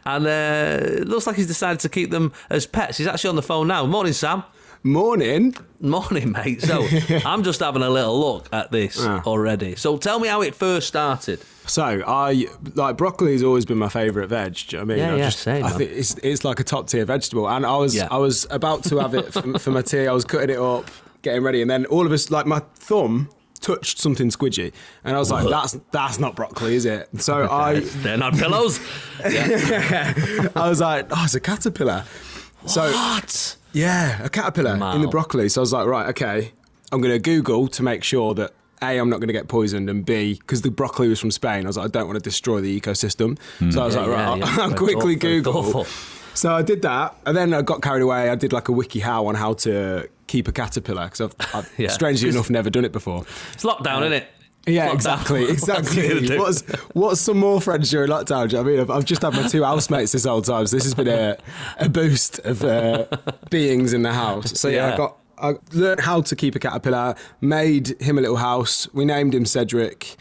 and 0.06 0.28
uh, 0.28 0.86
it 0.86 1.08
looks 1.08 1.26
like 1.26 1.36
he's 1.36 1.48
decided 1.48 1.80
to 1.80 1.90
keep 1.90 2.12
them 2.12 2.32
as 2.52 2.68
pets. 2.68 3.00
He's 3.00 3.08
actually 3.08 3.30
on 3.30 3.36
the 3.36 3.42
phone 3.42 3.68
now. 3.68 3.86
Morning, 3.88 4.14
Sam. 4.14 4.44
Morning. 4.88 5.54
Morning, 5.82 6.32
mate. 6.32 6.62
So 6.62 6.88
I'm 7.26 7.44
just 7.44 7.60
having 7.60 7.84
a 7.84 7.90
little 7.90 8.20
look 8.20 8.48
at 8.54 8.72
this 8.72 8.98
Ah. 9.00 9.22
already. 9.26 9.76
So 9.76 9.98
tell 9.98 10.20
me 10.20 10.28
how 10.28 10.42
it 10.42 10.56
first 10.56 10.88
started. 10.88 11.40
So 11.66 11.84
I 11.84 12.48
like 12.76 12.96
broccoli 12.98 13.34
has 13.34 13.44
always 13.44 13.66
been 13.66 13.78
my 13.78 13.90
favourite 13.90 14.30
veg. 14.30 14.56
Do 14.56 14.78
you 14.78 14.84
know 14.84 14.86
what 14.86 14.94
I 14.94 14.96
mean? 14.96 14.98
Yeah, 15.06 15.14
I 15.14 15.18
yeah, 15.18 15.26
just, 15.26 15.40
same, 15.40 15.66
I 15.66 15.70
think 15.72 15.92
it's 15.92 16.16
it's 16.24 16.46
like 16.46 16.60
a 16.62 16.64
top 16.64 16.88
tier 16.88 17.04
vegetable. 17.06 17.50
And 17.50 17.66
I 17.66 17.76
was 17.76 17.94
Yeah. 17.96 18.08
I 18.10 18.18
was 18.18 18.48
about 18.50 18.84
to 18.86 18.98
have 19.00 19.14
it 19.14 19.34
for, 19.34 19.60
for 19.60 19.72
my 19.72 19.82
tea. 19.82 20.08
I 20.08 20.14
was 20.14 20.24
cutting 20.24 20.50
it 20.52 20.60
up, 20.60 20.90
getting 21.22 21.44
ready, 21.44 21.62
and 21.62 21.70
then 21.70 21.86
all 21.88 22.06
of 22.06 22.12
us 22.14 22.32
like 22.32 22.46
my 22.46 22.60
thumb 22.76 23.30
touched 23.60 23.98
something 24.00 24.30
squidgy, 24.30 24.72
and 25.04 25.16
I 25.16 25.20
was 25.20 25.30
like, 25.32 25.50
"That's 25.50 25.78
that's 25.92 26.18
not 26.20 26.36
broccoli, 26.38 26.76
is 26.76 26.86
it?" 26.86 27.10
So 27.22 27.48
I 27.52 27.82
They're 27.82 28.18
not 28.18 28.36
pillows. 28.36 28.80
I 29.26 30.70
was 30.70 30.80
like, 30.80 31.08
"Oh, 31.12 31.24
it's 31.26 31.36
a 31.36 31.40
caterpillar." 31.42 32.06
So 32.66 32.90
what? 32.92 33.58
Yeah, 33.74 34.24
a 34.24 34.30
caterpillar 34.30 34.74
in 34.96 35.02
the 35.02 35.08
broccoli. 35.08 35.50
So 35.50 35.62
I 35.62 35.64
was 35.64 35.74
like, 35.74 35.88
right, 35.88 36.10
okay, 36.10 36.52
I'm 36.92 37.02
going 37.02 37.14
to 37.14 37.20
Google 37.20 37.68
to 37.70 37.84
make 37.84 38.04
sure 38.04 38.34
that 38.36 38.54
A, 38.82 38.98
I'm 38.98 39.10
not 39.10 39.18
going 39.18 39.28
to 39.28 39.34
get 39.34 39.48
poisoned, 39.48 39.90
and 39.90 40.06
B, 40.06 40.36
because 40.36 40.62
the 40.62 40.72
broccoli 40.72 41.08
was 41.10 41.20
from 41.20 41.32
Spain, 41.32 41.66
I 41.66 41.68
was 41.68 41.78
like, 41.78 41.86
I 41.86 41.90
don't 41.90 42.08
want 42.08 42.18
to 42.18 42.24
destroy 42.24 42.62
the 42.62 42.80
ecosystem. 42.80 43.38
Hmm. 43.60 43.72
So 43.72 43.82
I 43.82 43.86
was 43.86 43.96
Yeah, 43.96 44.02
like, 44.02 44.10
right, 44.10 44.20
yeah, 44.20 44.30
I'll, 44.32 44.38
yeah. 44.40 44.56
I'll 44.64 44.74
quickly 44.86 45.16
very 45.16 45.42
Google. 45.42 45.86
So 46.34 46.54
I 46.54 46.62
did 46.62 46.84
that, 46.84 47.16
and 47.26 47.36
then 47.36 47.54
I 47.54 47.62
got 47.64 47.82
carried 47.82 48.04
away. 48.04 48.30
I 48.30 48.36
did 48.36 48.54
like 48.54 48.68
a 48.68 48.72
wiki 48.72 49.00
how 49.00 49.26
on 49.28 49.36
how 49.36 49.54
to 49.54 50.08
keep 50.28 50.48
a 50.48 50.52
caterpillar 50.52 51.06
because 51.06 51.22
I've, 51.22 51.56
I've 51.80 51.92
strangely 51.92 52.30
enough 52.30 52.50
never 52.50 52.70
done 52.70 52.86
it 52.86 52.92
before. 52.92 53.24
It's 53.54 53.64
lockdown, 53.64 54.02
uh, 54.02 54.06
isn't 54.06 54.14
it? 54.14 54.28
Yeah, 54.68 54.92
exactly, 54.94 55.46
What's 55.48 55.64
it 55.64 55.68
gonna 55.68 55.80
exactly. 56.20 56.38
what's 56.40 56.62
what's 56.94 57.22
some 57.22 57.38
more 57.40 57.62
friends 57.62 57.90
during 57.90 58.10
lockdown? 58.10 58.50
Do 58.50 58.58
you 58.58 58.64
know 58.64 58.70
I 58.70 58.72
mean? 58.74 58.80
I've, 58.82 58.90
I've 58.90 59.06
just 59.06 59.22
had 59.22 59.34
my 59.34 59.48
two 59.48 59.64
housemates 59.64 60.12
this 60.12 60.26
whole 60.26 60.42
time, 60.42 60.68
so 60.68 60.76
this 60.76 60.84
has 60.84 60.94
been 60.94 61.08
a, 61.08 61.38
a 61.80 61.88
boost 61.90 62.40
of 62.40 62.64
uh, 62.64 63.06
beings 63.50 63.94
in 63.94 64.04
the 64.04 64.14
house. 64.14 64.60
So 64.60 64.68
yeah, 64.68 64.88
Yeah. 64.90 64.94
I 64.94 64.98
got 64.98 65.18
I 65.40 65.54
learned 65.74 66.02
how 66.02 66.22
to 66.22 66.36
keep 66.36 66.56
a 66.56 66.60
caterpillar, 66.60 67.16
made 67.42 68.00
him 68.02 68.18
a 68.18 68.22
little 68.22 68.38
house. 68.38 68.92
We 68.94 69.06
named 69.06 69.34
him 69.36 69.46
Cedric, 69.46 70.16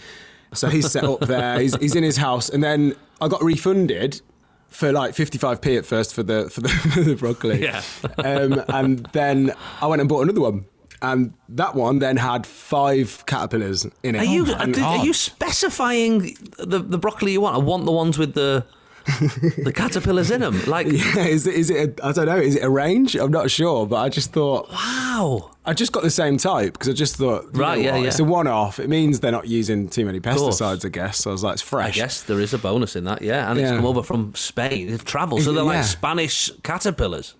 so 0.52 0.68
he's 0.68 0.90
set 0.92 1.04
up 1.04 1.20
there. 1.20 1.58
He's, 1.58 1.74
he's 1.76 1.94
in 1.96 2.02
his 2.04 2.18
house, 2.18 2.48
and 2.50 2.62
then 2.62 2.94
I 3.20 3.28
got 3.28 3.42
refunded. 3.42 4.20
For 4.68 4.92
like 4.92 5.14
55p 5.14 5.78
at 5.78 5.86
first 5.86 6.12
for 6.12 6.22
the 6.22 6.50
for 6.50 6.60
the, 6.60 6.68
for 6.68 7.00
the 7.00 7.14
broccoli, 7.14 7.62
Yeah. 7.62 7.80
um, 8.18 8.62
and 8.68 9.06
then 9.12 9.54
I 9.80 9.86
went 9.86 10.00
and 10.00 10.08
bought 10.08 10.24
another 10.24 10.40
one, 10.42 10.66
and 11.02 11.32
that 11.50 11.74
one 11.74 11.98
then 11.98 12.16
had 12.16 12.46
five 12.46 13.24
caterpillars 13.26 13.86
in 14.02 14.14
it. 14.14 14.18
Are 14.18 14.24
you 14.24 14.46
oh 14.48 14.54
And- 14.58 14.76
are, 14.78 14.98
are 14.98 15.04
you 15.04 15.12
specifying 15.12 16.36
the, 16.58 16.78
the 16.78 16.98
broccoli 16.98 17.32
you 17.32 17.40
want? 17.40 17.54
I 17.56 17.58
want 17.58 17.84
the 17.84 17.92
ones 17.92 18.18
with 18.18 18.34
the 18.34 18.64
the 19.62 19.72
caterpillars 19.72 20.32
in 20.32 20.40
them. 20.40 20.60
Like, 20.66 20.88
Yeah, 20.88 21.18
is 21.26 21.46
it, 21.46 21.54
is 21.54 21.70
it 21.70 22.00
a, 22.00 22.06
I 22.06 22.10
don't 22.12 22.26
know, 22.26 22.36
is 22.38 22.56
it 22.56 22.64
a 22.64 22.70
range? 22.70 23.14
I'm 23.14 23.30
not 23.30 23.50
sure, 23.52 23.86
but 23.86 23.96
I 23.96 24.08
just 24.08 24.32
thought, 24.32 24.68
wow. 24.70 25.52
I 25.64 25.74
just 25.74 25.92
got 25.92 26.02
the 26.02 26.10
same 26.10 26.38
type 26.38 26.72
because 26.72 26.88
I 26.88 26.92
just 26.92 27.14
thought, 27.16 27.44
Right, 27.56 27.80
yeah, 27.80 27.92
what, 27.92 28.00
yeah. 28.02 28.08
It's 28.08 28.18
a 28.18 28.24
one 28.24 28.48
off. 28.48 28.80
It 28.80 28.88
means 28.88 29.20
they're 29.20 29.30
not 29.30 29.46
using 29.46 29.88
too 29.88 30.04
many 30.04 30.18
pesticides, 30.18 30.84
I 30.84 30.88
guess. 30.88 31.18
So 31.18 31.30
I 31.30 31.32
was 31.32 31.44
like, 31.44 31.52
it's 31.54 31.62
I 31.62 31.66
fresh. 31.66 31.94
guess 31.94 32.22
there 32.24 32.40
is 32.40 32.52
a 32.52 32.58
bonus 32.58 32.96
in 32.96 33.04
that, 33.04 33.22
yeah. 33.22 33.48
And 33.48 33.60
it's 33.60 33.70
come 33.70 33.86
over 33.86 34.02
from 34.02 34.34
Spain. 34.34 34.88
They've 34.88 35.04
travelled, 35.04 35.42
so 35.42 35.52
they're 35.52 35.62
like 35.62 35.84
Spanish 35.84 36.50
caterpillars. 36.64 37.34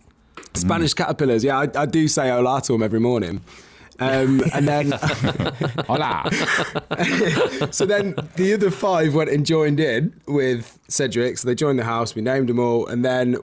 Spanish 0.56 0.94
caterpillars, 0.94 1.44
yeah, 1.44 1.58
I, 1.58 1.68
I 1.82 1.86
do 1.86 2.08
say 2.08 2.28
hola 2.30 2.60
to 2.62 2.72
them 2.72 2.82
every 2.82 3.00
morning. 3.00 3.40
Um, 3.98 4.42
and 4.52 4.68
then, 4.68 4.90
Hola. 5.86 6.28
so 7.70 7.86
then 7.86 8.14
the 8.36 8.52
other 8.54 8.70
five 8.70 9.14
went 9.14 9.30
and 9.30 9.46
joined 9.46 9.80
in 9.80 10.12
with 10.26 10.78
Cedric. 10.88 11.38
So 11.38 11.48
they 11.48 11.54
joined 11.54 11.78
the 11.78 11.84
house. 11.84 12.14
We 12.14 12.20
named 12.22 12.48
them 12.50 12.58
all, 12.58 12.86
and 12.86 13.04
then 13.04 13.36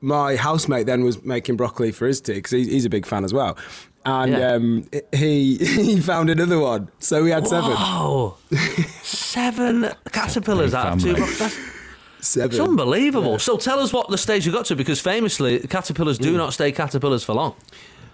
my 0.00 0.34
housemate 0.34 0.86
then 0.86 1.04
was 1.04 1.22
making 1.24 1.56
broccoli 1.56 1.92
for 1.92 2.06
his 2.08 2.20
tea 2.20 2.34
because 2.34 2.50
he, 2.50 2.64
he's 2.64 2.84
a 2.84 2.90
big 2.90 3.06
fan 3.06 3.22
as 3.24 3.32
well. 3.32 3.56
And 4.04 4.32
Yeah. 4.32 4.52
um, 4.54 4.88
he 5.12 5.56
he 5.58 6.00
found 6.00 6.30
another 6.30 6.58
one, 6.58 6.88
so 6.98 7.22
we 7.22 7.30
had 7.30 7.46
seven. 7.46 7.70
Oh, 7.76 8.36
seven 9.02 9.88
caterpillars 10.10 10.74
out 10.74 10.94
of 10.94 11.00
two. 11.02 11.12
That's 11.14 11.56
Seven. 12.22 12.50
it's 12.50 12.60
unbelievable. 12.60 13.38
So 13.40 13.56
tell 13.56 13.80
us 13.80 13.92
what 13.92 14.08
the 14.08 14.16
stage 14.16 14.46
you 14.46 14.52
got 14.52 14.64
to, 14.66 14.76
because 14.76 15.00
famously 15.00 15.58
caterpillars 15.58 16.18
Mm. 16.18 16.22
do 16.22 16.36
not 16.36 16.52
stay 16.54 16.70
caterpillars 16.72 17.24
for 17.24 17.34
long. 17.34 17.54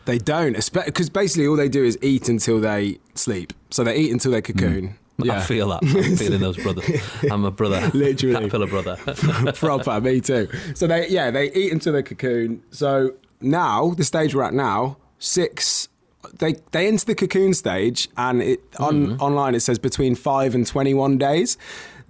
They 0.06 0.16
don't, 0.18 0.54
because 0.72 1.10
basically 1.10 1.46
all 1.46 1.56
they 1.56 1.68
do 1.68 1.84
is 1.84 1.98
eat 2.00 2.30
until 2.30 2.58
they 2.60 2.98
sleep. 3.14 3.52
So 3.70 3.84
they 3.84 3.96
eat 3.96 4.10
until 4.10 4.32
they 4.32 4.40
cocoon. 4.40 4.96
Yeah, 5.22 5.36
I 5.36 5.40
feel 5.40 5.68
that. 5.68 5.82
I'm 5.82 6.16
feeling 6.16 6.40
those 6.40 6.56
brothers. 6.56 6.88
I'm 7.30 7.44
a 7.44 7.50
brother, 7.50 7.90
Literally. 7.94 8.34
caterpillar 8.34 8.66
brother. 8.68 8.96
proper. 9.54 10.00
Me 10.00 10.20
too. 10.22 10.48
So 10.74 10.86
they, 10.86 11.08
yeah, 11.08 11.30
they 11.30 11.52
eat 11.52 11.72
until 11.72 11.92
they 11.92 12.02
cocoon. 12.02 12.62
So 12.70 13.14
now 13.42 13.90
the 13.96 14.04
stage 14.04 14.34
we're 14.34 14.44
at 14.44 14.54
now, 14.54 14.96
six. 15.18 15.88
They 16.38 16.56
they 16.72 16.86
enter 16.88 17.04
the 17.06 17.14
cocoon 17.14 17.52
stage, 17.54 18.08
and 18.16 18.42
it 18.42 18.60
on 18.78 19.06
Mm-hmm. 19.08 19.22
online 19.22 19.54
it 19.54 19.60
says 19.60 19.78
between 19.78 20.14
five 20.14 20.54
and 20.54 20.66
twenty 20.66 20.94
one 20.94 21.16
days 21.18 21.56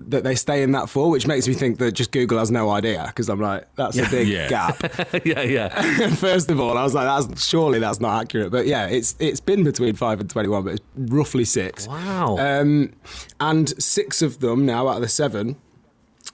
that 0.01 0.23
they 0.23 0.35
stay 0.37 0.63
in 0.63 0.73
that 0.73 0.89
for, 0.89 1.11
which 1.11 1.27
makes 1.27 1.49
me 1.49 1.55
think 1.55 1.79
that 1.79 1.93
just 1.93 2.13
Google 2.13 2.39
has 2.39 2.51
no 2.51 2.71
idea 2.71 3.05
because 3.09 3.29
I'm 3.29 3.41
like 3.41 3.67
that's 3.75 3.99
a 3.99 4.09
big 4.09 4.29
Yeah. 4.29 4.49
gap. 4.49 4.81
yeah, 5.25 5.43
yeah. 5.43 6.09
First 6.15 6.51
of 6.51 6.61
all, 6.61 6.79
I 6.79 6.85
was 6.85 6.95
like, 6.95 7.07
that's 7.27 7.45
surely 7.47 7.79
that's 7.81 8.01
not 8.01 8.21
accurate. 8.23 8.51
But 8.53 8.67
yeah, 8.67 8.87
it's 8.87 9.17
it's 9.19 9.41
been 9.41 9.65
between 9.65 9.95
five 9.97 10.21
and 10.21 10.31
twenty 10.31 10.49
one, 10.49 10.63
but 10.65 10.75
it's 10.75 10.85
roughly 10.97 11.45
six. 11.45 11.89
Wow. 11.89 12.37
Um, 12.39 12.93
and 13.41 13.71
six 13.83 14.23
of 14.23 14.39
them 14.39 14.65
now 14.65 14.87
out 14.89 14.97
of 14.97 15.03
the 15.03 15.09
seven 15.09 15.57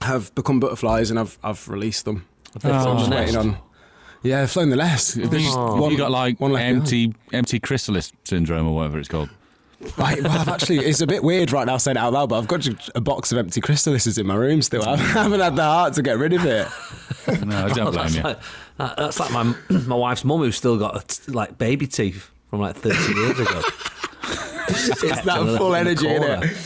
have 0.02 0.34
become 0.34 0.60
butterflies, 0.60 1.10
and 1.10 1.18
I've 1.18 1.38
I've 1.42 1.66
released 1.68 2.04
them. 2.04 2.26
They've 2.60 2.70
So 2.72 2.90
I'm 2.90 2.98
just 2.98 3.10
a 3.10 3.14
waiting 3.14 3.36
on. 3.36 3.58
Yeah, 4.22 4.40
they've 4.40 4.50
flown 4.50 4.70
the 4.70 4.76
less. 4.76 5.14
There's 5.14 5.30
just 5.30 5.58
one- 5.58 5.90
you 5.90 5.98
got 5.98 6.10
like 6.10 6.40
one 6.40 6.52
left 6.52 6.62
behind. 6.62 6.76
empty 6.78 7.14
empty 7.32 7.60
chrysalis 7.60 8.12
syndrome 8.24 8.66
or 8.66 8.74
whatever 8.74 8.98
it's 8.98 9.08
called. 9.08 9.30
Right, 9.98 10.22
well, 10.22 10.32
I've 10.32 10.48
actually, 10.48 10.78
it's 10.78 11.00
a 11.00 11.06
bit 11.06 11.22
weird 11.22 11.52
right 11.52 11.66
now 11.66 11.76
saying 11.76 11.96
it 11.96 12.00
out 12.00 12.12
loud, 12.12 12.28
but 12.30 12.38
I've 12.38 12.48
got 12.48 12.66
a 12.94 13.00
box 13.00 13.32
of 13.32 13.38
empty 13.38 13.60
crystalises 13.60 14.18
in 14.18 14.26
my 14.26 14.34
room 14.34 14.62
still. 14.62 14.82
I 14.82 14.96
haven't 14.96 15.40
had 15.40 15.56
the 15.56 15.62
heart 15.62 15.94
to 15.94 16.02
get 16.02 16.18
rid 16.18 16.32
of 16.32 16.44
it. 16.44 16.66
No, 17.46 17.64
I 17.64 17.68
don't 17.70 17.90
blame 17.90 17.94
that's 17.94 18.16
you. 18.16 18.22
like, 18.22 18.38
that- 18.76 18.96
that's 18.98 19.18
like 19.18 19.30
my 19.30 19.54
my 19.86 19.94
wife's 19.96 20.24
mum 20.26 20.40
who's 20.40 20.56
still 20.56 20.76
got 20.78 21.08
t- 21.08 21.32
like 21.32 21.56
baby 21.56 21.86
teeth 21.86 22.30
from 22.50 22.60
like 22.60 22.76
30 22.76 23.14
years 23.14 23.38
ago. 23.38 23.62
It's 24.68 25.20
that 25.22 25.56
full 25.58 25.74
energy 25.74 26.08
in 26.08 26.22
it. 26.22 26.56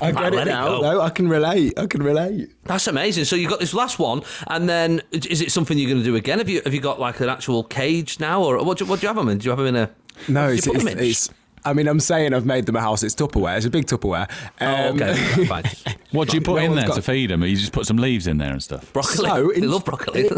I 0.00 0.10
get 0.10 0.20
let 0.22 0.34
it 0.34 0.38
it 0.40 0.44
now. 0.46 0.66
go. 0.68 0.80
No, 0.80 1.00
I 1.02 1.10
can 1.10 1.28
relate. 1.28 1.78
I 1.78 1.86
can 1.86 2.02
relate. 2.02 2.50
That's 2.64 2.86
amazing. 2.88 3.24
So 3.26 3.36
you 3.36 3.48
got 3.48 3.60
this 3.60 3.74
last 3.74 3.98
one, 3.98 4.22
and 4.48 4.68
then 4.68 5.02
is 5.12 5.40
it 5.42 5.52
something 5.52 5.78
you're 5.78 5.88
going 5.90 6.02
to 6.02 6.04
do 6.04 6.16
again? 6.16 6.38
Have 6.38 6.48
you 6.48 6.62
have 6.64 6.72
you 6.74 6.80
got 6.80 6.98
like 6.98 7.20
an 7.20 7.28
actual 7.28 7.62
cage 7.62 8.18
now, 8.20 8.42
or 8.42 8.62
what? 8.64 8.78
Do 8.78 8.84
you, 8.84 8.90
what 8.90 9.00
do 9.00 9.04
you 9.04 9.08
have 9.08 9.16
them 9.16 9.28
in? 9.28 9.38
Do 9.38 9.44
you 9.44 9.50
have 9.50 9.58
them 9.58 9.68
in 9.68 9.76
a? 9.76 9.90
No, 10.28 10.48
it's, 10.48 10.66
it's, 10.66 10.84
it's. 10.84 11.30
I 11.64 11.72
mean, 11.74 11.86
I'm 11.88 12.00
saying 12.00 12.34
I've 12.34 12.44
made 12.46 12.66
them 12.66 12.76
a 12.76 12.80
house. 12.80 13.02
It's 13.02 13.14
Tupperware. 13.14 13.56
It's 13.56 13.66
a 13.66 13.70
big 13.70 13.86
Tupperware. 13.86 14.28
Oh, 14.60 14.88
Um, 14.90 14.96
okay, 15.00 15.14
fine. 15.46 15.64
What 16.12 16.28
do 16.28 16.36
you 16.36 16.42
put 16.42 16.56
No 16.56 16.66
in 16.66 16.74
there 16.74 16.86
got- 16.88 16.96
to 16.96 17.02
feed 17.02 17.30
them? 17.30 17.42
You 17.42 17.56
just 17.56 17.72
put 17.72 17.86
some 17.86 17.96
leaves 17.96 18.26
in 18.26 18.38
there 18.38 18.50
and 18.52 18.62
stuff. 18.62 18.92
Broccoli. 18.92 19.26
So, 19.28 19.52
they 19.54 19.60
love 19.62 19.84
broccoli. 19.84 20.28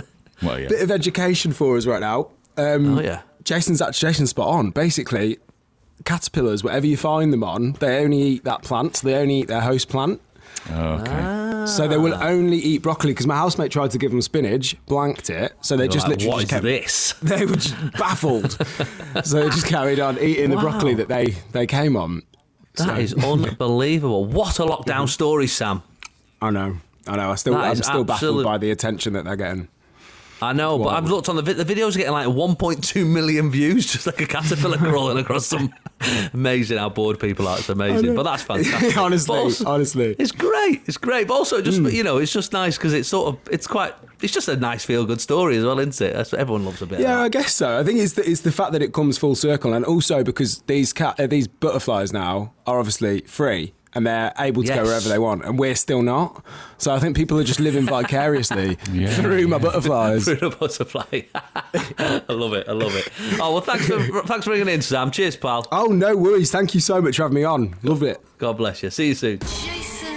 Well, 0.42 0.60
yeah. 0.60 0.68
Bit 0.68 0.82
of 0.82 0.90
education 0.90 1.52
for 1.52 1.76
us 1.76 1.86
right 1.86 2.00
now. 2.00 2.28
Um, 2.56 2.98
Oh, 2.98 3.00
yeah. 3.00 3.22
Jason's 3.42 3.82
actually 3.82 4.10
Jason's 4.10 4.30
spot 4.30 4.48
on. 4.48 4.70
Basically, 4.70 5.38
caterpillars, 6.04 6.62
whatever 6.62 6.86
you 6.86 6.96
find 6.96 7.32
them 7.32 7.42
on, 7.44 7.72
they 7.80 8.02
only 8.04 8.20
eat 8.22 8.44
that 8.44 8.62
plant. 8.62 8.96
So 8.96 9.08
they 9.08 9.14
only 9.16 9.40
eat 9.40 9.48
their 9.48 9.60
host 9.62 9.88
plant. 9.88 10.20
Oh, 10.70 11.00
okay. 11.00 11.66
So 11.66 11.88
they 11.88 11.96
will 11.96 12.14
ah. 12.14 12.28
only 12.28 12.58
eat 12.58 12.82
broccoli 12.82 13.12
because 13.12 13.26
my 13.26 13.36
housemate 13.36 13.70
tried 13.70 13.90
to 13.92 13.98
give 13.98 14.10
them 14.10 14.22
spinach, 14.22 14.76
blanked 14.86 15.30
it. 15.30 15.52
So 15.60 15.76
they 15.76 15.84
You're 15.84 15.92
just 15.92 16.08
like, 16.08 16.18
literally 16.18 16.32
what 16.32 16.40
just 16.40 16.44
is 16.44 16.50
kept, 16.50 16.62
this? 16.62 17.14
They 17.22 17.46
were 17.46 17.56
just 17.56 17.92
baffled. 17.92 18.52
so 19.24 19.42
they 19.42 19.50
just 19.50 19.66
carried 19.66 20.00
on 20.00 20.18
eating 20.18 20.50
the 20.50 20.56
broccoli 20.56 20.94
that 20.94 21.08
they, 21.08 21.36
they 21.52 21.66
came 21.66 21.96
on. 21.96 22.22
That 22.76 22.98
is 23.00 23.14
unbelievable. 23.14 24.24
What 24.24 24.58
a 24.58 24.62
lockdown 24.62 25.08
story, 25.08 25.46
Sam. 25.46 25.82
I 26.42 26.50
know. 26.50 26.76
I 27.06 27.16
know. 27.16 27.30
I 27.30 27.34
still, 27.36 27.54
That 27.54 27.64
I'm 27.64 27.76
still 27.76 28.04
baffled 28.04 28.44
by 28.44 28.58
the 28.58 28.70
attention 28.70 29.12
that 29.12 29.24
they're 29.24 29.36
getting. 29.36 29.68
I 30.44 30.52
know, 30.52 30.78
but 30.78 30.88
I've 30.88 31.08
looked 31.08 31.28
on 31.28 31.36
the 31.36 31.42
vi- 31.42 31.52
the 31.54 31.64
videos 31.64 31.94
are 31.94 31.98
getting 31.98 32.12
like 32.12 32.26
1.2 32.26 33.06
million 33.06 33.50
views, 33.50 33.86
just 33.92 34.06
like 34.06 34.20
a 34.20 34.26
caterpillar 34.26 34.78
crawling 34.78 35.18
across 35.18 35.46
some. 35.46 35.72
Amazing 36.32 36.78
how 36.78 36.88
bored 36.90 37.18
people 37.18 37.48
are. 37.48 37.58
It's 37.58 37.68
amazing, 37.68 38.14
but 38.14 38.24
that's 38.24 38.42
fantastic. 38.42 38.96
honestly, 38.98 39.36
also- 39.38 39.66
honestly. 39.66 40.16
It's 40.18 40.32
great. 40.32 40.82
It's 40.86 40.96
great. 40.98 41.28
But 41.28 41.34
also, 41.34 41.62
just 41.62 41.78
Hmm. 41.78 41.86
you 41.88 42.02
know, 42.04 42.18
it's 42.18 42.32
just 42.32 42.52
nice 42.52 42.76
because 42.76 42.92
it's 42.92 43.08
sort 43.08 43.28
of 43.34 43.40
it's 43.50 43.66
quite. 43.66 43.94
It's 44.22 44.32
just 44.32 44.48
a 44.48 44.56
nice 44.56 44.84
feel 44.84 45.04
good 45.04 45.20
story 45.20 45.56
as 45.56 45.64
well, 45.64 45.78
isn't 45.78 46.00
it? 46.00 46.14
That's 46.14 46.32
what 46.32 46.40
everyone 46.40 46.64
loves 46.64 46.80
a 46.82 46.86
bit. 46.86 47.00
Yeah, 47.00 47.20
I 47.20 47.28
guess 47.28 47.54
so. 47.54 47.78
I 47.78 47.84
think 47.84 47.98
it's 48.00 48.14
the, 48.14 48.28
it's 48.28 48.40
the 48.40 48.52
fact 48.52 48.72
that 48.72 48.80
it 48.82 48.92
comes 48.94 49.18
full 49.18 49.34
circle, 49.34 49.72
and 49.74 49.84
also 49.84 50.22
because 50.24 50.58
these 50.66 50.92
cat 50.92 51.18
uh, 51.20 51.26
these 51.26 51.46
butterflies 51.48 52.12
now 52.12 52.52
are 52.66 52.78
obviously 52.78 53.20
free 53.22 53.74
and 53.94 54.06
they're 54.06 54.32
able 54.38 54.62
to 54.62 54.68
Yes. 54.68 54.76
go 54.78 54.84
wherever 54.84 55.08
they 55.08 55.18
want, 55.18 55.44
and 55.44 55.58
we're 55.58 55.74
still 55.76 56.02
not. 56.02 56.44
So 56.78 56.92
I 56.94 56.98
think 56.98 57.16
people 57.16 57.38
are 57.38 57.44
just 57.44 57.60
living 57.60 57.86
vicariously 57.86 58.76
Yeah. 58.92 59.08
through 59.14 59.46
my 59.48 59.58
butterflies. 59.58 60.24
through 60.24 60.36
Bruno 60.36 60.56
Butterfly. 60.56 61.22
I 61.34 62.22
love 62.28 62.52
it. 62.54 62.68
I 62.68 62.72
love 62.72 62.94
it. 62.96 63.08
Oh 63.40 63.52
well, 63.52 63.60
thanks 63.62 63.86
for 63.86 64.00
thanks 64.26 64.44
for 64.44 64.50
ringing 64.52 64.68
in, 64.68 64.82
Sam. 64.82 65.10
Cheers, 65.10 65.36
pal. 65.36 65.66
oh 65.72 65.86
no 65.86 66.16
worries! 66.16 66.50
Thank 66.50 66.74
you 66.74 66.80
so 66.80 67.00
much 67.00 67.16
for 67.16 67.22
having 67.22 67.36
me 67.36 67.44
on. 67.44 67.76
Love 67.82 68.02
it. 68.02 68.20
God 68.38 68.56
bless 68.56 68.82
you. 68.82 68.90
See 68.90 69.08
you 69.08 69.14
soon. 69.14 69.38
Jason 69.38 70.08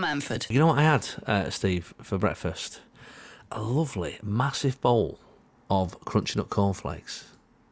Manford. 0.00 0.48
You 0.50 0.58
know 0.58 0.66
what 0.68 0.78
I 0.78 0.82
had, 0.82 1.08
uh, 1.26 1.50
Steve, 1.50 1.92
for 2.02 2.18
breakfast? 2.18 2.80
A 3.52 3.60
lovely, 3.60 4.18
massive 4.22 4.80
bowl 4.80 5.18
of 5.68 5.98
crunchy 6.00 6.36
nut 6.36 6.50
cornflakes, 6.50 7.24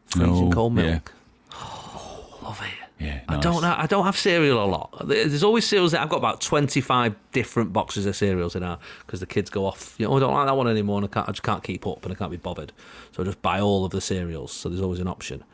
freezing 0.06 0.48
Oh, 0.48 0.50
cold 0.52 0.76
yeah. 0.76 0.82
milk. 0.82 1.12
Oh, 1.52 2.38
love 2.42 2.60
it. 2.62 2.87
Yeah, 3.00 3.20
I 3.28 3.36
don't. 3.36 3.62
I 3.64 3.86
don't 3.86 4.04
have 4.04 4.16
cereal 4.16 4.64
a 4.64 4.66
lot. 4.66 5.06
There's 5.06 5.44
always 5.44 5.64
cereals. 5.66 5.92
That 5.92 6.02
I've 6.02 6.08
got 6.08 6.16
about 6.16 6.40
25 6.40 7.14
different 7.30 7.72
boxes 7.72 8.06
of 8.06 8.16
cereals 8.16 8.56
in 8.56 8.64
our 8.64 8.78
because 9.06 9.20
the 9.20 9.26
kids 9.26 9.50
go 9.50 9.66
off. 9.66 9.94
You 9.98 10.06
know, 10.06 10.14
"Oh, 10.14 10.16
I 10.16 10.20
don't 10.20 10.34
like 10.34 10.46
that 10.46 10.56
one 10.56 10.66
anymore, 10.68 10.98
and 10.98 11.04
I, 11.06 11.08
can't, 11.08 11.28
I 11.28 11.32
just 11.32 11.44
can't 11.44 11.62
keep 11.62 11.86
up, 11.86 12.04
and 12.04 12.12
I 12.12 12.16
can't 12.16 12.30
be 12.32 12.36
bothered. 12.36 12.72
So 13.12 13.22
I 13.22 13.26
just 13.26 13.40
buy 13.40 13.60
all 13.60 13.84
of 13.84 13.92
the 13.92 14.00
cereals. 14.00 14.52
So 14.52 14.68
there's 14.68 14.80
always 14.82 14.98
an 15.00 15.06
option. 15.06 15.44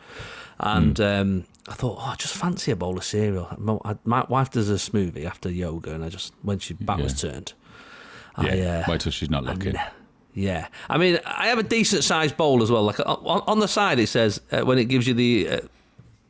And 0.59 0.99
um, 1.01 1.45
I 1.69 1.75
thought, 1.75 1.99
oh, 2.01 2.11
I 2.13 2.15
just 2.15 2.35
fancy 2.35 2.71
a 2.71 2.77
bowl 2.77 2.97
of 2.97 3.05
cereal. 3.05 3.49
My, 3.59 3.97
my 4.05 4.25
wife 4.29 4.51
does 4.53 4.71
a 4.71 4.75
smoothie 4.75 5.27
after 5.27 5.51
yoga, 5.51 5.93
and 5.95 6.05
I 6.05 6.09
just 6.09 6.33
when 6.43 6.61
she 6.61 6.75
back 6.75 6.99
was 6.99 7.21
turned, 7.21 7.53
Yeah. 8.41 8.45
I, 8.55 8.61
uh, 8.61 8.85
Wait 8.89 9.01
till 9.01 9.13
she's 9.13 9.29
not 9.31 9.45
looking. 9.45 9.75
yeah, 10.33 10.69
I 10.89 10.97
mean, 10.97 11.19
I 11.27 11.49
have 11.49 11.59
a 11.59 11.63
decent 11.65 12.05
sized 12.05 12.37
bowl 12.37 12.63
as 12.63 12.71
well. 12.71 12.85
Like 12.85 13.01
on, 13.01 13.43
on 13.47 13.59
the 13.59 13.69
side, 13.69 13.99
it 13.99 14.07
says 14.09 14.41
uh, 14.53 14.63
when 14.63 14.79
it 14.79 14.85
gives 14.87 15.07
you 15.09 15.15
the, 15.15 15.49
uh, 15.51 15.61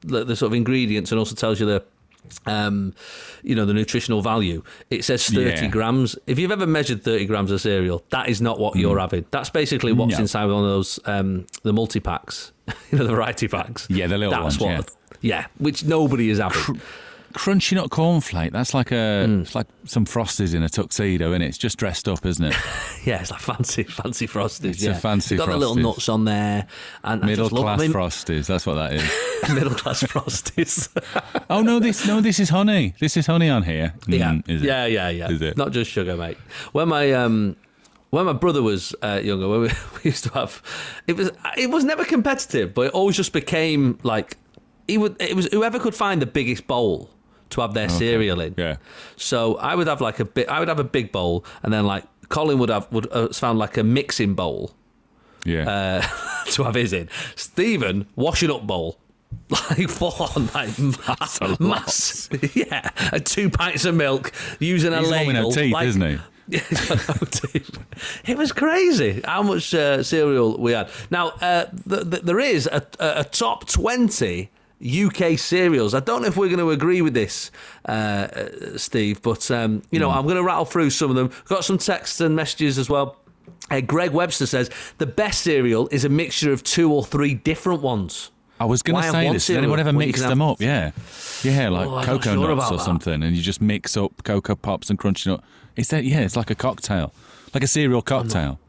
the 0.05 0.25
the 0.25 0.37
sort 0.37 0.53
of 0.53 0.55
ingredients 0.55 1.11
and 1.13 1.19
also 1.19 1.35
tells 1.35 1.59
you 1.61 1.67
the. 1.67 1.85
Um, 2.47 2.95
you 3.43 3.55
know 3.55 3.67
the 3.67 3.75
nutritional 3.75 4.23
value. 4.23 4.63
It 4.89 5.05
says 5.05 5.27
thirty 5.29 5.65
Yeah. 5.65 5.67
grams. 5.67 6.17
If 6.27 6.39
you've 6.39 6.51
ever 6.53 6.67
measured 6.67 7.03
thirty 7.05 7.27
grams 7.27 7.51
of 7.51 7.61
cereal, 7.61 8.03
that 8.09 8.31
is 8.31 8.41
not 8.41 8.59
what 8.59 8.77
you're 8.77 8.99
having. 8.99 9.27
That's 9.31 9.51
basically 9.51 9.93
what's 9.93 10.15
No. 10.15 10.21
inside 10.21 10.47
one 10.47 10.65
of 10.65 10.71
those 10.71 10.99
um, 11.05 11.45
the 11.65 11.75
multi 11.75 12.01
packs, 12.01 12.53
you 12.91 12.97
know, 12.97 13.05
the 13.05 13.11
variety 13.15 13.47
packs. 13.47 13.87
Yeah, 13.91 14.07
the 14.07 14.17
little 14.17 14.33
That's 14.33 14.59
ones, 14.59 14.79
what, 14.79 14.91
yeah, 15.21 15.49
which 15.59 15.85
nobody 15.85 16.31
is 16.31 16.39
having. 16.39 16.81
Crunchy 17.35 17.75
nut 17.75 17.91
cornflake. 17.91 18.53
That's 18.53 18.75
like 18.75 18.93
a. 18.93 19.27
Hmm. 19.27 19.41
It's 19.41 19.55
like 19.57 19.67
some 19.85 20.07
frosties 20.07 20.55
in 20.55 20.63
a 20.63 20.69
tuxedo, 20.69 21.33
is 21.33 21.41
it? 21.41 21.43
It's 21.43 21.59
just 21.59 21.77
dressed 21.77 22.09
up, 22.09 22.25
isn't 22.25 22.45
it? 22.45 22.55
yeah, 23.05 23.21
it's 23.21 23.33
like 23.33 23.41
fancy, 23.41 23.83
fancy 23.83 24.29
frosties. 24.29 24.71
It's 24.71 24.83
a 24.85 24.91
yeah. 24.91 24.99
fancy 24.99 25.37
Got 25.37 25.49
the 25.49 25.57
little 25.57 25.75
nuts 25.75 26.09
on 26.09 26.25
there, 26.25 26.69
and 27.03 27.25
Middle 27.25 27.51
class 27.51 27.83
frosties. 27.83 28.47
That's 28.47 28.65
what 28.67 28.75
that 28.75 28.93
is. 28.95 29.03
middle 29.55 29.75
class 29.75 30.03
frosties. 30.05 30.89
oh 31.51 31.63
no, 31.63 31.81
this 31.81 32.07
no, 32.07 32.21
this 32.21 32.39
is 32.39 32.51
honey. 32.51 32.95
This 33.01 33.17
is 33.17 33.27
honey 33.27 33.51
on 33.51 33.65
here. 33.65 33.95
Yeah, 34.07 34.35
Mm, 34.35 34.63
yeah, 34.63 34.87
yeah, 34.87 35.09
yeah. 35.09 35.31
Is 35.31 35.43
it? 35.43 35.57
Not 35.57 35.73
just 35.73 35.91
sugar, 35.91 36.17
mate. 36.17 36.39
When 36.73 36.89
my 36.89 37.13
um, 37.13 37.57
when 38.11 38.27
my 38.27 38.33
brother 38.33 38.63
was 38.63 38.95
uh, 39.03 39.21
younger, 39.23 39.49
when 39.49 39.63
we, 39.63 39.69
we 39.69 40.01
used 40.05 40.25
to 40.25 40.31
have, 40.35 40.63
it 41.09 41.17
was 41.17 41.33
it 41.59 41.71
was 41.71 41.85
never 41.85 42.05
competitive, 42.05 42.75
but 42.75 42.87
it 42.87 42.93
always 42.93 43.17
just 43.17 43.33
became 43.33 43.99
like 44.05 44.37
he 44.87 44.99
would. 44.99 45.21
It 45.21 45.35
was 45.35 45.47
whoever 45.47 45.81
could 45.81 45.97
find 45.97 46.23
the 46.23 46.27
biggest 46.27 46.69
bowl 46.69 47.11
to 47.55 47.61
have 47.63 47.75
their 47.75 47.89
cereal 47.89 48.41
in. 48.41 48.55
Yeah. 48.57 48.77
So 49.17 49.57
I 49.57 49.75
would 49.75 49.87
have 49.89 50.01
like 50.01 50.21
a 50.21 50.25
bit. 50.25 50.49
I 50.49 50.59
would 50.61 50.69
have 50.69 50.79
a 50.81 50.85
big 50.85 51.11
bowl, 51.13 51.45
and 51.63 51.73
then 51.73 51.87
like 51.87 52.05
Colin 52.29 52.59
would 52.59 52.69
have 52.69 52.87
would 52.93 53.11
uh, 53.13 53.29
found 53.33 53.59
like 53.59 53.77
a 53.77 53.83
mixing 53.85 54.35
bowl 54.35 54.73
Yeah. 55.45 55.69
uh, 55.69 56.45
to 56.53 56.63
have 56.65 56.75
his 56.75 56.93
in. 56.93 57.09
Stephen 57.37 58.07
washing 58.17 58.51
up 58.51 58.67
bowl. 58.67 58.99
Like 59.51 60.03
on, 60.03 60.47
like 60.55 60.79
a 60.79 61.49
lot. 61.49 61.61
mass, 61.61 62.29
yeah, 62.55 62.89
and 63.13 63.27
two 63.27 63.51
pints 63.51 63.85
of 63.85 63.95
milk 63.97 64.31
using 64.61 64.93
a 64.93 65.01
He's 65.01 65.11
one 65.11 65.27
ladle. 65.27 65.51
no 65.51 65.51
teeth, 65.51 65.73
like- 65.73 65.89
isn't 65.89 66.01
he? 66.03 66.19
Yeah, 66.49 66.61
he's 66.61 66.89
got 66.89 67.09
no 67.21 67.27
teeth. 67.29 67.79
It 68.27 68.37
was 68.39 68.53
crazy 68.53 69.23
how 69.25 69.43
much 69.43 69.75
uh, 69.75 70.03
cereal 70.05 70.57
we 70.59 70.73
had. 70.73 70.89
Now 71.11 71.29
uh, 71.41 71.65
th- 71.89 72.11
th- 72.11 72.23
there 72.23 72.39
is 72.39 72.67
a, 72.71 72.87
a 73.01 73.21
a 73.21 73.25
top 73.25 73.67
twenty 73.69 74.51
UK 74.85 75.39
cereals. 75.39 75.95
I 75.95 76.01
don't 76.01 76.23
know 76.23 76.29
if 76.29 76.37
we're 76.37 76.49
going 76.49 76.59
to 76.59 76.71
agree 76.71 77.01
with 77.03 77.15
this, 77.15 77.51
uh, 77.89 77.93
uh, 77.93 78.79
Steve, 78.79 79.23
but 79.23 79.51
um, 79.51 79.83
you 79.91 79.99
know 79.99 80.11
I'm 80.11 80.25
going 80.25 80.37
to 80.37 80.43
rattle 80.43 80.65
through 80.65 80.91
some 80.91 81.11
of 81.11 81.17
them. 81.17 81.31
Got 81.47 81.65
some 81.65 81.79
texts 81.79 82.21
and 82.21 82.37
messages 82.37 82.79
as 82.79 82.91
well. 82.91 83.17
Uh, 83.71 83.81
Greg 83.81 84.11
Webster 84.11 84.47
says 84.47 84.71
the 84.99 85.07
best 85.07 85.41
cereal 85.41 85.89
is 85.91 86.05
a 86.05 86.09
mixture 86.11 86.53
of 86.53 86.63
two 86.63 86.93
or 86.93 87.03
three 87.05 87.33
different 87.35 87.81
ones. 87.83 88.31
I 88.61 88.67
was 88.67 88.83
going 88.83 89.03
to 89.03 89.11
say 89.11 89.33
this. 89.33 89.45
Cereal 89.47 89.63
anyone 89.65 89.81
ever 89.81 89.89
when 89.89 90.01
you 90.03 90.07
mixed 90.09 90.23
can 90.23 90.31
them 90.31 90.41
have- 90.41 90.51
up? 90.51 90.61
Yeah, 90.61 90.91
yeah, 91.43 91.69
like 91.71 91.89
Oh, 91.89 92.03
cocoa 92.05 92.35
sure 92.35 92.55
nuts 92.55 92.71
or 92.71 92.77
that. 92.77 92.85
something, 92.85 93.23
and 93.23 93.35
you 93.35 93.43
just 93.43 93.61
mix 93.61 93.97
up 93.97 94.23
cocoa 94.23 94.55
pops 94.55 94.91
and 94.91 94.99
crunchy 94.99 95.27
nut. 95.29 95.43
Is 95.77 95.89
that 95.89 96.05
yeah? 96.05 96.21
It's 96.21 96.37
like 96.37 96.51
a 96.51 96.55
cocktail, 96.55 97.13
like 97.53 97.65
a 97.65 97.67
cereal 97.67 98.01
cocktail. 98.03 98.61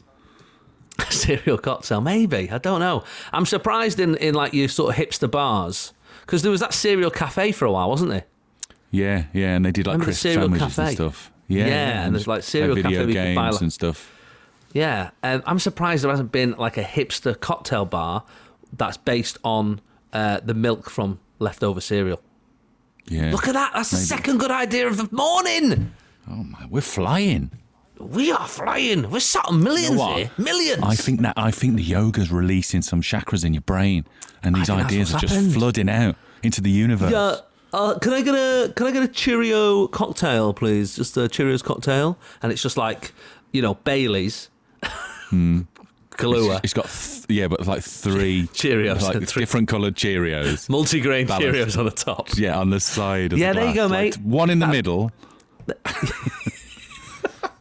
cereal 1.09 1.57
cocktail, 1.57 2.01
maybe. 2.01 2.49
I 2.49 2.57
don't 2.57 2.79
know. 2.79 3.03
I'm 3.33 3.45
surprised 3.45 3.99
in, 3.99 4.15
in 4.15 4.33
like 4.33 4.53
your 4.53 4.69
sort 4.69 4.97
of 4.97 5.05
hipster 5.05 5.29
bars 5.29 5.93
because 6.25 6.41
there 6.41 6.51
was 6.51 6.61
that 6.61 6.73
cereal 6.73 7.11
cafe 7.11 7.51
for 7.51 7.65
a 7.65 7.71
while, 7.71 7.89
wasn't 7.89 8.09
there? 8.11 8.25
Yeah, 8.91 9.25
yeah, 9.33 9.55
and 9.55 9.65
they 9.65 9.71
did 9.71 9.85
like 9.87 9.93
Remember 9.95 10.05
crisp 10.05 10.21
cereal 10.21 10.41
sandwiches 10.43 10.77
and 10.77 10.85
cafe? 10.87 10.95
stuff. 10.95 11.31
Yeah, 11.47 11.67
Yeah, 11.67 12.05
and 12.05 12.15
there's, 12.15 12.27
like, 12.27 12.43
cereal 12.43 12.75
like 12.75 12.83
cafe 12.83 12.95
video 12.95 13.07
you 13.07 13.13
could 13.13 13.35
buy, 13.35 13.43
games 13.43 13.53
like- 13.55 13.61
and 13.61 13.73
stuff. 13.73 14.11
Yeah, 14.73 15.11
um, 15.23 15.41
I'm 15.45 15.59
surprised 15.59 16.03
there 16.03 16.11
hasn't 16.11 16.31
been 16.33 16.51
like 16.57 16.77
a 16.77 16.83
hipster 16.83 17.39
cocktail 17.39 17.85
bar 17.85 18.23
that's 18.73 18.97
based 18.97 19.37
on 19.43 19.79
uh, 20.11 20.39
the 20.43 20.53
milk 20.53 20.89
from 20.89 21.19
leftover 21.39 21.79
cereal. 21.79 22.19
Yeah, 23.07 23.31
Look 23.31 23.47
at 23.47 23.53
that! 23.53 23.71
That's 23.73 23.91
the 23.91 23.97
second 23.97 24.39
good 24.39 24.51
idea 24.51 24.87
of 24.87 24.97
the 24.97 25.07
morning. 25.11 25.93
Oh 26.29 26.43
my, 26.43 26.65
we're 26.69 26.81
flying. 26.81 27.51
We 27.99 28.31
are 28.31 28.47
flying. 28.47 29.09
We're 29.09 29.19
sat 29.21 29.45
on 29.45 29.63
millions 29.63 29.99
You 29.99 30.07
here. 30.15 30.31
Millions. 30.37 30.83
I 30.83 30.95
think 30.95 31.21
that 31.21 31.33
I 31.37 31.51
think 31.51 31.75
the 31.77 31.83
yoga's 31.83 32.31
releasing 32.31 32.81
some 32.81 33.01
chakras 33.01 33.45
in 33.45 33.53
your 33.53 33.61
brain, 33.61 34.05
and 34.43 34.55
these 34.55 34.69
ideas 34.69 35.13
are 35.13 35.19
just 35.19 35.33
happened. 35.33 35.53
flooding 35.53 35.89
out 35.89 36.15
into 36.43 36.61
the 36.61 36.69
universe. 36.69 37.11
Yeah. 37.11 37.37
Uh, 37.73 37.97
can 37.99 38.13
I 38.13 38.21
get 38.21 38.35
a 38.35 38.71
can 38.75 38.87
I 38.87 38.91
get 38.91 39.03
a 39.03 39.07
Cheerio 39.07 39.87
cocktail, 39.87 40.53
please? 40.53 40.95
Just 40.95 41.15
a 41.17 41.21
Cheerios 41.21 41.63
cocktail, 41.63 42.17
and 42.41 42.51
it's 42.51 42.61
just 42.61 42.77
like 42.77 43.11
you 43.51 43.61
know 43.61 43.75
Bailey's, 43.75 44.49
Kahlua. 45.31 46.61
It's 46.63 46.73
got 46.73 46.85
th- 46.89 47.25
yeah, 47.29 47.47
but 47.47 47.65
like 47.67 47.81
three 47.83 48.43
Cheerios 48.53 49.01
like 49.01 49.23
three- 49.27 49.41
different 49.41 49.67
coloured 49.67 49.95
Cheerios. 49.95 50.67
Multigrain. 50.69 51.27
Cheerios 51.27 51.77
on 51.77 51.85
the 51.85 51.91
top. 51.91 52.29
Yeah, 52.37 52.57
on 52.59 52.69
the 52.69 52.79
side. 52.79 53.33
Of 53.33 53.39
Yeah, 53.39 53.53
the 53.53 53.59
there 53.59 53.67
you 53.69 53.73
glass. 53.73 53.89
go, 53.89 53.93
Like, 53.95 54.17
mate. 54.17 54.25
one 54.25 54.49
in 54.49 54.59
the 54.59 54.67
middle. 54.67 55.11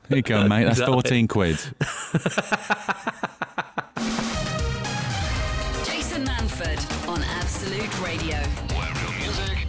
There 0.08 0.18
you 0.18 0.22
go, 0.22 0.46
mate. 0.48 0.64
That's 0.64 0.78
Exactly. 0.78 0.92
fourteen 0.94 1.28
quid. 1.28 1.56
Jason 5.84 6.24
Manford 6.24 7.08
on 7.08 7.22
Absolute 7.22 8.00
Radio. 8.02 8.36
Where 8.76 8.92
real 8.94 9.12
music 9.20 9.66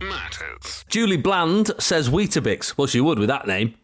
matters. 0.00 0.84
Julie 0.88 1.16
Bland 1.16 1.70
says 1.78 2.08
Weetabix. 2.10 2.76
Well, 2.76 2.86
she 2.86 3.00
would 3.00 3.18
with 3.18 3.28
that 3.28 3.46
name. 3.46 3.74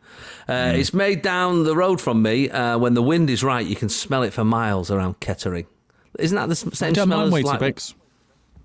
Uh, 0.49 0.73
It's 0.77 0.95
made 0.95 1.23
down 1.23 1.65
the 1.65 1.77
road 1.77 2.01
from 2.01 2.23
me. 2.23 2.49
Uh, 2.51 2.79
when 2.79 2.95
the 2.95 3.03
wind 3.03 3.29
is 3.31 3.45
right, 3.45 3.65
you 3.67 3.77
can 3.77 3.89
smell 3.89 4.23
it 4.23 4.33
for 4.33 4.45
miles 4.45 4.91
around 4.91 5.21
Kettering. 5.21 5.67
Isn't 6.19 6.37
that 6.37 6.47
the 6.47 6.53
s- 6.53 6.67
I 6.67 6.71
same 6.71 6.93
don't 6.95 7.07
smell 7.09 7.29
mind 7.31 7.35
as 7.35 7.45
like 7.45 7.61
Weetabix. 7.61 7.95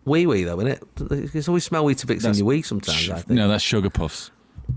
wee 0.06 0.26
wee 0.26 0.44
though, 0.44 0.60
isn't 0.62 0.68
it? 1.12 1.36
You 1.36 1.42
always 1.48 1.64
smell 1.66 1.84
Weetabix 1.86 2.10
in 2.12 2.18
That's- 2.20 2.38
your 2.40 2.48
wee 2.48 2.62
sometimes. 2.62 3.10
I 3.10 3.16
think. 3.16 3.30
No, 3.32 3.48
that's 3.48 3.64
sugar 3.64 3.90
puffs. 3.90 4.32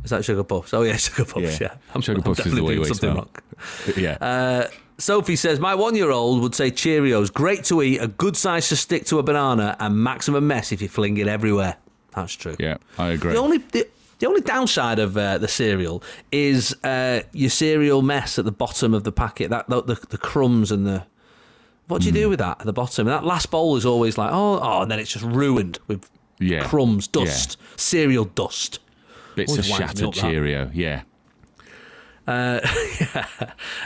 Is 0.04 0.10
that 0.10 0.24
sugar 0.24 0.44
puffs? 0.44 0.72
Oh 0.74 0.82
yeah, 0.82 0.96
sugar 0.96 1.24
puffs. 1.24 1.60
Yeah, 1.60 1.74
Yeah. 1.94 2.00
Sugar 2.00 2.22
puffs 2.22 2.40
is 2.40 2.44
the 2.44 2.50
definitely 2.50 2.62
wee 2.62 2.74
doing 2.76 2.80
wee 2.82 2.88
something 2.94 3.10
smell. 3.12 3.14
wrong. 3.16 3.96
Yeah. 3.96 4.12
Uh, 4.20 4.68
Sophie 4.98 5.36
says, 5.36 5.60
My 5.60 5.74
one 5.74 5.94
year 5.94 6.10
old 6.10 6.40
would 6.42 6.54
say 6.54 6.70
Cheerios, 6.70 7.32
great 7.32 7.64
to 7.64 7.82
eat, 7.82 7.98
a 7.98 8.06
good 8.08 8.36
size 8.36 8.68
to 8.70 8.76
stick 8.76 9.04
to 9.06 9.18
a 9.18 9.22
banana, 9.22 9.76
and 9.78 9.96
maximum 10.02 10.46
mess 10.46 10.72
if 10.72 10.80
you 10.80 10.88
fling 10.88 11.16
it 11.18 11.26
everywhere. 11.28 11.76
That's 12.14 12.32
true. 12.34 12.56
yeah, 12.58 12.76
I 12.98 13.08
agree. 13.08 13.32
The 13.32 13.38
only. 13.38 13.58
The, 13.58 13.88
the 14.18 14.26
only 14.26 14.40
downside 14.40 14.98
of 14.98 15.14
uh, 15.18 15.36
the 15.36 15.46
cereal 15.46 16.02
is 16.32 16.74
uh, 16.82 17.20
your 17.32 17.50
cereal 17.50 18.00
mess 18.00 18.38
at 18.38 18.46
the 18.46 18.50
bottom 18.52 18.94
of 18.94 19.04
the 19.04 19.12
packet. 19.12 19.50
That 19.50 19.68
the, 19.68 19.82
the, 19.82 19.94
the 20.08 20.16
crumbs 20.16 20.72
and 20.72 20.86
the 20.86 21.04
what 21.88 22.00
do 22.00 22.06
you 22.06 22.12
Hmm. 22.12 22.20
do 22.20 22.28
with 22.30 22.38
that 22.38 22.60
at 22.60 22.64
the 22.64 22.72
bottom? 22.72 23.06
And 23.06 23.14
that 23.14 23.24
last 23.26 23.50
bowl 23.50 23.76
is 23.76 23.84
always 23.84 24.16
like 24.16 24.30
oh 24.32 24.58
oh, 24.62 24.80
and 24.80 24.90
then 24.90 24.98
it's 24.98 25.12
just 25.12 25.24
ruined 25.26 25.78
with 25.86 26.08
yeah. 26.38 26.64
crumbs, 26.66 27.06
dust, 27.06 27.58
cereal 27.76 28.24
dust. 28.24 28.78
Bits 29.36 29.52
of 29.52 29.58
Always 29.60 29.70
winds 29.70 29.80
me 29.80 29.86
shattered 29.86 30.04
up, 30.08 30.14
that. 30.14 30.20
Cheerio. 30.20 30.70
Yeah. 30.74 31.02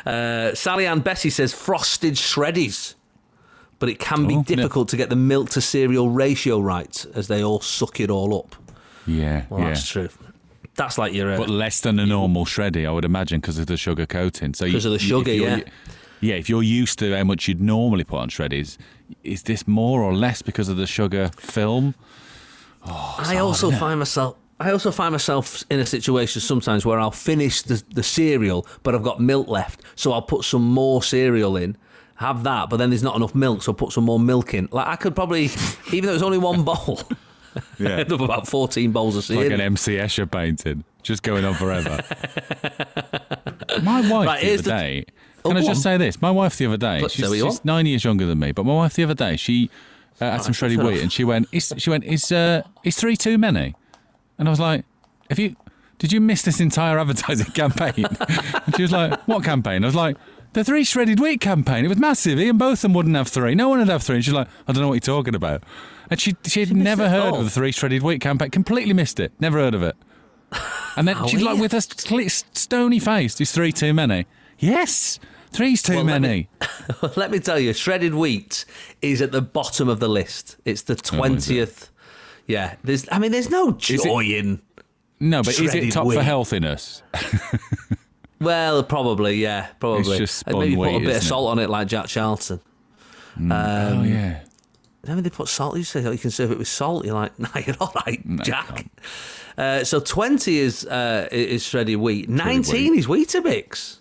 Uh, 0.07 0.55
Sally 0.55 0.87
Ann 0.87 1.01
Bessie 1.01 1.29
says 1.31 1.53
frosted 1.53 2.15
shreddies, 2.15 2.95
but 3.79 3.89
it 3.91 3.99
can 3.99 4.27
be 4.27 4.35
Oh, 4.35 4.39
no. 4.39 4.43
difficult 4.45 4.89
to 4.91 4.97
get 4.97 5.11
the 5.11 5.17
milk 5.17 5.51
to 5.51 5.61
cereal 5.61 6.09
ratio 6.09 6.59
right 6.61 7.05
as 7.15 7.29
they 7.29 7.43
all 7.45 7.61
suck 7.61 8.01
it 8.01 8.09
all 8.11 8.35
up. 8.39 8.57
Yeah. 9.07 9.45
Well, 9.51 9.61
yeah. 9.61 9.69
that's 9.69 9.87
true. 9.89 10.09
That's 10.77 10.97
like 10.97 11.13
your. 11.13 11.35
Uh, 11.35 11.39
But 11.39 11.51
less 11.51 11.81
than 11.83 11.99
a 11.99 12.07
normal 12.07 12.47
shreddy, 12.47 12.87
I 12.89 12.91
would 12.93 13.05
imagine, 13.05 13.41
because 13.41 13.59
of 13.59 13.67
the 13.67 13.77
sugar 13.77 14.07
coating. 14.07 14.55
So 14.55 14.71
'Cause 14.71 14.87
of 14.87 14.93
the 14.93 14.99
sugar, 14.99 15.33
yeah. 15.33 15.61
Yeah, 16.23 16.35
if 16.35 16.49
you're 16.49 16.63
used 16.63 16.99
to 17.01 17.15
how 17.17 17.25
much 17.25 17.49
you'd 17.49 17.61
normally 17.63 18.05
put 18.05 18.19
on 18.21 18.29
shreddies, 18.29 18.77
is 19.25 19.43
this 19.45 19.67
more 19.67 20.03
or 20.03 20.15
less 20.15 20.43
because 20.43 20.69
of 20.69 20.77
the 20.77 20.87
sugar 20.87 21.31
film? 21.39 21.95
I 22.87 23.37
also 23.39 23.71
find 23.71 23.99
myself. 23.99 24.37
I 24.61 24.71
also 24.73 24.91
find 24.91 25.13
myself 25.13 25.65
in 25.71 25.81
a 25.81 25.87
situation 25.87 26.41
sometimes 26.43 26.85
where 26.85 27.01
I'll 27.01 27.11
finish 27.11 27.63
the, 27.63 27.83
the 27.95 28.03
cereal, 28.03 28.67
but 28.83 28.95
I've 28.95 29.03
got 29.03 29.19
milk 29.19 29.49
left, 29.49 29.81
so 29.97 30.13
I'll 30.13 30.21
put 30.23 30.45
some 30.45 30.63
more 30.63 31.03
cereal 31.03 31.57
in, 31.57 31.77
have 32.17 32.43
that, 32.45 32.69
but 32.69 32.77
then 32.77 32.91
there's 32.91 33.03
not 33.03 33.17
enough 33.17 33.35
milk, 33.35 33.63
so 33.63 33.73
I'll 33.73 33.77
put 33.77 33.93
some 33.93 34.05
more 34.05 34.21
milk 34.21 34.53
in. 34.53 34.69
Like 34.71 34.87
I 34.87 34.97
could 34.97 35.15
probably, 35.15 35.45
even 35.93 36.07
though 36.07 36.15
it's 36.15 36.23
only 36.23 36.37
one 36.39 36.63
bowl, 36.63 37.01
Yeah. 37.79 37.97
end 37.97 38.13
up 38.13 38.21
about 38.21 38.47
14 38.47 38.93
bowls 38.93 39.17
of 39.17 39.25
cereal. 39.25 39.45
like 39.45 39.53
an 39.55 39.61
MC 39.61 39.95
Escher 39.97 40.31
painting, 40.31 40.85
just 41.03 41.23
going 41.25 41.45
on 41.45 41.55
forever. 41.55 42.01
my 43.83 44.01
wife 44.09 44.27
Right, 44.27 44.41
the 44.43 44.53
other 44.55 44.57
the- 44.59 44.63
day. 44.63 45.05
Oh, 45.43 45.49
Can 45.49 45.57
I 45.57 45.61
just 45.61 45.71
on. 45.71 45.77
say 45.77 45.97
this? 45.97 46.21
My 46.21 46.31
wife 46.31 46.59
the 46.59 46.67
other 46.67 46.77
day, 46.77 47.01
Let's 47.01 47.15
she's, 47.15 47.25
say 47.25 47.31
what 47.31 47.39
you 47.39 47.51
she's 47.51 47.65
nine 47.65 47.87
years 47.87 48.05
younger 48.05 48.27
than 48.27 48.39
me, 48.39 48.53
but 48.53 48.67
my 48.67 48.75
wife 48.75 48.93
the 48.95 49.05
other 49.05 49.15
day, 49.15 49.37
she 49.39 49.71
uh, 50.21 50.33
had 50.33 50.43
some 50.43 50.53
shredded 50.53 50.83
wheat, 50.83 51.01
and 51.01 51.11
she 51.11 51.25
went, 51.25 51.49
is, 51.51 51.73
she 51.79 51.89
went, 51.89 52.05
is 52.05 52.31
uh, 52.31 52.63
is 52.85 52.97
three 52.97 53.17
too 53.17 53.39
many? 53.39 53.75
And 54.41 54.49
I 54.49 54.51
was 54.51 54.59
like, 54.59 54.85
have 55.29 55.39
you? 55.39 55.55
Did 55.99 56.13
you 56.13 56.21
miss 56.21 56.43
this 56.43 56.59
entire 56.61 56.99
advertising 56.99 57.47
campaign? 57.55 58.07
and 58.07 58.75
she 58.75 58.83
was 58.83 58.91
like, 58.91 59.21
what 59.29 59.45
campaign? 59.45 59.85
I 59.85 59.87
was 59.87 59.95
like. 59.95 60.17
The 60.53 60.65
three 60.65 60.83
shredded 60.83 61.21
wheat 61.21 61.41
campaign. 61.41 61.85
It 61.85 61.89
was 61.89 61.99
massive. 61.99 62.41
Ian 62.41 62.59
Botham 62.59 62.93
wouldn't 62.93 63.15
have 63.15 63.29
three. 63.29 63.55
No 63.55 63.69
one 63.69 63.79
would 63.79 63.89
have 63.89 64.03
three. 64.03 64.17
And 64.17 64.25
she's 64.25 64.35
like, 64.35 64.49
I 64.67 64.73
don't 64.73 64.83
know 64.83 64.89
what 64.89 64.95
you're 64.95 65.17
talking 65.17 65.37
about. 65.37 65.63
And 66.11 66.21
she 66.21 66.35
she 66.45 66.59
had 66.59 66.75
never 66.75 67.09
heard 67.09 67.35
all. 67.35 67.39
of 67.39 67.45
the 67.45 67.51
three 67.53 67.71
shredded 67.71 68.03
wheat 68.03 68.21
campaign. 68.21 68.51
Completely 68.51 68.93
missed 68.93 69.21
it. 69.21 69.31
Never 69.39 69.59
heard 69.59 69.75
of 69.77 69.85
it. 69.85 69.95
And 70.97 71.07
then 71.07 71.25
she's 71.29 71.41
like 71.43 71.61
with 71.61 71.73
a 71.73 71.81
st- 71.81 72.33
stony 72.57 72.99
face. 72.99 73.41
Is 73.41 73.53
three 73.53 73.71
too 73.71 73.95
many? 73.95 74.27
Yes, 74.59 75.21
three's 75.53 75.83
too 75.83 75.95
Well, 75.95 76.05
let 76.05 76.21
many. 76.21 76.49
Let 77.17 77.31
me 77.31 77.39
tell 77.39 77.61
you, 77.61 77.73
shredded 77.73 78.15
wheat 78.15 78.65
is 79.03 79.23
at 79.23 79.31
the 79.31 79.43
bottom 79.43 79.89
of 79.89 80.01
the 80.01 80.09
list. 80.09 80.57
It's 80.65 80.83
the 80.83 80.95
Oh, 80.95 81.17
20th. 81.17 81.91
Yeah, 82.51 82.75
there's. 82.85 83.07
I 83.11 83.19
mean, 83.19 83.33
there's 83.33 83.51
no 83.51 83.71
it- 83.71 83.79
joy 83.79 84.25
in. 84.25 84.61
No, 85.23 85.43
but 85.43 85.59
is 85.61 85.75
it 85.75 85.91
top 85.93 86.07
wheat. 86.07 86.17
for 86.17 86.23
healthiness? 86.23 87.03
Well, 88.41 88.83
probably, 88.83 89.35
yeah, 89.37 89.67
probably. 89.81 90.13
maybe 90.13 90.27
spun 90.27 90.55
put 90.55 90.63
a 90.63 90.69
bit 90.71 90.79
of 90.97 91.03
isn't 91.03 91.11
it? 91.11 91.21
salt 91.21 91.51
on 91.51 91.59
it, 91.59 91.69
like 91.69 91.89
Jack 91.89 92.07
Charlton. 92.07 92.61
Um, 93.37 93.53
oh 93.53 94.03
yeah. 94.03 94.41
I 95.07 95.15
mean, 95.15 95.23
they 95.25 95.29
put 95.31 95.49
salt. 95.49 95.77
You 95.77 95.85
say 95.85 96.05
oh, 96.07 96.11
you 96.11 96.17
can 96.19 96.31
serve 96.31 96.51
it 96.51 96.57
with 96.59 96.67
salt. 96.69 97.05
You're 97.05 97.15
like, 97.15 97.39
nah, 97.39 97.49
you're 97.67 97.77
all 97.81 97.93
right, 98.07 98.25
No, 98.25 98.43
Jack. 98.43 98.87
Uh, 99.59 99.85
so 99.85 100.01
20 100.01 100.57
is 100.59 100.87
uh, 100.87 101.29
is 101.31 101.63
shredded 101.63 101.97
wheat. 101.99 102.31
19 102.31 102.97
is 102.99 103.07
Weetabix. 103.07 103.99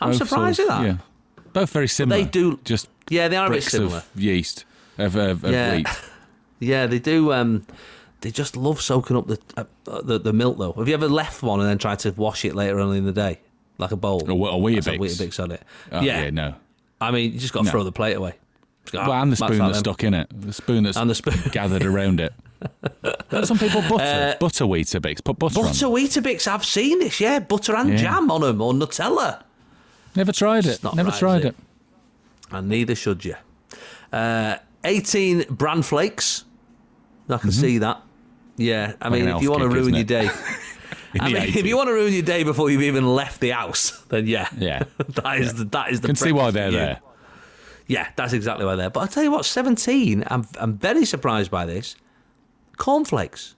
I'm 0.00 0.10
Both 0.12 0.16
surprised 0.18 0.56
sort 0.56 0.70
at 0.70 0.78
that. 0.78 0.86
Yeah, 0.86 0.96
both 1.52 1.68
very 1.70 1.88
similar. 1.88 2.22
They 2.22 2.28
do- 2.30 2.60
just 2.64 2.88
Yeah, 3.10 3.28
they 3.28 3.36
are 3.36 3.46
a 3.48 3.50
bit 3.50 3.62
similar. 3.62 3.98
of 3.98 4.20
yeast 4.20 4.64
of, 4.96 5.16
of, 5.16 5.44
of 5.44 5.52
Yeah. 5.52 5.76
wheat. 5.76 5.86
Yeah, 6.62 6.86
they 6.86 6.98
do. 6.98 7.32
Um, 7.32 7.66
they 8.20 8.30
just 8.30 8.56
love 8.56 8.80
soaking 8.80 9.16
up 9.16 9.26
the, 9.26 9.38
uh, 9.56 9.64
the 10.02 10.18
the 10.18 10.32
milk, 10.32 10.58
though. 10.58 10.72
Have 10.74 10.88
you 10.88 10.94
ever 10.94 11.08
left 11.08 11.42
one 11.42 11.60
and 11.60 11.68
then 11.68 11.78
tried 11.78 11.98
to 12.00 12.10
wash 12.12 12.44
it 12.44 12.54
later 12.54 12.80
on 12.80 12.94
in 12.94 13.04
the 13.04 13.12
day, 13.12 13.40
like 13.78 13.90
a 13.92 13.96
bowl? 13.96 14.22
Or, 14.22 14.28
had 14.28 14.62
Weetabix. 14.62 14.98
Weetabix 14.98 15.42
on 15.42 15.50
it. 15.50 15.62
Oh, 15.90 16.00
yeah. 16.00 16.22
yeah, 16.22 16.30
no. 16.30 16.54
I 17.00 17.10
mean, 17.10 17.32
you 17.32 17.38
just 17.40 17.52
got 17.52 17.60
to 17.60 17.64
No. 17.66 17.70
throw 17.72 17.84
the 17.84 17.90
plate 17.92 18.14
away. 18.16 18.34
Just 18.84 18.92
go, 18.92 19.00
Well, 19.00 19.12
"Ah, 19.12 19.22
and 19.22 19.32
the 19.32 19.36
spoon 19.36 19.58
that's 19.58 19.72
then." 19.74 19.84
stuck 19.84 20.04
in 20.04 20.14
it. 20.14 20.28
The 20.32 20.52
spoon 20.52 20.84
that's 20.84 20.96
And 20.96 21.10
the 21.10 21.14
spoon. 21.16 21.34
gathered 21.52 21.84
around 21.84 22.20
it. 22.20 22.32
Some 23.44 23.58
people 23.58 23.82
butter 23.82 24.36
butter 24.38 24.64
Weetabix. 24.66 25.24
Put 25.24 25.38
butter, 25.40 25.58
Uh, 25.58 25.62
Butter 25.64 25.86
on. 25.86 25.92
Weetabix, 25.92 26.46
I've 26.46 26.64
seen 26.64 27.00
this. 27.00 27.20
Yeah, 27.20 27.40
butter 27.40 27.74
and 27.74 27.90
Yeah. 27.90 27.96
jam 27.96 28.30
on 28.30 28.42
them, 28.42 28.60
or 28.60 28.72
Nutella. 28.72 29.42
Never 30.14 30.30
tried 30.32 30.66
it. 30.66 30.82
Never 30.94 31.10
right, 31.10 31.18
tried 31.18 31.40
it. 31.44 31.46
it? 31.46 31.56
And 32.52 32.68
neither 32.68 32.94
should 32.94 33.24
you. 33.24 33.34
Uh, 34.12 34.56
18 34.84 35.44
bran 35.50 35.82
flakes. 35.82 36.44
I 37.28 37.38
can 37.38 37.52
see 37.52 37.78
that. 37.78 38.02
Yeah, 38.56 38.94
I 39.00 39.08
mean, 39.08 39.24
Mm-hmm. 39.24 39.36
if 39.36 39.42
you 39.42 39.50
want 39.50 39.62
to 39.62 39.68
ruin 39.68 39.94
your 39.94 40.04
day. 40.04 40.28
I 41.20 41.26
mean, 41.28 41.36
if 41.42 41.66
you 41.66 41.76
want 41.76 41.88
to 41.88 41.92
ruin 41.92 42.12
your 42.12 42.22
day 42.22 42.42
before 42.42 42.70
you've 42.70 42.82
even 42.82 43.06
left 43.06 43.40
the 43.40 43.50
house, 43.50 43.90
then 44.08 44.26
yeah, 44.26 44.48
Yeah. 44.56 44.84
that 45.08 45.38
is 45.38 45.54
the 45.54 45.64
that 45.66 45.90
is 45.90 46.00
the. 46.00 46.08
can 46.08 46.16
see 46.16 46.32
why 46.32 46.50
they're 46.50 46.70
there. 46.70 47.00
Yeah, 47.86 48.08
that's 48.16 48.32
exactly 48.32 48.64
why 48.64 48.76
they're. 48.76 48.84
There. 48.84 48.90
But 48.90 49.00
I 49.00 49.06
tell 49.06 49.22
you 49.22 49.30
what, 49.30 49.44
seventeen. 49.44 50.24
I'm 50.28 50.46
I'm 50.58 50.78
very 50.78 51.04
surprised 51.04 51.50
by 51.50 51.66
this. 51.66 51.96
Cornflakes. 52.76 53.54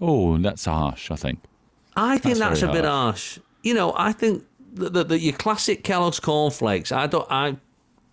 Oh, 0.00 0.36
that's 0.38 0.64
harsh. 0.64 1.10
I 1.10 1.16
think. 1.16 1.40
I 1.94 2.18
think 2.18 2.38
That's 2.38 2.60
that's, 2.60 2.62
a 2.62 2.72
bit 2.72 2.84
harsh. 2.84 3.38
You 3.62 3.74
know, 3.74 3.92
I 3.96 4.12
think 4.12 4.44
that, 4.74 4.92
that, 4.94 5.08
that 5.10 5.18
your 5.20 5.34
classic 5.34 5.84
Kellogg's 5.84 6.18
cornflakes. 6.20 6.90
I 6.90 7.06
don't. 7.06 7.26
I 7.30 7.56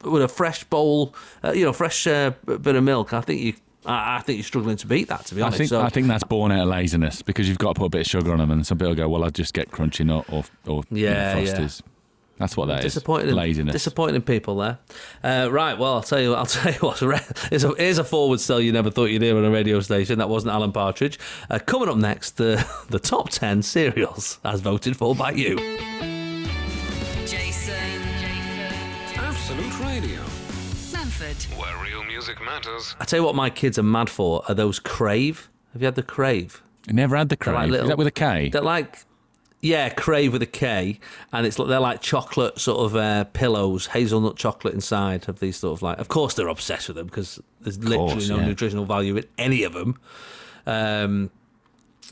with 0.04 0.22
a 0.22 0.28
fresh 0.28 0.64
bowl, 0.66 1.14
uh, 1.44 1.52
you 1.52 1.66
know, 1.66 1.74
fresh 1.74 2.06
uh, 2.06 2.32
bit 2.46 2.76
of 2.76 2.84
milk. 2.84 3.14
I 3.14 3.22
think 3.22 3.42
you. 3.42 3.54
I, 3.86 4.18
I 4.18 4.22
think 4.22 4.38
you're 4.38 4.44
struggling 4.44 4.78
to 4.78 4.88
beat 4.88 5.08
that. 5.08 5.26
To 5.28 5.36
be 5.36 5.42
I 5.42 5.46
honest, 5.46 5.58
think 5.58 5.70
so, 5.70 5.82
I 5.82 5.90
think 5.90 6.08
that's 6.08 6.24
born 6.24 6.52
out 6.52 6.62
of 6.64 6.68
laziness 6.68 7.22
because 7.22 7.48
you've 7.48 7.58
got 7.60 7.76
to 7.76 7.80
put 7.80 7.86
a 7.86 7.90
bit 7.90 8.02
of 8.02 8.08
sugar 8.08 8.32
on 8.32 8.40
them, 8.40 8.52
and 8.52 8.66
some 8.68 8.78
people 8.78 8.94
go, 8.96 9.08
"Well, 9.10 9.24
I'll 9.24 9.30
just 9.32 9.54
get 9.54 9.72
crunchy 9.72 10.06
nut 10.06 10.26
or 10.30 10.44
or 10.68 10.84
you 10.92 11.06
know, 11.06 11.12
Yeah, 11.12 11.38
yeah. 11.40 11.68
That's 12.38 12.56
what 12.56 12.68
that 12.68 12.80
is. 12.86 12.94
disappointing. 12.94 13.36
Laziness. 13.36 13.74
Disappointing 13.74 14.22
people 14.22 14.56
there. 14.58 14.80
Uh, 15.22 15.50
right. 15.52 15.78
Well, 15.78 15.96
I'll 15.96 16.02
tell 16.02 16.22
you. 16.22 16.34
I'll 16.36 16.46
tell 16.46 16.72
you 16.72 16.80
what. 16.80 17.00
Here's 17.50 17.66
a, 17.66 17.74
here's 17.76 17.98
a 17.98 18.04
forward 18.06 18.40
sell 18.40 18.62
you 18.62 18.72
never 18.72 18.90
thought 18.90 19.06
you'd 19.08 19.22
hear 19.22 19.36
on 19.38 19.44
a 19.44 19.52
radio 19.52 19.82
station. 19.82 20.20
That 20.20 20.30
wasn't 20.30 20.54
Alan 20.54 20.72
Partridge. 20.72 21.20
Uh, 21.50 21.60
coming 21.60 21.90
up 21.90 21.98
next, 21.98 22.38
the 22.38 22.66
the 22.90 23.00
top 23.00 23.30
ten 23.30 23.62
cereals 23.62 24.40
as 24.46 24.62
voted 24.62 24.96
for 24.96 25.14
by 25.16 25.32
you. 25.32 25.58
Jason. 27.26 27.76
Absolute 29.18 29.80
Radio, 29.82 30.22
Manford. 30.92 31.58
where 31.60 31.84
real 31.84 31.99
music 32.20 32.44
matters. 32.44 32.96
I 33.00 33.06
tell 33.06 33.20
you 33.20 33.26
what, 33.26 33.36
my 33.36 33.50
kids 33.50 33.80
are 33.80 33.84
mad 33.84 34.10
for 34.10 34.44
are 34.50 34.54
those 34.56 34.78
Krave. 34.80 35.50
Have 35.74 35.82
you 35.82 35.86
had 35.86 35.96
the 35.96 36.04
Krave? 36.04 36.62
I 36.90 36.92
never 36.92 37.16
had 37.16 37.30
the 37.30 37.38
Krave. 37.38 37.56
like 37.56 37.66
is 37.68 37.72
little- 37.72 37.88
that 37.88 37.98
with 37.98 38.08
a 38.08 38.12
K? 38.12 38.50
They're 38.50 38.62
like, 38.62 38.98
yeah, 39.62 39.90
Krave 39.90 40.34
with 40.34 40.42
a 40.42 40.46
K, 40.48 41.00
and 41.32 41.46
it's 41.46 41.56
they're 41.58 41.80
like 41.80 42.02
chocolate 42.02 42.60
sort 42.60 42.80
of 42.80 42.96
uh, 42.96 43.24
pillows, 43.26 43.88
hazelnut 43.88 44.36
chocolate 44.36 44.74
inside 44.74 45.30
of 45.30 45.40
these 45.40 45.56
sort 45.58 45.78
of 45.78 45.82
like. 45.82 45.98
Of 46.00 46.08
course, 46.10 46.34
they're 46.34 46.48
obsessed 46.48 46.88
with 46.90 46.98
them 46.98 47.08
because 47.08 47.40
there's 47.62 47.80
literally 47.80 48.28
no 48.28 48.38
yeah. 48.38 48.46
nutritional 48.46 48.86
value 48.86 49.16
in 49.18 49.26
any 49.38 49.64
of 49.64 49.74
them. 49.74 49.98
Um, 50.66 51.32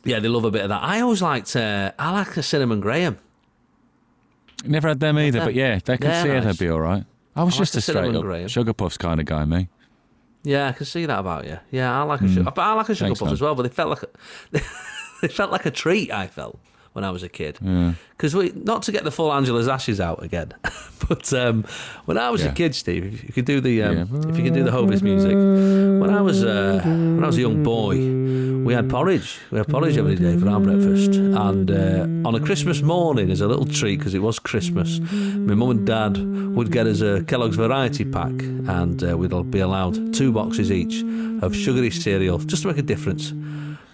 yeah, 0.06 0.20
they 0.20 0.28
love 0.30 0.46
a 0.46 0.52
bit 0.52 0.64
of 0.64 0.70
that. 0.70 0.84
I 0.84 1.02
always 1.02 1.22
liked. 1.22 1.54
Uh, 1.56 1.92
I 2.00 2.12
like 2.12 2.38
a 2.38 2.44
cinnamon 2.44 2.80
graham. 2.80 3.18
Never 4.66 4.88
had 4.88 5.00
them 5.00 5.20
either, 5.20 5.40
Yeah. 5.40 5.46
but 5.46 5.54
yeah, 5.54 5.80
they 5.84 5.98
could 5.98 6.10
They're 6.10 6.24
see 6.24 6.30
it. 6.30 6.44
nice. 6.44 6.58
They'd 6.58 6.66
be 6.66 6.70
all 6.72 6.82
right. 6.82 7.04
I 7.36 7.44
was 7.44 7.56
I 7.56 7.58
just 7.60 7.74
the 7.74 7.80
a 7.80 7.82
straight 7.82 8.16
up 8.16 8.24
graham. 8.24 8.48
sugar 8.48 8.74
puffs 8.74 8.98
kind 8.98 9.20
of 9.20 9.26
guy, 9.26 9.46
me. 9.46 9.70
Yeah, 10.48 10.70
I 10.70 10.72
can 10.72 10.86
see 10.86 11.06
that 11.06 11.20
about 11.20 11.46
you. 11.46 11.60
Yeah, 11.72 12.00
I 12.00 12.04
like 12.04 12.22
a 12.22 12.30
sugar, 12.30 12.52
but 12.52 12.62
I 12.62 12.72
like 12.72 12.88
a 12.88 12.96
sugar. 12.96 13.08
Thanks, 13.08 13.20
puff 13.20 13.28
man. 13.28 13.34
as 13.34 13.42
well. 13.42 13.54
But 13.54 13.64
they 13.64 13.70
felt 13.70 13.90
like 13.90 14.04
a, 14.04 14.62
they 15.22 15.28
felt 15.28 15.52
like 15.52 15.66
a 15.66 15.72
treat. 15.72 16.10
I 16.10 16.28
felt 16.28 16.58
when 16.94 17.04
I 17.04 17.12
was 17.12 17.22
a 17.22 17.28
kid 17.28 17.60
because 18.16 18.34
we 18.34 18.54
not 18.56 18.84
to 18.84 18.94
get 18.94 19.04
the 19.04 19.12
full 19.12 19.34
Angela's 19.34 19.68
ashes 19.68 20.00
out 20.00 20.24
again, 20.24 20.54
but 21.10 21.34
um, 21.34 21.66
when 22.06 22.18
I 22.18 22.30
was 22.30 22.46
a 22.46 22.52
kid, 22.54 22.76
Steve, 22.76 23.14
if 23.14 23.24
you 23.26 23.34
could 23.34 23.44
do 23.44 23.60
the 23.60 23.84
um, 23.84 24.26
if 24.30 24.38
you 24.38 24.44
could 24.46 24.54
do 24.54 24.64
the 24.64 24.72
Hovis 24.72 25.02
music, 25.02 25.36
when 25.36 26.10
I 26.10 26.22
was 26.22 26.46
uh, 26.46 26.82
when 26.86 27.24
I 27.26 27.28
was 27.28 27.38
a 27.38 27.42
young 27.42 27.62
boy, 27.62 27.98
we 28.68 28.74
had 28.74 28.90
porridge. 28.90 29.40
We 29.50 29.58
had 29.60 29.68
porridge 29.70 29.98
every 29.98 30.16
day 30.16 30.36
for 30.38 30.50
our 30.50 30.60
breakfast, 30.60 31.12
and 31.16 31.72
uh, 31.72 32.28
on 32.28 32.36
a 32.36 32.40
Christmas 32.42 32.82
morning, 32.82 33.32
as 33.32 33.40
a 33.40 33.48
little 33.48 33.66
treat 33.66 33.98
because 33.98 34.14
it 34.14 34.20
was 34.22 34.40
Christmas, 34.40 35.00
my 35.00 35.56
mum 35.56 35.70
and 35.72 35.88
dad 35.88 36.18
would 36.56 36.70
get 36.70 36.86
us 36.86 37.00
a 37.00 37.24
Kellogg's 37.24 37.56
variety 37.56 38.04
pack, 38.04 38.32
and 38.80 39.02
uh, 39.04 39.18
we'd 39.18 39.32
be 39.52 39.60
allowed 39.60 40.14
two 40.14 40.34
boxes 40.34 40.70
each 40.70 41.02
of 41.42 41.56
sugary 41.56 41.90
cereal, 41.92 42.40
just 42.40 42.64
to 42.64 42.68
make 42.68 42.78
a 42.78 42.82
difference 42.82 43.34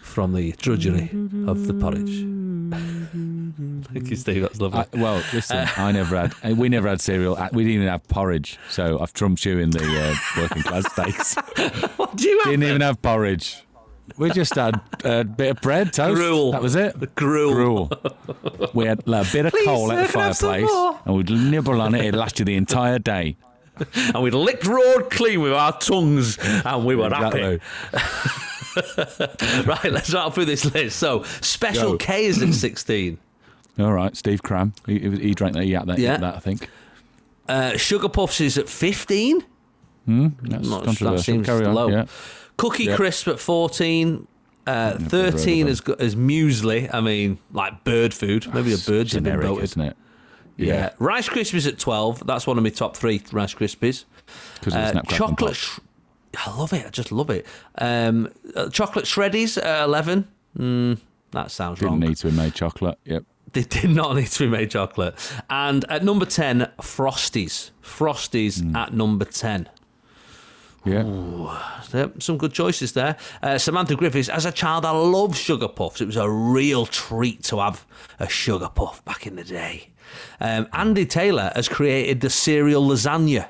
from 0.01 0.33
the 0.33 0.53
drudgery 0.53 1.09
of 1.47 1.67
the 1.67 1.73
porridge. 1.75 2.25
Thank 3.93 4.09
you, 4.09 4.15
Steve. 4.15 4.41
That's 4.41 4.59
lovely. 4.59 4.79
I, 4.79 4.85
well, 4.97 5.21
listen, 5.33 5.57
Uh, 5.57 5.67
I 5.77 5.91
never 5.91 6.17
had. 6.19 6.33
uh, 6.43 6.55
We 6.55 6.67
never 6.67 6.89
had 6.89 6.99
cereal. 6.99 7.35
uh, 7.37 7.49
We 7.53 7.61
didn't 7.63 7.75
even 7.75 7.87
have 7.89 8.07
porridge. 8.07 8.57
So 8.71 8.99
I've 8.99 9.13
trumped 9.13 9.45
you 9.45 9.59
in 9.59 9.69
the 9.69 9.83
uh, 9.83 10.41
working 10.41 10.63
class 10.63 10.91
stakes. 10.91 11.35
what 11.97 12.17
do 12.17 12.27
you? 12.27 12.41
Didn't 12.45 12.63
even 12.63 12.81
have 12.81 12.99
porridge. 13.03 13.63
We 14.17 14.29
just 14.31 14.55
had 14.55 14.79
a 15.03 15.23
bit 15.23 15.51
of 15.51 15.61
bread, 15.61 15.93
toast. 15.93 16.15
Gruel. 16.15 16.51
That 16.51 16.61
was 16.61 16.75
it. 16.75 16.99
The 16.99 17.07
gruel. 17.07 17.53
Gruel. 17.85 18.69
We 18.73 18.85
had 18.85 19.07
like, 19.07 19.27
a 19.27 19.31
bit 19.31 19.45
of 19.45 19.51
Please, 19.53 19.65
coal 19.65 19.91
at 19.91 20.05
the 20.07 20.11
can 20.11 20.21
I 20.21 20.25
have 20.25 20.35
some 20.37 20.49
fireplace, 20.51 20.99
and 21.05 21.15
we'd 21.15 21.29
nibble 21.29 21.81
on 21.81 21.95
it. 21.95 22.01
It'd 22.01 22.15
last 22.15 22.37
you 22.39 22.45
the 22.45 22.55
entire 22.55 22.99
day. 22.99 23.37
And 24.13 24.21
we'd 24.21 24.35
licked 24.35 24.67
road 24.67 25.09
clean 25.09 25.41
with 25.41 25.53
our 25.53 25.75
tongues, 25.79 26.37
and 26.63 26.85
we 26.85 26.95
were 26.95 27.07
Exactly. 27.07 27.59
happy. 27.91 28.29
Right, 29.65 29.91
let's 29.91 30.13
rattle 30.13 30.31
through 30.31 30.45
this 30.45 30.65
list. 30.73 30.97
So, 30.97 31.23
Special 31.41 31.91
Go. 31.91 31.97
K 31.97 32.25
is 32.25 32.41
at 32.41 32.53
16. 32.53 33.17
All 33.79 33.93
right, 33.93 34.15
Steve 34.15 34.43
Cram. 34.43 34.73
He, 34.85 34.99
he 34.99 35.09
he 35.17 35.33
drank 35.33 35.53
that. 35.55 35.63
He 35.63 35.71
had 35.71 35.87
that. 35.87 35.97
Yeah. 35.99 36.17
that 36.17 36.35
I 36.35 36.39
think. 36.39 36.69
Uh, 37.47 37.77
Sugar 37.77 38.09
Puffs 38.09 38.39
is 38.41 38.57
at 38.57 38.69
15. 38.69 39.39
That's 39.39 39.47
Not- 40.07 40.33
that 40.41 40.85
controversial. 40.85 41.17
seems 41.23 41.45
Carry 41.47 41.65
on. 41.65 41.73
low. 41.73 41.87
Yeah. 41.89 42.05
Cookie 42.57 42.85
Yep. 42.85 42.97
Crisp 42.97 43.27
at 43.27 43.39
14. 43.39 44.27
Uh, 44.65 44.71
Never 44.97 45.17
heard 45.17 45.33
of 45.33 45.39
13 45.41 45.67
is, 45.67 45.81
is 45.99 46.15
muesli. 46.15 46.89
I 46.93 47.01
mean, 47.01 47.37
like 47.51 47.83
bird 47.83 48.13
food. 48.13 48.53
Maybe 48.53 48.73
a 48.73 48.77
bird's 48.77 49.13
been 49.13 49.23
generic, 49.25 49.47
voted. 49.47 49.63
isn't 49.65 49.81
it? 49.81 49.97
Yeah. 50.55 50.91
Rice 50.99 51.27
Krispies 51.27 51.67
at 51.67 51.79
12. 51.79 52.25
That's 52.25 52.45
one 52.47 52.57
of 52.57 52.63
my 52.63 52.69
top 52.69 52.95
three 52.95 53.21
Rice 53.31 53.53
Krispies. 53.55 54.05
Because 54.59 54.73
the 54.73 54.99
Uh, 54.99 55.01
chocolate. 55.03 55.55
Sh- 55.55 55.79
I 56.37 56.55
love 56.57 56.71
it. 56.73 56.85
I 56.85 56.89
just 56.89 57.11
love 57.11 57.29
it. 57.29 57.45
Um, 57.77 58.29
uh, 58.55 58.69
chocolate 58.69 59.05
Shreddies 59.05 59.61
at 59.61 59.83
11. 59.83 60.27
Mm, 60.57 60.97
that 61.31 61.51
sounds 61.51 61.79
Didn't 61.79 61.91
wrong. 61.91 61.99
need 61.99 62.17
to 62.17 62.27
be 62.29 62.35
made 62.37 62.53
chocolate. 62.53 62.97
Yep. 63.05 63.23
They 63.53 63.61
did 63.61 63.91
not 63.91 64.15
need 64.15 64.27
to 64.27 64.39
be 64.45 64.47
made 64.49 64.71
chocolate. 64.71 65.13
And 65.47 65.85
at 65.87 66.03
number 66.03 66.25
10, 66.25 66.69
Frosties. 66.81 67.69
Frosties 67.83 68.61
Hmm. 68.61 68.75
at 68.75 68.93
number 68.93 69.25
10. 69.25 69.69
Yeah. 70.85 71.59
Yep, 71.93 72.21
some 72.21 72.37
good 72.37 72.53
choices 72.53 72.93
there. 72.93 73.15
Uh, 73.41 73.57
Samantha 73.57 73.95
Griffiths, 73.95 74.27
as 74.29 74.45
a 74.45 74.51
child, 74.51 74.83
I 74.85 74.91
loved 74.91 75.35
sugar 75.35 75.67
puffs. 75.67 76.01
It 76.01 76.05
was 76.07 76.17
a 76.17 76.29
real 76.29 76.85
treat 76.85 77.43
to 77.45 77.59
have 77.59 77.85
a 78.19 78.27
sugar 78.27 78.69
puff 78.73 79.03
back 79.05 79.25
in 79.25 79.35
the 79.35 79.43
day. 79.43 79.89
Um, 80.39 80.67
Andy 80.73 81.05
Taylor 81.05 81.51
has 81.55 81.69
created 81.69 82.21
the 82.21 82.29
cereal 82.29 82.85
lasagna. 82.85 83.47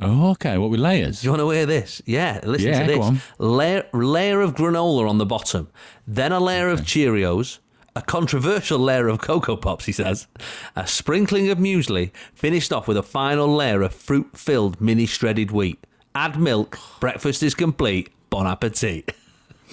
Oh, 0.00 0.30
okay. 0.32 0.58
What 0.58 0.70
with 0.70 0.80
layers? 0.80 1.20
Do 1.20 1.26
you 1.26 1.30
want 1.30 1.42
to 1.42 1.50
hear 1.50 1.66
this? 1.66 2.02
Yeah, 2.06 2.40
listen 2.42 2.68
Yeah, 2.68 2.86
to 2.86 2.86
this. 3.12 3.22
Layer, 3.38 3.86
layer 3.92 4.40
of 4.40 4.54
granola 4.54 5.08
on 5.08 5.18
the 5.18 5.26
bottom, 5.26 5.68
then 6.06 6.32
a 6.32 6.40
layer 6.40 6.68
of 6.68 6.80
Cheerios, 6.80 7.58
a 7.94 8.02
controversial 8.02 8.78
layer 8.80 9.06
of 9.08 9.20
Cocoa 9.20 9.56
Pops, 9.56 9.84
he 9.86 9.92
says, 9.92 10.26
a 10.74 10.86
sprinkling 10.86 11.50
of 11.50 11.58
muesli, 11.58 12.10
finished 12.34 12.72
off 12.72 12.88
with 12.88 12.96
a 12.96 13.02
final 13.02 13.54
layer 13.54 13.82
of 13.82 13.94
fruit 13.94 14.36
filled 14.36 14.80
mini 14.80 15.06
shredded 15.06 15.50
wheat. 15.52 15.86
Add 16.14 16.38
milk, 16.38 16.78
breakfast 17.00 17.42
is 17.42 17.54
complete. 17.54 18.10
Bon 18.30 18.46
appetit. 18.46 19.14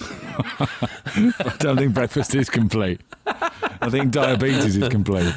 I 0.00 1.54
don't 1.58 1.76
think 1.76 1.92
breakfast 1.92 2.34
is 2.34 2.48
complete. 2.48 3.00
I 3.26 3.90
think 3.90 4.10
diabetes 4.10 4.76
is 4.76 4.88
complete. 4.88 5.34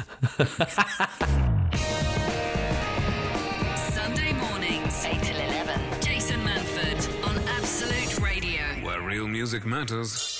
Sunday 3.76 4.32
mornings, 4.32 5.04
8 5.04 5.22
till 5.22 5.36
11. 5.36 5.80
Jason 6.00 6.40
Manford 6.40 7.26
on 7.28 7.36
Absolute 7.48 8.18
Radio. 8.20 8.62
Where 8.82 9.02
real 9.02 9.28
music 9.28 9.66
matters. 9.66 10.33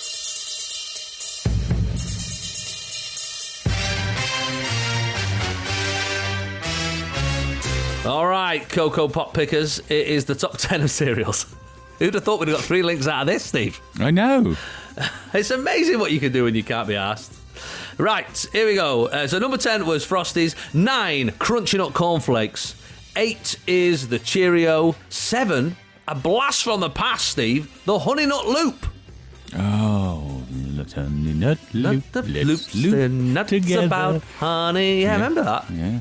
All 8.06 8.26
right, 8.26 8.68
Cocoa 8.68 9.08
Pop 9.08 9.32
pickers, 9.32 9.78
it 9.88 10.06
is 10.08 10.26
the 10.26 10.34
top 10.34 10.56
10 10.58 10.82
of 10.82 10.90
cereals. 10.90 11.46
Who'd 11.98 12.12
have 12.14 12.24
thought 12.24 12.38
we'd 12.40 12.48
have 12.48 12.58
got 12.58 12.64
three 12.66 12.82
links 12.82 13.06
out 13.06 13.22
of 13.22 13.26
this, 13.26 13.44
Steve? 13.44 13.80
I 13.98 14.10
know. 14.10 14.56
It's 15.32 15.50
amazing 15.50 15.98
what 15.98 16.12
you 16.12 16.20
can 16.20 16.30
do 16.30 16.44
when 16.44 16.54
you 16.54 16.62
can't 16.62 16.86
be 16.86 16.94
asked. 16.94 17.32
Right, 17.98 18.46
here 18.52 18.66
we 18.66 18.76
go. 18.76 19.06
Uh, 19.08 19.26
so 19.26 19.40
number 19.40 19.56
10 19.56 19.86
was 19.86 20.06
Frosties. 20.06 20.54
9, 20.72 21.30
Crunchy 21.30 21.78
Nut 21.78 21.92
Cornflakes. 21.94 22.76
8 23.16 23.58
is 23.66 24.06
the 24.08 24.20
Cheerio. 24.20 24.94
7, 25.08 25.76
a 26.06 26.14
blast 26.14 26.62
from 26.62 26.78
the 26.78 26.90
past, 26.90 27.26
Steve, 27.26 27.76
the 27.86 27.98
Honey 27.98 28.26
Nut 28.26 28.46
Loop. 28.46 28.86
Oh, 29.56 30.42
nut, 30.52 30.92
honey, 30.92 31.32
nut, 31.32 31.58
loop, 31.72 32.04
the 32.12 32.22
loops, 32.22 32.72
loop 32.76 32.92
the 32.94 33.08
nuts 33.08 33.50
together. 33.50 33.86
about 33.86 34.22
honey. 34.38 35.02
Yeah, 35.02 35.14
remember 35.14 35.42
that? 35.42 35.64
Yeah. 35.72 35.98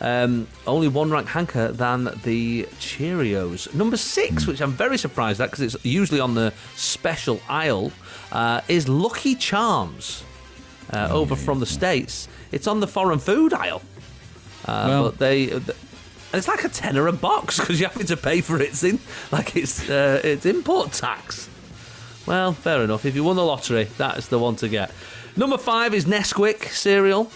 Um, 0.00 0.46
only 0.66 0.86
one 0.88 1.10
rank 1.10 1.28
hanker 1.28 1.72
than 1.72 2.04
the 2.22 2.64
Cheerios. 2.78 3.72
Number 3.74 3.96
six, 3.96 4.44
Hmm. 4.44 4.50
which 4.52 4.60
I'm 4.60 4.72
very 4.72 4.96
surprised 4.98 5.40
at 5.40 5.50
because 5.50 5.74
it's 5.74 5.84
usually 5.84 6.20
on 6.20 6.34
the 6.34 6.52
special 6.76 7.40
aisle, 7.48 7.90
uh, 8.30 8.60
is 8.68 8.88
Lucky 8.88 9.34
Charms. 9.34 10.22
Uh, 10.92 11.08
Oh, 11.10 11.18
over 11.20 11.36
from 11.36 11.60
the 11.60 11.66
States. 11.66 12.28
It's 12.52 12.66
on 12.66 12.80
the 12.80 12.86
foreign 12.86 13.18
food 13.18 13.52
aisle. 13.52 13.82
Uh, 14.64 14.84
Well- 14.88 15.04
but 15.04 15.18
they. 15.18 15.46
th- 15.46 15.62
it's 16.32 16.46
like 16.48 16.62
a 16.64 16.68
tenner 16.68 17.06
a 17.08 17.12
box 17.12 17.58
because 17.58 17.80
you're 17.80 17.88
having 17.90 18.06
to 18.06 18.16
pay 18.16 18.40
for 18.40 18.56
it. 18.60 18.68
It's 18.68 18.84
in, 18.84 18.98
like 19.32 19.56
it's 19.56 19.88
uh, 19.88 20.20
it's 20.22 20.46
import 20.46 20.92
tax. 20.92 21.48
Well, 22.26 22.52
fair 22.52 22.82
enough. 22.84 23.04
If 23.06 23.14
you 23.16 23.24
won 23.24 23.36
the 23.36 23.44
lottery, 23.44 23.88
that 23.98 24.18
is 24.18 24.28
the 24.28 24.38
one 24.38 24.54
to 24.56 24.68
get. 24.68 24.90
Number 25.36 25.56
five 25.58 25.92
is 25.94 26.04
Nesquik 26.04 26.68
cereal. 26.70 27.30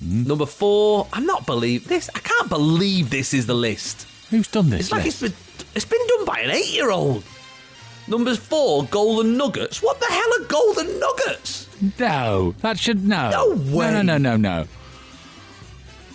Number 0.00 0.46
four, 0.46 1.06
I'm 1.12 1.26
not 1.26 1.44
believe 1.46 1.86
this. 1.88 2.08
I 2.14 2.20
can't 2.20 2.48
believe 2.48 3.10
this 3.10 3.34
is 3.34 3.46
the 3.46 3.54
list. 3.54 4.06
Who's 4.30 4.48
done 4.48 4.70
this? 4.70 4.80
It's 4.80 4.92
like 4.92 5.04
list? 5.04 5.22
it's 5.22 5.34
been 5.34 5.66
it's 5.74 5.84
been 5.84 6.06
done 6.08 6.24
by 6.24 6.40
an 6.40 6.50
eight 6.50 6.72
year 6.72 6.90
old. 6.90 7.22
Number 8.08 8.34
four, 8.34 8.84
golden 8.86 9.36
nuggets. 9.36 9.82
What 9.82 10.00
the 10.00 10.06
hell 10.06 10.40
are 10.40 10.44
golden 10.46 10.98
nuggets? 10.98 11.68
No, 11.98 12.54
that 12.62 12.78
should 12.78 13.06
no. 13.06 13.30
No 13.30 13.48
way. 13.76 13.92
No, 13.92 14.02
no, 14.02 14.18
no, 14.18 14.36
no, 14.36 14.36
no. 14.36 14.66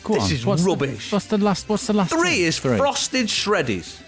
Go 0.04 0.16
This 0.16 0.24
on. 0.26 0.32
is 0.32 0.46
what's 0.46 0.64
the- 0.64 0.70
rubbish. 0.70 1.12
what's 1.12 1.26
the 1.28 1.38
last? 1.38 1.70
What's 1.70 1.88
the 1.88 1.94
last? 1.94 2.10
Three 2.10 2.20
one? 2.20 2.30
is 2.32 2.60
Three. 2.60 2.78
frosted 2.78 3.28
shreddies. 3.28 4.02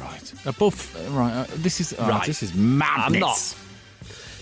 Right. 0.00 0.32
Above. 0.46 0.96
uh, 0.96 1.10
Right. 1.10 1.32
Uh, 1.32 1.46
this 1.56 1.80
is. 1.80 1.94
oh, 1.98 2.08
Right. 2.08 2.26
This 2.26 2.42
is 2.42 2.54
madness. 2.54 3.12
I'm 3.14 3.20
not. 3.20 3.54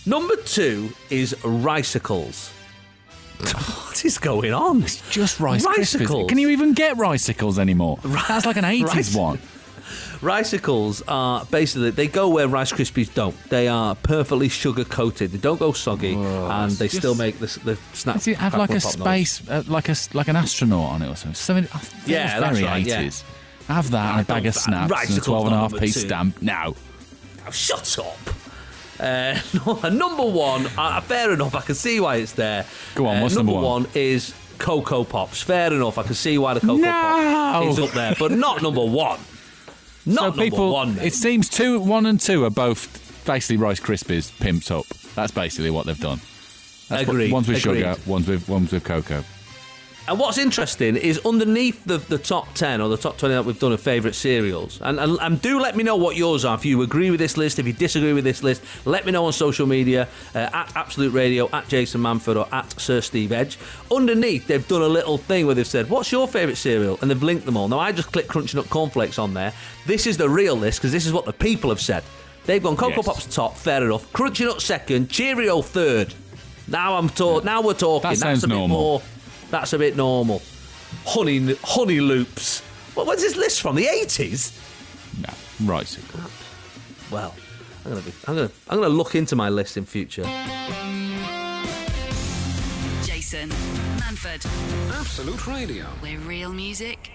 Number 0.06 0.36
two 0.42 0.90
is 1.10 1.34
ricicles. 1.44 2.50
What 3.50 4.04
is 4.04 4.18
going 4.18 4.52
on? 4.52 4.82
It's 4.82 5.10
Just 5.10 5.40
rice 5.40 5.64
Ricicles. 5.66 6.10
krispies. 6.10 6.28
Can 6.28 6.38
you 6.38 6.50
even 6.50 6.72
get 6.74 6.96
ricicles 6.96 7.58
anymore? 7.58 7.98
That's 8.28 8.46
like 8.46 8.56
an 8.56 8.64
eighties 8.64 8.94
Rice- 8.94 9.14
one. 9.14 9.38
Ricicles 10.22 11.02
are 11.08 11.44
basically 11.46 11.90
they 11.90 12.06
go 12.06 12.28
where 12.28 12.46
Rice 12.46 12.72
Krispies 12.72 13.12
don't. 13.12 13.34
They 13.48 13.66
are 13.66 13.96
perfectly 13.96 14.48
sugar 14.48 14.84
coated. 14.84 15.32
They 15.32 15.38
don't 15.38 15.58
go 15.58 15.72
soggy, 15.72 16.14
and 16.14 16.70
they 16.72 16.86
still 16.86 17.16
make 17.16 17.38
the, 17.40 17.46
the 17.64 17.76
snap. 17.92 18.14
Does 18.16 18.28
it 18.28 18.36
have 18.36 18.54
like 18.54 18.70
a 18.70 18.74
crackle 18.74 18.90
pop 18.90 18.98
noise. 19.00 19.30
space, 19.32 19.48
uh, 19.50 19.62
like 19.66 19.88
a 19.88 19.96
like 20.14 20.28
an 20.28 20.36
astronaut 20.36 20.92
on 20.92 21.02
it 21.02 21.08
or 21.08 21.16
something? 21.16 21.34
something 21.34 21.68
Yeah, 22.06 22.38
that's 22.38 22.56
very 22.58 22.64
right, 22.70 22.86
yeah. 22.86 23.00
eighties. 23.00 23.24
Have 23.66 23.90
that 23.90 24.12
and 24.12 24.20
a 24.20 24.24
bag 24.24 24.46
of 24.46 24.54
snaps 24.54 24.82
and 24.84 24.92
a 24.92 24.94
Ricicles 25.00 25.26
twelve 25.26 25.46
and 25.46 25.54
a 25.56 25.58
half 25.58 25.74
piece 25.76 25.94
two. 25.94 26.00
stamp. 26.06 26.40
now. 26.40 26.74
Oh, 27.46 27.50
shut 27.50 27.98
up. 27.98 28.16
Uh, 29.02 29.88
number 29.90 30.24
one, 30.24 30.66
uh, 30.78 31.00
fair 31.00 31.32
enough. 31.32 31.54
I 31.54 31.60
can 31.62 31.74
see 31.74 31.98
why 32.00 32.16
it's 32.16 32.32
there. 32.32 32.64
Go 32.94 33.06
on, 33.06 33.16
Uh, 33.18 33.22
what's 33.22 33.34
number 33.34 33.52
one? 33.52 33.62
one 33.64 33.86
is 33.94 34.32
Cocoa 34.58 35.02
Pops. 35.04 35.42
Fair 35.42 35.72
enough. 35.72 35.98
I 35.98 36.04
can 36.04 36.14
see 36.14 36.38
why 36.38 36.54
the 36.54 36.60
Cocoa 36.60 36.76
No! 36.76 36.90
Pop 36.90 37.64
is 37.66 37.78
up 37.80 37.90
there, 37.90 38.14
but 38.18 38.30
not 38.32 38.62
number 38.62 38.84
one. 38.84 39.18
Not 40.06 40.16
so 40.18 40.24
number 40.28 40.42
people, 40.42 40.72
one. 40.72 40.94
mate. 40.96 41.06
it 41.08 41.14
seems 41.14 41.48
two, 41.48 41.80
one 41.80 42.06
and 42.06 42.20
two 42.20 42.44
are 42.44 42.50
both 42.50 43.24
basically 43.26 43.56
Rice 43.56 43.80
Krispies 43.80 44.30
pimped 44.38 44.70
up. 44.70 44.86
That's 45.14 45.32
basically 45.32 45.70
what 45.70 45.86
they've 45.86 45.98
done. 45.98 46.18
That's 46.88 47.06
what- 47.06 47.14
Agreed, 47.14 47.32
One's 47.32 47.48
with 47.48 47.58
agreed. 47.64 47.80
sugar, 47.80 47.96
one's 48.06 48.26
with 48.28 48.48
one's 48.48 48.72
with 48.72 48.84
cocoa. 48.84 49.24
And 50.08 50.18
what's 50.18 50.36
interesting 50.36 50.96
is 50.96 51.20
underneath 51.24 51.84
the, 51.84 51.98
the 51.98 52.18
top 52.18 52.52
10 52.54 52.80
or 52.80 52.88
the 52.88 52.96
top 52.96 53.18
20 53.18 53.34
that 53.36 53.44
we've 53.44 53.58
done 53.58 53.72
of 53.72 53.80
favourite 53.80 54.16
cereals, 54.16 54.80
and, 54.82 54.98
and, 54.98 55.16
and 55.20 55.40
do 55.40 55.60
let 55.60 55.76
me 55.76 55.84
know 55.84 55.94
what 55.94 56.16
yours 56.16 56.44
are. 56.44 56.56
If 56.56 56.64
you 56.64 56.82
agree 56.82 57.12
with 57.12 57.20
this 57.20 57.36
list, 57.36 57.60
if 57.60 57.66
you 57.68 57.72
disagree 57.72 58.12
with 58.12 58.24
this 58.24 58.42
list, 58.42 58.64
let 58.84 59.06
me 59.06 59.12
know 59.12 59.24
on 59.26 59.32
social 59.32 59.64
media 59.64 60.08
uh, 60.34 60.38
at 60.52 60.74
Absolute 60.74 61.12
Radio, 61.12 61.48
at 61.52 61.68
Jason 61.68 62.00
Manford, 62.00 62.34
or 62.34 62.52
at 62.52 62.80
Sir 62.80 63.00
Steve 63.00 63.30
Edge. 63.30 63.56
Underneath, 63.92 64.48
they've 64.48 64.66
done 64.66 64.82
a 64.82 64.88
little 64.88 65.18
thing 65.18 65.46
where 65.46 65.54
they've 65.54 65.64
said, 65.66 65.88
What's 65.88 66.10
your 66.10 66.26
favourite 66.26 66.56
cereal? 66.56 66.98
And 67.00 67.08
they've 67.08 67.22
linked 67.22 67.46
them 67.46 67.56
all. 67.56 67.68
Now, 67.68 67.78
I 67.78 67.92
just 67.92 68.10
clicked 68.10 68.28
Crunchy 68.28 68.56
Nut 68.56 68.68
Cornflakes 68.68 69.20
on 69.20 69.34
there. 69.34 69.52
This 69.86 70.08
is 70.08 70.16
the 70.16 70.28
real 70.28 70.56
list 70.56 70.80
because 70.80 70.90
this 70.90 71.06
is 71.06 71.12
what 71.12 71.26
the 71.26 71.32
people 71.32 71.70
have 71.70 71.80
said. 71.80 72.02
They've 72.44 72.62
gone 72.62 72.76
Cocoa 72.76 72.96
Yes. 72.96 73.06
Pops 73.06 73.26
top, 73.32 73.56
fair 73.56 73.84
enough. 73.84 74.12
Crunchy 74.12 74.44
Nut 74.46 74.60
second, 74.60 75.10
Cheerio 75.10 75.62
third. 75.62 76.12
Now 76.66 76.96
I'm 76.96 77.08
talk. 77.08 77.44
Now 77.44 77.62
we're 77.62 77.74
talking. 77.74 78.02
That 78.02 78.08
That's 78.10 78.20
sounds 78.20 78.44
a 78.44 78.48
bit 78.48 78.54
normal. 78.54 78.76
more. 78.78 79.02
That's 79.52 79.72
a 79.72 79.78
bit 79.78 79.96
normal. 79.96 80.42
Honey, 81.06 81.54
honey 81.62 82.00
loops. 82.00 82.60
What, 82.94 83.06
what's 83.06 83.22
this 83.22 83.36
list 83.36 83.60
from? 83.62 83.76
The 83.76 83.86
eighties? 83.86 84.58
No, 85.20 85.32
right. 85.72 85.86
so- 85.86 86.00
Well, 87.10 87.34
I'm 87.84 87.92
gonna 87.92 88.02
be. 88.04 88.12
I'm 88.26 88.34
gonna. 88.34 88.50
I'm 88.68 88.78
gonna 88.80 88.88
look 88.88 89.14
into 89.14 89.36
my 89.36 89.48
list 89.50 89.76
in 89.76 89.84
future. 89.84 90.24
Jason 93.04 93.50
Manford, 93.98 94.44
Absolute 94.98 95.46
Radio. 95.46 95.84
where 96.00 96.18
real 96.20 96.52
music 96.52 97.10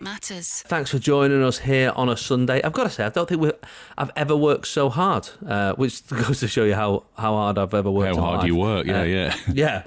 matters. 0.00 0.62
Thanks 0.66 0.90
for 0.90 0.98
joining 0.98 1.42
us 1.42 1.58
here 1.58 1.92
on 1.96 2.08
a 2.08 2.16
Sunday. 2.16 2.60
I've 2.62 2.72
got 2.72 2.84
to 2.84 2.90
say, 2.90 3.04
I 3.04 3.08
don't 3.08 3.28
think 3.28 3.40
we 3.40 3.52
I've 3.96 4.10
ever 4.16 4.36
worked 4.36 4.66
so 4.66 4.88
hard, 4.90 5.28
uh, 5.46 5.74
which 5.74 6.06
goes 6.26 6.40
to 6.40 6.48
show 6.48 6.64
you 6.64 6.74
how, 6.74 7.04
how 7.16 7.32
hard 7.34 7.58
I've 7.58 7.74
ever 7.74 7.90
worked. 7.90 8.16
How 8.16 8.22
in 8.22 8.24
hard 8.28 8.38
life. 8.40 8.46
you 8.46 8.56
work? 8.56 8.86
Yeah, 8.86 9.00
Uh, 9.00 9.04
yeah. 9.04 9.36
yeah. 9.52 9.82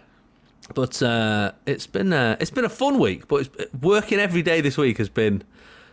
But 0.74 1.02
uh, 1.02 1.54
it's 1.66 1.88
been 1.88 2.12
uh, 2.14 2.38
it's 2.40 2.52
been 2.52 2.66
a 2.66 2.70
fun 2.70 3.00
week. 3.00 3.28
But 3.28 3.48
it's, 3.58 3.74
working 3.82 4.20
every 4.20 4.42
day 4.42 4.62
this 4.62 4.78
week 4.78 4.98
has 4.98 5.10
been 5.10 5.44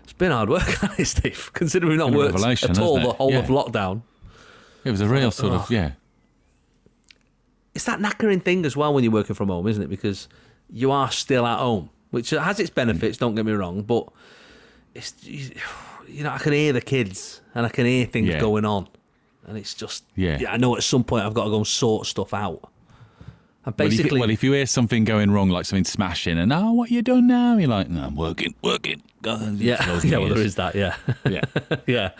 it's 0.03 0.12
been 0.12 0.31
hard 0.33 0.49
work, 0.51 0.62
Steve. 1.05 1.51
Considering 1.55 1.91
we've 1.91 1.99
not 1.99 2.12
worked 2.12 2.39
at 2.64 2.79
all 2.79 3.01
the 3.01 3.12
whole 3.12 3.31
Yeah. 3.33 3.39
of 3.39 3.47
lockdown. 3.47 4.03
It 4.85 4.91
was 4.91 5.01
a 5.01 5.09
real 5.09 5.31
sort 5.31 5.53
Oh. 5.53 5.57
of 5.57 5.70
yeah. 5.70 5.93
it's 7.75 7.85
that 7.85 7.99
knackering 8.01 8.43
thing 8.43 8.64
as 8.66 8.77
well 8.77 8.93
when 8.95 9.03
you're 9.03 9.12
working 9.12 9.35
from 9.35 9.49
home, 9.49 9.66
isn't 9.66 9.83
it? 9.83 9.89
Because 9.89 10.29
you 10.70 10.91
are 10.91 11.11
still 11.11 11.47
at 11.47 11.59
home, 11.59 11.91
which 12.11 12.31
has 12.31 12.61
its 12.61 12.70
benefits. 12.70 13.18
Don't 13.18 13.35
get 13.35 13.45
me 13.47 13.53
wrong, 13.53 13.83
but 13.83 14.09
it's 14.95 15.14
you 15.25 16.22
know 16.22 16.31
I 16.31 16.39
can 16.39 16.53
hear 16.53 16.72
the 16.72 16.81
kids 16.81 17.41
and 17.55 17.64
I 17.66 17.68
can 17.68 17.87
hear 17.87 18.07
things 18.07 18.29
Yeah. 18.29 18.41
going 18.41 18.64
on, 18.64 18.89
and 19.47 19.57
it's 19.57 19.75
just 19.75 20.05
Yeah. 20.16 20.39
I 20.51 20.57
know 20.57 20.77
at 20.77 20.83
some 20.83 21.05
point 21.05 21.25
I've 21.25 21.35
got 21.35 21.45
to 21.45 21.51
go 21.51 21.57
and 21.59 21.66
sort 21.66 22.07
stuff 22.07 22.35
out. 22.35 22.68
And 23.67 23.75
Well 23.79 23.87
if, 23.87 23.91
basically, 23.91 24.19
you, 24.19 24.21
well, 24.21 24.31
if 24.31 24.45
you 24.45 24.53
hear 24.53 24.67
something 24.67 25.05
going 25.05 25.31
wrong, 25.31 25.49
like 25.49 25.65
something 25.65 25.85
smashing, 25.85 26.39
and 26.39 26.53
oh, 26.53 26.73
what 26.73 26.91
you 26.91 27.03
done 27.03 27.27
now? 27.27 27.57
You're 27.57 27.69
like, 27.69 27.89
no, 27.89 28.05
I'm 28.05 28.17
working, 28.17 28.55
working. 28.62 29.03
God, 29.23 29.55
yeah, 29.57 30.01
yeah, 30.05 30.19
well 30.19 30.29
there 30.29 30.39
is 30.39 30.57
that, 30.57 30.75
yeah, 30.75 30.97
Yeah. 31.29 31.45
yeah. 31.87 32.11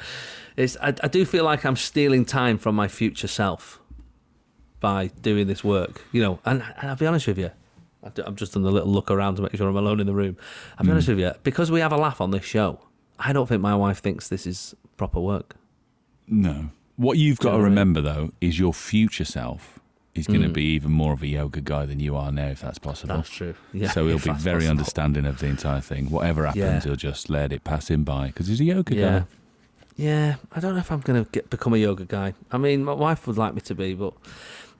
It's 0.57 0.77
I, 0.81 0.95
I 1.03 1.09
do 1.09 1.25
feel 1.25 1.45
like 1.45 1.67
I'm 1.67 1.77
stealing 1.77 2.25
time 2.25 2.59
from 2.59 2.75
my 2.75 2.89
future 2.89 3.27
self 3.29 3.81
by 4.81 5.09
doing 5.21 5.47
this 5.47 5.63
work, 5.63 6.03
you 6.13 6.23
know. 6.23 6.39
And, 6.45 6.63
and 6.79 6.91
I'll 6.91 6.97
be 6.97 7.07
honest 7.07 7.27
with 7.27 7.39
you, 7.39 7.51
I've 8.03 8.37
just 8.37 8.55
done 8.55 8.65
a 8.65 8.71
little 8.71 8.89
look 8.89 9.11
around 9.11 9.37
to 9.37 9.43
make 9.43 9.55
sure 9.55 9.69
I'm 9.69 9.77
alone 9.77 10.01
in 10.01 10.07
the 10.07 10.15
room. 10.15 10.37
I'll 10.79 10.87
be 10.87 10.93
honest 10.93 11.09
mm. 11.09 11.17
with 11.17 11.19
you, 11.19 11.33
because 11.43 11.71
we 11.71 11.81
have 11.81 11.93
a 11.93 11.97
laugh 11.97 12.21
on 12.21 12.31
this 12.31 12.45
show, 12.45 12.79
I 13.19 13.33
don't 13.33 13.47
think 13.47 13.61
my 13.61 13.75
wife 13.75 13.99
thinks 13.99 14.29
this 14.29 14.47
is 14.47 14.75
proper 14.97 15.21
work. 15.21 15.57
No. 16.27 16.71
What 16.97 17.19
you've 17.19 17.41
got 17.41 17.57
to 17.57 17.63
remember 17.63 18.01
though 18.01 18.33
is 18.41 18.59
your 18.59 18.73
future 18.73 19.25
self 19.25 19.81
is 20.15 20.27
going 20.27 20.43
to 20.43 20.49
Mm. 20.49 20.53
be 20.53 20.65
even 20.75 20.93
more 20.93 21.13
of 21.13 21.23
a 21.23 21.27
yoga 21.27 21.61
guy 21.61 21.87
than 21.87 21.99
you 22.01 22.15
are 22.17 22.31
now, 22.31 22.47
if 22.49 22.61
that's 22.61 22.79
possible. 22.79 23.17
That's 23.17 23.31
true. 23.31 23.55
Yeah, 23.73 23.91
so 23.91 24.07
he'll 24.07 24.19
be 24.19 24.31
very 24.31 24.57
possible. 24.61 24.71
understanding 24.71 25.27
of 25.27 25.39
the 25.39 25.47
entire 25.47 25.81
thing. 25.81 26.11
Whatever 26.11 26.47
happens, 26.47 26.63
Yeah. 26.65 26.81
he'll 26.81 26.97
just 26.97 27.29
let 27.31 27.53
it 27.53 27.65
pass 27.65 27.89
him 27.91 28.05
by 28.05 28.29
because 28.29 28.47
he's 28.47 28.61
a 28.61 28.65
yoga 28.65 28.95
Yeah. 28.95 29.19
guy. 29.21 29.25
Yeah, 29.97 30.35
I 30.53 30.61
don't 30.61 30.75
know 30.75 30.81
if 30.81 30.91
I'm 30.91 31.01
going 31.01 31.25
to 31.25 31.43
become 31.51 31.73
a 31.75 31.79
yoga 31.79 32.05
guy. 32.05 32.35
I 32.51 32.59
mean, 32.59 32.85
my 32.85 32.93
wife 32.93 33.27
would 33.27 33.39
like 33.39 33.55
me 33.55 33.61
to 33.63 33.75
be, 33.75 33.95
but 33.95 34.13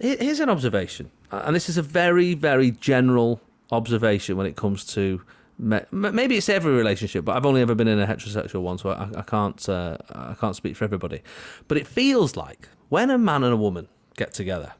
here's 0.01 0.41
an 0.41 0.51
observation, 0.51 1.11
and 1.31 1.55
this 1.55 1.69
is 1.69 1.77
a 1.79 1.83
very, 1.83 2.35
very 2.35 2.71
general 2.73 3.41
observation 3.71 4.37
when 4.37 4.47
it 4.47 4.57
comes 4.57 4.85
to 4.95 5.21
ma- 5.59 5.81
maybe 5.93 6.37
it's 6.37 6.49
every 6.49 6.73
relationship, 6.75 7.25
but 7.25 7.37
I've 7.37 7.47
only 7.47 7.61
ever 7.61 7.75
been 7.77 7.87
in 7.89 8.01
a 8.01 8.07
heterosexual 8.07 8.63
one, 8.63 8.79
so 8.79 8.91
I, 8.91 9.09
I 9.19 9.23
can't 9.23 9.69
uh, 9.69 9.99
I 10.13 10.35
can't 10.35 10.57
speak 10.57 10.75
for 10.77 10.85
everybody. 10.85 11.23
But 11.69 11.79
it 11.79 11.87
feels 11.87 12.37
like 12.37 12.69
when 12.89 13.09
a 13.11 13.19
man 13.19 13.45
and 13.45 13.53
a 13.53 13.57
woman 13.57 13.87
get 14.17 14.33
together. 14.35 14.73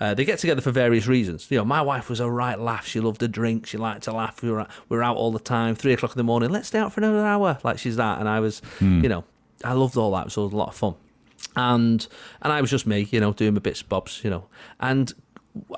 Uh, 0.00 0.14
they 0.14 0.24
get 0.24 0.38
together 0.38 0.60
for 0.60 0.70
various 0.70 1.06
reasons. 1.06 1.50
You 1.50 1.58
know, 1.58 1.64
my 1.64 1.82
wife 1.82 2.08
was 2.08 2.20
a 2.20 2.30
right 2.30 2.58
laugh. 2.58 2.86
She 2.86 3.00
loved 3.00 3.22
a 3.22 3.28
drink. 3.28 3.66
She 3.66 3.78
liked 3.78 4.02
to 4.04 4.12
laugh. 4.12 4.42
We 4.42 4.50
were 4.50 4.60
out, 4.60 4.70
we 4.88 4.96
were 4.96 5.02
out 5.02 5.16
all 5.16 5.32
the 5.32 5.38
time. 5.38 5.74
Three 5.74 5.92
o'clock 5.92 6.12
in 6.12 6.18
the 6.18 6.24
morning. 6.24 6.50
Let's 6.50 6.68
stay 6.68 6.78
out 6.78 6.92
for 6.92 7.00
another 7.00 7.24
hour. 7.24 7.58
Like 7.62 7.78
she's 7.78 7.96
that, 7.96 8.20
and 8.20 8.28
I 8.28 8.40
was, 8.40 8.62
you 8.80 9.08
know, 9.08 9.24
I 9.64 9.72
loved 9.72 9.96
all 9.96 10.12
that. 10.12 10.30
So 10.32 10.42
it 10.42 10.46
was 10.46 10.54
a 10.54 10.56
lot 10.56 10.68
of 10.68 10.74
fun. 10.74 10.94
And 11.56 12.06
and 12.42 12.52
I 12.52 12.60
was 12.60 12.70
just 12.70 12.86
me, 12.86 13.08
you 13.10 13.20
know, 13.20 13.32
doing 13.32 13.54
my 13.54 13.60
bits 13.60 13.80
and 13.80 13.88
bobs, 13.88 14.22
you 14.24 14.30
know. 14.30 14.46
And 14.80 15.12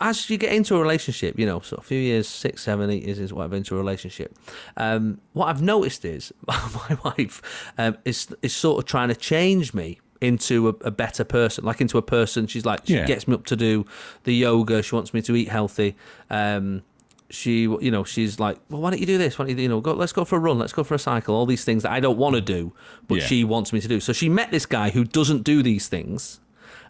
as 0.00 0.30
you 0.30 0.38
get 0.38 0.52
into 0.52 0.76
a 0.76 0.80
relationship, 0.80 1.38
you 1.38 1.46
know, 1.46 1.60
so 1.60 1.76
a 1.76 1.82
few 1.82 1.98
years, 1.98 2.26
six, 2.28 2.62
seven, 2.62 2.88
eight 2.90 3.04
years 3.04 3.18
is 3.18 3.32
whatever 3.32 3.56
into 3.56 3.74
a 3.74 3.78
relationship. 3.78 4.36
Um, 4.76 5.20
what 5.32 5.48
I've 5.48 5.62
noticed 5.62 6.04
is 6.04 6.32
my 6.46 6.98
wife 7.04 7.72
um, 7.76 7.98
is 8.04 8.28
is 8.42 8.54
sort 8.54 8.82
of 8.82 8.88
trying 8.88 9.08
to 9.08 9.14
change 9.14 9.74
me 9.74 10.00
into 10.20 10.68
a, 10.68 10.74
a 10.82 10.90
better 10.90 11.24
person, 11.24 11.64
like 11.64 11.80
into 11.80 11.98
a 11.98 12.02
person. 12.02 12.46
She's 12.46 12.64
like 12.66 12.80
she 12.86 12.94
Yeah. 12.94 13.06
gets 13.06 13.26
me 13.28 13.34
up 13.34 13.44
to 13.46 13.56
do 13.56 13.84
the 14.24 14.34
yoga. 14.34 14.82
She 14.82 14.94
wants 14.94 15.12
me 15.14 15.22
to 15.22 15.36
eat 15.36 15.48
healthy. 15.48 15.94
Um, 16.30 16.82
she, 17.28 17.62
you 17.62 17.90
know, 17.90 18.04
she's 18.04 18.38
like, 18.38 18.56
well, 18.70 18.80
why 18.80 18.90
don't 18.90 19.00
you 19.00 19.06
do 19.06 19.18
this? 19.18 19.36
Why 19.38 19.46
don't 19.46 19.56
you, 19.56 19.62
you 19.64 19.68
know, 19.68 19.80
go, 19.80 19.92
let's 19.94 20.12
go 20.12 20.24
for 20.24 20.36
a 20.36 20.38
run, 20.38 20.58
let's 20.60 20.72
go 20.72 20.84
for 20.84 20.94
a 20.94 20.98
cycle. 20.98 21.34
All 21.34 21.44
these 21.46 21.64
things 21.64 21.82
that 21.82 21.90
I 21.90 21.98
don't 21.98 22.16
want 22.18 22.36
to 22.36 22.40
do, 22.40 22.72
but 23.08 23.16
Yeah. 23.16 23.26
she 23.26 23.42
wants 23.44 23.72
me 23.72 23.80
to 23.80 23.88
do. 23.88 23.98
So 23.98 24.12
she 24.12 24.28
met 24.28 24.50
this 24.52 24.64
guy 24.64 24.90
who 24.90 25.04
doesn't 25.04 25.42
do 25.42 25.62
these 25.62 25.88
things, 25.88 26.40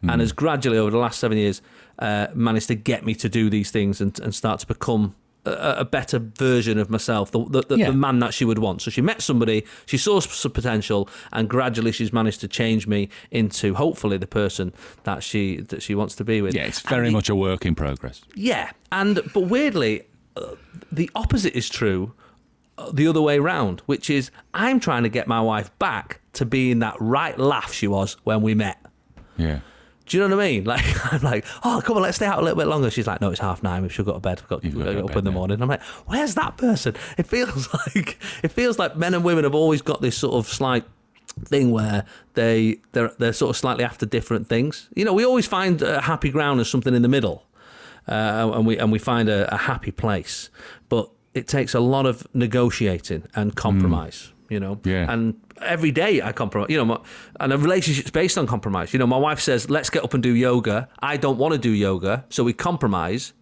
Hmm. 0.02 0.10
and 0.10 0.20
has 0.20 0.32
gradually 0.32 0.76
over 0.76 0.90
the 0.90 0.98
last 0.98 1.18
seven 1.18 1.38
years 1.38 1.62
uh, 1.98 2.26
managed 2.34 2.66
to 2.68 2.74
get 2.74 3.06
me 3.06 3.14
to 3.14 3.30
do 3.30 3.48
these 3.48 3.70
things 3.70 3.98
and, 4.02 4.20
and 4.20 4.34
start 4.34 4.60
to 4.60 4.66
become 4.66 5.14
a, 5.46 5.80
a 5.80 5.84
better 5.84 6.18
version 6.18 6.78
of 6.78 6.90
myself, 6.90 7.30
the, 7.30 7.44
the, 7.48 7.62
the, 7.62 7.76
Yeah. 7.78 7.86
the 7.90 7.92
man 7.96 8.18
that 8.20 8.34
she 8.34 8.44
would 8.44 8.58
want. 8.58 8.82
So 8.82 8.90
she 8.90 9.00
met 9.00 9.22
somebody, 9.22 9.64
she 9.86 9.96
saw 9.98 10.20
some 10.20 10.52
potential, 10.52 11.08
and 11.32 11.48
gradually 11.48 11.92
she's 11.92 12.12
managed 12.12 12.40
to 12.42 12.48
change 12.48 12.86
me 12.86 13.08
into 13.30 13.74
hopefully 13.74 14.18
the 14.18 14.26
person 14.26 14.72
that 15.04 15.22
she 15.22 15.58
that 15.68 15.82
she 15.82 15.94
wants 15.94 16.14
to 16.16 16.24
be 16.24 16.42
with. 16.42 16.54
Yeah, 16.54 16.64
it's 16.66 16.80
And 16.82 16.90
very 16.90 17.08
the- 17.08 17.12
much 17.12 17.28
a 17.28 17.34
work 17.34 17.64
in 17.66 17.74
progress. 17.74 18.22
yeah, 18.34 18.70
and 18.92 19.20
but 19.32 19.42
weirdly, 19.48 20.02
uh, 20.36 20.54
the 20.92 21.10
opposite 21.14 21.56
is 21.56 21.68
true. 21.68 22.12
uh, 22.78 22.90
The 22.92 23.06
other 23.08 23.22
way 23.22 23.38
round, 23.38 23.80
which 23.86 24.10
is 24.10 24.30
I'm 24.52 24.80
trying 24.80 25.02
to 25.04 25.08
get 25.08 25.26
my 25.26 25.40
wife 25.40 25.70
back 25.78 26.20
to 26.34 26.44
being 26.44 26.80
that 26.80 26.94
right 27.00 27.38
laugh 27.38 27.72
she 27.72 27.86
was 27.88 28.16
when 28.24 28.42
we 28.42 28.54
met. 28.54 28.78
Yeah. 29.38 29.60
Do 30.06 30.16
you 30.16 30.28
know 30.28 30.36
what 30.36 30.44
I 30.44 30.48
mean? 30.48 30.64
Like 30.72 31.12
I'm 31.12 31.20
like, 31.22 31.44
oh 31.64 31.82
come 31.84 31.96
on, 31.96 32.02
let's 32.02 32.16
stay 32.16 32.26
out 32.26 32.38
a 32.38 32.42
little 32.42 32.56
bit 32.58 32.66
longer. 32.68 32.90
She's 32.90 33.06
like, 33.06 33.20
no, 33.20 33.30
it's 33.30 33.40
half 33.40 33.62
nine. 33.62 33.82
We've 33.82 33.92
should 33.92 34.06
go 34.06 34.12
to 34.14 34.20
bed. 34.20 34.40
We've 34.40 34.48
got, 34.48 34.64
You've 34.64 34.74
got 34.74 34.80
got 34.80 34.84
to 34.86 34.90
to 34.90 34.94
get 34.94 35.00
go 35.02 35.06
up 35.08 35.12
to 35.12 35.18
in 35.18 35.24
the 35.24 35.30
morning. 35.32 35.60
I'm 35.62 35.68
like, 35.68 35.82
where's 36.06 36.34
that 36.36 36.56
person? 36.56 36.94
It 37.18 37.26
feels 37.26 37.68
like 37.96 38.18
it 38.42 38.48
feels 38.52 38.78
like 38.78 38.96
men 38.96 39.14
and 39.14 39.24
women 39.24 39.44
have 39.44 39.54
always 39.54 39.82
got 39.82 40.00
this 40.00 40.16
sort 40.16 40.34
of 40.34 40.46
slight 40.52 40.84
thing 41.44 41.70
where 41.70 42.04
they 42.34 42.78
they're 42.92 43.12
they're 43.18 43.32
sort 43.32 43.50
of 43.50 43.56
slightly 43.56 43.84
after 43.84 44.06
different 44.06 44.48
things. 44.48 44.88
You 44.94 45.04
know, 45.04 45.12
we 45.12 45.24
always 45.24 45.46
find 45.46 45.82
a 45.82 46.00
happy 46.00 46.30
ground 46.30 46.60
as 46.60 46.68
something 46.70 46.94
in 46.94 47.02
the 47.02 47.08
middle, 47.08 47.44
uh, 48.08 48.52
and 48.54 48.66
we 48.66 48.78
and 48.78 48.92
we 48.92 48.98
find 48.98 49.28
a, 49.28 49.52
a 49.52 49.56
happy 49.58 49.90
place. 49.90 50.50
But 50.88 51.10
it 51.34 51.46
takes 51.48 51.74
a 51.74 51.80
lot 51.80 52.06
of 52.06 52.26
negotiating 52.34 53.24
and 53.34 53.54
compromise. 53.54 54.32
You 54.48 54.60
know, 54.60 54.80
Yeah. 54.84 55.12
and 55.12 55.34
every 55.62 55.90
day 55.90 56.22
I 56.22 56.32
compromise. 56.32 56.70
You 56.70 56.78
know, 56.78 56.84
my, 56.84 56.98
and 57.40 57.52
a 57.52 57.58
relationship's 57.58 58.10
based 58.10 58.36
on 58.38 58.46
compromise. 58.46 58.92
You 58.92 58.98
know, 58.98 59.06
my 59.06 59.16
wife 59.18 59.40
says, 59.40 59.68
"Let's 59.70 59.90
get 59.90 60.04
up 60.04 60.14
and 60.14 60.22
do 60.22 60.34
yoga." 60.34 60.88
I 61.00 61.16
don't 61.16 61.38
want 61.38 61.52
to 61.52 61.58
do 61.58 61.70
yoga, 61.70 62.24
so 62.28 62.44
we 62.44 62.52
compromise 62.52 63.32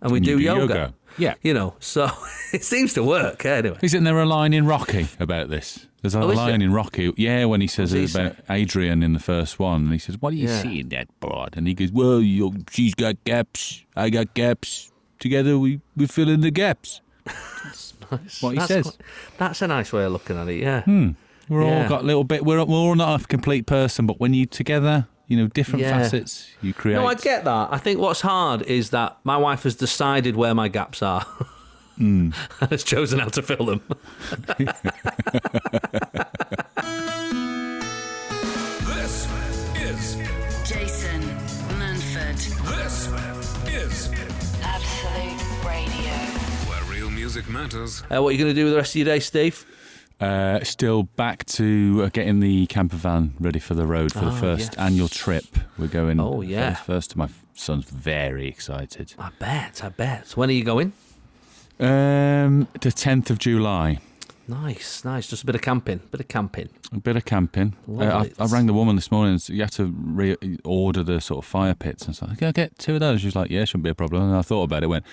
and 0.00 0.10
we 0.12 0.18
And 0.18 0.26
do, 0.26 0.36
do 0.38 0.42
yoga. 0.42 0.60
yoga. 0.60 0.94
Yeah. 1.18 1.34
you 1.42 1.52
know, 1.52 1.74
so 1.78 2.08
it 2.54 2.64
seems 2.64 2.94
to 2.94 3.02
work 3.04 3.44
anyway. 3.44 3.78
Isn't 3.82 4.04
there 4.04 4.18
a 4.18 4.24
line 4.26 4.54
in 4.54 4.64
Rocky 4.66 5.08
about 5.20 5.50
this? 5.50 5.86
There's 6.00 6.14
a 6.16 6.20
Oh, 6.20 6.26
line 6.26 6.62
in 6.62 6.72
Rocky, 6.72 7.12
yeah, 7.16 7.44
when 7.44 7.60
he 7.60 7.66
says 7.68 7.92
he 7.92 8.06
about 8.06 8.34
Adrian 8.50 9.02
in 9.04 9.12
the 9.12 9.20
first 9.20 9.58
one, 9.60 9.82
and 9.84 9.92
he 9.92 9.98
says, 9.98 10.16
"What 10.20 10.30
do 10.30 10.36
you 10.36 10.48
Yeah. 10.48 10.62
see 10.62 10.80
in 10.80 10.88
that 10.88 11.06
broad?" 11.20 11.54
And 11.56 11.68
he 11.68 11.74
goes, 11.74 11.92
"Well, 11.92 12.20
you 12.20 12.64
she's 12.70 12.94
got 12.94 13.22
gaps, 13.24 13.84
I 13.94 14.10
got 14.10 14.34
gaps. 14.34 14.90
Together, 15.20 15.56
we 15.58 15.80
we 15.96 16.06
fill 16.06 16.28
in 16.28 16.40
the 16.40 16.50
gaps." 16.50 17.00
That's 17.26 17.94
nice. 18.10 18.42
What 18.42 18.50
he 18.54 18.56
that's 18.58 18.68
says. 18.68 18.82
quite- 18.82 18.96
that's 19.38 19.62
a 19.62 19.68
nice 19.68 19.92
way 19.92 20.04
of 20.04 20.12
looking 20.12 20.36
at 20.36 20.48
it. 20.48 20.60
Yeah, 20.60 20.82
hmm. 20.82 21.10
We're 21.48 21.62
Yeah. 21.64 21.82
all 21.82 21.88
got 21.88 22.02
a 22.02 22.04
little 22.04 22.24
bit. 22.24 22.44
We're 22.44 22.64
we're 22.64 22.76
all 22.76 22.94
not 22.94 23.20
a 23.20 23.26
complete 23.26 23.66
person, 23.66 24.06
but 24.06 24.20
when 24.20 24.32
you 24.34 24.46
together, 24.46 25.06
you 25.26 25.36
know, 25.36 25.48
different 25.48 25.82
Yeah. 25.82 25.98
facets, 25.98 26.48
you 26.62 26.72
create. 26.72 26.94
No, 26.96 27.06
I 27.06 27.14
get 27.14 27.44
that. 27.44 27.68
I 27.70 27.78
think 27.78 28.00
what's 28.00 28.20
hard 28.22 28.62
is 28.62 28.90
that 28.90 29.16
my 29.24 29.36
wife 29.36 29.62
has 29.64 29.74
decided 29.74 30.36
where 30.36 30.54
my 30.54 30.68
gaps 30.68 31.02
are 31.02 31.22
Hmm. 31.96 32.30
and 32.60 32.70
has 32.70 32.82
chosen 32.84 33.18
how 33.18 33.28
to 33.28 33.42
fill 33.42 33.66
them. 33.66 33.82
This 38.86 39.26
is 39.76 40.16
Jason 40.68 41.20
Manford, 41.78 42.38
This 42.78 43.08
is 43.68 44.10
Absolute 44.62 45.64
Radio. 45.64 46.12
where 46.68 46.82
real 46.90 47.10
music 47.10 47.48
matters. 47.48 48.02
Uh, 48.10 48.22
what 48.22 48.28
are 48.28 48.32
you 48.32 48.38
going 48.38 48.50
to 48.50 48.54
do 48.54 48.64
with 48.64 48.72
the 48.72 48.78
rest 48.78 48.92
of 48.92 48.96
your 48.96 49.04
day, 49.06 49.20
Steve? 49.20 49.66
Uh, 50.22 50.62
still 50.62 51.02
back 51.02 51.44
to 51.46 52.02
uh, 52.04 52.08
getting 52.12 52.38
the 52.38 52.66
camper 52.66 52.94
van 52.96 53.34
ready 53.40 53.58
for 53.58 53.74
the 53.74 53.84
road 53.86 54.12
for 54.12 54.20
the 54.20 54.26
Ah, 54.30 54.40
first 54.40 54.72
yes. 54.72 54.78
annual 54.78 55.08
trip. 55.08 55.44
We're 55.76 55.88
going. 55.88 56.20
Oh, 56.20 56.40
the 56.42 56.46
yeah. 56.46 56.74
First, 56.74 57.16
my 57.16 57.28
son's 57.54 57.86
very 57.86 58.46
excited. 58.46 59.14
I 59.18 59.30
bet, 59.40 59.82
I 59.82 59.88
bet. 59.88 60.36
When 60.36 60.48
are 60.48 60.52
you 60.52 60.62
going? 60.64 60.92
Um, 61.80 62.68
the 62.80 62.90
10th 62.92 63.30
of 63.30 63.38
July. 63.40 63.98
Nice, 64.48 65.04
nice. 65.04 65.28
Just 65.28 65.44
a 65.44 65.46
bit 65.46 65.54
of 65.54 65.62
camping, 65.62 66.00
bit 66.10 66.20
of 66.20 66.26
camping. 66.28 66.68
A 66.92 66.98
bit 66.98 67.16
of 67.16 67.24
camping. 67.24 67.74
Uh, 67.88 68.26
I. 68.38 68.42
I 68.42 68.46
rang 68.46 68.66
the 68.66 68.72
woman 68.72 68.96
this 68.96 69.10
morning. 69.10 69.34
And 69.34 69.48
you 69.48 69.60
have 69.60 69.70
to 69.72 69.86
re- 69.86 70.36
order 70.64 71.04
the 71.04 71.20
sort 71.20 71.44
of 71.44 71.48
fire 71.48 71.74
pits 71.74 72.06
and 72.06 72.16
stuff. 72.16 72.36
Can 72.36 72.48
I 72.48 72.52
get 72.52 72.76
two 72.76 72.94
of 72.94 73.00
those? 73.00 73.20
She 73.20 73.28
was 73.28 73.36
like, 73.36 73.50
"Yeah, 73.50 73.64
shouldn't 73.64 73.84
be 73.84 73.90
a 73.90 73.94
problem." 73.94 74.24
And 74.24 74.36
I 74.36 74.42
thought 74.42 74.64
about 74.64 74.82
it. 74.82 74.88
Went, 74.88 75.04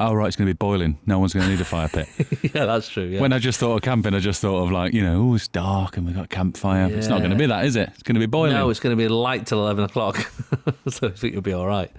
"Oh 0.00 0.12
right, 0.14 0.26
it's 0.26 0.36
going 0.36 0.48
to 0.48 0.52
be 0.52 0.56
boiling. 0.56 0.98
No 1.06 1.20
one's 1.20 1.32
going 1.32 1.46
to 1.46 1.50
need 1.50 1.60
a 1.60 1.64
fire 1.64 1.88
pit." 1.88 2.08
yeah, 2.54 2.66
that's 2.66 2.88
true. 2.88 3.04
Yeah. 3.04 3.20
When 3.20 3.32
I 3.32 3.38
just 3.38 3.60
thought 3.60 3.76
of 3.76 3.82
camping, 3.82 4.14
I 4.14 4.18
just 4.18 4.40
thought 4.40 4.64
of 4.64 4.72
like, 4.72 4.92
you 4.92 5.02
know, 5.02 5.30
oh, 5.30 5.34
it's 5.36 5.48
dark 5.48 5.96
and 5.96 6.04
we've 6.04 6.16
got 6.16 6.24
a 6.24 6.28
campfire. 6.28 6.90
It's 6.92 7.06
not 7.06 7.18
going 7.20 7.30
to 7.30 7.36
be 7.36 7.46
that, 7.46 7.64
is 7.64 7.76
it? 7.76 7.88
It's 7.94 8.02
going 8.02 8.14
to 8.14 8.20
be 8.20 8.26
boiling. 8.26 8.54
No, 8.54 8.68
it's 8.68 8.80
going 8.80 8.96
to 8.96 9.02
be 9.02 9.08
light 9.08 9.46
till 9.46 9.60
eleven 9.60 9.84
o'clock, 9.84 10.16
so 10.88 11.06
I 11.06 11.10
think 11.12 11.34
you'll 11.34 11.42
be 11.42 11.52
all 11.52 11.68
right. 11.68 11.90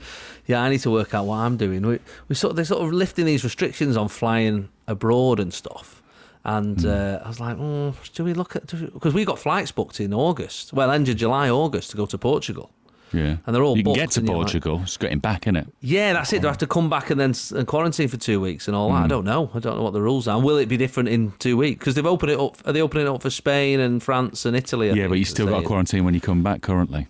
Yeah, 0.48 0.62
I 0.62 0.70
need 0.70 0.82
to 0.82 0.92
work 0.92 1.14
out 1.14 1.26
what 1.26 1.38
I'm 1.38 1.56
doing. 1.56 1.82
We 1.88 2.00
we 2.28 2.36
sort 2.36 2.52
of, 2.52 2.56
they're 2.58 2.66
sort 2.66 2.84
of 2.84 2.92
lifting 2.92 3.26
these 3.26 3.46
restrictions 3.46 3.96
on 3.96 4.10
flying 4.10 4.68
abroad 4.88 5.40
and 5.40 5.54
stuff. 5.54 6.03
And 6.46 6.82
Hmm. 6.82 6.88
uh, 6.88 7.18
I 7.24 7.28
was 7.28 7.40
like, 7.40 7.58
mm, 7.58 7.94
do 8.14 8.24
we 8.26 8.34
look 8.34 8.56
at 8.56 8.68
because 8.68 9.14
we 9.14 9.24
got 9.26 9.40
flights 9.40 9.72
booked 9.72 10.00
in 10.02 10.14
August, 10.14 10.74
well, 10.74 10.92
end 10.92 11.08
of 11.10 11.16
July, 11.16 11.50
August 11.50 11.92
to 11.92 11.98
go 11.98 12.06
to 12.06 12.18
Portugal. 12.18 12.70
yeah. 13.16 13.38
and 13.46 13.54
they're 13.56 13.62
all 13.64 13.78
You 13.78 13.84
can 13.84 13.94
get 13.94 14.10
to 14.12 14.22
you're 14.22 14.30
like- 14.30 14.36
Portugal. 14.48 14.80
It's 14.82 14.98
getting 14.98 15.20
back 15.20 15.46
in 15.46 15.56
it. 15.56 15.68
Yeah, 15.82 16.14
that's 16.14 16.34
it. 16.34 16.44
I 16.44 16.48
have 16.48 16.58
to 16.58 16.66
come 16.68 16.90
back 16.90 17.12
and 17.12 17.20
then 17.20 17.36
and 17.56 17.68
quarantine 17.68 18.08
for 18.08 18.18
two 18.18 18.42
weeks 18.42 18.68
and 18.68 18.76
all 18.76 18.90
Hmm. 18.90 18.96
that? 18.96 19.04
I 19.04 19.08
don't 19.08 19.24
know. 19.24 19.52
I 19.54 19.60
don't 19.60 19.78
know 19.78 19.84
what 19.84 19.94
the 19.94 20.02
rules 20.02 20.28
are. 20.28 20.42
Will 20.42 20.58
it 20.58 20.68
be 20.68 20.78
different 20.78 21.10
in 21.10 21.32
two 21.38 21.56
weeks? 21.56 21.78
Because 21.78 21.94
they've 21.94 22.06
opened 22.08 22.32
it 22.32 22.40
up. 22.40 22.58
Are 22.66 22.74
they 22.74 22.82
opening 22.82 23.06
it 23.06 23.10
up 23.12 23.22
for 23.22 23.30
Spain 23.30 23.80
and 23.80 24.02
France 24.02 24.46
and 24.48 24.56
Italy? 24.58 24.90
I 24.90 24.96
yeah, 24.96 25.08
but 25.08 25.20
you 25.20 25.26
still 25.26 25.46
got 25.48 25.60
to 25.62 25.66
quarantine 25.68 26.04
when 26.06 26.16
you 26.16 26.22
come 26.22 26.42
back. 26.42 26.62
Currently, 26.64 27.06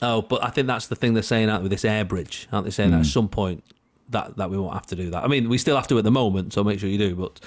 Oh, 0.00 0.22
but 0.22 0.42
I 0.44 0.50
think 0.50 0.68
that's 0.68 0.86
the 0.86 0.94
thing 0.94 1.14
they're 1.14 1.22
saying 1.24 1.50
out 1.50 1.62
with 1.62 1.72
this 1.72 1.84
air 1.84 2.04
bridge. 2.04 2.46
Aren't 2.52 2.64
they 2.66 2.70
saying 2.70 2.92
that 2.92 2.98
at 3.00 3.06
Hmm. 3.06 3.10
some 3.10 3.28
point 3.28 3.62
that, 4.10 4.36
that 4.36 4.50
we 4.50 4.58
won't 4.58 4.74
have 4.74 4.86
to 4.86 4.96
do 4.96 5.10
that? 5.10 5.24
I 5.24 5.26
mean, 5.28 5.48
we 5.48 5.58
still 5.58 5.76
have 5.76 5.86
to 5.88 5.98
at 5.98 6.04
the 6.04 6.10
moment, 6.10 6.52
so 6.52 6.62
make 6.62 6.78
sure 6.80 6.88
you 6.88 6.98
do. 6.98 7.14
But 7.16 7.40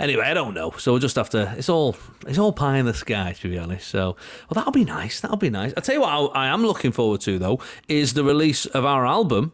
anyway, 0.00 0.24
I 0.24 0.34
don't 0.34 0.54
know. 0.54 0.72
So 0.78 0.92
we'll 0.92 1.00
just 1.00 1.16
have 1.16 1.30
to. 1.30 1.54
It's 1.56 1.68
all 1.68 1.96
it's 2.26 2.38
all 2.38 2.52
pie 2.52 2.78
in 2.78 2.86
the 2.86 2.94
sky, 2.94 3.34
to 3.40 3.48
be 3.48 3.58
honest. 3.58 3.88
So 3.88 4.16
well, 4.48 4.54
that'll 4.54 4.72
be 4.72 4.84
nice. 4.84 5.20
That'll 5.20 5.36
be 5.36 5.50
nice. 5.50 5.72
I 5.76 5.80
tell 5.80 5.94
you 5.94 6.00
what, 6.00 6.10
I, 6.34 6.44
I 6.44 6.46
am 6.48 6.62
looking 6.66 6.92
forward 6.92 7.20
to 7.22 7.38
though 7.38 7.60
is 7.88 8.14
the 8.14 8.24
release 8.24 8.66
of 8.66 8.84
our 8.84 9.06
album. 9.06 9.52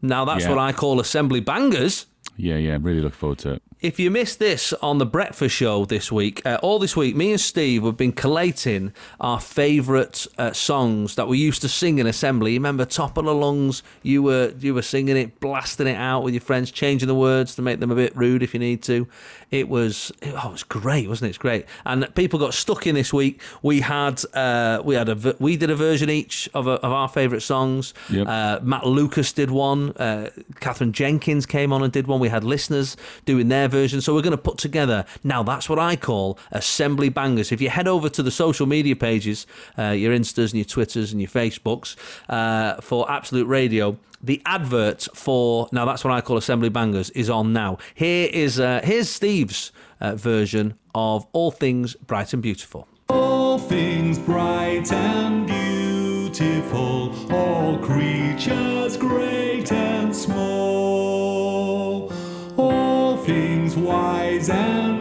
Now 0.00 0.24
that's 0.24 0.44
Yeah. 0.44 0.50
what 0.50 0.58
I 0.58 0.72
call 0.72 1.00
assembly 1.00 1.40
bangers. 1.40 2.06
yeah, 2.36 2.56
yeah. 2.56 2.78
Really 2.80 3.00
look 3.00 3.14
forward 3.14 3.38
to 3.40 3.52
it. 3.54 3.62
If 3.82 3.98
you 3.98 4.12
missed 4.12 4.38
this 4.38 4.72
on 4.74 4.98
the 4.98 5.06
breakfast 5.06 5.56
show 5.56 5.84
this 5.84 6.12
week, 6.12 6.40
uh, 6.46 6.56
all 6.62 6.78
this 6.78 6.96
week, 6.96 7.16
me 7.16 7.32
and 7.32 7.40
Steve 7.40 7.82
have 7.82 7.96
been 7.96 8.12
collating 8.12 8.92
our 9.18 9.40
favourite 9.40 10.24
uh, 10.38 10.52
songs 10.52 11.16
that 11.16 11.26
we 11.26 11.38
used 11.38 11.62
to 11.62 11.68
sing 11.68 11.98
in 11.98 12.06
assembly. 12.06 12.52
You 12.52 12.60
remember 12.60 12.84
"Top 12.84 13.18
of 13.18 13.24
the 13.24 13.34
Lungs"? 13.34 13.82
You 14.04 14.22
were 14.22 14.54
you 14.56 14.72
were 14.72 14.82
singing 14.82 15.16
it, 15.16 15.40
blasting 15.40 15.88
it 15.88 15.96
out 15.96 16.22
with 16.22 16.32
your 16.32 16.42
friends, 16.42 16.70
changing 16.70 17.08
the 17.08 17.14
words 17.16 17.56
to 17.56 17.62
make 17.62 17.80
them 17.80 17.90
a 17.90 17.96
bit 17.96 18.16
rude 18.16 18.44
if 18.44 18.54
you 18.54 18.60
need 18.60 18.84
to. 18.84 19.08
It 19.50 19.68
was 19.68 20.12
oh, 20.22 20.48
it 20.48 20.52
was 20.52 20.62
great, 20.62 21.08
wasn't 21.08 21.26
it? 21.26 21.30
It's 21.30 21.38
great. 21.38 21.66
And 21.84 22.14
people 22.14 22.38
got 22.38 22.54
stuck 22.54 22.86
in 22.86 22.94
this 22.94 23.12
week. 23.12 23.40
We 23.62 23.80
had 23.80 24.22
uh, 24.32 24.80
we 24.84 24.94
had 24.94 25.08
a 25.08 25.36
we 25.40 25.56
did 25.56 25.70
a 25.70 25.76
version 25.76 26.08
each 26.08 26.48
of, 26.54 26.68
a, 26.68 26.74
of 26.74 26.92
our 26.92 27.08
favourite 27.08 27.42
songs. 27.42 27.94
Yep. 28.10 28.28
Uh, 28.28 28.60
Matt 28.62 28.86
Lucas 28.86 29.32
did 29.32 29.50
one. 29.50 29.90
Uh, 29.96 30.30
Katherine 30.60 30.92
Jenkins 30.92 31.46
came 31.46 31.72
on 31.72 31.82
and 31.82 31.92
did 31.92 32.06
one. 32.06 32.20
We 32.20 32.28
had 32.28 32.44
listeners 32.44 32.96
doing 33.24 33.48
their 33.48 33.71
version. 33.72 34.00
So 34.00 34.14
we're 34.14 34.22
going 34.22 34.38
to 34.42 34.46
put 34.50 34.58
together 34.58 35.04
now. 35.24 35.42
That's 35.42 35.68
what 35.68 35.80
I 35.80 35.96
call 35.96 36.38
assembly 36.52 37.08
bangers. 37.08 37.50
If 37.50 37.60
you 37.60 37.70
head 37.70 37.88
over 37.88 38.08
to 38.10 38.22
the 38.22 38.30
social 38.30 38.66
media 38.66 38.94
pages, 38.94 39.46
uh, 39.76 39.96
your 40.02 40.14
Instas 40.14 40.50
and 40.52 40.58
your 40.60 40.70
Twitters 40.76 41.10
and 41.12 41.20
your 41.20 41.30
Facebooks 41.30 41.96
uh, 42.28 42.80
for 42.80 43.10
Absolute 43.10 43.48
Radio. 43.48 43.96
The 44.24 44.40
advert 44.46 45.08
for 45.14 45.68
now 45.72 45.84
that's 45.84 46.04
what 46.04 46.12
I 46.12 46.20
call 46.20 46.36
assembly 46.36 46.68
bangers 46.68 47.10
is 47.10 47.28
on 47.28 47.52
now. 47.52 47.78
Here 47.92 48.28
is 48.32 48.60
uh, 48.60 48.80
here's 48.84 49.10
Steve's 49.10 49.72
uh, 50.00 50.14
version 50.14 50.74
of 50.94 51.26
All 51.32 51.50
Things 51.50 51.96
Bright 51.96 52.32
and 52.32 52.40
Beautiful. 52.40 52.86
All 53.08 53.58
things 53.58 54.18
bright 54.20 54.92
and 54.92 55.46
beautiful, 55.46 57.12
all 57.34 57.78
creatures 57.78 58.96
great 58.96 59.70
and 59.72 60.14
small, 60.14 60.61
wise 63.92 64.48
and 64.48 64.91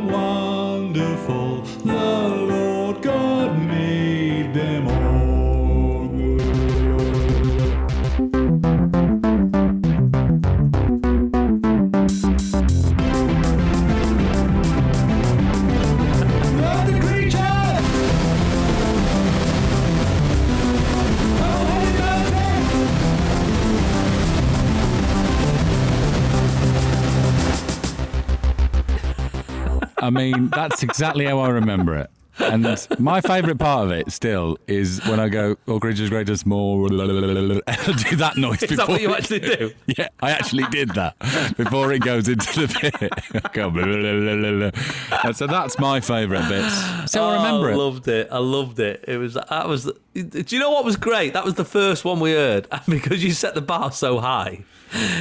I 30.01 30.09
mean, 30.09 30.49
that's 30.49 30.81
exactly 30.83 31.25
how 31.25 31.39
I 31.39 31.49
remember 31.49 31.95
it. 31.95 32.09
And 32.41 32.87
my 32.99 33.21
favourite 33.21 33.59
part 33.59 33.85
of 33.85 33.91
it 33.91 34.11
still 34.11 34.57
is 34.67 34.99
when 35.07 35.19
I 35.19 35.29
go, 35.29 35.55
"Oh, 35.67 35.79
creatures 35.79 36.09
greatest 36.09 36.45
more." 36.45 36.85
I 36.85 36.87
do 36.89 38.15
that 38.17 38.33
noise. 38.37 38.63
Is 38.63 38.69
before 38.69 38.85
that 38.85 38.89
what 38.89 39.01
you 39.01 39.13
actually 39.13 39.39
do? 39.39 39.71
Yeah, 39.97 40.07
I 40.21 40.31
actually 40.31 40.63
did 40.71 40.89
that 40.91 41.17
before 41.57 41.91
it 41.91 41.99
goes 41.99 42.27
into 42.27 42.61
the 42.61 42.79
bit. 42.81 43.43
I 43.45 43.49
go, 43.51 43.69
blah, 43.69 43.83
blah, 43.83 43.95
blah, 43.95 44.35
blah, 44.35 44.71
blah. 44.71 45.19
And 45.25 45.35
so 45.35 45.47
that's 45.47 45.77
my 45.79 45.99
favourite 45.99 46.47
bits. 46.47 47.11
So 47.11 47.23
I 47.23 47.35
oh, 47.35 47.43
remember 47.43 47.69
I 47.69 47.73
it. 47.73 47.77
loved 47.77 48.07
it. 48.07 48.27
I 48.31 48.37
loved 48.37 48.79
it. 48.79 49.03
It 49.07 49.17
was 49.17 49.33
that 49.33 49.67
was. 49.67 49.91
Do 50.13 50.43
you 50.47 50.59
know 50.59 50.71
what 50.71 50.85
was 50.85 50.95
great? 50.95 51.33
That 51.33 51.43
was 51.43 51.55
the 51.55 51.65
first 51.65 52.05
one 52.05 52.19
we 52.19 52.31
heard, 52.31 52.67
and 52.71 52.83
because 52.87 53.23
you 53.23 53.31
set 53.31 53.53
the 53.53 53.61
bar 53.61 53.91
so 53.91 54.19
high, 54.19 54.63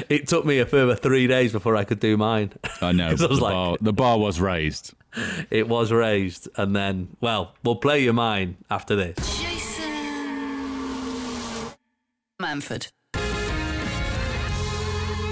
it 0.08 0.28
took 0.28 0.44
me 0.44 0.58
a 0.58 0.66
further 0.66 0.94
three 0.94 1.26
days 1.26 1.52
before 1.52 1.76
I 1.76 1.84
could 1.84 2.00
do 2.00 2.16
mine. 2.16 2.52
I 2.80 2.92
know. 2.92 3.08
I 3.08 3.14
the, 3.14 3.28
like- 3.28 3.52
bar, 3.52 3.76
the 3.80 3.92
bar 3.92 4.18
was 4.18 4.40
raised. 4.40 4.94
It 5.50 5.68
was 5.68 5.90
raised, 5.92 6.48
and 6.56 6.74
then 6.76 7.16
well, 7.20 7.54
we'll 7.64 7.76
play 7.76 8.02
you 8.02 8.12
mine 8.12 8.56
after 8.70 8.94
this. 8.96 9.16
Jason 9.40 9.84
Manford, 12.40 12.90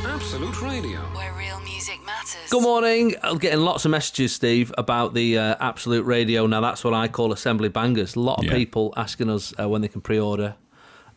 Absolute 0.05 0.61
Radio. 0.63 0.99
where 1.15 1.33
real 1.35 1.61
music 1.61 2.01
matters. 2.05 2.51
Good 2.51 2.63
morning. 2.63 3.15
I'm 3.23 3.39
getting 3.39 3.61
lots 3.61 3.85
of 3.85 3.91
messages, 3.91 4.35
Steve, 4.35 4.73
about 4.77 5.15
the 5.15 5.39
uh, 5.39 5.55
Absolute 5.61 6.05
Radio. 6.05 6.47
Now 6.47 6.61
that's 6.61 6.83
what 6.85 6.95
I 6.95 7.09
call 7.09 7.33
assembly 7.33 7.69
bangers. 7.69 8.17
A 8.17 8.21
lot 8.21 8.39
of 8.39 8.45
Yeah. 8.47 8.55
people 8.55 8.93
asking 8.97 9.31
us 9.31 9.55
uh, 9.61 9.69
when 9.69 9.81
they 9.83 9.89
can 9.89 10.01
pre-order 10.01 10.57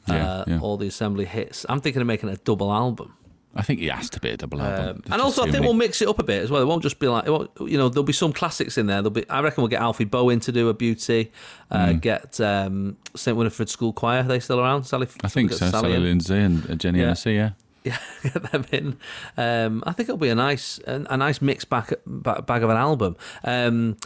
Yeah, 0.07 0.29
uh, 0.31 0.43
yeah. 0.47 0.59
all 0.59 0.77
the 0.77 0.87
assembly 0.87 1.25
hits. 1.25 1.65
I'm 1.69 1.81
thinking 1.81 2.01
of 2.01 2.07
making 2.07 2.29
a 2.29 2.37
double 2.37 2.71
album. 2.71 3.13
I 3.53 3.63
think 3.63 3.81
it 3.81 3.91
has 3.91 4.09
to 4.11 4.19
be 4.21 4.29
a 4.29 4.37
double 4.37 4.61
album. 4.61 5.03
Um, 5.05 5.13
and 5.13 5.21
also, 5.21 5.41
I 5.41 5.45
think 5.45 5.55
many- 5.55 5.65
we'll 5.67 5.73
mix 5.73 6.01
it 6.01 6.07
up 6.07 6.19
a 6.19 6.23
bit 6.23 6.41
as 6.41 6.49
well. 6.49 6.61
It 6.61 6.65
won't 6.65 6.83
just 6.83 6.99
be 6.99 7.07
like, 7.09 7.25
you 7.27 7.77
know, 7.77 7.89
there'll 7.89 8.03
be 8.03 8.13
some 8.13 8.31
classics 8.31 8.77
in 8.77 8.85
there. 8.87 8.97
There'll 9.01 9.09
be, 9.11 9.29
I 9.29 9.41
reckon 9.41 9.61
we'll 9.61 9.67
get 9.69 9.81
Alfie 9.81 10.05
Bowen 10.05 10.39
to 10.41 10.51
do 10.51 10.69
a 10.69 10.73
beauty. 10.73 11.31
Uh, 11.69 11.87
Mm. 11.87 12.01
Get 12.01 12.39
um, 12.39 12.97
St 13.15 13.35
Winifred 13.35 13.69
School 13.69 13.91
Choir. 13.91 14.19
Are 14.21 14.23
they 14.23 14.39
still 14.39 14.59
around? 14.59 14.83
Sally. 14.83 15.07
I 15.23 15.27
think 15.27 15.51
so. 15.51 15.69
Sally 15.69 15.93
in. 15.93 16.03
Lindsay 16.03 16.35
and 16.37 16.79
Jenny 16.79 16.99
Yeah. 16.99 17.05
Hennessy, 17.05 17.33
yeah. 17.33 17.49
Yeah, 17.83 17.97
get 18.23 18.51
them 18.51 18.65
in. 18.71 18.97
Um, 19.37 19.83
I 19.87 19.91
think 19.93 20.07
it'll 20.07 20.17
be 20.19 20.29
a 20.29 20.35
nice, 20.35 20.79
a, 20.85 21.03
a 21.09 21.17
nice 21.17 21.41
mixed 21.41 21.67
bag, 21.69 21.93
bag, 22.05 22.45
bag 22.45 22.61
of 22.63 22.69
an 22.69 22.77
album. 22.77 23.15
Um, 23.43 23.97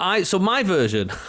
I 0.00 0.24
so 0.24 0.38
my 0.40 0.62
version. 0.64 1.10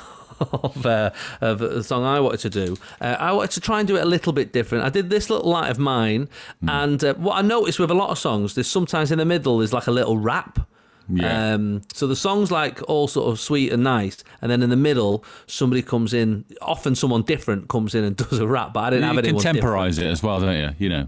Of, 0.42 0.86
uh, 0.86 1.12
of 1.40 1.60
the 1.60 1.84
song 1.84 2.04
I 2.04 2.20
wanted 2.20 2.40
to 2.40 2.50
do, 2.50 2.78
uh, 3.00 3.16
I 3.20 3.32
wanted 3.32 3.52
to 3.52 3.60
try 3.62 3.80
and 3.80 3.88
do 3.88 3.96
it 3.96 4.02
a 4.02 4.06
little 4.06 4.34
bit 4.34 4.52
different. 4.52 4.84
I 4.84 4.90
did 4.90 5.10
this 5.10 5.30
little 5.30 5.50
light 5.50 5.70
of 5.70 5.78
mine, 5.80 6.30
Hmm. 6.62 6.70
and 6.70 7.04
uh, 7.04 7.14
what 7.16 7.38
I 7.38 7.42
noticed 7.42 7.80
with 7.80 7.92
a 7.92 7.94
lot 7.94 8.10
of 8.10 8.18
songs, 8.18 8.56
there's 8.56 8.68
sometimes 8.68 9.12
in 9.12 9.20
the 9.20 9.26
middle 9.26 9.60
there's 9.60 9.74
like 9.74 9.88
a 9.88 9.92
little 9.92 10.18
rap. 10.18 10.60
Yeah. 11.14 11.54
Um, 11.56 11.82
so 11.94 12.08
the 12.08 12.16
song's 12.16 12.52
like 12.52 12.80
all 12.88 13.08
sort 13.08 13.32
of 13.32 13.40
sweet 13.40 13.72
and 13.74 13.84
nice, 13.84 14.24
and 14.42 14.50
then 14.52 14.64
in 14.64 14.70
the 14.70 14.76
middle 14.78 15.24
somebody 15.46 15.82
comes 15.82 16.14
in. 16.14 16.46
Often 16.62 16.96
someone 16.96 17.24
different 17.24 17.68
comes 17.68 17.94
in 17.96 18.04
and 18.04 18.16
does 18.30 18.40
a 18.40 18.48
rap, 18.48 18.74
but 18.74 18.80
I 18.82 18.90
didn't 18.92 19.02
You 19.04 19.08
have 19.08 19.18
anyone 19.18 19.42
different. 19.44 19.60
contemporize 19.64 20.00
it 20.00 20.06
as 20.08 20.24
well, 20.24 20.40
don't 20.40 20.56
you? 20.58 20.70
You 20.80 20.90
know. 20.90 21.08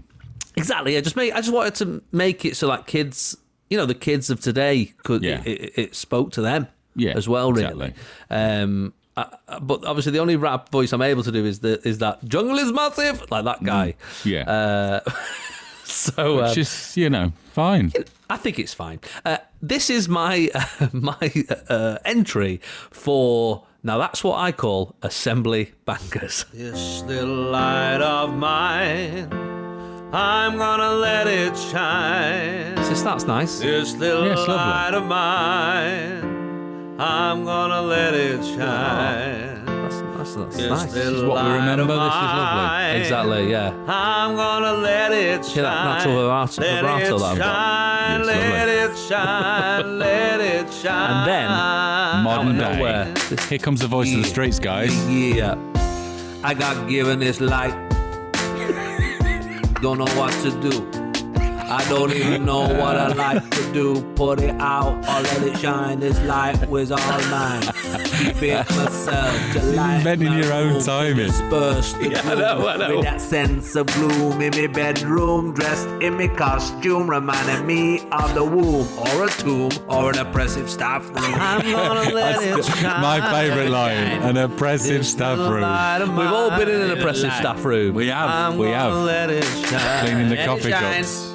Exactly. 0.56 0.96
I 0.96 1.00
just 1.00 1.16
make. 1.16 1.32
I 1.32 1.40
just 1.40 1.52
wanted 1.52 1.74
to 1.76 2.02
make 2.12 2.44
it 2.44 2.56
so 2.56 2.68
like 2.68 2.86
kids, 2.86 3.36
you 3.70 3.78
know, 3.78 3.86
the 3.86 3.94
kids 3.94 4.30
of 4.30 4.40
today 4.40 4.92
could. 5.02 5.22
Yeah. 5.22 5.40
It, 5.44 5.60
it, 5.60 5.72
it 5.76 5.94
spoke 5.94 6.32
to 6.32 6.42
them. 6.42 6.68
Yeah, 6.96 7.14
As 7.16 7.28
well, 7.28 7.52
really. 7.52 7.64
exactly. 7.86 7.94
Um, 8.30 8.92
uh, 9.16 9.60
but 9.60 9.84
obviously 9.84 10.12
the 10.12 10.18
only 10.18 10.36
rap 10.36 10.70
voice 10.70 10.92
I'm 10.92 11.02
able 11.02 11.22
to 11.22 11.32
do 11.32 11.44
is 11.44 11.60
the 11.60 11.80
is 11.86 11.98
that 11.98 12.24
jungle 12.24 12.58
is 12.58 12.72
massive 12.72 13.30
like 13.30 13.44
that 13.44 13.62
guy. 13.62 13.94
Yeah. 14.24 14.42
Uh, 14.50 15.10
so 15.84 16.40
uh, 16.40 16.46
It's 16.46 16.54
just, 16.54 16.96
you 16.96 17.10
know, 17.10 17.32
fine. 17.52 17.92
I 18.30 18.36
think 18.36 18.58
it's 18.58 18.74
fine. 18.74 19.00
Uh, 19.24 19.36
this 19.62 19.90
is 19.90 20.08
my 20.08 20.50
my 20.92 21.32
uh, 21.68 21.98
entry 22.04 22.60
for 22.90 23.64
now. 23.82 23.98
That's 23.98 24.24
what 24.24 24.38
I 24.38 24.50
call 24.52 24.96
assembly 25.02 25.72
bangers. 25.84 26.44
This 26.52 27.02
little 27.02 27.50
light 27.52 28.00
of 28.00 28.34
mine, 28.34 29.30
I'm 30.12 30.56
gonna 30.56 30.94
let 30.94 31.26
it 31.28 31.56
shine. 31.56 32.82
So 32.84 32.94
that's 33.04 33.24
nice. 33.24 33.58
This 33.60 33.94
little 33.96 34.26
Yeah, 34.26 34.32
it's 34.32 34.48
lovely. 34.48 34.54
light 34.56 34.94
of 34.94 35.04
mine, 35.06 36.33
I'm 36.98 37.44
gonna 37.44 37.82
let 37.82 38.14
it 38.14 38.38
oh, 38.40 38.56
shine. 38.56 39.64
That's, 39.64 39.96
that's, 39.96 40.34
that's 40.36 40.56
nice. 40.58 40.92
This 40.92 41.06
is 41.06 41.24
what 41.24 41.44
we 41.44 41.50
remember. 41.50 41.86
This 41.86 42.14
is 42.14 42.32
lovely. 42.32 43.00
Exactly. 43.00 43.50
Yeah. 43.50 43.74
I'm 43.88 44.36
gonna 44.36 44.74
let 44.74 45.10
it 45.10 45.44
shine. 45.44 45.54
Hear 45.54 45.62
that 45.64 45.84
natural 45.84 46.14
vibrato- 46.16 46.60
let 46.60 46.82
vibrato 46.82 47.16
it 47.16 47.18
that 47.18 47.24
I've 47.24 47.38
got? 47.38 47.54
shine, 47.54 48.20
Yes, 48.20 48.26
let 48.26 48.68
it 48.68 48.96
shine, 49.08 49.98
let 49.98 50.40
it 50.40 50.72
shine. 50.72 51.10
And 51.10 51.28
then, 51.28 52.22
Modern 52.22 52.58
nowhere, 52.58 53.04
day. 53.06 53.12
this- 53.28 53.48
Here 53.48 53.58
comes 53.58 53.80
the 53.80 53.88
voice 53.88 54.14
of 54.14 54.22
the 54.22 54.28
streets, 54.28 54.60
guys. 54.60 54.94
Yeah. 55.08 55.56
I 56.44 56.54
got 56.54 56.88
given 56.88 57.18
this 57.18 57.40
light. 57.40 57.74
Don't 59.82 59.98
know 59.98 60.06
what 60.16 60.32
to 60.44 60.50
do. 60.60 61.03
I 61.66 61.84
don't 61.88 62.12
even 62.12 62.44
know 62.44 62.60
what 62.60 62.96
I 62.96 63.08
like 63.08 63.50
to 63.50 63.72
do. 63.72 64.02
Put 64.14 64.40
it 64.40 64.54
out 64.60 64.94
or 65.08 65.22
let 65.22 65.42
it 65.42 65.58
shine. 65.58 65.98
This 66.00 66.20
light 66.22 66.68
was 66.68 66.90
all 66.92 66.98
mine. 67.30 67.62
Keep 67.62 68.42
it 68.42 68.70
myself 68.76 69.52
to 69.54 69.62
light. 69.72 69.96
Inventing 69.98 70.32
your 70.34 70.52
own 70.52 70.74
room, 70.74 70.82
timing. 70.82 71.20
Eh? 71.20 71.26
Disperse 71.26 71.92
the 71.94 72.10
Yeah, 72.10 72.18
I 72.18 72.22
gloom 72.22 72.38
know, 72.38 72.68
I 72.68 72.76
know. 72.76 72.96
With 72.96 73.04
that 73.04 73.20
sense 73.20 73.74
of 73.76 73.86
gloom 73.88 74.40
in 74.42 74.50
my 74.50 74.66
bedroom, 74.72 75.54
dressed 75.54 75.88
in 76.02 76.14
my 76.18 76.28
costume, 76.28 77.08
reminding 77.08 77.66
me 77.66 78.06
of 78.12 78.34
the 78.34 78.44
womb 78.44 78.86
or 78.98 79.24
a 79.24 79.30
tomb 79.30 79.70
or 79.88 80.10
an 80.10 80.18
oppressive 80.18 80.68
staff 80.70 81.02
room. 81.08 81.16
I'm 81.18 81.60
gonna 81.62 82.10
let 82.14 82.42
it 82.42 82.64
shine. 82.64 83.00
my 83.00 83.20
favourite 83.32 83.70
line. 83.70 83.96
An 84.22 84.36
oppressive 84.36 84.98
This 84.98 85.12
staff 85.12 85.38
room. 85.38 86.16
We've 86.16 86.26
all 86.28 86.50
been 86.50 86.68
in 86.68 86.80
an 86.82 86.98
oppressive 86.98 87.30
Light. 87.30 87.38
staff 87.38 87.64
room. 87.64 87.94
We 87.94 88.08
have. 88.08 88.28
I'm 88.30 88.58
we 88.58 88.66
gonna 88.66 88.76
have. 88.76 88.92
Let 88.94 89.30
it 89.30 89.44
shine. 89.44 90.04
Cleaning 90.06 90.28
the 90.28 90.36
Let 90.36 90.46
coffee 90.46 90.70
cups. 90.70 91.33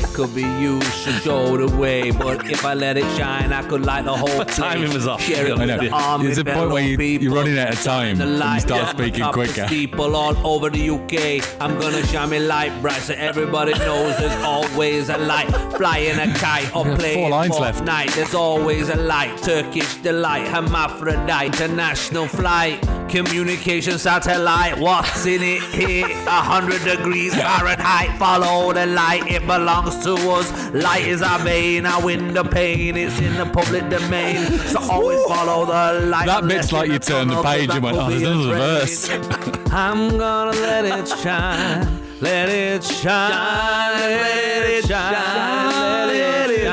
Sunday. 0.00 0.07
Could 0.18 0.34
be 0.34 0.42
used 0.42 1.04
to 1.04 1.12
show 1.20 1.56
the 1.56 1.76
way, 1.76 2.10
but 2.10 2.50
if 2.50 2.64
I 2.64 2.74
let 2.74 2.96
it 2.96 3.04
shine, 3.16 3.52
I 3.52 3.62
could 3.62 3.86
light 3.86 4.04
the 4.04 4.16
whole 4.16 4.26
place. 4.44 4.56
timing 4.56 4.92
was 4.92 5.06
off. 5.06 5.22
Share 5.22 5.46
it 5.46 5.52
I 5.52 5.54
with 5.60 5.68
know. 5.68 5.78
the 5.78 5.90
army, 5.90 6.24
There's 6.26 6.38
a 6.38 6.44
point 6.44 6.56
fellow 6.56 6.72
where 6.72 6.82
you- 6.82 6.98
people. 6.98 7.24
you're 7.24 7.34
running 7.36 7.56
out 7.56 7.72
of 7.74 7.80
time 7.84 8.16
The 8.18 8.24
and 8.24 8.32
you 8.32 8.38
light 8.38 8.62
start 8.62 8.88
speaking 8.96 9.20
top 9.20 9.28
of 9.28 9.34
quicker. 9.34 9.68
People 9.68 10.16
all 10.16 10.36
over 10.44 10.70
the 10.70 10.90
UK. 10.90 11.40
I'm 11.60 11.78
gonna 11.78 12.04
shine 12.08 12.30
my 12.30 12.38
light 12.38 12.72
bright 12.82 13.00
so 13.00 13.14
everybody 13.14 13.74
knows 13.74 14.16
there's 14.18 14.42
always 14.42 15.08
a 15.08 15.18
light. 15.18 15.46
Flying 15.76 16.18
a 16.18 16.34
kite 16.34 16.74
or 16.74 16.84
Yeah, 16.84 16.90
four 16.90 16.96
playing 16.96 17.30
lines 17.30 17.58
left. 17.60 17.84
Fortnite. 17.84 18.14
There's 18.16 18.34
always 18.34 18.88
a 18.88 18.96
light. 18.96 19.40
Turkish 19.40 19.94
delight, 20.02 20.48
hermaphrodite, 20.48 21.46
international 21.46 22.26
flight. 22.26 22.84
Communication 23.08 23.98
satellite, 23.98 24.78
what's 24.78 25.24
in 25.24 25.42
it 25.42 25.62
here? 25.72 26.04
A 26.26 26.42
hundred 26.52 26.84
degrees 26.84 27.34
Fahrenheit, 27.34 28.18
follow 28.18 28.70
the 28.74 28.84
light, 28.84 29.26
it 29.30 29.46
belongs 29.46 29.96
to 30.04 30.07
us. 30.16 30.50
Light 30.72 31.06
is 31.06 31.22
our 31.22 31.38
vein, 31.40 31.86
our 31.86 32.02
window 32.04 32.44
pane, 32.44 32.96
it's 32.96 33.18
in 33.20 33.34
the 33.34 33.46
public 33.46 33.88
domain. 33.88 34.46
So 34.68 34.80
always 34.90 35.22
follow 35.26 35.64
the 35.66 36.06
light. 36.06 36.26
That 36.26 36.46
bit's 36.46 36.72
like 36.72 36.88
you 36.88 36.98
the 36.98 37.04
turned 37.04 37.30
the 37.30 37.42
page 37.42 37.70
and 37.70 37.82
went, 37.82 37.96
"Oh, 37.96 38.08
there's 38.08 38.22
another 38.22 38.86
train." 38.86 39.72
I'm 39.72 40.16
gonna 40.18 40.52
let 40.52 40.84
it 40.84 41.08
shine, 41.08 41.86
let 42.20 42.48
it 42.48 42.82
shine, 42.84 43.30
let 43.30 44.64
it 44.64 44.84
shine, 44.86 46.08
let 46.08 46.50
it 46.50 46.64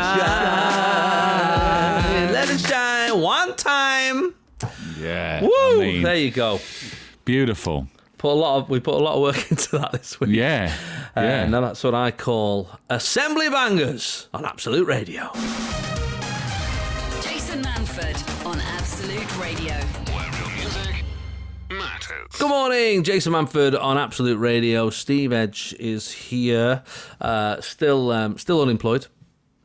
shine, 0.96 2.32
let 2.32 2.50
it 2.50 2.60
shine 2.60 3.22
one 3.22 3.56
time. 3.56 4.34
Yeah. 5.00 5.42
Woo! 5.42 5.50
I 5.52 5.76
mean, 5.78 6.04
there 6.04 6.16
you 6.16 6.32
go. 6.32 6.60
beautiful. 7.26 7.88
Put 8.26 8.32
a 8.32 8.42
lot 8.42 8.58
of 8.58 8.70
we 8.72 8.80
put 8.80 8.96
a 8.96 9.04
lot 9.04 9.14
of 9.18 9.22
work 9.22 9.52
into 9.52 9.78
that 9.78 9.92
this 9.92 10.20
week. 10.20 10.32
Yeah. 10.32 10.74
Uh, 11.16 11.22
Yeah. 11.22 11.48
now 11.48 11.62
that's 11.62 11.84
what 11.84 11.94
I 11.94 12.10
call 12.10 12.72
assembly 12.90 13.50
bangers 13.52 14.30
on 14.34 14.44
Absolute 14.46 14.88
Radio. 14.88 15.30
Jason 17.22 17.62
Manford 17.62 18.46
on 18.48 18.60
Absolute 18.60 19.40
Radio. 19.40 19.74
Where 19.76 20.32
real 20.42 20.50
music 20.58 21.04
matters. 21.70 22.28
Good 22.40 22.50
morning, 22.50 23.04
Jason 23.04 23.32
Manford 23.34 23.80
on 23.80 24.00
Absolute 24.00 24.38
Radio. 24.40 24.90
Steve 24.90 25.32
Edge 25.32 25.76
is 25.80 26.12
here, 26.12 26.82
uh, 27.22 27.62
still 27.62 28.12
um, 28.12 28.40
still 28.40 28.60
unemployed. 28.64 29.06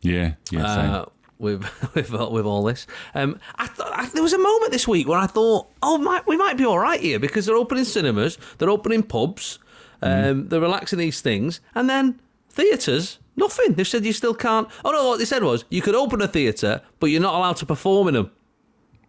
yeah. 0.03 0.35
Yeah. 0.51 0.75
Same. 0.75 0.91
uh, 0.91 1.05
with 1.41 1.65
with 1.95 2.13
all- 2.15 2.31
with 2.33 2.47
all 2.47 2.63
this. 2.65 2.87
Um, 3.15 3.39
I 3.57 3.67
thought 3.67 3.91
I, 3.93 4.07
there 4.11 4.23
was 4.23 4.33
a 4.33 4.39
moment 4.39 4.73
this 4.73 4.87
week 4.87 5.09
where 5.09 5.19
I 5.19 5.27
thought, 5.27 5.69
oh, 5.83 5.99
might, 5.99 6.27
we 6.27 6.37
might 6.37 6.57
be 6.57 6.65
all 6.65 6.79
right 6.79 7.01
here 7.01 7.19
because 7.19 7.47
they're 7.47 7.57
opening 7.57 7.85
cinemas, 7.85 8.39
they're 8.59 8.71
opening 8.71 9.03
pubs, 9.03 9.59
um, 10.03 10.49
they're 10.49 10.61
relaxing 10.61 10.99
these 10.99 11.21
things, 11.21 11.61
and 11.75 11.89
then 11.91 12.21
theatres. 12.51 13.19
Nothing. 13.37 13.73
They 13.75 13.85
said 13.85 14.05
you 14.05 14.13
still 14.13 14.35
can't. 14.35 14.69
Oh 14.85 14.91
no! 14.91 15.09
What 15.09 15.19
they 15.19 15.25
said 15.25 15.43
was 15.43 15.65
you 15.71 15.81
could 15.81 15.95
open 15.95 16.21
a 16.21 16.29
theatre, 16.29 16.83
but 16.99 17.07
you're 17.07 17.23
not 17.23 17.35
allowed 17.35 17.57
to 17.59 17.67
perform 17.67 18.09
in 18.09 18.15
them. 18.15 18.31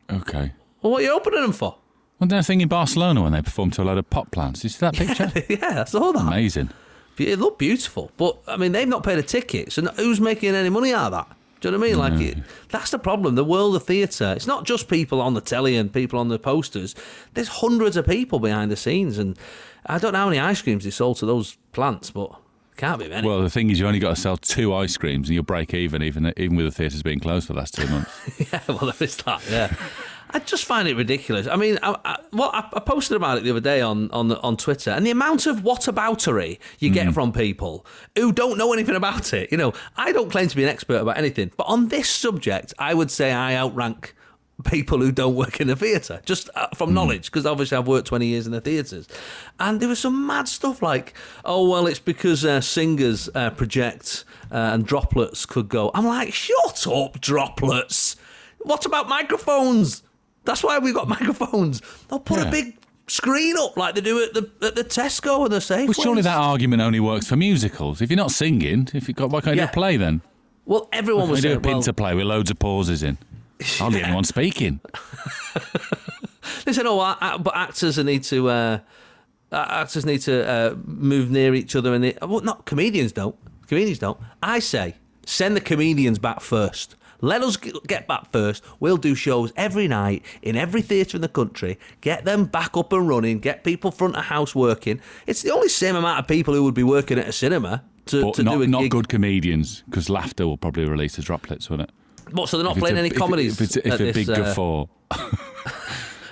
okay. 0.10 0.54
Well, 0.82 0.94
what 0.94 1.02
are 1.02 1.06
you 1.06 1.12
opening 1.14 1.42
them 1.42 1.52
for? 1.52 1.76
Wasn't 2.20 2.30
there 2.30 2.40
a 2.40 2.44
thing 2.44 2.62
in 2.62 2.68
Barcelona 2.70 3.24
when 3.24 3.34
they 3.34 3.42
performed 3.42 3.74
to 3.74 3.82
a 3.82 3.84
load 3.84 3.98
of 3.98 4.10
pot 4.10 4.32
plants? 4.32 4.62
Did 4.62 4.66
you 4.66 4.70
see 4.70 4.80
that 4.80 4.94
picture? 4.94 5.32
yeah, 5.50 5.82
I 5.82 5.84
saw 5.86 6.12
that. 6.14 6.22
Amazing. 6.22 6.70
It 7.18 7.40
looked 7.40 7.60
beautiful, 7.60 8.12
but 8.18 8.38
I 8.48 8.58
mean, 8.58 8.72
they've 8.72 8.88
not 8.88 9.04
paid 9.04 9.18
a 9.20 9.24
ticket, 9.24 9.72
so 9.74 9.82
who's 9.82 10.22
making 10.22 10.56
any 10.56 10.70
money 10.70 10.94
out 10.94 11.12
of 11.14 11.28
that? 11.28 11.38
Do 11.62 11.68
you 11.68 11.72
know 11.72 11.78
what 11.78 11.86
I 11.86 11.90
mean? 11.90 12.00
Like, 12.00 12.38
it, 12.38 12.44
that's 12.70 12.90
the 12.90 13.00
problem. 13.00 13.36
The 13.36 13.44
world 13.44 13.76
of 13.76 13.84
theatre. 13.84 14.34
It's 14.36 14.48
not 14.48 14.66
just 14.66 14.88
people 14.90 15.22
on 15.22 15.36
the 15.36 15.42
telly 15.42 15.78
and 15.78 15.94
people 15.94 16.20
on 16.20 16.28
the 16.28 16.40
posters. 16.40 16.96
There's 17.36 17.48
hundreds 17.48 17.96
of 17.96 18.08
people 18.08 18.40
behind 18.40 18.72
the 18.72 18.76
scenes, 18.76 19.20
and 19.20 19.38
I 19.86 20.00
don't 20.00 20.14
know 20.14 20.20
how 20.20 20.26
many 20.26 20.40
ice 20.40 20.62
creams 20.62 20.84
they 20.84 20.90
sold 20.90 21.18
to 21.18 21.28
those 21.28 21.58
plants, 21.72 22.10
but 22.10 22.36
can't 22.78 23.00
be 23.00 23.08
many. 23.08 23.28
Well, 23.28 23.44
the 23.44 23.50
thing 23.50 23.70
is, 23.70 23.80
you 23.80 23.86
only 23.86 24.00
got 24.00 24.16
to 24.16 24.22
sell 24.22 24.38
two 24.38 24.74
ice 24.74 24.98
creams 24.98 25.28
and 25.28 25.36
you'll 25.36 25.44
break 25.44 25.74
even, 25.76 26.02
even 26.02 26.34
even 26.36 26.58
with 26.58 26.66
the 26.66 26.72
theatres 26.72 27.04
being 27.04 27.20
closed 27.20 27.46
for 27.46 27.54
the 27.54 27.60
last 27.60 27.76
two 27.76 27.88
months. 27.88 28.12
yeah, 28.52 28.60
well, 28.68 28.92
there 28.92 29.08
is 29.08 29.18
that. 29.18 29.42
Yeah. 29.50 29.76
I 30.34 30.40
just 30.40 30.66
find 30.66 30.88
it 30.88 30.96
ridiculous. 30.96 31.48
I 31.48 31.56
mean, 31.56 31.78
I, 31.84 31.96
I, 32.06 32.20
what 32.32 32.54
I, 32.54 32.68
I 32.74 32.80
posted 32.80 33.18
about 33.18 33.38
it 33.38 33.44
the 33.44 33.52
other 33.52 33.60
day 33.60 33.82
on 33.82 34.10
on 34.12 34.30
the, 34.30 34.40
on 34.42 34.58
Twitter, 34.58 34.92
and 34.92 35.06
the 35.06 35.12
amount 35.12 35.46
of 35.46 35.58
whataboutery 35.58 36.60
you 36.80 36.90
get 36.90 37.14
from 37.14 37.32
people 37.34 37.86
who 38.16 38.32
don't 38.32 38.58
know 38.58 38.74
anything 38.74 38.96
about 38.96 39.34
it. 39.34 39.52
You 39.52 39.58
know, 39.58 39.74
I 39.98 40.12
don't 40.12 40.30
claim 40.30 40.48
to 40.48 40.56
be 40.56 40.64
an 40.64 40.70
expert 40.70 41.02
about 41.02 41.18
anything, 41.18 41.52
but 41.58 41.64
on 41.64 41.90
this 41.90 42.10
subject, 42.10 42.74
I 42.80 42.94
would 42.94 43.12
say 43.12 43.32
I 43.32 43.56
outrank 43.56 44.16
people 44.64 45.00
who 45.00 45.12
don't 45.12 45.36
work 45.36 45.60
in 45.60 45.68
the 45.68 45.76
theatre 45.76 46.22
just 46.24 46.48
uh, 46.56 46.68
from 46.76 46.94
knowledge 46.94 47.26
because 47.26 47.48
obviously 47.48 47.78
I've 47.78 47.88
worked 47.88 48.08
20 48.08 48.28
years 48.28 48.46
in 48.46 48.52
the 48.52 48.62
theatres. 48.62 49.08
And 49.60 49.80
there 49.80 49.90
was 49.90 50.00
some 50.00 50.28
mad 50.28 50.48
stuff 50.48 50.82
like 50.82 51.14
oh 51.46 51.70
well 51.70 51.88
it's 51.88 52.00
because 52.00 52.46
uh, 52.46 52.62
singers 52.62 53.30
uh, 53.34 53.50
project 53.50 54.24
uh, 54.52 54.56
and 54.74 54.86
droplets 54.86 55.46
could 55.46 55.68
go. 55.70 55.92
I'm 55.94 56.06
like 56.06 56.34
shut 56.34 56.86
up 56.88 57.20
droplets. 57.20 58.16
What 58.60 58.86
about 58.86 59.10
microphones 59.10 60.04
that's 60.46 60.64
why 60.64 60.80
we've 60.80 60.94
got 60.96 61.08
microphones 61.08 61.82
they'll 62.10 62.20
put 62.20 62.40
Yeah. 62.40 62.48
a 62.48 62.52
big 62.52 62.78
screen 63.08 63.56
up 63.58 63.76
like 63.78 63.96
they 63.96 64.02
do 64.02 64.24
at 64.24 64.34
the 64.34 64.50
at 64.66 64.76
the 64.76 64.84
Tesco 64.84 65.44
and 65.44 65.52
the 65.52 65.58
Safeways 65.58 65.88
Well, 65.98 66.06
surely 66.06 66.22
that 66.22 66.38
argument 66.38 66.82
only 66.82 67.00
works 67.00 67.28
for 67.28 67.36
musicals. 67.36 68.02
If 68.02 68.10
you're 68.10 68.18
not 68.18 68.32
singing, 68.32 68.88
if 68.94 69.08
you 69.08 69.14
got 69.14 69.30
why 69.30 69.42
can't 69.42 69.56
you 69.56 69.62
Yeah. 69.62 69.68
do 69.68 69.72
a 69.72 69.74
play 69.74 69.98
then? 69.98 70.22
well 70.66 70.88
everyone 70.94 71.30
was 71.30 71.42
singing. 71.42 71.58
We 71.58 71.58
was 71.58 71.62
do 71.64 71.70
a 71.70 71.72
saying 71.72 71.74
well, 71.76 71.82
pinter 71.84 71.94
play 71.94 72.16
with 72.16 72.26
loads 72.26 72.50
of 72.52 72.60
pauses 72.60 73.04
in. 73.04 73.18
Hardly 73.78 74.04
anyone 74.04 74.24
speaking. 74.24 74.80
They 76.66 76.74
said, 76.74 76.86
"Oh, 76.86 77.00
I, 77.00 77.16
I, 77.22 77.38
but 77.38 77.56
actors 77.56 77.98
need 77.98 78.24
to 78.26 78.50
uh, 78.50 78.80
uh, 79.52 79.66
actors 79.70 80.06
need 80.06 80.20
to 80.22 80.48
uh, 80.48 80.76
move 80.86 81.30
near 81.32 81.54
each 81.54 81.76
other." 81.76 81.94
And 81.94 82.04
they, 82.04 82.18
well, 82.22 82.42
not 82.42 82.66
comedians 82.66 83.12
don't. 83.12 83.36
Comedians 83.68 84.00
don't. 84.00 84.20
I 84.44 84.60
say, 84.60 84.96
send 85.26 85.56
the 85.56 85.62
comedians 85.62 86.20
back 86.20 86.40
first. 86.42 86.96
Let 87.22 87.42
us 87.44 87.56
get 87.58 88.08
back 88.08 88.32
first. 88.32 88.64
We'll 88.80 88.98
do 88.98 89.14
shows 89.16 89.54
every 89.56 89.88
night 89.88 90.24
in 90.42 90.56
every 90.56 90.82
theatre 90.82 91.18
in 91.18 91.22
the 91.22 91.30
country. 91.30 91.78
Get 92.02 92.26
them 92.26 92.46
back 92.46 92.76
up 92.76 92.92
and 92.94 93.08
running. 93.08 93.40
Get 93.40 93.64
people 93.64 93.92
front 93.92 94.16
of 94.16 94.26
house 94.26 94.56
working. 94.56 95.00
It's 95.28 95.42
the 95.44 95.52
only 95.52 95.70
same 95.70 95.96
amount 95.96 96.20
of 96.20 96.28
people 96.28 96.54
who 96.54 96.64
would 96.64 96.74
be 96.74 96.84
working 96.84 97.20
at 97.20 97.28
a 97.28 97.32
cinema 97.32 97.84
to, 98.08 98.24
But 98.24 98.34
to 98.36 98.44
not, 98.44 98.54
do 98.56 98.62
a 98.64 98.68
not 98.68 98.82
gig. 98.82 98.92
good 98.92 99.08
comedians, 99.10 99.84
because 99.90 100.10
laughter 100.10 100.48
will 100.48 100.58
probably 100.58 100.86
release 100.86 101.16
the 101.16 101.22
droplets, 101.22 101.70
won't 101.70 101.84
it? 101.84 101.92
What? 102.32 102.50
So 102.50 102.58
they're 102.58 102.64
not 102.66 102.78
If 102.78 102.82
playing 102.82 102.96
a- 102.98 103.00
any 103.02 103.10
if- 103.10 103.16
comedies. 103.18 103.54
If 103.54 103.62
it's, 103.62 103.78
if 103.78 103.94
a 103.94 103.98
this, 103.98 104.16
big 104.16 104.30
uh, 104.30 104.36
guffaw. 104.36 104.86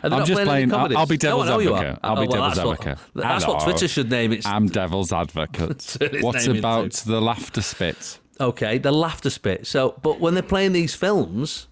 I'm 0.02 0.26
just 0.26 0.42
playing. 0.44 0.74
I'll. 0.74 0.98
I'll 0.98 1.06
be 1.06 1.18
devil's 1.18 1.48
you 1.48 1.76
advocate. 1.76 2.00
I'll 2.04 2.16
be 2.16 2.22
Oh, 2.22 2.26
well, 2.26 2.28
devil's 2.32 2.56
that's 2.56 2.66
what- 2.66 2.80
advocate. 2.88 2.98
that's 3.16 3.48
what 3.48 3.64
Twitter 3.64 3.88
should 3.88 4.10
name 4.10 4.32
it. 4.32 4.48
I'm 4.48 4.68
devil's 4.68 5.12
advocate. 5.12 5.80
Turn 6.00 6.14
his 6.14 6.24
What's 6.24 6.48
name 6.48 6.58
about 6.58 6.92
the 6.94 7.20
laughter 7.22 7.62
spit? 7.62 8.20
Okay, 8.40 8.78
the 8.78 8.92
laughter 8.92 9.30
spit. 9.30 9.68
So, 9.68 9.96
but 10.02 10.20
when 10.20 10.34
they're 10.34 10.44
playing 10.44 10.72
these 10.74 10.96
films, 10.96 11.68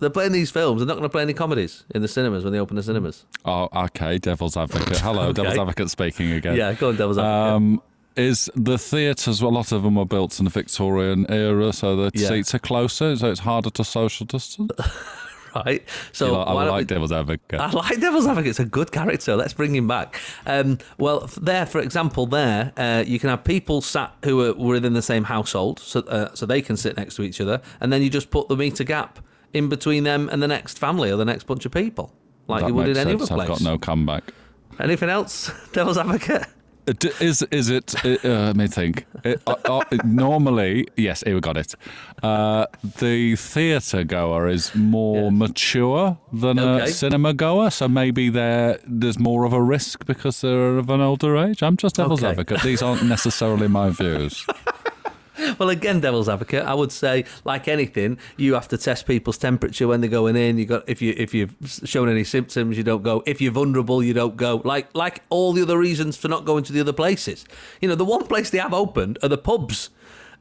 They're 0.00 0.10
playing 0.10 0.32
these 0.32 0.50
films. 0.50 0.80
They're 0.80 0.86
not 0.88 0.94
going 0.94 1.04
to 1.04 1.08
play 1.08 1.22
any 1.22 1.32
comedies 1.32 1.84
in 1.94 2.02
the 2.02 2.08
cinemas 2.08 2.42
when 2.42 2.52
they 2.52 2.58
open 2.58 2.74
the 2.76 2.82
cinemas. 2.82 3.24
Oh, 3.44 3.68
okay. 3.84 4.18
Devil's 4.18 4.56
advocate. 4.56 4.98
Hello, 4.98 5.22
Okay. 5.28 5.32
devil's 5.42 5.58
advocate 5.58 5.90
speaking 5.90 6.32
again. 6.32 6.56
Yeah, 6.56 6.72
go 6.74 6.88
on, 6.88 6.96
Devil's 6.96 7.18
Advocate. 7.18 7.54
Um, 7.54 7.82
is 8.16 8.50
the 8.56 8.78
theatres? 8.78 9.40
A 9.40 9.46
lot 9.48 9.70
of 9.70 9.84
them 9.84 9.94
were 9.94 10.04
built 10.04 10.38
in 10.40 10.44
the 10.44 10.50
Victorian 10.50 11.24
era, 11.30 11.72
so 11.72 11.94
the 11.94 12.10
Yeah. 12.14 12.28
seats 12.28 12.52
are 12.52 12.58
closer, 12.58 13.14
so 13.16 13.30
it's 13.30 13.40
harder 13.40 13.70
to 13.70 13.84
social 13.84 14.26
distance. 14.26 14.72
right? 15.66 15.86
So 16.12 16.36
I 16.36 16.52
like 16.64 16.78
we- 16.80 16.84
devil's 16.84 17.12
advocate. 17.12 17.60
I 17.60 17.70
like 17.70 18.00
Devil's 18.00 18.26
Advocate. 18.26 18.50
It's 18.50 18.60
a 18.60 18.64
good 18.64 18.92
character. 18.92 19.36
Let's 19.36 19.52
bring 19.52 19.74
him 19.74 19.86
back. 19.88 20.18
Um, 20.46 20.78
well, 20.98 21.28
there, 21.40 21.66
for 21.66 21.80
example, 21.80 22.26
there 22.26 22.72
uh, 22.76 23.04
you 23.06 23.18
can 23.18 23.28
have 23.30 23.44
people 23.44 23.80
sat 23.80 24.14
who 24.24 24.40
are 24.44 24.54
within 24.54 24.94
the 24.94 25.02
same 25.02 25.24
household, 25.24 25.78
so 25.78 26.00
uh, 26.00 26.34
so 26.34 26.46
they 26.46 26.62
can 26.62 26.76
sit 26.76 26.96
next 26.96 27.16
to 27.16 27.22
each 27.22 27.40
other, 27.40 27.60
and 27.80 27.92
then 27.92 28.02
you 28.02 28.10
just 28.10 28.30
put 28.30 28.48
the 28.48 28.56
meter 28.56 28.84
gap 28.84 29.18
in 29.52 29.68
between 29.68 30.04
them 30.04 30.28
and 30.30 30.42
the 30.42 30.48
next 30.48 30.78
family 30.78 31.10
or 31.10 31.16
the 31.16 31.24
next 31.24 31.44
bunch 31.44 31.66
of 31.66 31.72
people, 31.72 32.12
like 32.48 32.62
that 32.62 32.68
you 32.68 32.74
would 32.74 32.88
in 32.88 32.96
any 32.96 33.10
sense. 33.18 33.30
other 33.30 33.34
place. 33.36 33.50
I've 33.50 33.58
got 33.58 33.62
no 33.62 33.78
comeback. 33.78 34.32
Anything 34.80 35.10
else, 35.10 35.50
Devil's 35.72 35.98
Advocate? 35.98 36.46
Uh, 36.88 36.94
Is 37.20 37.42
is 37.50 37.70
it? 37.70 37.94
Uh, 38.04 38.16
uh, 38.24 38.46
let 38.46 38.56
me 38.56 38.66
think. 38.66 39.06
It, 39.24 39.40
uh, 39.46 39.54
uh, 39.64 39.82
normally, 40.04 40.88
yes, 40.96 41.22
here 41.24 41.34
we 41.34 41.40
got 41.40 41.56
it. 41.56 41.74
Uh, 42.24 42.66
the 42.98 43.36
theatre 43.36 44.02
goer 44.04 44.48
is 44.48 44.74
more 44.74 45.24
Yeah. 45.24 45.30
mature 45.30 46.16
than 46.32 46.58
Okay. 46.58 46.84
a 46.84 46.88
cinema 46.88 47.32
goer, 47.34 47.70
so 47.70 47.86
maybe 47.88 48.30
there 48.30 48.78
there's 49.00 49.18
more 49.18 49.44
of 49.46 49.52
a 49.52 49.62
risk 49.62 50.06
because 50.06 50.40
they're 50.40 50.78
of 50.78 50.90
an 50.90 51.00
older 51.00 51.36
age. 51.36 51.62
I'm 51.62 51.76
just 51.76 51.96
devil's 51.96 52.22
Okay. 52.22 52.30
advocate. 52.30 52.62
These 52.62 52.82
aren't 52.82 53.04
necessarily 53.04 53.68
my 53.68 53.90
views. 53.90 54.44
Well, 55.58 55.70
again, 55.70 56.00
devil's 56.00 56.28
advocate. 56.28 56.64
I 56.64 56.74
would 56.74 56.92
say, 56.92 57.24
like 57.44 57.68
anything, 57.68 58.18
you 58.36 58.54
have 58.54 58.68
to 58.68 58.78
test 58.78 59.06
people's 59.06 59.38
temperature 59.38 59.86
when 59.86 60.00
they're 60.00 60.10
going 60.10 60.36
in. 60.36 60.58
You 60.58 60.66
got 60.66 60.88
if 60.88 61.02
you 61.02 61.14
if 61.16 61.34
you've 61.34 61.54
shown 61.84 62.08
any 62.08 62.24
symptoms, 62.24 62.76
you 62.76 62.82
don't 62.82 63.02
go. 63.02 63.22
If 63.26 63.40
you're 63.40 63.52
vulnerable, 63.52 64.02
you 64.02 64.12
don't 64.12 64.36
go. 64.36 64.62
Like 64.64 64.88
like 64.94 65.22
all 65.30 65.52
the 65.52 65.62
other 65.62 65.78
reasons 65.78 66.16
for 66.16 66.28
not 66.28 66.44
going 66.44 66.64
to 66.64 66.72
the 66.72 66.80
other 66.80 66.92
places. 66.92 67.44
You 67.80 67.88
know, 67.88 67.94
the 67.94 68.04
one 68.04 68.26
place 68.26 68.50
they 68.50 68.58
have 68.58 68.74
opened 68.74 69.18
are 69.22 69.28
the 69.28 69.38
pubs, 69.38 69.90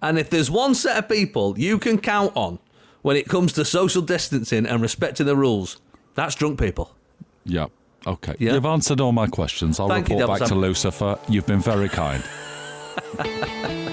and 0.01 0.17
if 0.17 0.29
there's 0.29 0.49
one 0.49 0.75
set 0.75 0.97
of 0.97 1.09
people 1.09 1.57
you 1.59 1.77
can 1.77 1.99
count 1.99 2.31
on 2.35 2.59
when 3.01 3.15
it 3.15 3.27
comes 3.27 3.53
to 3.53 3.65
social 3.65 4.01
distancing 4.01 4.65
and 4.65 4.81
respecting 4.81 5.25
the 5.25 5.35
rules, 5.35 5.77
that's 6.15 6.35
drunk 6.35 6.59
people. 6.59 6.95
Yeah. 7.45 7.67
Okay. 8.07 8.35
Yeah. 8.39 8.53
You've 8.53 8.65
answered 8.65 8.99
all 8.99 9.11
my 9.11 9.27
questions. 9.27 9.79
I'll 9.79 9.87
Thank 9.87 10.09
you, 10.09 10.15
report 10.15 10.39
back 10.39 10.47
Devil's 10.47 10.49
to 10.49 10.67
Lucifer. 10.89 11.19
You've 11.29 11.47
been 11.47 11.59
very 11.59 11.89
kind. 11.89 12.23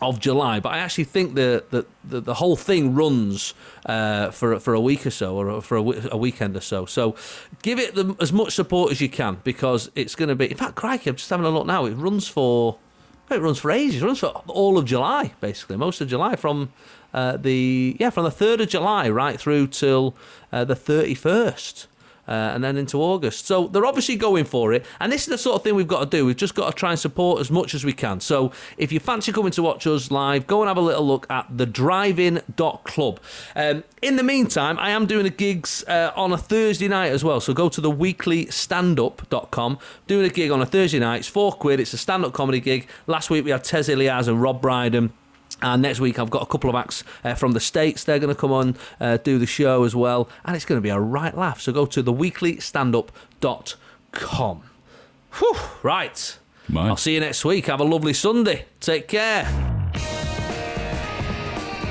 of 0.00 0.20
July, 0.20 0.60
but 0.60 0.70
I 0.70 0.78
actually 0.78 1.04
think 1.04 1.34
the 1.34 1.64
the, 1.70 1.86
the, 2.04 2.20
the 2.20 2.34
whole 2.34 2.56
thing 2.56 2.94
runs 2.94 3.54
uh, 3.86 4.30
for 4.30 4.58
for 4.60 4.74
a 4.74 4.80
week 4.80 5.06
or 5.06 5.10
so, 5.10 5.36
or 5.36 5.60
for 5.60 5.76
a, 5.76 5.82
a 6.12 6.16
weekend 6.16 6.56
or 6.56 6.60
so. 6.60 6.86
So 6.86 7.16
give 7.62 7.78
it 7.78 7.94
the, 7.94 8.14
as 8.20 8.32
much 8.32 8.54
support 8.54 8.92
as 8.92 9.00
you 9.00 9.08
can 9.08 9.38
because 9.44 9.90
it's 9.94 10.14
going 10.14 10.28
to 10.28 10.36
be. 10.36 10.50
In 10.50 10.56
fact, 10.56 10.76
crikey, 10.76 11.10
I'm 11.10 11.16
just 11.16 11.30
having 11.30 11.46
a 11.46 11.50
look 11.50 11.66
now. 11.66 11.84
It 11.84 11.94
runs 11.94 12.28
for. 12.28 12.78
It 13.30 13.42
runs 13.42 13.58
for 13.58 13.70
ages. 13.70 14.02
It 14.02 14.06
runs 14.06 14.20
for 14.20 14.28
all 14.46 14.78
of 14.78 14.86
July, 14.86 15.34
basically, 15.42 15.76
most 15.76 16.00
of 16.00 16.08
July 16.08 16.34
from 16.34 16.72
uh, 17.12 17.36
the 17.36 17.96
yeah 18.00 18.10
from 18.10 18.24
the 18.24 18.30
third 18.30 18.60
of 18.60 18.68
July 18.68 19.10
right 19.10 19.38
through 19.38 19.66
till 19.66 20.14
uh, 20.52 20.64
the 20.64 20.76
thirty 20.76 21.14
first. 21.14 21.88
Uh, 22.28 22.52
and 22.54 22.62
then 22.62 22.76
into 22.76 23.00
August. 23.00 23.46
So 23.46 23.68
they're 23.68 23.86
obviously 23.86 24.16
going 24.16 24.44
for 24.44 24.74
it. 24.74 24.84
And 25.00 25.10
this 25.10 25.22
is 25.22 25.28
the 25.28 25.38
sort 25.38 25.56
of 25.56 25.62
thing 25.62 25.74
we've 25.74 25.88
got 25.88 26.00
to 26.00 26.16
do. 26.16 26.26
We've 26.26 26.36
just 26.36 26.54
got 26.54 26.68
to 26.70 26.76
try 26.76 26.90
and 26.90 26.98
support 26.98 27.40
as 27.40 27.50
much 27.50 27.74
as 27.74 27.84
we 27.84 27.94
can. 27.94 28.20
So 28.20 28.52
if 28.76 28.92
you 28.92 29.00
fancy 29.00 29.32
coming 29.32 29.52
to 29.52 29.62
watch 29.62 29.86
us 29.86 30.10
live, 30.10 30.46
go 30.46 30.60
and 30.60 30.68
have 30.68 30.76
a 30.76 30.82
little 30.82 31.06
look 31.06 31.26
at 31.30 31.46
the 31.56 31.66
thedrivein.club. 31.66 33.20
Um, 33.56 33.84
in 34.02 34.16
the 34.16 34.22
meantime, 34.22 34.78
I 34.78 34.90
am 34.90 35.06
doing 35.06 35.26
a 35.26 35.30
gigs 35.30 35.84
uh, 35.88 36.12
on 36.14 36.32
a 36.32 36.38
Thursday 36.38 36.88
night 36.88 37.12
as 37.12 37.24
well. 37.24 37.40
So 37.40 37.54
go 37.54 37.68
to 37.68 37.80
theweeklystandup.com. 37.80 39.78
Doing 40.06 40.26
a 40.26 40.30
gig 40.30 40.50
on 40.50 40.60
a 40.60 40.66
Thursday 40.66 40.98
night. 40.98 41.18
It's 41.18 41.28
four 41.28 41.52
quid. 41.52 41.80
It's 41.80 41.92
a 41.92 41.98
stand 41.98 42.24
up 42.24 42.32
comedy 42.32 42.60
gig. 42.60 42.88
Last 43.06 43.30
week 43.30 43.44
we 43.44 43.50
had 43.50 43.64
Tez 43.64 43.88
Ilyas 43.88 44.28
and 44.28 44.42
Rob 44.42 44.60
Brydon. 44.60 45.12
And 45.62 45.82
next 45.82 46.00
week, 46.00 46.18
I've 46.18 46.30
got 46.30 46.42
a 46.42 46.46
couple 46.46 46.68
of 46.70 46.76
acts 46.76 47.04
uh, 47.24 47.34
from 47.34 47.52
the 47.52 47.60
States. 47.60 48.04
They're 48.04 48.18
going 48.18 48.34
to 48.34 48.40
come 48.40 48.52
on, 48.52 48.76
uh, 49.00 49.16
do 49.18 49.38
the 49.38 49.46
show 49.46 49.84
as 49.84 49.94
well. 49.96 50.28
And 50.44 50.54
it's 50.54 50.64
going 50.64 50.78
to 50.78 50.82
be 50.82 50.90
a 50.90 51.00
right 51.00 51.36
laugh. 51.36 51.60
So 51.60 51.72
go 51.72 51.84
to 51.86 52.02
theweeklystandup.com. 52.02 54.62
Whew, 55.38 55.56
right. 55.82 56.38
Right. 56.70 56.86
I'll 56.86 56.96
see 56.96 57.14
you 57.14 57.20
next 57.20 57.44
week. 57.44 57.66
Have 57.66 57.80
a 57.80 57.84
lovely 57.84 58.14
Sunday. 58.14 58.66
Take 58.80 59.08
care. 59.08 59.44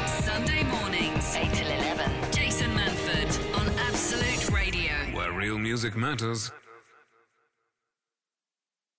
Sunday 0.06 0.64
mornings, 0.64 1.36
8 1.36 1.54
till 1.54 1.68
11. 1.68 2.12
Jason 2.32 2.72
Manford 2.72 3.60
on 3.60 3.68
Absolute 3.80 4.50
Radio. 4.52 4.94
Where 5.14 5.32
real 5.32 5.58
music 5.58 5.96
matters. 5.96 6.52